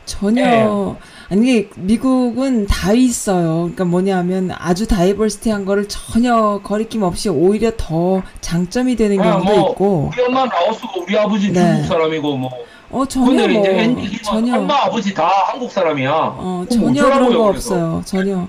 [0.05, 1.35] 전혀 예.
[1.35, 3.55] 아니 미국은 다 있어요.
[3.63, 9.71] 그러니까 뭐냐면 아주 다이버시티한 거를 전혀 거리낌 없이 오히려 더 장점이 되는 아, 경우도 뭐
[9.71, 10.11] 있고.
[10.13, 11.61] 우리 엄마 라오스고 우리 아버지 네.
[11.61, 12.51] 중국 사람이고 뭐
[12.89, 16.09] 어 전혀 뭐 이제 전혀 엄마 아버지 다 한국 사람이야.
[16.13, 17.49] 어 전혀 그런 거.
[17.49, 18.01] 없어요.
[18.05, 18.47] 전혀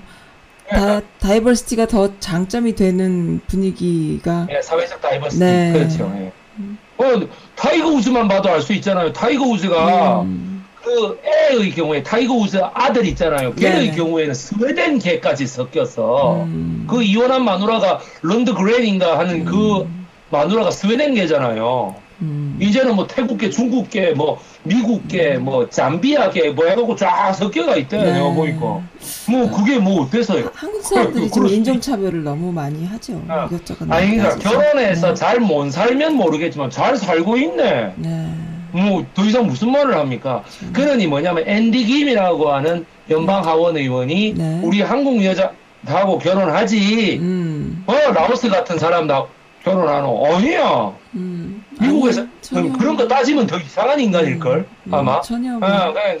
[0.70, 5.72] 다 diversity가 더 장점이 되는 분위기가 예, 사회적 diversity 네.
[5.72, 6.12] 그렇죠.
[6.16, 6.32] 예.
[6.98, 9.12] 어, 타이거 우즈만 봐도 알 수 있잖아요.
[9.12, 13.54] 타이거 우즈가 음, 그 애의 경우에 타이거 우즈 아들 있잖아요.
[13.54, 13.96] 걔의 네네.
[13.96, 16.86] 경우에는 스웨덴 개까지 섞여서 음.
[16.90, 19.88] 그 이혼한 마누라가 런드 그레인인가 하는 그
[20.30, 21.94] 마누라가 스웨덴 개잖아요.
[22.20, 22.58] 음.
[22.60, 28.12] 이제는 뭐 태국계, 중국계, 뭐 미국계, 뭐 잠비아계 뭐 해갖고 쫙 섞여가 있대 네.
[28.12, 28.80] 내가 보니까
[29.28, 30.50] 뭐 그게 뭐 어때서요?
[30.54, 33.22] 한국 사람들이 지금 그럴 수 인종차별을 너무 많이 하죠.
[33.28, 34.38] 아, 이것저것 아니 그러니까.
[34.38, 35.14] 결혼해서 네.
[35.14, 37.92] 잘못 살면 모르겠지만 잘 살고 있네.
[37.96, 38.34] 네.
[38.72, 40.42] 뭐더 이상 무슨 말을 합니까?
[40.72, 44.60] 그러니 뭐냐면 앤디 김이라고 하는 연방 하원 의원이 네.
[44.62, 45.52] 우리 한국 여자
[45.86, 47.18] 하고 결혼하지.
[47.20, 47.84] 음.
[47.86, 49.24] 어 라오스 같은 사람다
[49.64, 50.26] 결혼하노?
[50.26, 50.92] 아니야.
[51.14, 51.57] 음.
[51.80, 52.72] 미국에서 아니, 전혀.
[52.78, 55.20] 그런 거 따지면 더 이상한 인간일 걸 음, 아마.
[55.20, 55.68] 전혀 뭐.
[55.68, 56.18] 어, 그냥,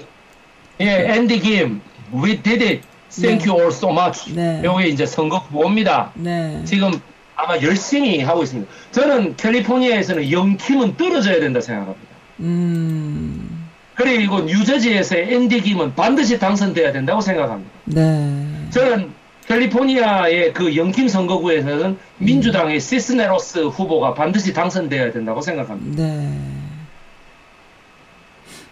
[0.80, 1.80] 예, 앤디 김,
[2.14, 2.80] we did it.
[3.10, 3.50] Thank 네.
[3.50, 4.32] you all so much.
[4.34, 4.60] 네.
[4.62, 6.12] 요게 이제 선거 후보입니다.
[6.14, 6.60] 네.
[6.64, 6.92] 지금
[7.34, 8.70] 아마 열심히 하고 있습니다.
[8.92, 12.08] 저는 캘리포니아에서는 영킴은 떨어져야 된다 생각합니다.
[12.40, 13.66] 음.
[13.94, 17.70] 그리고 뉴저지에서의 앤디 김은 반드시 당선돼야 된다고 생각합니다.
[17.86, 18.46] 네.
[18.70, 19.10] 저는
[19.48, 26.02] 캘리포니아의 그 영킴 선거구에서는 민주당의 시스네로스 후보가 반드시 당선돼야 된다고 생각합니다.
[26.04, 26.38] 네.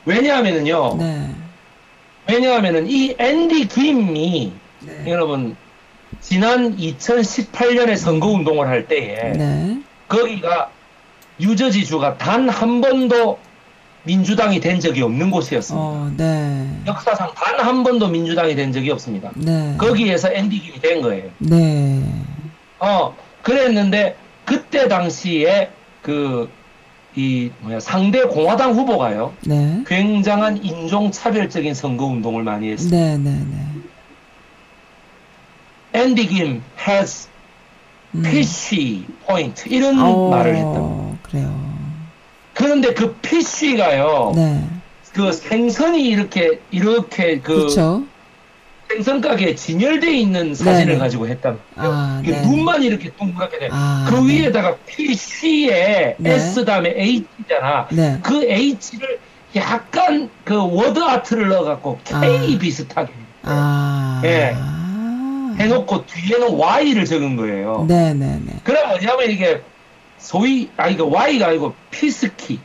[0.04, 1.30] 왜냐하면은요, 네.
[2.28, 5.04] 왜냐하면은 이 앤디 김이 네.
[5.06, 5.56] 여러분
[6.20, 9.80] 지난 2018년에 선거 운동을 할 때에 네.
[10.08, 10.70] 거기가
[11.38, 13.38] 뉴저지주가 단 한 번도
[14.06, 15.84] 민주당이 된 적이 없는 곳이었습니다.
[15.86, 16.66] 어, 네.
[16.86, 19.30] 역사상 단 한 번도 민주당이 된 적이 없습니다.
[19.34, 19.74] 네.
[19.76, 21.30] 거기에서 앤디 김이 된 거예요.
[21.38, 22.02] 네.
[22.78, 25.70] 어, 그랬는데 그때 당시에
[26.02, 26.48] 그
[27.18, 29.32] 이 뭐야 상대 공화당 후보가요.
[29.46, 29.82] 네.
[29.86, 32.90] 굉장한 인종 차별적인 선거 운동을 많이 했어요.
[32.90, 33.66] 네, 네, 네.
[35.98, 37.28] 앤디 김 has
[38.14, 38.20] 음.
[38.26, 41.18] fishy point 이런 어, 말을 했다.
[41.22, 41.75] 그래요.
[42.56, 44.32] 그런데 그 fishy가요.
[44.34, 44.64] 네.
[45.12, 47.68] 그 생선이 이렇게 이렇게 그.
[48.88, 50.98] 생선 가게에 진열돼 있는 사진을 네네.
[50.98, 51.58] 가지고 말이에요.
[51.74, 52.40] 아, 네.
[52.42, 53.68] 눈만 이렇게 동그랗게 돼.
[53.72, 54.44] 아, 그 네.
[54.44, 56.30] 위에다가 PC에 네.
[56.30, 57.88] S 다음에 H잖아.
[57.90, 58.18] 네.
[58.22, 59.18] 그 H를
[59.56, 62.58] 약간 그 워드 아트를 넣어갖고 K 아.
[62.58, 63.12] 비슷하게
[63.42, 64.22] 아.
[64.24, 64.54] 예.
[65.62, 67.86] 해놓고 뒤에는 Y를 적은 거예요.
[67.88, 68.52] 네, 네, 네.
[68.62, 69.62] 그럼 뭐냐면 이게
[70.30, 72.58] 소위 아 이거 Y가 아니고 피스키,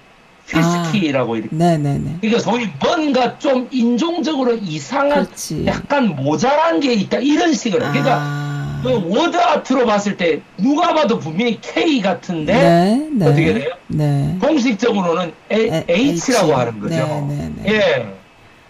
[0.48, 1.56] 피스키라고 이렇게.
[1.56, 2.16] 네, 네, 네.
[2.24, 5.68] 이게 소위 뭔가 좀 인종적으로 이상한 그렇지.
[5.68, 7.82] 약간 모자란 게 있다 이런 식으로.
[7.90, 8.82] 그러니까 아.
[8.82, 13.26] 그 워드 아트로 봤을 때 누가 봐도 분명히 K 같은데 네, 네.
[13.28, 13.70] 어떻게 돼요?
[13.90, 14.38] 네.
[14.42, 16.32] 공식적으로는 A, 에- H라고 H.
[16.52, 16.96] 하는 거죠.
[16.96, 17.74] 네, 네, 네.
[17.74, 18.14] 예.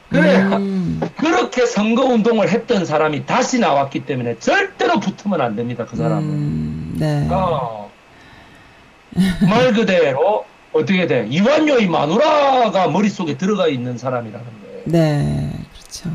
[0.10, 1.00] 그래 음.
[1.16, 5.86] 그렇게 선거 운동을 했던 사람이 다시 나왔기 때문에 절대로 붙으면 안 됩니다.
[5.90, 6.24] 그 사람은.
[6.26, 7.26] 음, 네.
[7.32, 7.90] 어.
[9.48, 11.28] 말 그대로 어떻게 돼?
[11.30, 14.82] 이완요의 마누라가 머릿속에 들어가 있는 사람이라는 거예요.
[14.86, 15.52] 네.
[15.74, 16.10] 그렇죠.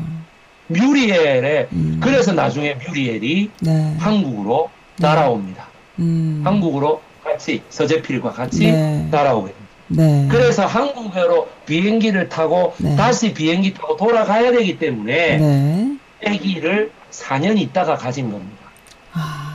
[0.67, 1.99] 뮤리엘에 음.
[2.01, 3.95] 그래서 나중에 뮤리엘이 네.
[3.99, 5.67] 한국으로 날아옵니다.
[5.99, 6.41] 음.
[6.43, 9.07] 한국으로 같이 서재필과 같이 네.
[9.11, 9.67] 날아오게 됩니다.
[9.89, 10.27] 네.
[10.29, 12.95] 그래서 한국으로 비행기를 타고 네.
[12.95, 15.97] 다시 비행기 타고 돌아가야 되기 때문에 네.
[16.25, 18.67] 아기를 4년 있다가 가진 겁니다.
[19.13, 19.46] 아.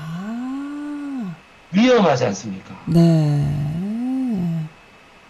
[1.73, 2.75] 위험하지 않습니까?
[2.87, 3.47] 네.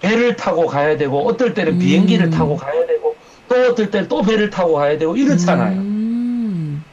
[0.00, 1.78] 배를 타고 가야 되고 어떨 때는 음.
[1.78, 3.14] 비행기를 타고 가야 되고
[3.48, 5.78] 또 어떨 때는 또 배를 타고 가야 되고 이렇잖아요.
[5.78, 6.84] 음.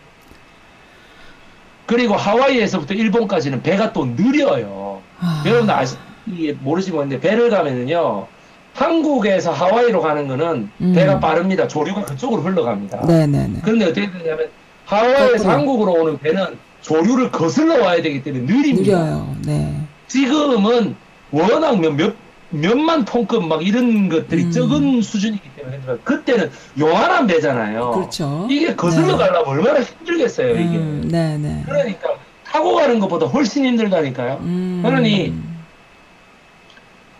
[1.88, 5.02] 그리고 하와이에서부터 일본까지는 배가 또 느려요.
[5.20, 5.44] 아.
[5.48, 5.96] 여러분 아시
[6.28, 8.28] 이게 모르시 모르는데 배를 가면은요
[8.76, 10.94] 한국에서 하와이로 가는 거는 음.
[10.94, 11.68] 배가 빠릅니다.
[11.68, 13.08] 조류가 그쪽으로 흘러갑니다.
[13.08, 13.60] 네, 네, 네.
[13.64, 14.50] 그런데 어떻게 되냐면
[14.86, 15.50] 하와이에서 거꾸로.
[15.52, 19.04] 한국으로 오는 배는 조류를 거슬러 와야 되기 때문에 느립니다.
[19.04, 19.36] 느려요.
[19.46, 19.82] 네.
[20.08, 20.96] 지금은
[21.32, 22.16] 워낙 몇, 몇
[22.52, 24.52] 몇만 톤급 막 이런 것들이 음.
[24.52, 26.50] 적은 수준이기 때문에 그때는
[26.80, 27.92] 요만한 배잖아요.
[27.92, 28.48] 그렇죠.
[28.50, 29.18] 이게 거슬러 네.
[29.18, 30.78] 가려면 얼마나 힘들겠어요, 이게.
[30.78, 31.62] 음, 네 네.
[31.66, 32.10] 그러니까
[32.44, 34.40] 타고 가는 것보다 훨씬 힘들다니까요.
[34.42, 34.82] 음.
[34.84, 35.34] 그러니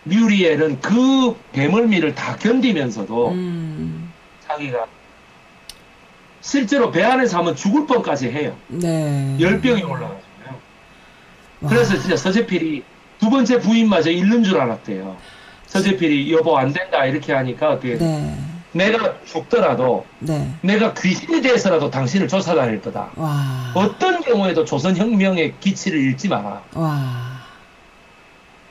[0.04, 4.12] 뮤리엘은 그 배멀미를 다 견디면서도 음,
[4.48, 4.86] 자기가
[6.40, 8.56] 실제로 배 안에서 하면 죽을 뻔까지 해요.
[8.68, 9.36] 네.
[9.38, 10.60] 열병이 올라가지고요.
[11.60, 11.70] 와.
[11.70, 12.82] 그래서 진짜 서재필이
[13.18, 15.16] 두 번째 부인마저 잃는 줄 알았대요.
[15.66, 18.36] 서재필이 여보 안 된다 이렇게 하니까 어떻게 네.
[18.72, 20.50] 내가 죽더라도 네.
[20.62, 23.10] 내가 귀신이 돼서라도 당신을 쫓아다닐 거다.
[23.16, 23.72] 와.
[23.74, 26.62] 어떤 경우에도 조선혁명의 기치를 잃지 마라.
[26.74, 27.30] 와.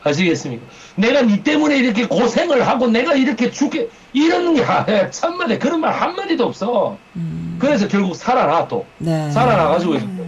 [0.03, 0.65] 아시겠습니까?
[0.95, 5.93] 내가 니 때문에 이렇게 고생을 하고 내가 이렇게 죽게 이런 게 아, 참마디 그런 말
[5.93, 6.97] 한마디도 없어.
[7.15, 7.48] 음.
[7.59, 8.85] 그래서 결국 살아나 또.
[8.97, 9.29] 네.
[9.31, 10.27] 살아나 가지고 있고.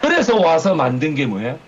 [0.00, 1.58] 그래서 와서 만든 게 뭐예요?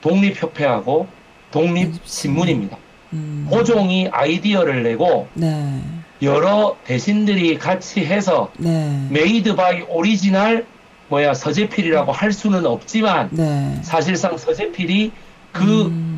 [0.00, 1.06] 독립협회하고
[1.50, 2.76] 독립신문입니다.
[3.12, 3.46] 음.
[3.50, 5.80] 고종이 아이디어를 내고 네.
[6.22, 9.06] 여러 대신들이 같이 해서 네.
[9.10, 10.66] made by original
[11.08, 13.78] 뭐야 서재필이라고 할 수는 없지만 네.
[13.82, 15.12] 사실상 서재필이
[15.52, 16.15] 그 음.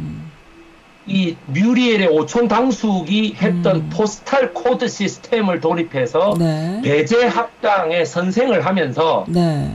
[1.09, 3.91] 이 뮤리엘의 오촌 당숙이 했던 음.
[3.91, 6.81] postal code 시스템을 도입해서 네.
[6.85, 9.75] 배재 학당의 선생을 하면서 네.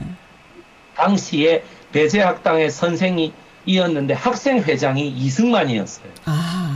[0.94, 6.06] 당시에 배재 학당의 선생이었는데 학생 회장이 이승만이었어요.
[6.24, 6.74] 아.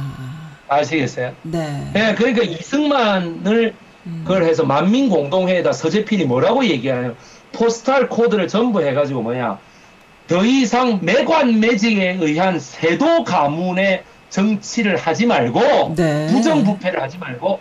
[0.69, 1.33] 아시겠어요?
[1.43, 1.91] 네.
[1.95, 3.75] 예, 그러니까 이승만을
[4.07, 4.23] 음.
[4.27, 7.17] 그걸 해서 만민 공동회에다 서재필이 뭐라고 얘기하냐면
[7.53, 9.59] postal code를 전부 해가지고 뭐냐
[10.29, 16.27] 더 이상 매관 매직에 의한 세도 가문의 정치를 하지 말고 네.
[16.29, 17.61] 부정부패를 하지 말고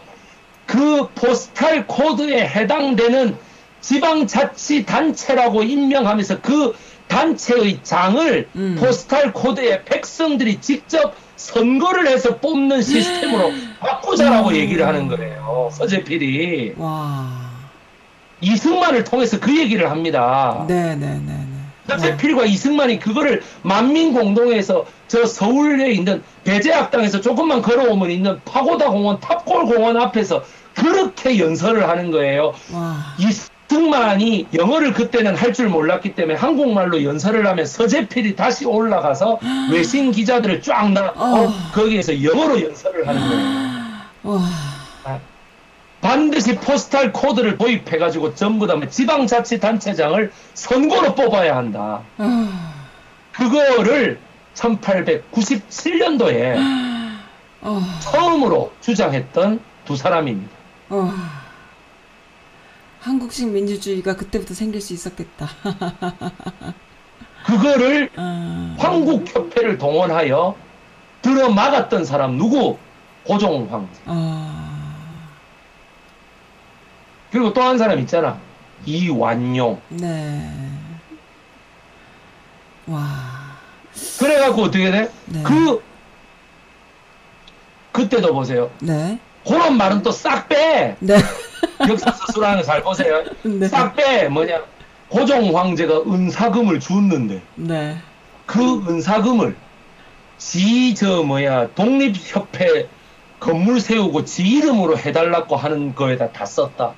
[0.65, 3.37] 그 postal code에 해당되는
[3.81, 6.75] 지방자치단체라고 임명하면서 그
[7.07, 8.77] 단체의 장을 음.
[8.79, 14.55] postal code에 백성들이 직접 선거를 해서 뽑는 시스템으로 바꾸자라고 음.
[14.55, 15.69] 얘기를 하는 거예요.
[15.71, 17.47] 서재필이 와.
[18.41, 20.65] 이승만을 통해서 그 얘기를 합니다.
[20.67, 21.46] 네, 네, 네,
[21.87, 21.97] 네.
[21.97, 29.97] 서재필과 이승만이 그거를 만민공동에서 저 서울에 있는 배제학당에서 조금만 걸어오면 있는 파고다 공원, 탑골 공원
[29.97, 30.43] 앞에서
[30.75, 32.53] 그렇게 연설을 하는 거예요.
[32.73, 32.97] 와.
[33.17, 39.39] 이승만이 영어를 그때는 할 줄 몰랐기 때문에 한국말로 연설을 하면 서재필이 다시 올라가서
[39.71, 41.51] 외신 기자들을 쫙 나, 어.
[41.73, 43.43] 거기에서 영어로 연설을 하는 거예요.
[44.23, 44.41] 와.
[46.01, 52.03] 반드시 포스탈 코드를 도입해가지고 전부 다 지방자치단체장을 선거로 뽑아야 한다.
[52.17, 52.73] 아.
[53.31, 54.19] 그거를
[54.55, 56.55] 1897년도에
[57.61, 57.81] 어.
[57.99, 60.51] 처음으로 주장했던 두 사람입니다.
[60.89, 61.11] 어.
[63.01, 65.49] 한국식 민주주의가 그때부터 생길 수 있었겠다.
[67.45, 68.75] 그거를 아.
[68.77, 70.55] 황국협회를 동원하여
[71.21, 72.77] 들어막았던 사람 누구?
[73.23, 73.99] 고종 황제.
[77.27, 77.31] 아.
[77.31, 78.37] 그리고 또 한 사람 있잖아.
[78.85, 79.81] 이완용.
[79.89, 80.49] 네.
[82.87, 83.03] 와.
[84.19, 85.11] 그래갖고 어떻게 돼?
[85.25, 85.43] 네.
[85.43, 85.83] 그
[87.91, 88.69] 그때도 보세요.
[88.79, 89.19] 네.
[89.45, 90.95] 그런 말은 또 싹 빼.
[90.99, 91.17] 네.
[91.89, 93.23] 역사 서술하는 거잘 보세요.
[93.43, 93.67] 네.
[93.67, 94.27] 싹 빼.
[94.29, 94.61] 뭐냐?
[95.09, 97.97] 고종 황제가 은사금을 줬는데 네.
[98.45, 99.55] 그 은사금을
[100.37, 102.87] 지 저 뭐야 독립협회
[103.39, 106.93] 건물 세우고 지 이름으로 해달라고 하는 거에다 다 썼다.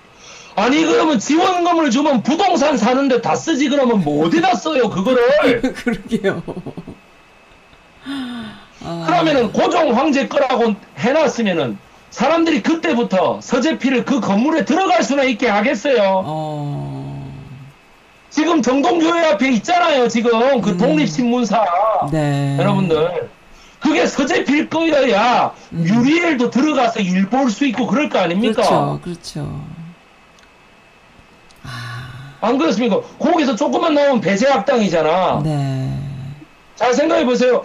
[0.60, 5.62] 아니 그러면 지원금을 주면 부동산 사는데 다 쓰지 그러면 뭐 어디다 써요 그거를?
[5.74, 6.44] 그러게요.
[8.84, 9.04] 아.
[9.08, 11.78] 그러면은 고종 황제 거라고 해놨으면은
[12.10, 16.24] 사람들이 그때부터 서재필을 그 건물에 들어갈 수나 있게 하겠어요.
[16.26, 17.30] 어.
[18.30, 20.08] 지금 정동교회 앞에 있잖아요.
[20.08, 20.78] 지금 그 음.
[20.78, 21.66] 독립신문사.
[22.12, 22.58] 네.
[22.60, 23.30] 여러분들
[23.80, 25.84] 그게 서재필 거여야 음.
[25.86, 28.62] 뮤리엘도 들어가서 일 볼 수 있고 그럴 거 아닙니까?
[28.62, 29.00] 그렇죠.
[29.04, 29.62] 그렇죠.
[32.42, 32.48] 아.
[32.48, 33.02] 안 그렇습니까?
[33.20, 35.42] 거기서 조금만 나오면 배재학당이잖아.
[35.44, 35.94] 네.
[36.76, 37.64] 잘 생각해 보세요.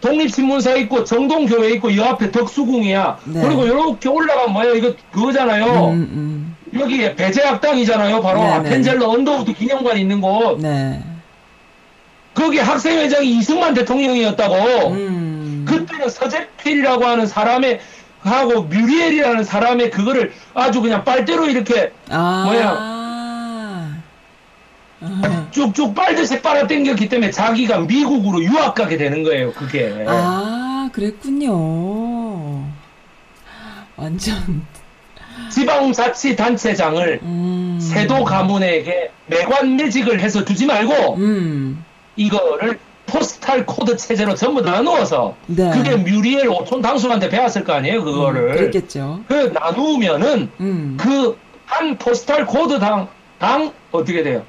[0.00, 3.18] 독립신문사 있고 정동교회 있고 이 앞에 덕수궁이야.
[3.24, 3.42] 네.
[3.42, 5.88] 그리고 이렇게 올라가면 뭐야 이거 그거잖아요.
[5.88, 6.56] 음, 음.
[6.78, 8.22] 여기 배재학당이잖아요.
[8.22, 8.52] 바로 네, 네.
[8.52, 10.58] 아펜젤러 언더우드 기념관 있는 곳.
[10.60, 11.02] 네.
[12.32, 14.88] 거기 학생회장이 이승만 대통령이었다고.
[14.92, 15.66] 음.
[15.68, 17.80] 그때는 서재필이라고 하는 사람의
[18.20, 22.44] 하고 뮤리엘이라는 사람의 그거를 아주 그냥 빨대로 이렇게 아.
[22.46, 22.99] 뭐야?
[25.02, 25.48] 아.
[25.50, 29.52] 쭉쭉 빨듯이 빨아당겼기 때문에 자기가 미국으로 유학 가게 되는 거예요.
[29.52, 30.04] 그게.
[30.06, 32.64] 아, 그랬군요.
[33.96, 34.62] 완전.
[35.50, 37.78] 지방자치단체장을 음.
[37.80, 41.84] 세도 가문에게 매관 매직을 해서 주지 말고 음.
[42.16, 45.70] 이거를 postal code 체제로 전부 나누어서 네.
[45.70, 49.20] 그게 뮤리엘 오촌 당숙한테 배웠을 거 아니에요 음, 그거를 그랬겠죠.
[49.26, 50.96] 그 나누면은 음.
[51.00, 53.08] 그한 postal code 당
[53.40, 54.44] 당 어떻게 돼요?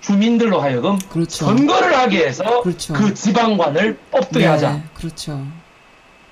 [0.00, 1.46] 주민들로 하여금 그렇죠.
[1.46, 2.94] 선거를 하게 해서 그렇죠.
[2.94, 4.80] 그 지방관을 뽑게 네, 하자.
[4.94, 5.44] 그렇죠.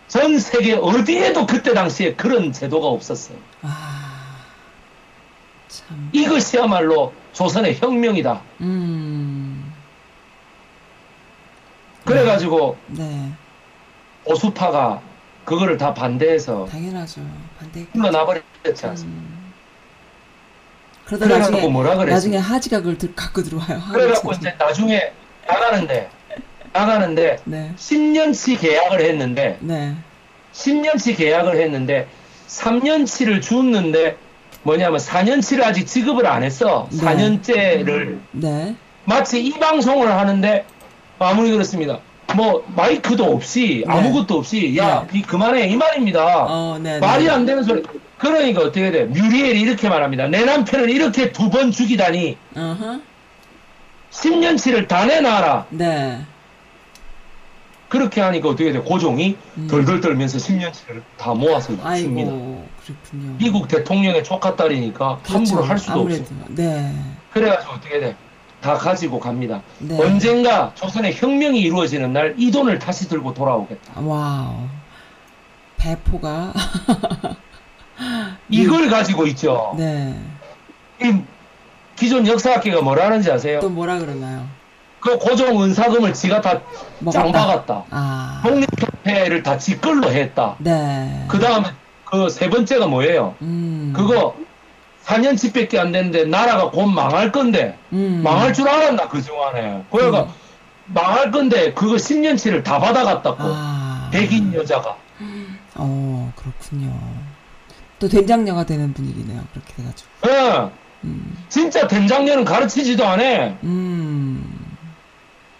[0.08, 3.38] 전 세계 어디에도 그때 당시에 그런 제도가 없었어요.
[3.62, 4.36] 아.
[5.68, 6.08] 참.
[6.12, 8.40] 이것이야말로 조선의 혁명이다.
[8.60, 9.74] 음.
[12.04, 13.32] 그래가지고 네.
[14.24, 15.02] 보수파가
[15.44, 17.20] 그거를 다 반대해서 당연하죠.
[17.58, 17.86] 반대.
[17.92, 19.20] 흘러나버렸지 않습니까?
[19.20, 19.35] 음.
[21.06, 22.14] 그러다 나중에 뭐라 그랬어?
[22.14, 23.80] 나중에 하지가 그걸 들- 갖고 들어와요.
[23.92, 24.32] 그래갖고.
[24.32, 25.12] 이제 나중에
[25.46, 26.08] 나가는데
[26.72, 27.72] 나가는데 네.
[27.76, 29.94] 10년치 계약을 했는데 네.
[30.52, 32.08] 10년치 계약을 했는데
[32.48, 34.16] 3년치를 줬는데
[34.64, 36.88] 뭐냐면 4년치를 아직 지급을 안 했어.
[36.90, 36.98] 네.
[36.98, 38.74] 4년째를 네.
[39.04, 40.64] 마치 이 방송을 하는데
[41.20, 42.00] 아무리 그렇습니다.
[42.34, 43.92] 뭐 마이크도 없이 네.
[43.92, 46.46] 아무것도 없이 야이 그만해 이 말입니다.
[46.48, 46.98] 어, 네.
[46.98, 47.30] 말이 네.
[47.30, 47.84] 안 되는 소리.
[48.18, 49.04] 그러니까 어떻게 돼?
[49.04, 50.28] 뮤리엘이 이렇게 말합니다.
[50.28, 53.00] 내 남편을 이렇게 두 번 죽이다니 어허.
[54.10, 55.66] 10년치를 다 내놔라.
[55.70, 56.20] 네.
[57.88, 58.80] 그렇게 하니까 어떻게 돼?
[58.80, 59.68] 고종이 음.
[59.68, 61.74] 덜덜 떨면서 10년치를 다 모아서.
[61.84, 63.36] 아이고, 그렇군요.
[63.38, 66.24] 미국 대통령의 조카딸이니까 함부로 할 수도 그렇죠.
[66.24, 66.34] 아무래도.
[66.42, 66.54] 없어.
[66.54, 66.94] 네.
[67.32, 68.16] 그래가지고 어떻게 돼?
[68.60, 69.62] 다 가지고 갑니다.
[69.78, 69.96] 네.
[70.02, 74.00] 언젠가 조선의 혁명이 이루어지는 날 이 돈을 다시 들고 돌아오겠다.
[74.00, 74.66] Wow.
[75.76, 76.52] 배포가.
[78.49, 79.75] 이걸 가지고 있죠.
[79.78, 80.15] 네.
[81.02, 81.20] 이
[81.97, 83.60] 기존 역사학계가 뭐라는지 아세요?
[83.60, 84.47] 또 뭐라 그러나요?
[85.00, 86.60] 그 고종 은사금을 지가 다.
[87.12, 87.84] 짱박았다.
[87.91, 88.42] 아.
[88.44, 90.57] 독립협회를 다 지걸로 했다.
[90.58, 91.25] 네.
[91.28, 91.68] 그 다음에
[92.05, 93.34] 그 세 번째가 뭐예요?
[93.42, 93.92] 음.
[93.97, 94.34] 그거
[95.05, 98.20] 4년치밖에 안 됐는데 나라가 곧 망할 건데 음.
[98.25, 100.28] 망할 줄 알았나 그 중안에 그러니까 음.
[100.86, 104.08] 망할 건데 그거 10년치를 다 받아갔다고 아.
[104.12, 104.97] 백인 여자가
[105.75, 106.92] 어, 그렇군요.
[107.99, 109.42] 또 된장녀가 되는 분위기네요.
[109.52, 110.10] 그렇게 돼가지고.
[110.26, 110.70] 예,
[111.05, 111.36] 음.
[111.49, 114.52] 진짜 된장녀는 가르치지도 않아 음.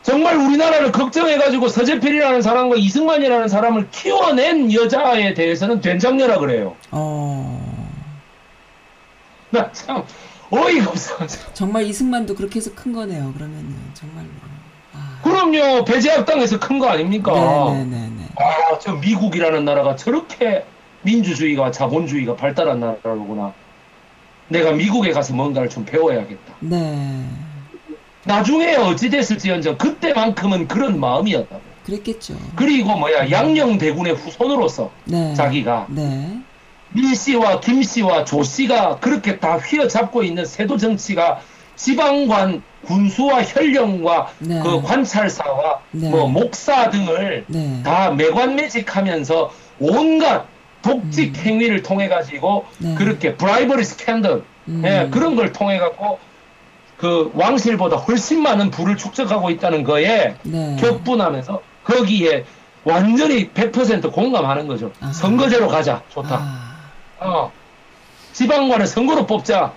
[0.03, 7.91] 정말 우리나라를 걱정해가지고 서재필이라는 사람과 이승만이라는 사람을 키워낸 여자에 대해서는 된장녀라 그래요 어.
[9.51, 10.05] 나 참
[10.51, 11.17] 어이가 없어
[11.55, 13.33] 정말 이승만도 그렇게 해서 큰 거네요.
[13.35, 14.29] 그러면은 정말로.
[14.95, 15.19] 아.
[15.25, 18.29] 그럼요 배제학당에서 큰 거 아닙니까 네네네네.
[18.39, 20.65] 아, 저 미국이라는 나라가 저렇게
[21.07, 23.55] 민주주의가 자본주의가 발달한 나라로구나.
[24.49, 26.55] 내가 미국에 가서 뭔가를 좀 배워야겠다.
[26.61, 27.25] 네.
[28.25, 31.63] 나중에 어찌 됐을지언정 그때만큼은 그런 마음이었다고.
[31.85, 32.35] 그랬겠죠.
[32.57, 35.33] 그리고 뭐야 양녕 대군의 후손으로서 네.
[35.35, 36.41] 자기가 네.
[36.91, 41.41] 민 씨와 김 씨와 조 씨가 그렇게 다 휘어잡고 있는 세도 정치가
[41.77, 44.61] 지방관 군수와 현령과 네.
[44.63, 46.09] 그 관찰사와 네.
[46.09, 47.83] 뭐 목사 등을 네.
[47.85, 50.47] 다 매관매직하면서 온갖
[50.87, 52.95] 독직 행위를 통해 가지고 네.
[52.95, 54.83] 그렇게 브라이버리 스캔들 음.
[54.85, 56.19] 예, 그런 걸 통해 갖고
[56.97, 60.77] 그 왕실보다 훨씬 많은 부를 축적하고 있다는 거에 네.
[60.81, 62.45] 격분하면서 거기에
[62.85, 64.93] 완전히 100% 공감하는 거죠.
[65.01, 65.13] 아하.
[65.13, 66.03] 선거제로 가자.
[66.09, 66.37] 좋다.
[66.41, 66.77] 아.
[67.19, 67.53] 어.
[68.33, 69.73] 지방관을 선거로 뽑자.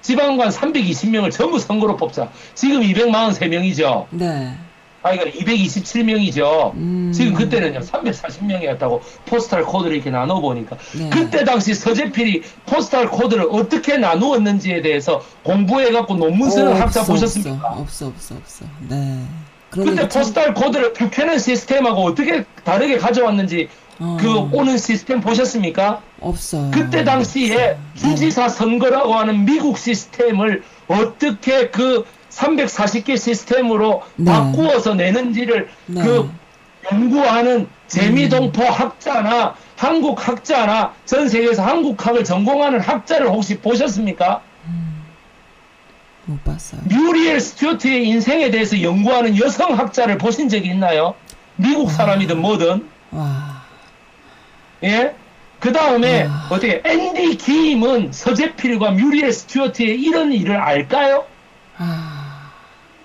[0.00, 2.30] 지방관 320명을 전부 선거로 뽑자.
[2.54, 4.06] 지금 243명이죠.
[4.10, 4.54] 네.
[5.04, 6.72] 아, 이거 227명이죠.
[6.76, 7.12] 음.
[7.14, 10.78] 지금 그때는요, 340명이었다고 postal code를 이렇게 나눠보니까.
[10.98, 11.10] 네.
[11.10, 17.68] 그때 당시 서재필이 postal code를 어떻게 나누었는지에 대해서 공부해갖고 논문 쓰는 어, 학자 없어, 보셨습니까?
[17.68, 18.64] 없어, 없어, 없어.
[18.88, 19.20] 네.
[19.68, 23.68] 그때 얘기 참- postal code를 뷰캐넌 시스템하고 어떻게 다르게 가져왔는지
[23.98, 26.00] 어, 그 오는 시스템 보셨습니까?
[26.20, 26.70] 없어요.
[26.72, 34.30] 그때 당시에 주지사 선거라고 하는 미국 시스템을 어떻게 그 340개 시스템으로 네.
[34.30, 36.02] 바꾸어서 내는지를 네.
[36.02, 36.30] 그
[36.90, 38.68] 연구하는 재미동포 음.
[38.68, 44.42] 학자나 한국 학자나 전 세계에서 한국학을 전공하는 학자를 혹시 보셨습니까?
[46.26, 46.80] 못 봤어요.
[46.84, 51.14] 뮤리엘 스튜어트의 인생에 대해서 연구하는 여성 학자를 보신 적이 있나요?
[51.56, 53.62] 미국 사람이든 뭐든 와.
[54.82, 55.14] 예?
[55.60, 56.48] 그 다음에 아.
[56.50, 61.26] 어떻게 앤디 김은 서재필과 뮤리엘 스튜어트의 이런 일을 알까요?
[61.76, 62.13] 아.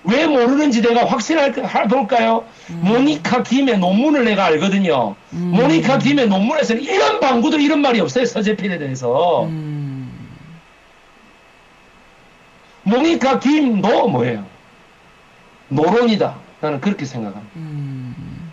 [0.04, 1.54] 왜 모르는지 내가 확신할
[1.90, 2.46] 볼까요?
[2.68, 5.16] 모니카 김의 논문을 내가 알거든요.
[5.34, 5.52] 음.
[5.54, 8.26] 모니카 김의 논문에서는 이런 방구도 이런 말이 없어요.
[8.26, 9.46] 서재필에 대해서.
[9.46, 10.10] 음.
[12.84, 14.46] 모니카 김도 뭐예요?
[15.68, 16.36] 노론이다.
[16.62, 17.54] 나는 그렇게 생각합니다.
[17.58, 18.50] 음.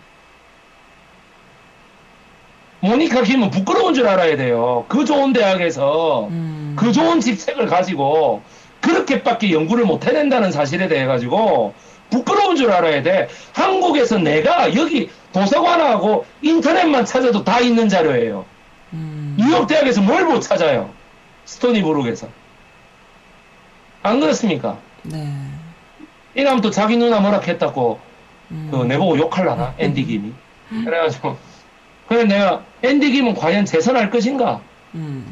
[2.79, 4.85] 모니카 김은 부끄러운 줄 알아야 돼요.
[4.87, 6.75] 그 좋은 대학에서 음.
[6.77, 8.43] 그 좋은 직책을 가지고
[8.87, 11.73] 그렇게밖에 연구를 못 해낸다는 사실에 대해 가지고
[12.09, 13.27] 부끄러운 줄 알아야 돼.
[13.53, 18.45] 한국에서 내가 여기 도서관하고 인터넷만 찾아도 다 있는 자료예요.
[18.93, 20.89] 음, 뉴욕 대학에서 뭘 못 찾아요?
[21.43, 22.27] 스토니 브룩에서.
[24.03, 24.77] 안 그렇습니까?
[25.03, 25.27] 네.
[26.33, 27.99] 이러면 또 자기 누나 뭐라 했다고
[28.51, 30.31] 음, 그 내보고 욕할라나 앤디 김이.
[30.85, 31.35] 그래가지고
[32.07, 34.61] 그래 내가 앤디 김은 과연 재선할 것인가?
[34.95, 35.25] 음,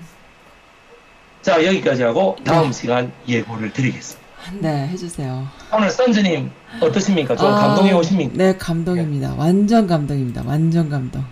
[1.46, 2.72] 자 여기까지 하고 다음 네.
[2.72, 4.26] 시간 예고를 드리겠습니다.
[4.62, 5.48] 네, 해주세요.
[5.72, 6.50] 오늘 선즈님
[6.82, 7.36] 어떠십니까?
[7.36, 8.34] 좀 아, 감동이 오십니까?
[8.36, 9.36] 네, 감동입니다.
[9.38, 10.42] 완전 감동입니다.
[10.44, 11.24] 완전 감동.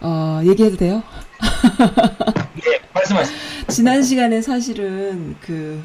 [0.00, 1.00] 어, 얘기해도 돼요?
[2.66, 3.38] 예, 말씀하세요.
[3.68, 5.80] 지난 시간에 사실은 그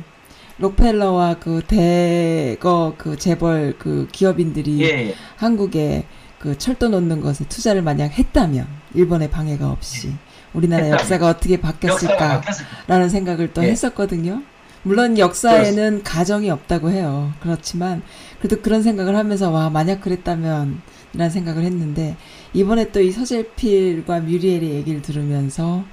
[0.58, 5.16] 록펠러와 그 대거 그 재벌 그 기업인들이 예, 예.
[5.36, 6.08] 한국에
[6.40, 10.14] 그 철도 놓는 것에 투자를 만약 했다면 일본의 방해가 없이
[10.54, 10.92] 우리나라 했다면.
[11.00, 13.10] 역사가 어떻게 바뀌었을까라는 바뀌었을까?
[13.10, 13.70] 생각을 또 예.
[13.72, 14.42] 했었거든요.
[14.84, 17.34] 물론 역사에는 가정이 없다고 해요.
[17.42, 18.02] 그렇지만
[18.40, 20.82] 그래도 그런 생각을 하면서 와 만약 그랬다면
[21.14, 22.16] 이라는 생각을 했는데
[22.54, 25.84] 이번에 또 이 서재필과 뮤리엘의 얘기를 들으면서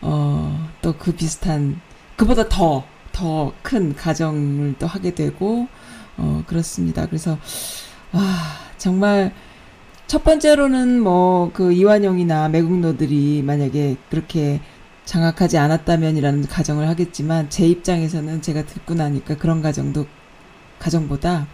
[0.00, 1.80] 어 또 그 비슷한
[2.16, 5.68] 그보다 더 더 큰 가정을 또 하게 되고
[6.16, 7.06] 어 그렇습니다.
[7.06, 7.36] 그래서
[8.12, 9.32] 아 정말
[10.10, 14.60] 첫 번째로는 뭐 그 이완용이나 매국노들이 만약에 그렇게
[15.04, 20.06] 장악하지 않았다면이라는 가정을 하겠지만 제 입장에서는 제가 듣고 나니까 그런 가정도
[20.80, 21.46] 가정보다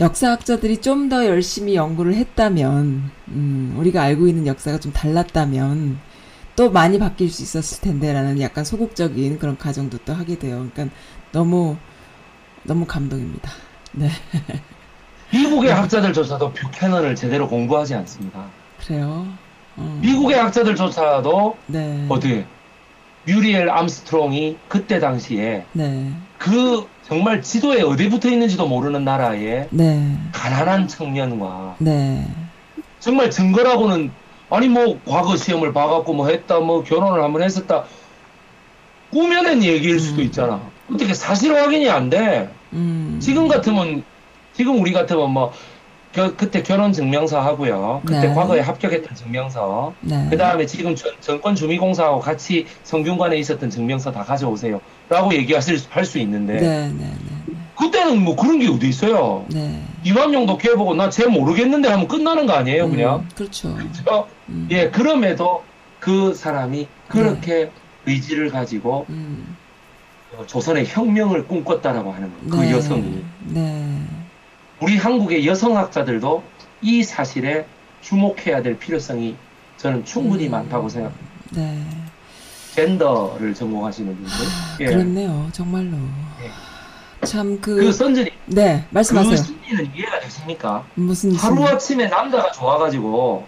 [0.00, 5.98] 역사학자들이 좀 더 열심히 연구를 했다면 음, 우리가 알고 있는 역사가 좀 달랐다면
[6.56, 10.66] 또 많이 바뀔 수 있었을 텐데라는 약간 소극적인 그런 가정도 또 하게 돼요.
[10.72, 10.96] 그러니까
[11.32, 11.76] 너무
[12.64, 13.50] 너무 감동입니다.
[13.92, 14.08] 네,
[15.32, 18.44] 미국의 학자들조차도 뷰캐넌을 제대로 공부하지 않습니다.
[18.84, 19.26] 그래요.
[19.76, 22.44] 어, 미국의 학자들조차도 네, 어디?
[23.24, 30.88] 뮤리엘 암스트롱이 그때 당시에 네, 그 정말 지도에 어디 붙어 있는지도 모르는 나라의 네, 가난한
[30.88, 32.26] 청년과 네,
[33.00, 34.10] 정말 증거라고는
[34.50, 37.84] 아니 뭐 과거 시험을 봐갖고 뭐 했다 뭐 결혼을 한번 했었다
[39.10, 40.26] 꾸며낸 얘기일 수도 음.
[40.26, 40.60] 있잖아.
[40.92, 42.50] 어떻게 사실 확인이 안 돼?
[42.72, 44.04] 음, 지금 같으면
[44.54, 45.52] 지금 우리 같으면 뭐
[46.12, 48.34] 겨- 그때 결혼 증명서 하고요 그때 네.
[48.34, 54.22] 과거에 합격했던 증명서 네, 그 다음에 지금 전, 정권 주미공사하고 같이 성균관에 있었던 증명서 다
[54.22, 57.12] 가져오세요 라고 얘기하실 할 수 있는데 네, 네, 네,
[57.78, 59.80] 그때는 뭐 그런 게 어디 있어요 네.
[60.04, 63.74] 이완용도 걔보고 나 쟤 모르겠는데 하면 끝나는 거 아니에요 그냥 음, 그렇죠.
[63.74, 64.28] 그렇죠?
[64.50, 65.62] 음, 예, 그럼에도
[65.98, 67.70] 그 사람이 그렇게
[68.04, 69.56] 의지를 가지고 음,
[70.36, 72.50] 어, 조선의 혁명을 꿈꿨다라고 하는 거예요.
[72.50, 73.24] 그 네, 여성이.
[73.46, 73.98] 네,
[74.82, 76.42] 우리 한국의 여성학자들도
[76.82, 77.64] 이 사실에
[78.00, 79.36] 주목해야 될 필요성이
[79.76, 80.50] 저는 충분히 음.
[80.50, 81.32] 많다고 생각합니다.
[81.52, 81.86] 네.
[82.72, 84.32] 젠더를 전공하시는 분들.
[84.80, 84.86] 예.
[84.86, 85.96] 그렇네요, 정말로.
[87.24, 89.36] 참 그, 그 선진이 네, 그 말씀하세요.
[89.36, 90.84] 심리는 이해가 되십니까?
[90.96, 93.46] 무슨 하루 아침에 남자가 좋아가지고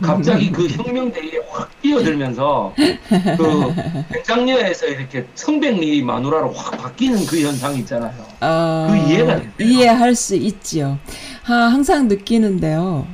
[0.00, 8.14] 갑자기 그 혁명대회에 확 뛰어들면서 그 백장녀에서 이렇게 청백리 마누라로 확 바뀌는 그 현상이 있잖아요.
[8.40, 9.52] 어, 그 이해가 되세요?
[9.58, 10.98] 이해할 수 있지요.
[11.42, 13.06] 하, 항상 느끼는데요.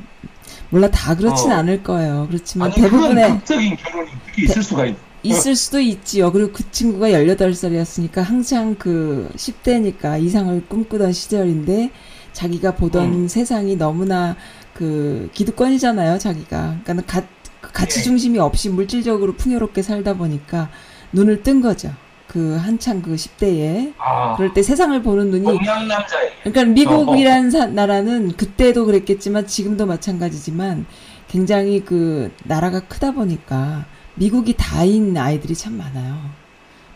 [0.70, 1.57] 몰라 다 그렇진 어.
[1.57, 2.26] 않을 거예요.
[2.31, 4.97] 그렇지만 아니 대부분의 극적인 결혼이 어떻게 있을 수가 있?
[5.23, 6.33] 있을 수도 있지요.
[6.33, 11.91] 그리고 그 친구가 18살이었으니까 항상 그 10대니까 이상을 꿈꾸던 시절인데
[12.33, 13.28] 자기가 보던 음.
[13.28, 14.36] 세상이 너무나
[14.83, 16.78] 그 기득권이잖아요, 자기가.
[16.83, 17.27] 그러니까 가,
[17.61, 18.02] 그 가치 네.
[18.02, 20.70] 중심이 없이 물질적으로 풍요롭게 살다 보니까
[21.12, 21.93] 눈을 뜬 거죠.
[22.27, 23.93] 그 한창 그 10대에.
[23.99, 25.57] 아, 그럴 때 세상을 보는 눈이.
[26.43, 30.86] 그러니까 미국이라는 사- 나라는 그때도 그랬겠지만 지금도 마찬가지지만
[31.28, 33.85] 굉장히 그 나라가 크다 보니까
[34.17, 36.19] 미국이 다인 아이들이 참 많아요.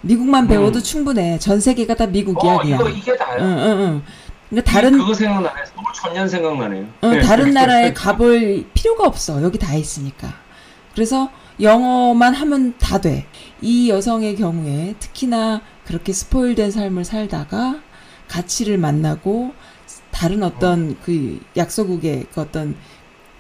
[0.01, 0.49] 미국만 음.
[0.49, 1.39] 배워도 충분해.
[1.39, 2.81] 전 세계가 다 미국이야 어, 그냥.
[2.81, 3.39] 이거 이게 다요.
[3.41, 4.03] 응, 응, 응.
[4.51, 5.61] 그러니까 다른 그거 생각나네.
[5.67, 6.87] 서울 천년 생각나네요.
[7.01, 7.21] 어, 네.
[7.21, 9.43] 다른 나라에 가볼 필요가 없어.
[9.43, 10.33] 여기 다 있으니까.
[10.95, 13.27] 그래서 영어만 하면 다 돼.
[13.61, 17.81] 이 여성의 경우에 특히나 그렇게 스포일된 삶을 살다가
[18.29, 19.53] 가치를 만나고
[20.11, 22.77] 다른 어떤 그 약소국의 그 어떤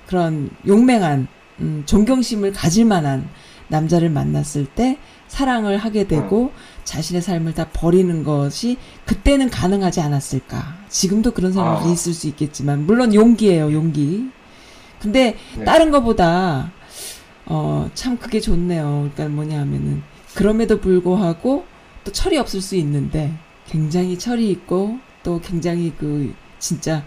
[0.06, 1.28] 그런 용맹한
[1.60, 3.28] 음, 존경심을 가질 만한
[3.68, 6.52] 남자를 만났을 때 사랑을 하게 되고
[6.86, 10.78] 자신의 삶을 다 버리는 것이 그때는 가능하지 않았을까.
[10.88, 11.92] 지금도 그런 사람들이 아.
[11.92, 14.30] 있을 수 있겠지만 물론 용기예요, 용기.
[15.00, 15.64] 근데 네.
[15.64, 16.72] 다른 거보다
[17.44, 19.10] 어, 참 그게 좋네요.
[19.14, 20.02] 그러니까 뭐냐 하면은
[20.34, 21.66] 그럼에도 불구하고
[22.04, 23.34] 또 철이 없을 수 있는데
[23.66, 27.04] 굉장히 철이 있고 또 굉장히 그 진짜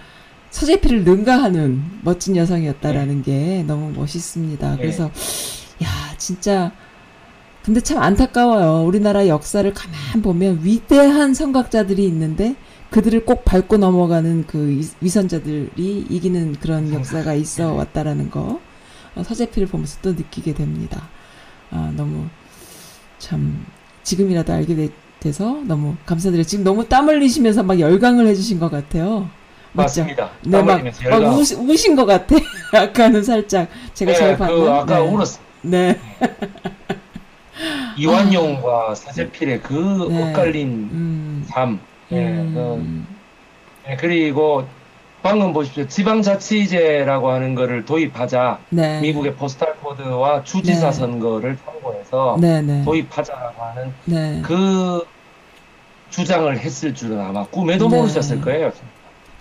[0.52, 4.72] 서재필을 능가하는 멋진 여성이었다라는 게 너무 멋있습니다.
[4.72, 4.78] 네.
[4.78, 5.06] 그래서
[5.84, 6.74] 야 진짜
[7.64, 8.86] 근데 참 안타까워요.
[8.86, 12.56] 우리나라 역사를 가만 보면 위대한 성각자들이 있는데
[12.90, 18.60] 그들을 꼭 밟고 넘어가는 그 이- 위선자들이 이기는 그런 역사가 있어 왔다라는 거
[19.16, 21.08] 어, 서재필을 보면서 또 느끼게 됩니다.
[21.72, 22.26] 아, 너무
[23.20, 23.64] 참
[24.04, 24.90] 지금이라도 알게 되,
[25.20, 26.44] 돼서 너무 감사드려요.
[26.46, 29.30] 지금 너무 땀 흘리시면서 막 열강을 해주신 것 같아요.
[29.74, 30.02] 맞죠?
[30.02, 30.32] 맞습니다.
[30.42, 30.82] 네, 땀 막,
[31.22, 31.38] 막.
[31.38, 32.36] 우시, 우신 것 같아.
[32.74, 34.56] 아까는 살짝 제가 네, 잘 봤나?
[34.56, 35.08] 그 아까 네.
[35.08, 35.40] 울었어.
[35.62, 36.00] 네.
[37.98, 40.30] 이완용과 서재필의 그 네.
[40.32, 41.46] 엇갈린 음.
[41.48, 41.80] 삶.
[42.12, 43.06] 예, 음.
[43.86, 44.66] 그, 예, 그리고
[45.22, 45.86] 방금 보십시오.
[45.88, 48.60] 지방자치제라고 하는 거를 도입하자.
[48.70, 49.02] 네.
[49.02, 50.92] 미국의 포스탈 코드와 주지사 네.
[50.94, 52.84] 선거를 참고해서 네, 네.
[52.84, 54.42] 도입하자라고 하는 네.
[54.44, 55.06] 그
[56.10, 57.98] 주장을 했을 줄은 아마 꿈에도 네.
[57.98, 58.72] 모르셨을 거예요.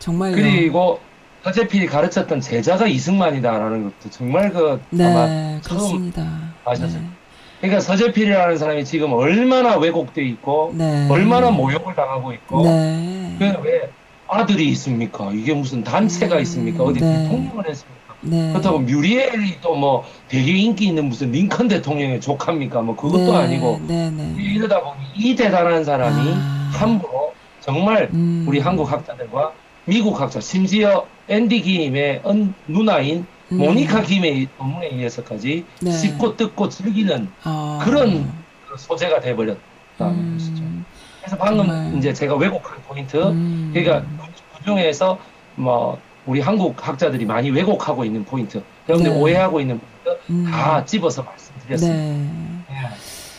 [0.00, 0.34] 정말요.
[0.34, 1.00] 그리고
[1.44, 6.26] 서재필이 가르쳤던 제자가 이승만이다라는 것도 정말 그 아마 네, 처음 그렇습니다.
[6.64, 7.02] 아셨어요?
[7.60, 11.06] 그러니까 서재필이라는 사람이 지금 얼마나 왜곡돼 있고 네.
[11.06, 11.10] 네.
[11.10, 13.36] 얼마나 모욕을 당하고 있고 네.
[13.38, 13.90] 그왜
[14.28, 15.30] 아들이 있습니까?
[15.32, 16.84] 이게 무슨 단체가 음, 있습니까?
[16.84, 17.24] 어디 네.
[17.24, 18.14] 대통령을 했습니까?
[18.20, 18.50] 네.
[18.52, 22.82] 그렇다고 뮤리엘이 또 뭐 되게 인기 있는 무슨 링컨 대통령의 조카입니까?
[22.82, 24.34] 뭐 그것도 네, 아니고 네, 네.
[24.38, 26.70] 이러다 보니 이 대단한 사람이 아.
[26.72, 28.44] 함부로 정말 음.
[28.48, 29.52] 우리 한국 학자들과
[29.84, 33.26] 미국 학자 심지어 앤디 김의 은 누나인 음.
[33.48, 35.90] 모니카 김의 논문에 의해서까지 네.
[35.90, 37.80] 씹고 뜯고 즐기는 아.
[37.82, 38.30] 그런
[38.68, 39.58] 그 소재가 돼버렸다는
[40.00, 40.32] 음.
[40.38, 40.62] 것이죠.
[41.20, 41.94] 그래서 방금 정말.
[41.96, 43.70] 이제 제가 왜곡한 포인트, 음.
[43.72, 44.06] 그러니까
[44.56, 45.18] 그 중에서
[45.54, 49.18] 뭐 우리 한국 학자들이 많이 왜곡하고 있는 포인트, 여러분들 네.
[49.18, 50.44] 오해하고 있는 포인트 음.
[50.50, 51.98] 다 집어서 말씀드렸습니다.
[51.98, 52.64] 네.
[52.70, 52.90] 예.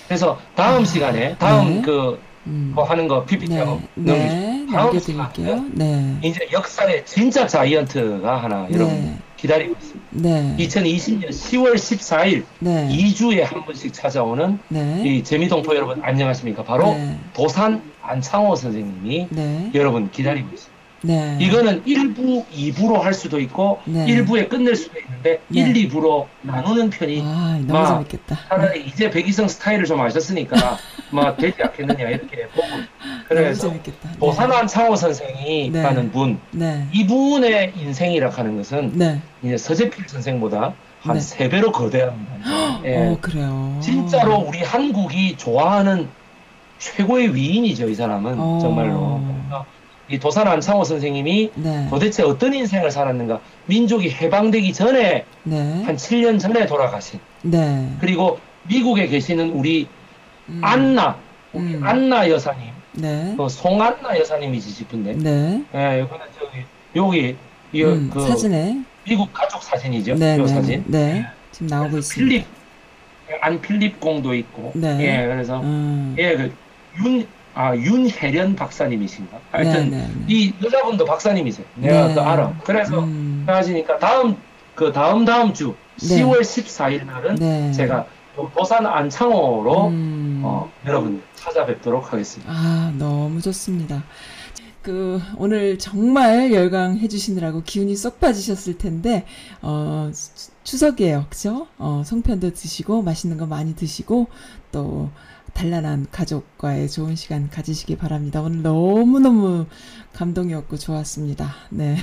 [0.07, 1.81] 그래서 다음 시간에 다음 네.
[1.83, 2.71] 그 음.
[2.73, 4.11] 뭐 하는 거 PPT하고 네.
[4.11, 4.35] 넘기죠.
[4.35, 4.65] 네.
[4.71, 5.65] 다음 남겨드릴게요.
[5.73, 6.17] 네.
[6.23, 9.17] 이제 역사의 진짜 자이언트가 하나 여러분 네.
[9.41, 10.09] 기다리고 있습니다.
[10.11, 10.55] 네.
[10.57, 12.89] 2020년 10월 14일 네.
[12.89, 15.03] 2주에 한 번씩 찾아오는 네.
[15.05, 16.63] 이 재미동포 여러분 안녕하십니까?
[16.63, 17.17] 바로 네.
[17.33, 19.71] 도산 안창호 선생님이 네.
[19.75, 20.68] 여러분 기다리고 있습니다.
[21.01, 21.37] 네.
[21.39, 24.05] 이거는 1부, 2부로 할 수도 있고 네.
[24.05, 25.61] 1부에 끝낼 수도 있는데 네.
[25.61, 28.37] 1, 2부로 나누는 편이 아, 너무 막 재밌겠다.
[28.49, 30.77] 차라리 이제 백이성 스타일을 좀 아셨으니까
[31.11, 32.67] 막 되지 않겠느냐 이렇게 보고
[33.27, 34.09] 그래서 재밌겠다.
[34.11, 34.19] 네.
[34.19, 36.11] 도산 안창호 선생이라는 네.
[36.11, 36.87] 분 네.
[36.93, 39.21] 이분의 인생이라 하는 것은 네.
[39.41, 41.21] 이제 서재필 선생보다 한 네.
[41.21, 42.81] 세 배로 거대합니다.
[42.83, 42.97] 예.
[42.97, 43.79] 어, 그래요.
[43.81, 46.09] 진짜로 우리 한국이 좋아하는
[46.79, 48.35] 최고의 위인이죠, 이 사람은.
[48.39, 48.59] 어.
[48.61, 49.21] 정말로.
[49.25, 49.65] 그래서
[50.09, 51.87] 이 도산 안창호 선생님이 네.
[51.89, 53.39] 도대체 어떤 인생을 살았는가.
[53.67, 55.83] 민족이 해방되기 전에, 네.
[55.83, 57.19] 한 7년 전에 돌아가신.
[57.43, 57.87] 네.
[57.99, 59.87] 그리고 미국에 계시는 우리
[60.49, 60.61] 음.
[60.63, 61.15] 안나,
[61.53, 61.83] 우리 음.
[61.83, 63.35] 안나 여사님, 네.
[63.37, 65.13] 어, 송안나 여사님이지 싶은데.
[65.13, 65.63] 네.
[65.75, 66.65] 예, 이거는 저기,
[66.95, 67.35] 여기,
[67.71, 68.79] 이, 음, 그, 사진에.
[69.03, 70.15] 미국 가족 사진이죠.
[70.15, 70.83] 네, 요 네, 사진.
[70.87, 71.25] 네.
[71.51, 72.29] 지금 나오고 있습니다.
[72.29, 72.45] 필립,
[73.41, 74.71] 안 필립 공도 있고.
[74.73, 74.97] 네.
[75.01, 76.15] 예, 그래서, 음.
[76.17, 76.51] 예, 그,
[77.05, 79.39] 윤, 아, 윤혜련 박사님이신가?
[79.51, 80.25] 하여튼, 네, 네, 네.
[80.27, 81.65] 이 여자분도 박사님이세요.
[81.75, 82.13] 내가 네.
[82.13, 82.53] 그 알아.
[82.63, 83.43] 그래서, 음.
[83.47, 84.37] 하시니까 다음,
[84.75, 86.21] 그 다음 다음 주, 네.
[86.23, 87.71] 10월 14일 날은 네.
[87.73, 88.05] 제가
[88.37, 90.41] 요 도산 안창호로, 음.
[90.45, 92.51] 어, 여러분 찾아뵙도록 하겠습니다.
[92.53, 94.03] 아, 너무 좋습니다.
[94.81, 99.25] 그, 오늘 정말 열강해 주시느라고 기운이 쏙 빠지셨을 텐데,
[99.61, 101.25] 어, 수- 추석이에요.
[101.29, 101.67] 그죠?
[101.77, 104.27] 어, 송편도 드시고, 맛있는 거 많이 드시고,
[104.71, 105.09] 또,
[105.53, 108.41] 단란한 가족과의 좋은 시간 가지시기 바랍니다.
[108.41, 109.65] 오늘 너무너무
[110.13, 111.49] 감동이었고 좋았습니다.
[111.69, 111.95] 네.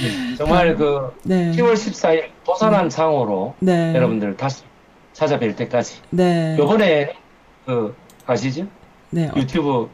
[0.00, 1.50] 네, 정말 그, 네.
[1.52, 3.94] 10월 14일 도산 안창호로 네.
[3.94, 4.62] 여러분들 다시
[5.12, 6.00] 찾아뵐 때까지.
[6.10, 6.56] 네.
[6.58, 7.14] 요번에,
[7.66, 7.94] 그,
[8.26, 8.66] 아시죠?
[9.10, 9.28] 네.
[9.28, 9.88] 어, 유튜브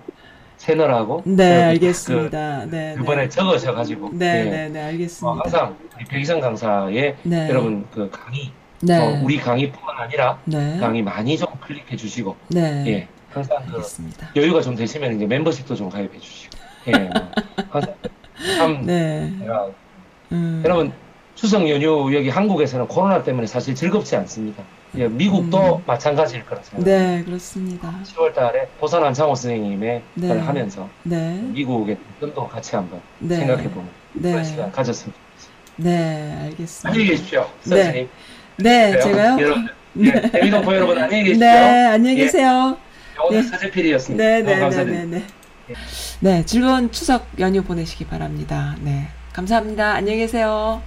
[0.59, 1.23] 채널하고.
[1.25, 2.67] 네, 여러분 알겠습니다.
[2.67, 2.95] 네.
[2.97, 3.29] 그, 이번에 네.
[3.29, 4.11] 적으셔가지고.
[4.13, 4.51] 네, 예.
[4.51, 5.41] 네, 네, 어, 알겠습니다.
[5.43, 7.49] 항상 우리 백이성 강사의 네.
[7.49, 8.99] 여러분 그 강의, 네.
[8.99, 10.79] 어, 우리 강의뿐만 아니라 네.
[10.79, 12.85] 강의 많이 좀 클릭해 주시고, 네.
[12.87, 13.83] 예, 항상 그.
[14.41, 16.57] 여유가 좀 되시면 이제 멤버십도 좀 가입해 주시고,
[16.89, 17.11] 예, 뭐,
[17.71, 17.95] 항상
[18.57, 19.33] 참 네.
[19.41, 19.69] 제가
[20.33, 20.63] 음.
[20.65, 20.93] 여러분
[21.35, 24.63] 추석 연휴 여기 한국에서는 코로나 때문에 사실 즐겁지 않습니다.
[24.97, 26.99] 예, 미국도 마찬가지일 거라 생각합니다.
[26.99, 27.95] 네, 그렇습니다.
[28.05, 30.29] 10월 달에 도산 안창호 선생님의 네.
[30.29, 31.41] 걸 하면서 네.
[31.53, 33.37] 미국의 돈도 같이 한번 네.
[33.37, 34.31] 생각해 보는 네.
[34.33, 35.21] 그런 시간 가졌습니다.
[35.77, 36.89] 네, 알겠습니다.
[36.89, 37.69] 안녕히 계십시오, 네.
[37.69, 38.09] 선생님.
[38.59, 39.03] 네, 그래요?
[39.05, 39.39] 제가요?
[39.41, 39.69] 여러분,
[40.01, 41.47] 예, 재미동포 여러분 안녕히 계십시오.
[41.47, 42.25] 네, 안녕히 예.
[42.25, 42.77] 계세요.
[43.25, 43.49] 오늘 네.
[43.49, 44.25] 서재필이었습니다.
[44.25, 44.85] 네, 네, 네.
[44.85, 45.25] 네, 네.
[46.21, 48.75] 네, 즐거운 추석 연휴 보내시기 바랍니다.
[48.83, 49.09] 네.
[49.33, 49.93] 감사합니다.
[49.95, 50.83] 안녕히 계세요.